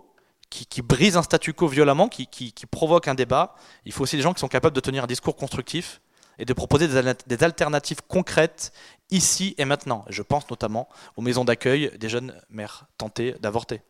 qui, 0.49 0.81
brisent 0.81 1.15
un 1.15 1.23
statu 1.23 1.53
quo 1.53 1.67
violemment, 1.67 2.09
qui, 2.09 2.53
provoquent 2.69 3.07
un 3.07 3.15
débat. 3.15 3.55
Il 3.85 3.93
faut 3.93 4.03
aussi 4.03 4.17
des 4.17 4.21
gens 4.21 4.33
qui 4.33 4.41
sont 4.41 4.49
capables 4.49 4.75
de 4.75 4.81
tenir 4.81 5.05
un 5.05 5.07
discours 5.07 5.35
constructif 5.35 6.01
et 6.37 6.45
de 6.45 6.53
proposer 6.53 6.87
des 6.87 7.43
alternatives 7.43 8.01
concrètes 8.07 8.73
ici 9.11 9.55
et 9.57 9.65
maintenant. 9.65 10.03
Je 10.09 10.21
pense 10.21 10.49
notamment 10.49 10.89
aux 11.15 11.21
maisons 11.21 11.45
d'accueil 11.45 11.91
des 11.97 12.09
jeunes 12.09 12.39
mères 12.49 12.85
tentées 12.97 13.35
d'avorter. 13.39 13.81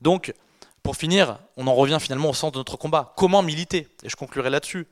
Donc, 0.00 0.34
pour 0.82 0.96
finir, 0.96 1.38
on 1.56 1.66
en 1.66 1.74
revient 1.74 1.98
finalement 2.00 2.30
au 2.30 2.34
sens 2.34 2.52
de 2.52 2.58
notre 2.58 2.76
combat. 2.76 3.12
Comment 3.16 3.42
militer? 3.42 3.88
Et 4.02 4.08
je 4.08 4.16
conclurai 4.16 4.50
là-dessus. 4.50 4.86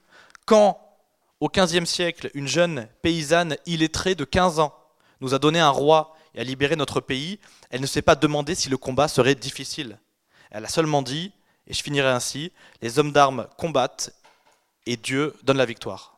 Quand, 0.47 0.81
au 1.41 1.49
XVe 1.49 1.85
siècle, 1.85 2.31
une 2.35 2.49
jeune 2.49 2.89
paysanne 3.03 3.57
illettrée 3.67 4.15
de 4.15 4.25
15 4.25 4.59
ans 4.59 4.75
nous 5.21 5.35
a 5.35 5.39
donné 5.39 5.61
un 5.61 5.71
roi 5.71 6.15
et 6.35 6.41
a 6.41 6.45
libéré 6.45 6.77
notre 6.77 7.01
pays, 7.01 7.39
elle 7.71 7.81
ne 7.81 7.87
s'est 7.87 8.03
pas 8.03 8.17
demandé 8.17 8.55
si 8.55 8.69
le 8.69 8.77
combat 8.77 9.09
serait 9.09 9.35
difficile. 9.35 9.99
Elle 10.51 10.65
a 10.65 10.69
seulement 10.69 11.03
dit, 11.03 11.33
et 11.67 11.73
je 11.73 11.83
finirai 11.83 12.09
ainsi, 12.09 12.53
les 12.83 12.99
hommes 12.99 13.13
d'armes 13.13 13.47
combattent 13.57 14.13
et 14.87 14.97
Dieu 14.97 15.37
donne 15.43 15.59
la 15.59 15.67
victoire. 15.67 16.10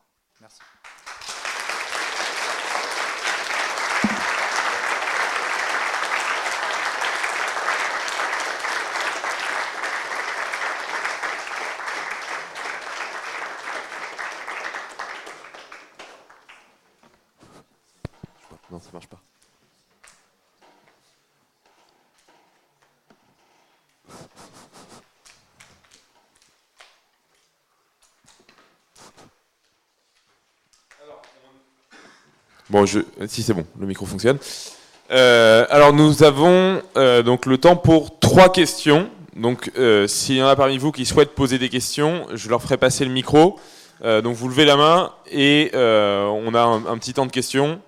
Bon, 32.73 32.87
si 32.87 33.43
c'est 33.43 33.53
bon, 33.53 33.67
le 33.79 33.85
micro 33.85 34.07
fonctionne. 34.07 34.39
Euh, 35.11 35.67
alors 35.69 35.93
nous 35.93 36.23
avons 36.23 36.81
euh, 36.97 37.21
donc 37.21 37.45
le 37.45 37.59
temps 37.59 37.75
pour 37.75 38.17
trois 38.19 38.51
questions. 38.51 39.11
Donc 39.35 39.71
euh, 39.77 40.07
s'il 40.07 40.37
y 40.37 40.41
en 40.41 40.47
a 40.47 40.55
parmi 40.55 40.79
vous 40.79 40.91
qui 40.91 41.05
souhaitent 41.05 41.35
poser 41.35 41.59
des 41.59 41.69
questions, 41.69 42.25
je 42.33 42.49
leur 42.49 42.63
ferai 42.63 42.77
passer 42.77 43.05
le 43.05 43.11
micro. 43.11 43.59
donc 44.03 44.35
vous 44.35 44.49
levez 44.49 44.65
la 44.65 44.75
main 44.75 45.11
et 45.31 45.69
on 45.75 46.55
a 46.55 46.61
un, 46.63 46.97
petit 46.97 47.13
temps 47.13 47.27
de 47.27 47.31
questions. 47.31 47.79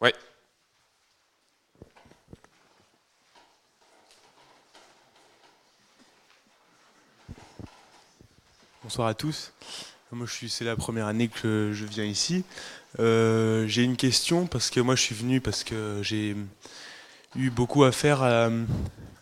Ouais. 0.00 0.14
À 9.06 9.14
tous. 9.14 9.52
Moi, 10.12 10.26
c'est 10.28 10.64
la 10.64 10.76
première 10.76 11.06
année 11.06 11.28
que 11.28 11.70
je 11.72 11.84
viens 11.86 12.04
ici. 12.04 12.44
Euh, 13.00 13.66
j'ai 13.66 13.82
une 13.82 13.96
question 13.96 14.46
parce 14.46 14.70
que 14.70 14.78
moi, 14.78 14.94
je 14.94 15.00
suis 15.00 15.14
venu 15.14 15.40
parce 15.40 15.64
que 15.64 16.00
j'ai 16.02 16.36
eu 17.34 17.50
beaucoup 17.50 17.84
à 17.84 17.92
faire 17.92 18.22
à, 18.22 18.50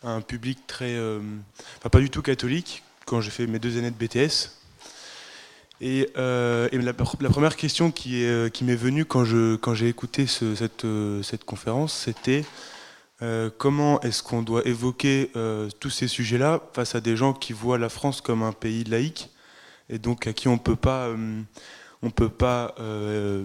un 0.03 0.21
public 0.21 0.59
très, 0.67 0.97
euh, 0.97 1.21
enfin, 1.79 1.89
pas 1.89 2.01
du 2.01 2.11
tout 2.11 2.23
catholique 2.23 2.83
quand 3.07 3.21
j'ai 3.21 3.31
fait 3.31 3.47
mes 3.47 3.59
deux 3.59 3.79
années 3.79 3.91
de 3.91 3.97
BTS. 3.97 4.51
Et, 5.81 6.11
euh, 6.19 6.69
la, 6.73 6.93
première 6.93 7.57
question 7.57 7.91
qui, 7.91 8.23
est, 8.23 8.53
qui 8.53 8.65
m'est 8.65 8.77
venue 8.77 9.05
quand, 9.07 9.25
j'ai 9.25 9.89
écouté 9.89 10.27
cette 10.27 11.45
conférence, 11.47 11.95
c'était 11.95 12.45
comment 13.59 14.01
est-ce 14.01 14.23
qu'on 14.23 14.43
doit 14.43 14.67
évoquer 14.67 15.31
tous 15.79 15.91
ces 15.91 16.09
sujets-là 16.09 16.61
face 16.75 16.95
à 16.95 17.01
des 17.01 17.17
gens 17.17 17.33
qui 17.33 17.53
voient 17.53 17.79
la 17.79 17.89
France 17.89 18.21
comme 18.21 18.43
un 18.43 18.53
pays 18.53 18.85
laïque? 18.85 19.31
Et 19.91 19.99
donc 19.99 20.27
à 20.27 20.33
qui 20.33 20.49
on 20.49 20.57
peut 20.57 20.77
pas, 20.77 21.09
euh, 21.09 21.43
peut 22.15 22.29
pas 22.29 22.75
euh, 22.79 23.45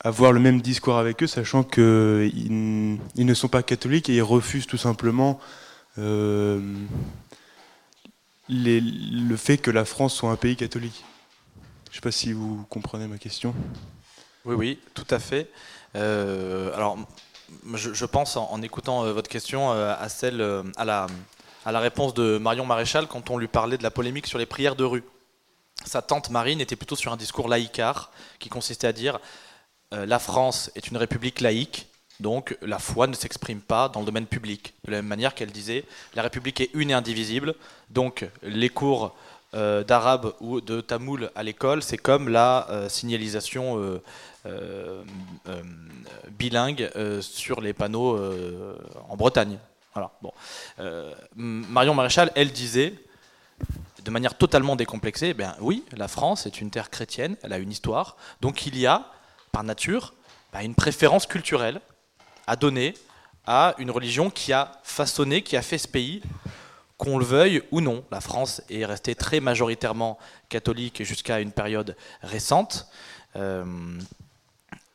avoir 0.00 0.32
le 0.32 0.40
même 0.40 0.60
discours 0.60 0.96
avec 0.96 1.22
eux, 1.22 1.26
sachant 1.26 1.62
qu'ils 1.62 2.98
ils 3.14 3.26
ne 3.26 3.34
sont 3.34 3.48
pas 3.48 3.62
catholiques 3.62 4.08
et 4.08 4.16
ils 4.16 4.22
refusent 4.22 4.66
tout 4.66 4.78
simplement 4.78 5.38
euh, 5.98 6.60
le 8.48 9.36
fait 9.36 9.58
que 9.58 9.70
la 9.70 9.84
France 9.84 10.14
soit 10.14 10.30
un 10.30 10.36
pays 10.36 10.56
catholique. 10.56 11.04
Je 11.86 11.90
ne 11.90 11.94
sais 11.96 12.00
pas 12.00 12.12
si 12.12 12.32
vous 12.32 12.64
comprenez 12.70 13.06
ma 13.06 13.18
question. 13.18 13.54
Oui, 14.44 14.54
oui, 14.54 14.78
tout 14.94 15.06
à 15.10 15.18
fait. 15.18 15.50
alors, 15.94 16.96
je, 17.74 18.04
pense 18.06 18.36
en, 18.36 18.62
écoutant 18.62 19.02
votre 19.12 19.28
question 19.28 19.70
à 19.70 20.08
celle, 20.08 20.42
à 20.76 20.84
la 20.84 21.80
réponse 21.80 22.14
de 22.14 22.38
Marion 22.38 22.64
Maréchal 22.64 23.06
quand 23.06 23.28
on 23.30 23.36
lui 23.36 23.48
parlait 23.48 23.76
de 23.76 23.82
la 23.82 23.90
polémique 23.90 24.26
sur 24.26 24.38
les 24.38 24.46
prières 24.46 24.76
de 24.76 24.84
rue 24.84 25.02
sa 25.84 26.02
tante 26.02 26.30
Marine 26.30 26.60
était 26.60 26.76
plutôt 26.76 26.96
sur 26.96 27.12
un 27.12 27.16
discours 27.16 27.48
laïcard 27.48 28.10
qui 28.38 28.48
consistait 28.48 28.86
à 28.86 28.92
dire 28.92 29.20
euh, 29.94 30.06
la 30.06 30.18
France 30.18 30.70
est 30.74 30.88
une 30.88 30.96
république 30.96 31.40
laïque, 31.40 31.88
donc 32.20 32.56
la 32.62 32.78
foi 32.78 33.06
ne 33.06 33.14
s'exprime 33.14 33.60
pas 33.60 33.88
dans 33.88 34.00
le 34.00 34.06
domaine 34.06 34.26
public. 34.26 34.74
De 34.84 34.90
la 34.90 34.98
même 34.98 35.06
manière 35.06 35.34
qu'elle 35.34 35.52
disait 35.52 35.84
la 36.14 36.22
République 36.22 36.60
est 36.60 36.70
une 36.74 36.90
et 36.90 36.94
indivisible, 36.94 37.54
donc 37.90 38.26
les 38.42 38.68
cours 38.68 39.14
d'arabe 39.54 40.34
ou 40.40 40.60
de 40.60 40.82
tamoul 40.82 41.30
à 41.34 41.42
l'école, 41.42 41.82
c'est 41.82 41.96
comme 41.96 42.28
la 42.28 42.68
signalisation 42.90 43.98
bilingue 46.32 46.90
sur 47.22 47.62
les 47.62 47.72
panneaux 47.72 48.18
en 49.08 49.16
Bretagne. 49.16 49.58
Marion 51.36 51.94
Maréchal, 51.94 52.30
elle 52.34 52.52
disait 52.52 52.92
de 54.08 54.10
manière 54.10 54.38
totalement 54.38 54.74
décomplexée, 54.74 55.36
eh 55.38 55.44
oui, 55.60 55.84
la 55.94 56.08
France 56.08 56.46
est 56.46 56.62
une 56.62 56.70
terre 56.70 56.88
chrétienne, 56.88 57.36
elle 57.42 57.52
a 57.52 57.58
une 57.58 57.70
histoire, 57.70 58.16
donc 58.40 58.64
il 58.64 58.78
y 58.78 58.86
a, 58.86 59.12
par 59.52 59.64
nature, 59.64 60.14
bah, 60.50 60.62
une 60.62 60.74
préférence 60.74 61.26
culturelle 61.26 61.82
à 62.46 62.56
donner 62.56 62.94
à 63.44 63.74
une 63.76 63.90
religion 63.90 64.30
qui 64.30 64.54
a 64.54 64.72
façonné, 64.82 65.42
qui 65.42 65.58
a 65.58 65.62
fait 65.62 65.76
ce 65.76 65.86
pays, 65.86 66.22
qu'on 66.96 67.18
le 67.18 67.24
veuille 67.26 67.62
ou 67.70 67.82
non. 67.82 68.02
La 68.10 68.22
France 68.22 68.62
est 68.70 68.86
restée 68.86 69.14
très 69.14 69.40
majoritairement 69.40 70.16
catholique 70.48 71.02
jusqu'à 71.02 71.40
une 71.40 71.52
période 71.52 71.94
récente. 72.22 72.88
Euh, 73.36 73.66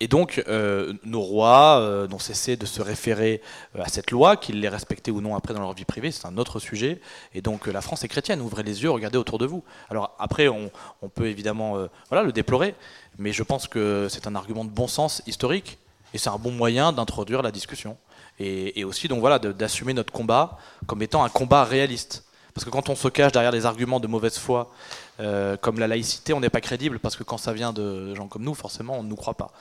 et 0.04 0.10
donc, 0.10 0.44
euh, 0.50 0.92
nos 1.06 1.22
rois 1.22 1.80
euh, 1.80 2.10
n'ont 2.10 2.20
cessé 2.20 2.58
de 2.58 2.66
se 2.66 2.82
référer 2.82 3.42
euh, 3.78 3.84
à 3.84 3.88
cette 3.88 4.12
loi, 4.12 4.36
qu'ils 4.36 4.60
les 4.60 4.68
respectaient 4.68 5.12
ou 5.12 5.22
non 5.22 5.34
après 5.34 5.54
dans 5.54 5.62
leur 5.62 5.72
vie 5.72 5.86
privée, 5.86 6.12
c'est 6.12 6.26
un 6.26 6.38
autre 6.38 6.60
sujet. 6.60 7.00
Et 7.34 7.42
donc, 7.42 7.68
la 7.68 7.80
France 7.80 8.04
est 8.04 8.10
chrétienne, 8.10 8.42
ouvrez 8.42 8.64
les 8.64 8.84
yeux, 8.84 8.92
regardez 8.92 9.18
autour 9.18 9.38
de 9.38 9.46
vous. 9.46 9.64
Alors, 9.90 10.14
après, 10.20 10.50
on, 10.50 10.70
peut 11.16 11.28
évidemment 11.28 11.88
voilà, 12.10 12.26
le 12.26 12.34
déplorer, 12.34 12.76
mais 13.18 13.32
je 13.32 13.44
pense 13.44 13.70
que 13.70 14.08
c'est 14.10 14.28
un 14.28 14.36
argument 14.36 14.66
de 14.66 14.72
bon 14.72 14.90
sens 14.90 15.24
historique, 15.26 15.78
et 16.14 16.18
c'est 16.18 16.30
un 16.30 16.38
bon 16.38 16.52
moyen 16.52 16.92
d'introduire 16.92 17.42
la 17.42 17.52
discussion. 17.52 17.96
Et, 18.40 18.84
aussi, 18.84 19.08
d'assumer 19.08 19.94
notre 19.94 20.12
combat 20.12 20.58
comme 20.86 21.02
étant 21.02 21.24
un 21.24 21.30
combat 21.30 21.64
réaliste. 21.64 22.26
Parce 22.54 22.66
que 22.66 22.70
quand 22.70 22.90
on 22.90 22.96
se 22.96 23.08
cache 23.08 23.32
derrière 23.32 23.52
des 23.52 23.66
arguments 23.66 24.00
de 24.00 24.08
mauvaise 24.08 24.38
foi, 24.38 24.72
euh, 25.20 25.58
comme 25.58 25.80
la 25.80 25.88
laïcité, 25.88 26.34
on 26.34 26.40
n'est 26.40 26.52
pas 26.52 26.62
crédible, 26.62 27.00
parce 27.00 27.16
que 27.16 27.24
quand 27.24 27.38
ça 27.38 27.52
vient 27.52 27.74
de 27.74 28.14
gens 28.14 28.28
comme 28.28 28.44
nous, 28.44 28.54
forcément, 28.54 29.00
on 29.00 29.04
ne 29.04 29.10
nous 29.10 29.16
croit 29.16 29.34
pas. 29.34 29.52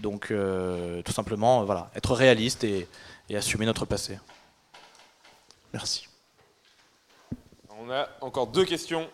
Donc, 0.00 0.30
euh, 0.30 1.02
tout 1.02 1.12
simplement, 1.12 1.64
voilà, 1.64 1.90
être 1.94 2.14
réaliste 2.14 2.64
et, 2.64 2.88
assumer 3.34 3.66
notre 3.66 3.84
passé. 3.84 4.18
Merci. 5.74 6.08
On 7.78 7.90
a 7.90 8.08
encore 8.22 8.46
deux 8.46 8.64
questions. 8.64 9.06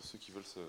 Ceux 0.00 0.16
qui 0.16 0.32
veulent 0.32 0.42
se. 0.44 0.60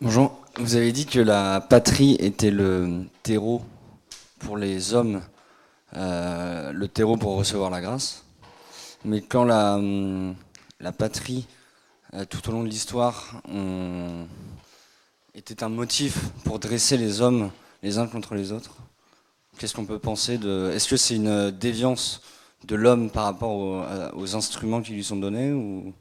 Bonjour. 0.00 0.47
Vous 0.60 0.74
avez 0.74 0.90
dit 0.90 1.06
que 1.06 1.20
la 1.20 1.60
patrie 1.60 2.16
était 2.18 2.50
le 2.50 3.04
terreau 3.22 3.62
pour 4.40 4.56
les 4.56 4.92
hommes, 4.92 5.22
euh, 5.94 6.72
le 6.72 6.88
terreau 6.88 7.16
pour 7.16 7.36
recevoir 7.36 7.70
la 7.70 7.80
grâce. 7.80 8.24
Mais 9.04 9.20
quand 9.20 9.44
la, 9.44 9.76
hum, 9.76 10.34
patrie, 10.98 11.46
euh, 12.14 12.24
tout 12.24 12.48
au 12.48 12.52
long 12.52 12.64
de 12.64 12.68
l'histoire, 12.68 13.40
était 15.34 15.62
un 15.62 15.68
motif 15.68 16.30
pour 16.42 16.58
dresser 16.58 16.96
les 16.96 17.20
hommes 17.20 17.52
les 17.84 17.98
uns 17.98 18.08
contre 18.08 18.34
les 18.34 18.50
autres, 18.50 18.74
qu'est-ce 19.58 19.74
qu'on 19.74 19.86
peut 19.86 20.00
penser 20.00 20.38
de. 20.38 20.72
Est-ce 20.74 20.88
que 20.88 20.96
c'est 20.96 21.14
une 21.14 21.52
déviance 21.52 22.20
de 22.64 22.74
l'homme 22.74 23.10
par 23.10 23.24
rapport 23.24 23.54
aux, 24.16 24.34
instruments 24.34 24.82
qui 24.82 24.92
lui 24.92 25.04
sont 25.04 25.16
donnés 25.16 25.52
ou 25.52 25.94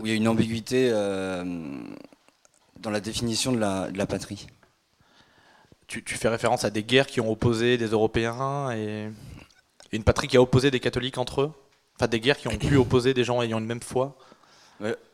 il 0.00 0.08
y 0.08 0.10
a 0.10 0.14
une 0.14 0.26
ambiguïté 0.26 0.90
euh, 0.92 1.44
dans 2.80 2.90
la 2.90 3.00
définition 3.00 3.52
de 3.52 3.58
la, 3.58 4.06
patrie. 4.06 4.46
Tu, 5.86 6.02
fais 6.06 6.28
référence 6.28 6.64
à 6.64 6.70
des 6.70 6.82
guerres 6.82 7.06
qui 7.06 7.20
ont 7.20 7.30
opposé 7.30 7.76
des 7.76 7.88
Européens 7.88 8.70
et 8.72 9.08
une 9.92 10.04
patrie 10.04 10.28
qui 10.28 10.36
a 10.36 10.42
opposé 10.42 10.70
des 10.70 10.80
catholiques 10.80 11.18
entre 11.18 11.42
eux? 11.42 11.52
Enfin, 11.96 12.06
des 12.06 12.20
guerres 12.20 12.38
qui 12.38 12.48
ont 12.48 12.56
pu 12.56 12.76
opposer 12.76 13.12
des 13.12 13.24
gens 13.24 13.42
ayant 13.42 13.58
une 13.58 13.66
même 13.66 13.82
foi? 13.82 14.16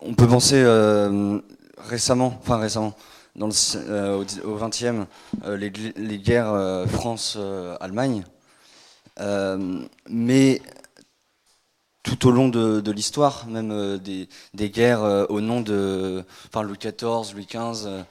On 0.00 0.14
peut 0.14 0.28
penser 0.28 0.62
euh, 0.64 1.40
récemment, 1.78 2.38
enfin 2.40 2.58
récemment, 2.58 2.94
dans 3.34 3.48
le, 3.48 3.52
euh, 3.76 4.24
au 4.44 4.56
XXe, 4.56 5.08
euh, 5.44 5.56
les, 5.56 5.72
les, 5.96 6.18
guerres 6.18 6.84
France-Allemagne. 6.88 8.24
mais 10.08 10.62
tout 12.06 12.28
au 12.28 12.30
long 12.30 12.48
de, 12.48 12.90
l'histoire, 12.92 13.46
même 13.48 13.72
euh, 13.72 13.98
des, 13.98 14.70
guerres 14.70 15.02
euh, 15.02 15.26
au 15.28 15.40
nom 15.40 15.60
de 15.60 16.24
enfin, 16.46 16.62
Louis 16.62 16.78
XIV, 16.78 17.34
Louis 17.34 17.46
XV, 17.46 17.86
euh, 17.86 18.02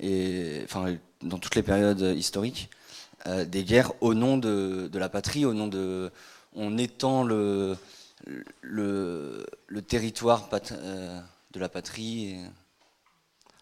et 0.00 0.60
enfin, 0.64 0.96
dans 1.22 1.38
toutes 1.38 1.54
les 1.54 1.62
périodes 1.62 2.00
historiques, 2.16 2.68
des 3.46 3.64
guerres 3.64 3.92
au 4.02 4.12
nom 4.12 4.36
de, 4.36 4.90
la 4.92 5.08
patrie, 5.08 5.46
au 5.46 5.54
nom 5.54 5.66
de. 5.66 6.10
On 6.54 6.76
étend 6.76 7.22
le, 7.22 7.74
le, 8.60 9.46
territoire 9.86 10.50
de 10.50 11.58
la 11.60 11.68
patrie. 11.70 12.36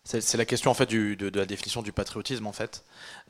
C'est 0.02 0.36
la 0.36 0.44
question 0.46 0.72
en 0.72 0.74
fait 0.74 0.86
du, 0.86 1.14
de, 1.14 1.30
la 1.38 1.46
définition 1.46 1.80
du 1.80 1.92
patriotisme 1.92 2.48
en 2.48 2.52
fait, 2.52 2.82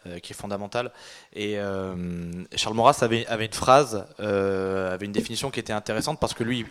euh, 0.06 0.18
qui 0.18 0.32
est 0.32 0.36
fondamentale. 0.36 0.90
Et 1.32 1.60
euh, 1.60 2.44
Charles 2.56 2.74
Maurras 2.74 2.98
avait, 3.02 3.24
avait 3.26 3.46
une 3.46 3.52
phrase, 3.52 4.04
euh, 4.18 4.92
avait 4.94 5.06
une 5.06 5.12
définition 5.12 5.52
qui 5.52 5.60
était 5.60 5.72
intéressante 5.72 6.18
parce 6.18 6.34
que 6.34 6.42
lui, 6.42 6.66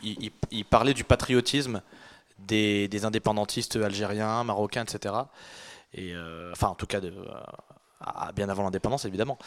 il, 0.52 0.66
parlait 0.66 0.94
du 0.94 1.06
patriotisme 1.06 1.82
des, 2.40 3.06
indépendantistes 3.06 3.78
algériens, 3.78 4.44
marocains, 4.44 4.84
etc. 4.84 5.16
Et 5.94 6.14
enfin, 6.52 6.68
en 6.68 6.76
tout 6.76 6.88
cas, 6.88 7.00
bien 8.36 8.50
avant 8.50 8.64
l'indépendance 8.64 9.06
évidemment. 9.06 9.38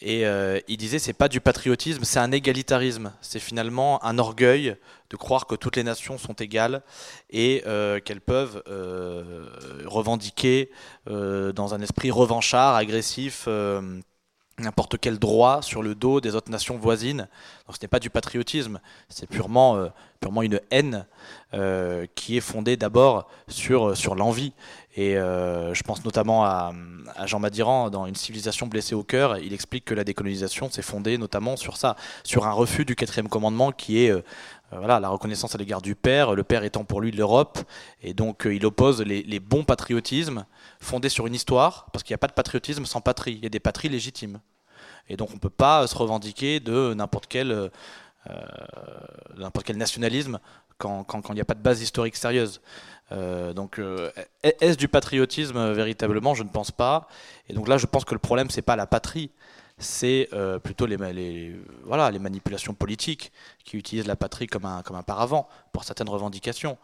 Et 0.00 0.26
euh, 0.26 0.60
il 0.68 0.76
disait 0.76 0.98
c'est 0.98 1.12
pas 1.12 1.28
du 1.28 1.40
patriotisme, 1.40 2.04
c'est 2.04 2.18
un 2.18 2.32
égalitarisme. 2.32 3.12
C'est 3.20 3.40
finalement 3.40 4.04
un 4.04 4.18
orgueil 4.18 4.76
de 5.10 5.16
croire 5.16 5.46
que 5.46 5.54
toutes 5.54 5.76
les 5.76 5.84
nations 5.84 6.18
sont 6.18 6.34
égales 6.34 6.82
et 7.30 7.62
euh, 7.66 8.00
qu'elles 8.00 8.20
peuvent 8.20 8.62
euh, 8.68 9.46
revendiquer 9.86 10.70
dans 11.06 11.74
un 11.74 11.80
esprit 11.80 12.10
revanchard, 12.10 12.76
agressif 12.76 13.48
n'importe 14.58 14.98
quel 14.98 15.18
droit 15.18 15.62
sur 15.62 15.82
le 15.82 15.94
dos 15.94 16.20
des 16.20 16.34
autres 16.34 16.50
nations 16.50 16.76
voisines. 16.76 17.28
Ce 17.70 17.78
n'est 17.80 17.88
pas 17.88 18.00
du 18.00 18.10
patriotisme, 18.10 18.80
c'est 19.08 19.26
purement, 19.26 19.76
euh, 19.76 19.88
purement 20.20 20.42
une 20.42 20.60
haine 20.70 21.06
euh, 21.54 22.06
qui 22.14 22.36
est 22.36 22.40
fondée 22.40 22.76
d'abord 22.76 23.28
sur, 23.48 23.96
sur 23.96 24.14
l'envie. 24.14 24.52
Et 24.94 25.16
euh, 25.16 25.72
je 25.72 25.82
pense 25.82 26.04
notamment 26.04 26.44
à, 26.44 26.72
Jean 27.24 27.40
Madiran 27.40 27.88
dans 27.88 28.04
Une 28.04 28.14
civilisation 28.14 28.66
blessée 28.66 28.94
au 28.94 29.02
cœur. 29.02 29.38
Il 29.38 29.54
explique 29.54 29.86
que 29.86 29.94
la 29.94 30.04
décolonisation 30.04 30.70
s'est 30.70 30.82
fondée 30.82 31.16
notamment 31.16 31.56
sur 31.56 31.78
ça, 31.78 31.96
sur 32.24 32.46
un 32.46 32.52
refus 32.52 32.84
du 32.84 32.94
quatrième 32.94 33.28
commandement 33.28 33.72
qui 33.72 34.04
est 34.04 34.12
voilà, 34.76 35.00
la 35.00 35.08
reconnaissance 35.08 35.54
à 35.54 35.58
l'égard 35.58 35.82
du 35.82 35.94
Père, 35.94 36.34
le 36.34 36.42
Père 36.42 36.64
étant 36.64 36.84
pour 36.84 37.00
lui 37.00 37.10
l'Europe. 37.10 37.58
Et 38.02 38.14
donc 38.14 38.46
il 38.50 38.64
oppose 38.66 39.02
les, 39.02 39.40
bons 39.40 39.64
patriotismes 39.64 40.46
fondés 40.80 41.08
sur 41.08 41.26
une 41.26 41.34
histoire, 41.34 41.88
parce 41.92 42.02
qu'il 42.02 42.12
n'y 42.12 42.16
a 42.16 42.18
pas 42.18 42.28
de 42.28 42.32
patriotisme 42.32 42.84
sans 42.84 43.00
patrie. 43.00 43.32
Il 43.34 43.42
y 43.42 43.46
a 43.46 43.50
des 43.50 43.60
patries 43.60 43.88
légitimes. 43.88 44.40
Et 45.08 45.16
donc 45.16 45.30
on 45.30 45.34
ne 45.34 45.38
peut 45.38 45.50
pas 45.50 45.86
se 45.86 45.96
revendiquer 45.96 46.60
de 46.60 46.94
n'importe 46.94 47.26
quel, 47.28 47.50
euh, 47.50 47.70
nationalisme 49.74 50.38
quand 50.78 51.28
il 51.28 51.34
n'y 51.34 51.40
a 51.40 51.44
pas 51.44 51.54
de 51.54 51.62
base 51.62 51.80
historique 51.80 52.16
sérieuse. 52.16 52.60
Euh, 53.12 53.52
donc, 53.52 53.78
euh, 53.78 54.10
est-ce 54.42 54.76
du 54.76 54.88
patriotisme 54.88 55.72
véritablement? 55.72 56.34
Je 56.34 56.42
ne 56.42 56.48
pense 56.48 56.70
pas. 56.70 57.08
Et 57.48 57.52
donc 57.52 57.68
là, 57.68 57.78
je 57.78 57.86
pense 57.86 58.04
que 58.04 58.14
le 58.14 58.20
problème, 58.20 58.50
c'est 58.50 58.62
pas 58.62 58.76
la 58.76 58.86
patrie, 58.86 59.30
c'est 59.82 60.28
plutôt 60.62 60.86
les, 60.86 61.56
voilà, 61.84 62.10
les 62.10 62.18
manipulations 62.18 62.74
politiques 62.74 63.32
qui 63.64 63.76
utilisent 63.76 64.06
la 64.06 64.16
patrie 64.16 64.46
comme 64.46 64.64
un, 64.64 64.82
paravent 65.02 65.48
pour 65.72 65.84
certaines 65.84 66.08
revendications. 66.08 66.78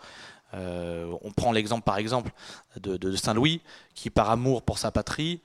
on 0.52 1.32
prend 1.36 1.52
l'exemple, 1.52 1.84
par 1.84 1.98
exemple, 1.98 2.32
de, 2.76 3.16
Saint-Louis, 3.16 3.60
qui, 3.94 4.10
par 4.10 4.30
amour 4.30 4.62
pour 4.62 4.78
sa 4.78 4.90
patrie, 4.90 5.40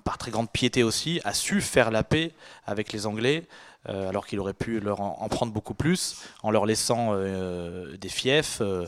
par 0.00 0.18
très 0.18 0.30
grande 0.30 0.50
piété 0.50 0.82
aussi, 0.82 1.20
a 1.24 1.34
su 1.34 1.60
faire 1.60 1.90
la 1.90 2.02
paix 2.02 2.32
avec 2.66 2.92
les 2.92 3.06
Anglais, 3.06 3.44
euh, 3.44 3.69
alors 3.86 4.26
qu'il 4.26 4.38
aurait 4.40 4.54
pu 4.54 4.78
leur 4.80 5.00
en, 5.00 5.28
prendre 5.28 5.52
beaucoup 5.52 5.74
plus, 5.74 6.22
en 6.42 6.50
leur 6.50 6.66
laissant 6.66 7.10
euh, 7.12 7.96
des 7.96 8.08
fiefs 8.08 8.60
euh, 8.60 8.86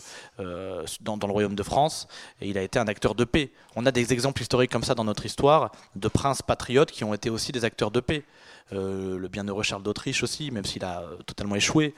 dans, 1.01 1.17
le 1.17 1.33
royaume 1.33 1.55
de 1.55 1.63
France, 1.63 2.09
et 2.41 2.49
il 2.49 2.59
a 2.59 2.63
été 2.63 2.79
un 2.79 2.89
acteur 2.89 3.15
de 3.15 3.25
paix. 3.25 3.51
On 3.75 3.87
a 3.87 3.91
des 3.91 4.13
exemples 4.13 4.43
historiques 4.43 4.71
comme 4.71 4.85
ça 4.85 4.95
dans 4.95 5.05
notre 5.05 5.25
histoire, 5.25 5.73
de 5.97 6.09
princes 6.09 6.43
patriotes 6.43 6.91
qui 6.91 7.05
ont 7.05 7.15
été 7.15 7.31
aussi 7.31 7.53
des 7.53 7.65
acteurs 7.65 7.91
de 7.91 8.01
paix. 8.01 8.25
le 8.71 9.29
bienheureux 9.29 9.63
Charles 9.63 9.83
d'Autriche 9.83 10.23
aussi, 10.23 10.51
même 10.51 10.65
s'il 10.65 10.85
a 10.85 11.05
totalement 11.27 11.57
échoué 11.57 11.95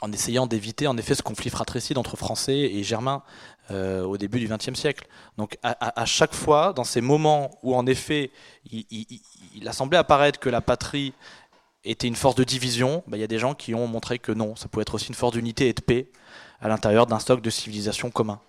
en 0.00 0.12
essayant 0.12 0.46
d'éviter 0.46 0.86
en 0.86 0.96
effet 0.96 1.14
ce 1.14 1.22
conflit 1.22 1.50
fratricide 1.50 1.98
entre 1.98 2.16
Français 2.16 2.58
et 2.58 2.82
Germains 2.82 3.22
euh, 3.70 4.02
au 4.02 4.16
début 4.16 4.38
du 4.38 4.48
XXe 4.48 4.74
siècle. 4.74 5.06
Donc 5.38 5.58
à, 5.62 6.04
chaque 6.04 6.34
fois, 6.34 6.72
dans 6.72 6.84
ces 6.84 7.00
moments 7.00 7.50
où 7.62 7.74
en 7.74 7.86
effet 7.86 8.30
il, 8.70 9.66
a 9.66 9.72
semblé 9.72 9.96
apparaître 9.96 10.38
que 10.38 10.48
la 10.48 10.60
patrie 10.60 11.14
était 11.84 12.06
une 12.06 12.16
force 12.16 12.34
de 12.34 12.44
division, 12.44 13.02
bah, 13.06 13.16
il 13.16 13.20
y 13.20 13.24
a 13.24 13.28
des 13.28 13.38
gens 13.38 13.54
qui 13.54 13.74
ont 13.74 13.86
montré 13.86 14.18
que 14.18 14.32
non, 14.32 14.56
ça 14.56 14.68
pouvait 14.68 14.82
être 14.82 14.94
aussi 14.94 15.08
une 15.08 15.14
force 15.14 15.32
d'unité 15.32 15.68
et 15.68 15.72
de 15.72 15.80
paix 15.80 16.08
à 16.60 16.68
l'intérieur 16.68 17.06
d'un 17.06 17.18
stock 17.18 17.40
de 17.40 17.50
civilisation 17.50 18.10
commun. 18.10 18.40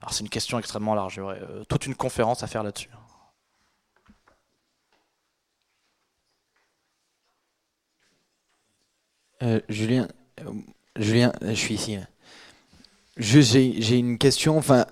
Alors 0.00 0.12
c'est 0.12 0.20
une 0.22 0.30
question 0.30 0.58
extrêmement 0.58 0.94
large, 0.94 1.16
y 1.16 1.20
aurait 1.20 1.40
toute 1.68 1.86
une 1.86 1.94
conférence 1.94 2.42
à 2.42 2.46
faire 2.46 2.62
là-dessus. 2.62 2.90
Julien, 9.70 10.06
Julien, 10.96 11.32
je 11.42 11.54
suis 11.54 11.74
ici. 11.74 11.98
J'ai 13.16 13.98
une 13.98 14.18
question, 14.18 14.56
enfin 14.56 14.86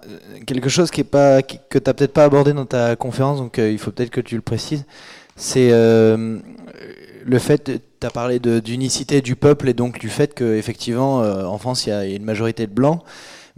quelque 0.46 0.68
chose 0.68 0.90
qui 0.90 1.00
est 1.00 1.04
pas 1.04 1.42
que 1.42 1.78
tu 1.78 1.84
n'as 1.86 1.94
peut-être 1.94 2.12
pas 2.12 2.24
abordé 2.24 2.52
dans 2.52 2.66
ta 2.66 2.94
conférence, 2.96 3.38
donc 3.38 3.58
il 3.58 3.78
faut 3.78 3.90
peut-être 3.90 4.10
que 4.10 4.20
tu 4.20 4.34
le 4.34 4.42
précises. 4.42 4.84
C'est 5.36 5.70
le 7.28 7.38
fait, 7.38 7.70
tu 8.00 8.06
as 8.06 8.10
parlé 8.10 8.38
d'unicité 8.38 9.20
du 9.20 9.36
peuple 9.36 9.68
et 9.68 9.74
donc 9.74 9.98
du 9.98 10.08
fait 10.08 10.34
qu'effectivement, 10.34 11.22
euh, 11.22 11.44
en 11.44 11.58
France, 11.58 11.86
il 11.86 11.90
y 11.90 11.92
a 11.92 12.04
une 12.04 12.24
majorité 12.24 12.66
de 12.66 12.72
blancs. 12.72 13.02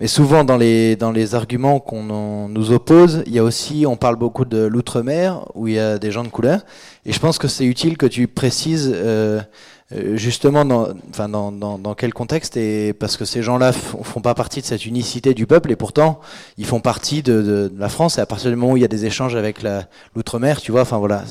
Mais 0.01 0.07
souvent, 0.07 0.45
dans 0.45 0.57
les, 0.57 0.97
dans 0.97 1.13
les 1.13 1.35
arguments 1.35 1.79
qu'on 1.79 2.49
nous 2.49 2.73
oppose, 2.73 3.23
il 3.27 3.35
y 3.35 3.39
a 3.39 3.45
aussi, 3.45 3.85
on 3.87 3.97
parle 3.97 4.17
beaucoup 4.17 4.47
de 4.47 4.65
l'outre-mer, 4.65 5.45
où 5.55 5.69
il 5.69 5.75
y 5.75 5.79
a 5.79 5.99
des 5.99 6.11
gens 6.11 6.25
de 6.25 6.29
couleur. 6.29 6.63
Et 7.05 7.13
je 7.13 7.21
pense 7.21 7.39
que 7.39 7.49
c'est 7.49 7.67
utile 7.67 7.99
que 7.99 8.07
tu 8.07 8.27
précises 8.27 8.91
euh, 8.95 9.43
euh, 9.93 10.17
justement 10.17 10.65
dans, 10.65 10.89
enfin 11.11 11.29
dans, 11.29 11.53
dans, 11.53 11.79
dans, 11.79 11.95
quel 11.95 12.15
contexte, 12.15 12.57
et 12.57 12.95
parce 12.95 13.19
que 13.19 13.27
ces 13.27 13.43
gens-là 13.43 13.73
font 13.73 14.23
pas 14.23 14.35
partie 14.35 14.63
de 14.63 14.67
cette 14.67 14.87
unicité 14.87 15.35
du 15.35 15.47
peuple, 15.47 15.71
et 15.71 15.77
pourtant, 15.77 16.21
ils 16.57 16.65
font 16.65 16.81
partie 16.81 17.23
de, 17.23 17.43
de, 17.43 17.73
la 17.77 17.91
France. 17.91 18.17
Et 18.17 18.23
à 18.23 18.27
partir 18.27 18.49
du 18.49 18.57
moment 18.57 18.73
où 18.73 18.77
il 18.79 18.83
y 18.83 18.87
a 18.87 18.89
des 18.89 19.05
échanges 19.05 19.37
avec 19.37 19.59
l'outre-mer, 20.17 20.63
tu 20.63 20.73
vois, 20.73 20.81
enfin 20.81 20.97
voilà. 20.97 21.25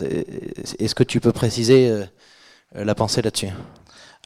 Est-ce 0.78 0.94
que 0.94 1.04
tu 1.04 1.20
peux 1.20 1.32
préciser 1.32 1.90
euh, 1.90 2.06
la 2.76 2.94
pensée 2.94 3.24
là-dessus? 3.24 3.50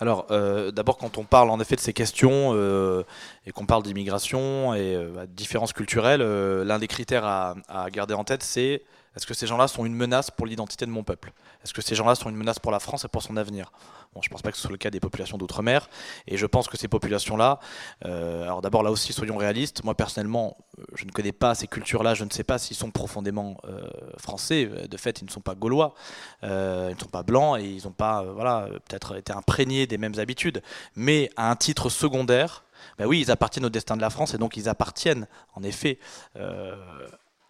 Alors, 0.03 0.27
euh, 0.31 0.69
d'abord, 0.69 0.97
quand 0.97 1.17
on 1.17 1.23
parle 1.23 1.49
en 1.49 1.61
effet 1.61 1.77
de 1.77 1.79
ces 1.79 1.93
questions 1.93 2.51
euh, 2.53 3.03
et 3.45 3.53
qu'on 3.53 3.65
parle 3.65 3.83
d'immigration 3.83 4.73
et 4.73 4.95
de 4.97 5.25
différences 5.27 5.71
culturelles, 5.71 6.21
l'un 6.21 6.77
des 6.77 6.89
critères 6.89 7.23
à, 7.23 7.55
garder 7.89 8.13
en 8.13 8.25
tête, 8.25 8.43
c'est 8.43 8.81
est-ce 9.15 9.27
que 9.27 9.33
ces 9.33 9.45
gens-là 9.45 9.67
sont 9.67 9.85
une 9.85 9.95
menace 9.95 10.31
pour 10.31 10.47
l'identité 10.47 10.85
de 10.85 10.91
mon 10.91 11.03
peuple? 11.03 11.33
Est-ce 11.63 11.73
que 11.73 11.81
ces 11.81 11.93
gens-là 11.93 12.15
sont 12.15 12.29
une 12.29 12.35
menace 12.35 12.57
pour 12.57 12.71
la 12.71 12.79
France 12.79 13.05
et 13.05 13.07
pour 13.07 13.21
son 13.21 13.37
avenir? 13.37 13.71
Bon, 14.13 14.21
je 14.21 14.29
ne 14.29 14.31
pense 14.31 14.41
pas 14.41 14.51
que 14.51 14.57
ce 14.57 14.63
soit 14.63 14.71
le 14.71 14.77
cas 14.77 14.89
des 14.89 14.99
populations 14.99 15.37
d'outre-mer. 15.37 15.87
Et 16.27 16.37
je 16.37 16.45
pense 16.45 16.67
que 16.67 16.77
ces 16.77 16.87
populations-là, 16.87 17.59
euh, 18.05 18.43
alors 18.43 18.61
d'abord 18.61 18.81
là 18.81 18.91
aussi, 18.91 19.13
soyons 19.13 19.37
réalistes. 19.37 19.83
Moi 19.83 19.95
personnellement, 19.95 20.57
euh, 20.79 20.83
je 20.95 21.05
ne 21.05 21.11
connais 21.11 21.31
pas 21.31 21.53
ces 21.53 21.67
cultures-là. 21.67 22.15
Je 22.15 22.23
ne 22.23 22.31
sais 22.31 22.43
pas 22.43 22.57
s'ils 22.57 22.77
sont 22.77 22.89
profondément 22.89 23.57
euh, 23.65 23.87
français. 24.17 24.65
De 24.65 24.97
fait, 24.97 25.21
ils 25.21 25.25
ne 25.25 25.31
sont 25.31 25.41
pas 25.41 25.55
gaulois. 25.55 25.93
ils 26.41 26.49
ne 26.49 26.99
sont 26.99 27.07
pas 27.07 27.23
blancs 27.23 27.59
et 27.59 27.65
ils 27.65 27.85
n'ont 27.85 27.91
pas, 27.91 28.23
voilà, 28.23 28.67
peut-être 28.87 29.17
été 29.17 29.31
imprégnés 29.31 29.85
des 29.85 29.99
mêmes 29.99 30.17
habitudes. 30.17 30.63
Mais 30.95 31.29
à 31.37 31.51
un 31.51 31.55
titre 31.55 31.89
secondaire, 31.89 32.63
ben 32.97 33.05
oui, 33.05 33.21
ils 33.21 33.31
appartiennent 33.31 33.65
au 33.65 33.69
destin 33.69 33.95
de 33.95 34.01
la 34.01 34.09
France 34.09 34.33
et 34.33 34.37
donc 34.37 34.57
ils 34.57 34.67
appartiennent, 34.67 35.27
en 35.55 35.63
effet, 35.63 35.99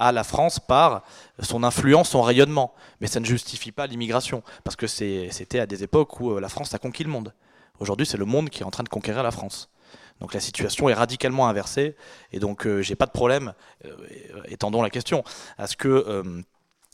à 0.04 0.12
la 0.12 0.24
France 0.24 0.60
par 0.60 1.04
son 1.40 1.64
influence, 1.64 2.10
son 2.10 2.22
rayonnement. 2.22 2.74
Mais 3.00 3.08
ça 3.08 3.20
ne 3.20 3.26
justifie 3.26 3.72
pas 3.72 3.88
l'immigration, 3.88 4.44
parce 4.64 4.76
que 4.76 4.88
c'était 4.88 5.60
à 5.60 5.66
des 5.66 5.84
époques 5.84 6.20
où 6.20 6.32
euh, 6.32 6.42
la 6.42 6.50
France 6.50 6.74
a 6.74 6.80
conquis 6.80 7.04
le 7.04 7.10
monde. 7.10 7.34
Aujourd'hui, 7.80 8.06
c'est 8.06 8.18
le 8.18 8.26
monde 8.26 8.50
qui 8.50 8.62
est 8.62 8.66
en 8.66 8.72
train 8.72 8.84
de 8.84 8.90
conquérir 8.90 9.24
la 9.24 9.32
France. 9.32 9.70
Donc 10.20 10.34
la 10.34 10.40
situation 10.40 10.90
est 10.90 10.94
radicalement 10.94 11.48
inversée, 11.48 11.96
et 12.32 12.40
donc 12.40 12.68
euh, 12.68 12.82
j'ai 12.82 12.96
pas 12.96 13.06
de 13.06 13.12
problème, 13.12 13.54
euh, 13.86 13.96
étendons 14.46 14.82
la 14.82 14.90
question, 14.90 15.24
à 15.58 15.68
ce 15.68 15.76
que 15.76 16.44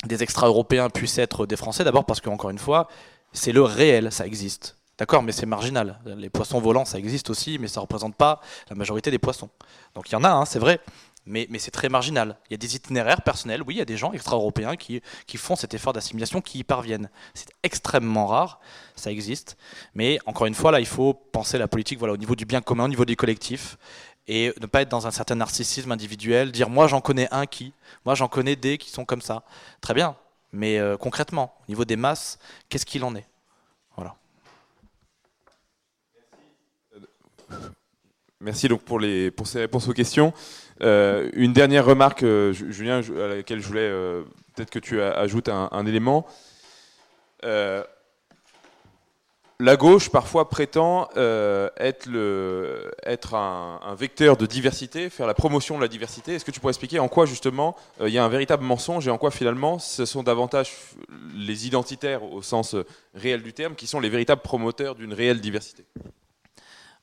des 0.06 0.24
extra-européens 0.24 0.90
puissent 0.90 1.18
être 1.18 1.46
des 1.46 1.58
Français, 1.58 1.84
d'abord 1.84 2.06
parce 2.06 2.22
que, 2.22 2.30
encore 2.30 2.52
une 2.52 2.60
fois, 2.60 2.88
c'est 3.34 3.52
le 3.52 3.64
réel, 3.64 4.12
ça 4.12 4.26
existe. 4.26 4.78
D'accord, 5.00 5.24
mais 5.24 5.32
c'est 5.32 5.46
marginal. 5.46 5.98
Les 6.06 6.30
poissons 6.30 6.60
volants, 6.60 6.84
ça 6.84 6.98
existe 7.00 7.30
aussi, 7.30 7.58
mais 7.58 7.70
ça 7.70 7.80
ne 7.80 7.84
représente 7.84 8.16
pas 8.16 8.42
la 8.70 8.76
majorité 8.76 9.12
des 9.12 9.18
poissons. 9.18 9.50
Donc 9.96 10.10
il 10.10 10.14
y 10.14 10.16
en 10.18 10.26
a, 10.26 10.30
hein, 10.30 10.44
c'est 10.44 10.60
vrai, 10.60 10.82
mais, 11.30 11.48
c'est 11.60 11.72
très 11.72 11.90
marginal. 11.90 12.38
Il 12.50 12.54
y 12.54 12.56
a 12.56 12.58
des 12.58 12.76
itinéraires 12.76 13.22
personnels, 13.22 13.62
oui, 13.62 13.76
il 13.76 13.78
y 13.78 13.82
a 13.82 13.86
des 13.86 13.98
gens 13.98 14.12
extra-européens 14.14 14.76
qui, 14.76 15.02
font 15.38 15.56
cet 15.56 15.74
effort 15.74 15.94
d'assimilation, 15.94 16.42
qui 16.42 16.60
y 16.60 16.64
parviennent. 16.64 17.10
C'est 17.34 17.50
extrêmement 17.64 18.26
rare, 18.26 18.60
ça 18.96 19.12
existe. 19.12 19.56
Mais 19.94 20.20
encore 20.26 20.48
une 20.48 20.56
fois, 20.56 20.72
là, 20.72 20.80
il 20.80 20.88
faut 20.88 21.14
penser 21.14 21.58
la 21.58 21.68
politique 21.68 22.00
voilà, 22.00 22.16
au 22.16 22.18
niveau 22.18 22.36
du 22.36 22.46
bien 22.46 22.62
commun, 22.62 22.86
au 22.86 22.90
niveau 22.90 23.06
du 23.06 23.16
collectif, 23.16 23.78
et 24.28 24.54
ne 24.60 24.66
pas 24.66 24.82
être 24.82 24.90
dans 24.90 25.08
un 25.08 25.12
certain 25.12 25.36
narcissisme 25.36 25.92
individuel, 25.92 26.52
dire 26.52 26.70
moi 26.70 26.88
j'en 26.88 27.02
connais 27.02 27.28
un 27.32 27.46
qui, 27.46 27.74
moi 28.06 28.16
j'en 28.16 28.28
connais 28.28 28.56
des 28.56 28.78
qui 28.78 28.90
sont 28.90 29.06
comme 29.06 29.22
ça. 29.22 29.44
Très 29.82 29.94
bien, 29.94 30.16
mais 30.52 30.80
euh, 30.80 30.98
concrètement, 30.98 31.56
au 31.62 31.72
niveau 31.72 31.86
des 31.86 31.96
masses, 31.96 32.40
qu'est-ce 32.70 32.86
qu'il 32.86 33.04
en 33.04 33.16
est? 33.16 33.28
Voilà. 33.96 34.16
Merci 38.42 38.70
donc 38.70 38.82
pour, 38.84 39.00
les, 39.00 39.32
pour 39.32 39.48
ces 39.48 39.60
réponses 39.60 39.88
aux 39.88 39.94
questions. 39.94 40.34
Euh, 40.82 41.30
une 41.34 41.54
dernière 41.54 41.86
remarque, 41.86 42.24
euh, 42.24 42.54
Julien, 42.54 43.02
à 43.02 43.28
laquelle 43.36 43.60
je 43.60 43.68
voulais 43.68 43.82
euh, 43.82 44.24
peut-être 44.56 44.70
que 44.70 44.80
tu 44.80 45.02
ajoutes 45.02 45.50
un, 45.50 45.86
élément. 45.86 46.26
la 49.62 49.76
gauche 49.76 50.10
parfois 50.10 50.48
prétend 50.48 51.10
être, 51.78 52.10
être 53.04 53.36
un, 53.36 53.96
vecteur 53.96 54.38
de 54.38 54.46
diversité, 54.46 55.10
faire 55.10 55.28
la 55.28 55.34
promotion 55.34 55.76
de 55.76 55.82
la 55.82 55.90
diversité. 55.90 56.36
Est-ce 56.36 56.46
que 56.46 56.52
tu 56.52 56.62
pourrais 56.62 56.72
expliquer 56.72 57.00
en 57.00 57.10
quoi 57.10 57.26
justement 57.26 57.76
il 58.02 58.10
y 58.10 58.18
a 58.18 58.24
un 58.24 58.30
véritable 58.30 58.64
mensonge 58.64 59.08
et 59.08 59.12
en 59.12 59.18
quoi 59.18 59.32
finalement 59.32 59.80
ce 59.80 60.06
sont 60.06 60.24
davantage 60.24 60.72
les 61.36 61.68
identitaires 61.68 62.24
au 62.24 62.42
sens 62.42 62.76
réel 63.14 63.44
du 63.44 63.54
terme 63.54 63.76
qui 63.76 63.88
sont 63.88 64.00
les 64.00 64.10
véritables 64.10 64.42
promoteurs 64.42 64.96
d'une 64.96 65.14
réelle 65.14 65.42
diversité? 65.42 65.86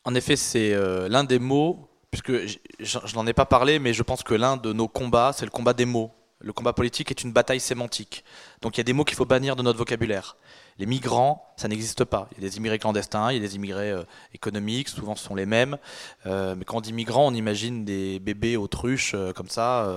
En 0.04 0.14
effet, 0.14 0.36
c'est 0.36 0.74
l'un 1.08 1.24
des 1.24 1.38
mots 1.38 1.88
puisque 2.16 2.58
je 2.80 3.14
n'en 3.14 3.26
ai 3.26 3.32
pas 3.32 3.46
parlé, 3.46 3.78
mais 3.78 3.92
je 3.92 4.02
pense 4.02 4.22
que 4.22 4.34
l'un 4.34 4.56
de 4.56 4.72
nos 4.72 4.88
combats, 4.88 5.32
c'est 5.34 5.44
le 5.44 5.50
combat 5.50 5.72
des 5.72 5.84
mots. 5.84 6.12
Le 6.40 6.52
combat 6.52 6.72
politique 6.72 7.10
est 7.10 7.22
une 7.22 7.32
bataille 7.32 7.60
sémantique. 7.60 8.22
Donc 8.60 8.76
il 8.76 8.80
y 8.80 8.82
a 8.82 8.84
des 8.84 8.92
mots 8.92 9.04
qu'il 9.04 9.16
faut 9.16 9.24
bannir 9.24 9.56
de 9.56 9.62
notre 9.62 9.78
vocabulaire. 9.78 10.36
Les 10.78 10.84
migrants, 10.84 11.42
ça 11.56 11.68
n'existe 11.68 12.04
pas. 12.04 12.28
Il 12.32 12.42
y 12.42 12.46
a 12.46 12.50
des 12.50 12.58
immigrés 12.58 12.78
clandestins, 12.78 13.32
il 13.32 13.36
y 13.36 13.38
a 13.38 13.40
des 13.40 13.56
immigrés 13.56 13.90
euh, 13.90 14.02
économiques, 14.34 14.90
souvent 14.90 15.14
ce 15.14 15.24
sont 15.24 15.34
les 15.34 15.46
mêmes. 15.46 15.78
Euh, 16.26 16.54
mais 16.54 16.66
quand 16.66 16.76
on 16.76 16.80
dit 16.82 16.92
migrants, 16.92 17.26
on 17.26 17.32
imagine 17.32 17.86
des 17.86 18.18
bébés 18.18 18.58
autruches 18.58 19.12
euh, 19.14 19.32
comme 19.32 19.48
ça. 19.48 19.88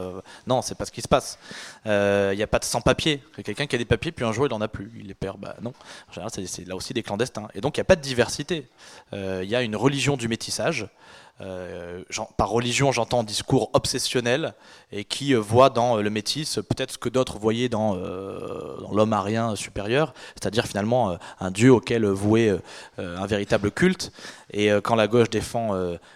non, 0.48 0.62
c'est 0.62 0.76
pas 0.76 0.86
ce 0.86 0.92
qui 0.92 1.02
se 1.02 1.10
passe. 1.10 1.38
Il 1.86 2.36
n'y 2.36 2.44
a 2.44 2.48
pas 2.48 2.60
de 2.60 2.66
sans-papiers. 2.66 3.22
Quelqu'un 3.44 3.68
qui 3.68 3.76
a 3.76 3.80
des 3.80 3.86
papiers, 3.86 4.14
puis 4.14 4.24
un 4.24 4.32
jour 4.32 4.46
il 4.46 4.50
n'en 4.50 4.62
a 4.62 4.70
plus. 4.70 4.92
Il 4.98 5.08
les 5.08 5.14
perd. 5.14 5.40
Bah, 5.40 5.58
non. 5.62 5.74
En 6.10 6.14
général, 6.14 6.32
c'est 6.32 6.68
là 6.68 6.76
aussi 6.76 6.94
des 6.94 7.04
clandestins. 7.04 7.50
Et 7.54 7.60
donc 7.60 7.76
il 7.76 7.80
n'y 7.80 7.84
a 7.84 7.86
pas 7.86 7.98
de 7.98 8.02
diversité. 8.02 8.70
Il 9.12 9.50
y 9.50 9.56
a 9.56 9.62
une 9.62 9.76
religion 9.76 10.16
du 10.16 10.30
métissage. 10.30 10.88
Euh, 11.42 12.04
par 12.38 12.50
religion, 12.50 12.92
j'entends 12.92 13.24
discours 13.24 13.70
obsessionnel 13.74 14.54
et 14.92 15.06
qui 15.06 15.34
euh, 15.34 15.40
voit 15.40 15.70
dans 15.70 15.98
euh, 15.98 16.02
le 16.02 16.10
métis 16.10 16.56
peut-être 16.56 16.92
ce 16.92 16.98
que 16.98 17.08
d'autres 17.08 17.40
voyaient 17.40 17.70
dans, 17.70 17.96
l'homme 18.92 19.14
arien 19.14 19.56
supérieur, 19.56 20.14
c'est-à-dire 20.34 20.66
finalement 20.66 21.18
un 21.40 21.52
dieu 21.52 21.72
auquel 21.72 22.06
vouer 22.06 22.58
un 22.98 23.26
véritable 23.26 23.72
culte. 23.72 24.12
Et 24.52 24.70
quand 24.84 24.96
la 24.96 25.08
gauche 25.08 25.30
défend 25.30 25.74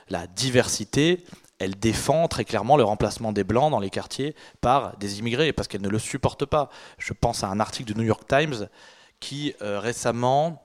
la 0.09 0.27
diversité, 0.27 1.23
elle 1.59 1.75
défend 1.75 2.27
très 2.27 2.45
clairement 2.45 2.77
le 2.77 2.83
remplacement 2.83 3.31
des 3.31 3.43
blancs 3.43 3.71
dans 3.71 3.79
les 3.79 3.89
quartiers 3.89 4.35
par 4.61 4.97
des 4.97 5.19
immigrés 5.19 5.53
parce 5.53 5.67
qu'elle 5.67 5.81
ne 5.81 5.89
le 5.89 5.99
supporte 5.99 6.45
pas. 6.45 6.69
Je 6.97 7.13
pense 7.13 7.43
à 7.43 7.47
un 7.47 7.59
article 7.59 7.93
du 7.93 7.99
New 7.99 8.05
York 8.05 8.23
Times 8.27 8.67
qui 9.19 9.53
récemment 9.61 10.61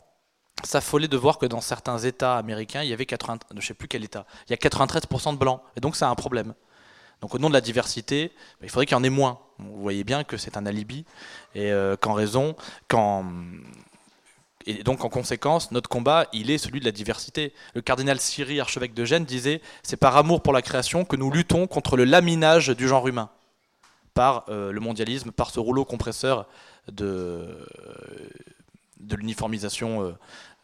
s'affoler 0.64 1.08
de 1.08 1.16
voir 1.16 1.38
que 1.38 1.46
dans 1.46 1.60
certains 1.60 1.98
États 1.98 2.36
américains, 2.36 2.82
il 2.82 2.90
y 2.90 2.92
avait 2.92 3.06
80, 3.06 3.38
je 3.56 3.66
sais 3.66 3.74
plus 3.74 3.88
quel 3.88 4.04
État, 4.04 4.26
il 4.48 4.50
y 4.50 4.54
a 4.54 4.56
93% 4.56 5.32
de 5.32 5.38
blancs, 5.38 5.60
et 5.76 5.80
donc 5.80 5.96
c'est 5.96 6.04
un 6.04 6.14
problème. 6.14 6.54
Donc 7.20 7.34
au 7.34 7.38
nom 7.38 7.48
de 7.48 7.54
la 7.54 7.60
diversité, 7.60 8.32
bah, 8.60 8.66
il 8.66 8.70
faudrait 8.70 8.86
qu'il 8.86 8.96
y 8.96 9.00
en 9.00 9.04
ait 9.04 9.10
moins. 9.10 9.40
Vous 9.58 9.80
voyez 9.80 10.04
bien 10.04 10.24
que 10.24 10.36
c'est 10.36 10.56
un 10.56 10.66
alibi, 10.66 11.04
et 11.54 11.72
euh, 11.72 11.96
qu'en 11.96 12.12
raison, 12.12 12.54
quand 12.86 13.24
et 14.66 14.82
donc 14.82 15.02
en 15.02 15.08
conséquence, 15.08 15.70
notre 15.70 15.88
combat, 15.88 16.26
il 16.34 16.50
est 16.50 16.58
celui 16.58 16.78
de 16.78 16.84
la 16.84 16.92
diversité. 16.92 17.54
Le 17.74 17.80
cardinal 17.80 18.20
Siri, 18.20 18.60
archevêque 18.60 18.92
de 18.92 19.04
Gênes, 19.04 19.24
disait 19.24 19.62
c'est 19.82 19.96
par 19.96 20.16
amour 20.16 20.42
pour 20.42 20.52
la 20.52 20.60
création 20.60 21.06
que 21.06 21.16
nous 21.16 21.30
luttons 21.30 21.66
contre 21.66 21.96
le 21.96 22.04
laminage 22.04 22.68
du 22.68 22.86
genre 22.86 23.08
humain 23.08 23.30
par 24.12 24.44
euh, 24.48 24.70
le 24.70 24.80
mondialisme, 24.80 25.30
par 25.30 25.50
ce 25.50 25.58
rouleau 25.60 25.86
compresseur 25.86 26.46
de, 26.90 27.66
de 29.00 29.16
l'uniformisation. 29.16 30.02
Euh, 30.02 30.12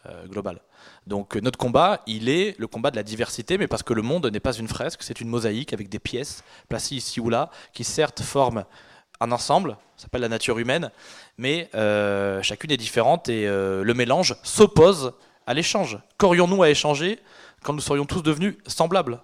euh, 0.06 0.26
globale. 0.26 0.60
Donc 1.06 1.36
euh, 1.36 1.40
notre 1.40 1.58
combat, 1.58 2.02
il 2.06 2.28
est 2.28 2.58
le 2.58 2.66
combat 2.66 2.90
de 2.90 2.96
la 2.96 3.02
diversité, 3.02 3.56
mais 3.56 3.66
parce 3.66 3.82
que 3.82 3.94
le 3.94 4.02
monde 4.02 4.26
n'est 4.26 4.40
pas 4.40 4.52
une 4.52 4.68
fresque, 4.68 5.02
c'est 5.02 5.20
une 5.20 5.28
mosaïque 5.28 5.72
avec 5.72 5.88
des 5.88 5.98
pièces 5.98 6.44
placées 6.68 6.96
ici 6.96 7.20
ou 7.20 7.30
là, 7.30 7.50
qui 7.72 7.84
certes 7.84 8.20
forment 8.20 8.64
un 9.20 9.32
ensemble, 9.32 9.78
ça 9.96 10.04
s'appelle 10.04 10.20
la 10.20 10.28
nature 10.28 10.58
humaine, 10.58 10.90
mais 11.38 11.70
euh, 11.74 12.42
chacune 12.42 12.70
est 12.70 12.76
différente 12.76 13.28
et 13.28 13.46
le 13.46 13.94
mélange 13.94 14.36
s'oppose 14.42 15.14
à 15.46 15.54
l'échange. 15.54 15.98
Qu'aurions-nous 16.18 16.62
à 16.62 16.68
échanger 16.68 17.18
quand 17.62 17.72
nous 17.72 17.80
serions 17.80 18.04
tous 18.04 18.22
devenus 18.22 18.56
semblables? 18.66 19.20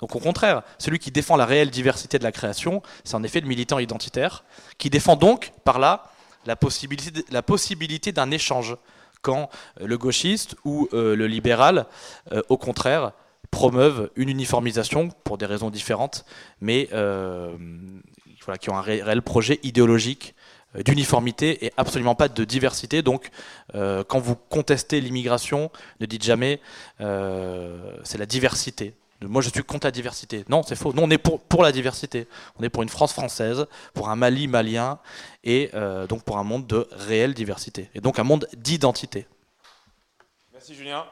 Donc 0.00 0.14
au 0.14 0.20
contraire, 0.20 0.62
celui 0.78 0.98
qui 0.98 1.10
défend 1.10 1.36
la 1.36 1.46
réelle 1.46 1.70
diversité 1.70 2.18
de 2.18 2.24
la 2.24 2.32
création, 2.32 2.82
c'est 3.02 3.14
en 3.14 3.22
effet 3.22 3.40
le 3.40 3.48
militant 3.48 3.78
identitaire, 3.78 4.44
qui 4.78 4.90
défend 4.90 5.16
donc 5.16 5.52
par 5.64 5.78
là 5.78 6.04
la 6.46 6.56
possibilité 6.56 8.12
d'un 8.12 8.30
échange 8.30 8.76
quand 9.24 9.48
euh, 9.80 9.88
le 9.88 9.98
gauchiste 9.98 10.54
ou 10.64 10.88
euh, 10.92 11.16
le 11.16 11.26
libéral, 11.26 11.86
euh, 12.30 12.42
au 12.48 12.56
contraire, 12.56 13.12
promeuvent 13.50 14.10
une 14.14 14.28
uniformisation 14.28 15.08
pour 15.24 15.38
des 15.38 15.46
raisons 15.46 15.70
différentes, 15.70 16.24
mais 16.60 16.88
qui 18.60 18.70
ont 18.70 18.76
un 18.76 18.80
réel 18.80 19.22
projet 19.22 19.60
idéologique 19.62 20.34
d'uniformité 20.84 21.64
et 21.64 21.72
absolument 21.76 22.16
pas 22.16 22.28
de 22.28 22.44
diversité. 22.44 23.02
Donc, 23.02 23.30
quand 23.72 24.18
vous 24.18 24.34
contestez 24.34 25.00
l'immigration, 25.00 25.70
ne 26.00 26.06
dites 26.06 26.24
jamais 26.24 26.60
c'est 26.98 28.18
la 28.18 28.26
diversité 28.26 28.94
moi 29.22 29.42
je 29.42 29.48
suis 29.48 29.62
contre 29.62 29.86
la 29.86 29.90
diversité. 29.90 30.44
Non, 30.48 30.62
c'est 30.62 30.76
faux. 30.76 30.92
Nous, 30.92 31.02
on 31.02 31.10
est 31.10 31.18
pour, 31.18 31.40
pour 31.40 31.62
la 31.62 31.72
diversité. 31.72 32.26
On 32.58 32.62
est 32.62 32.68
pour 32.68 32.82
une 32.82 32.88
France 32.88 33.12
française, 33.12 33.66
pour 33.92 34.08
un 34.08 34.16
Mali 34.16 34.48
malien, 34.48 34.98
et 35.42 35.70
euh, 35.74 36.06
donc 36.06 36.22
pour 36.24 36.38
un 36.38 36.44
monde 36.44 36.66
de 36.66 36.88
réelle 36.92 37.34
diversité. 37.34 37.90
Et 37.94 38.00
donc 38.00 38.18
un 38.18 38.24
monde 38.24 38.48
d'identité. 38.56 39.26
Merci 40.52 40.74
Julien. 40.74 41.04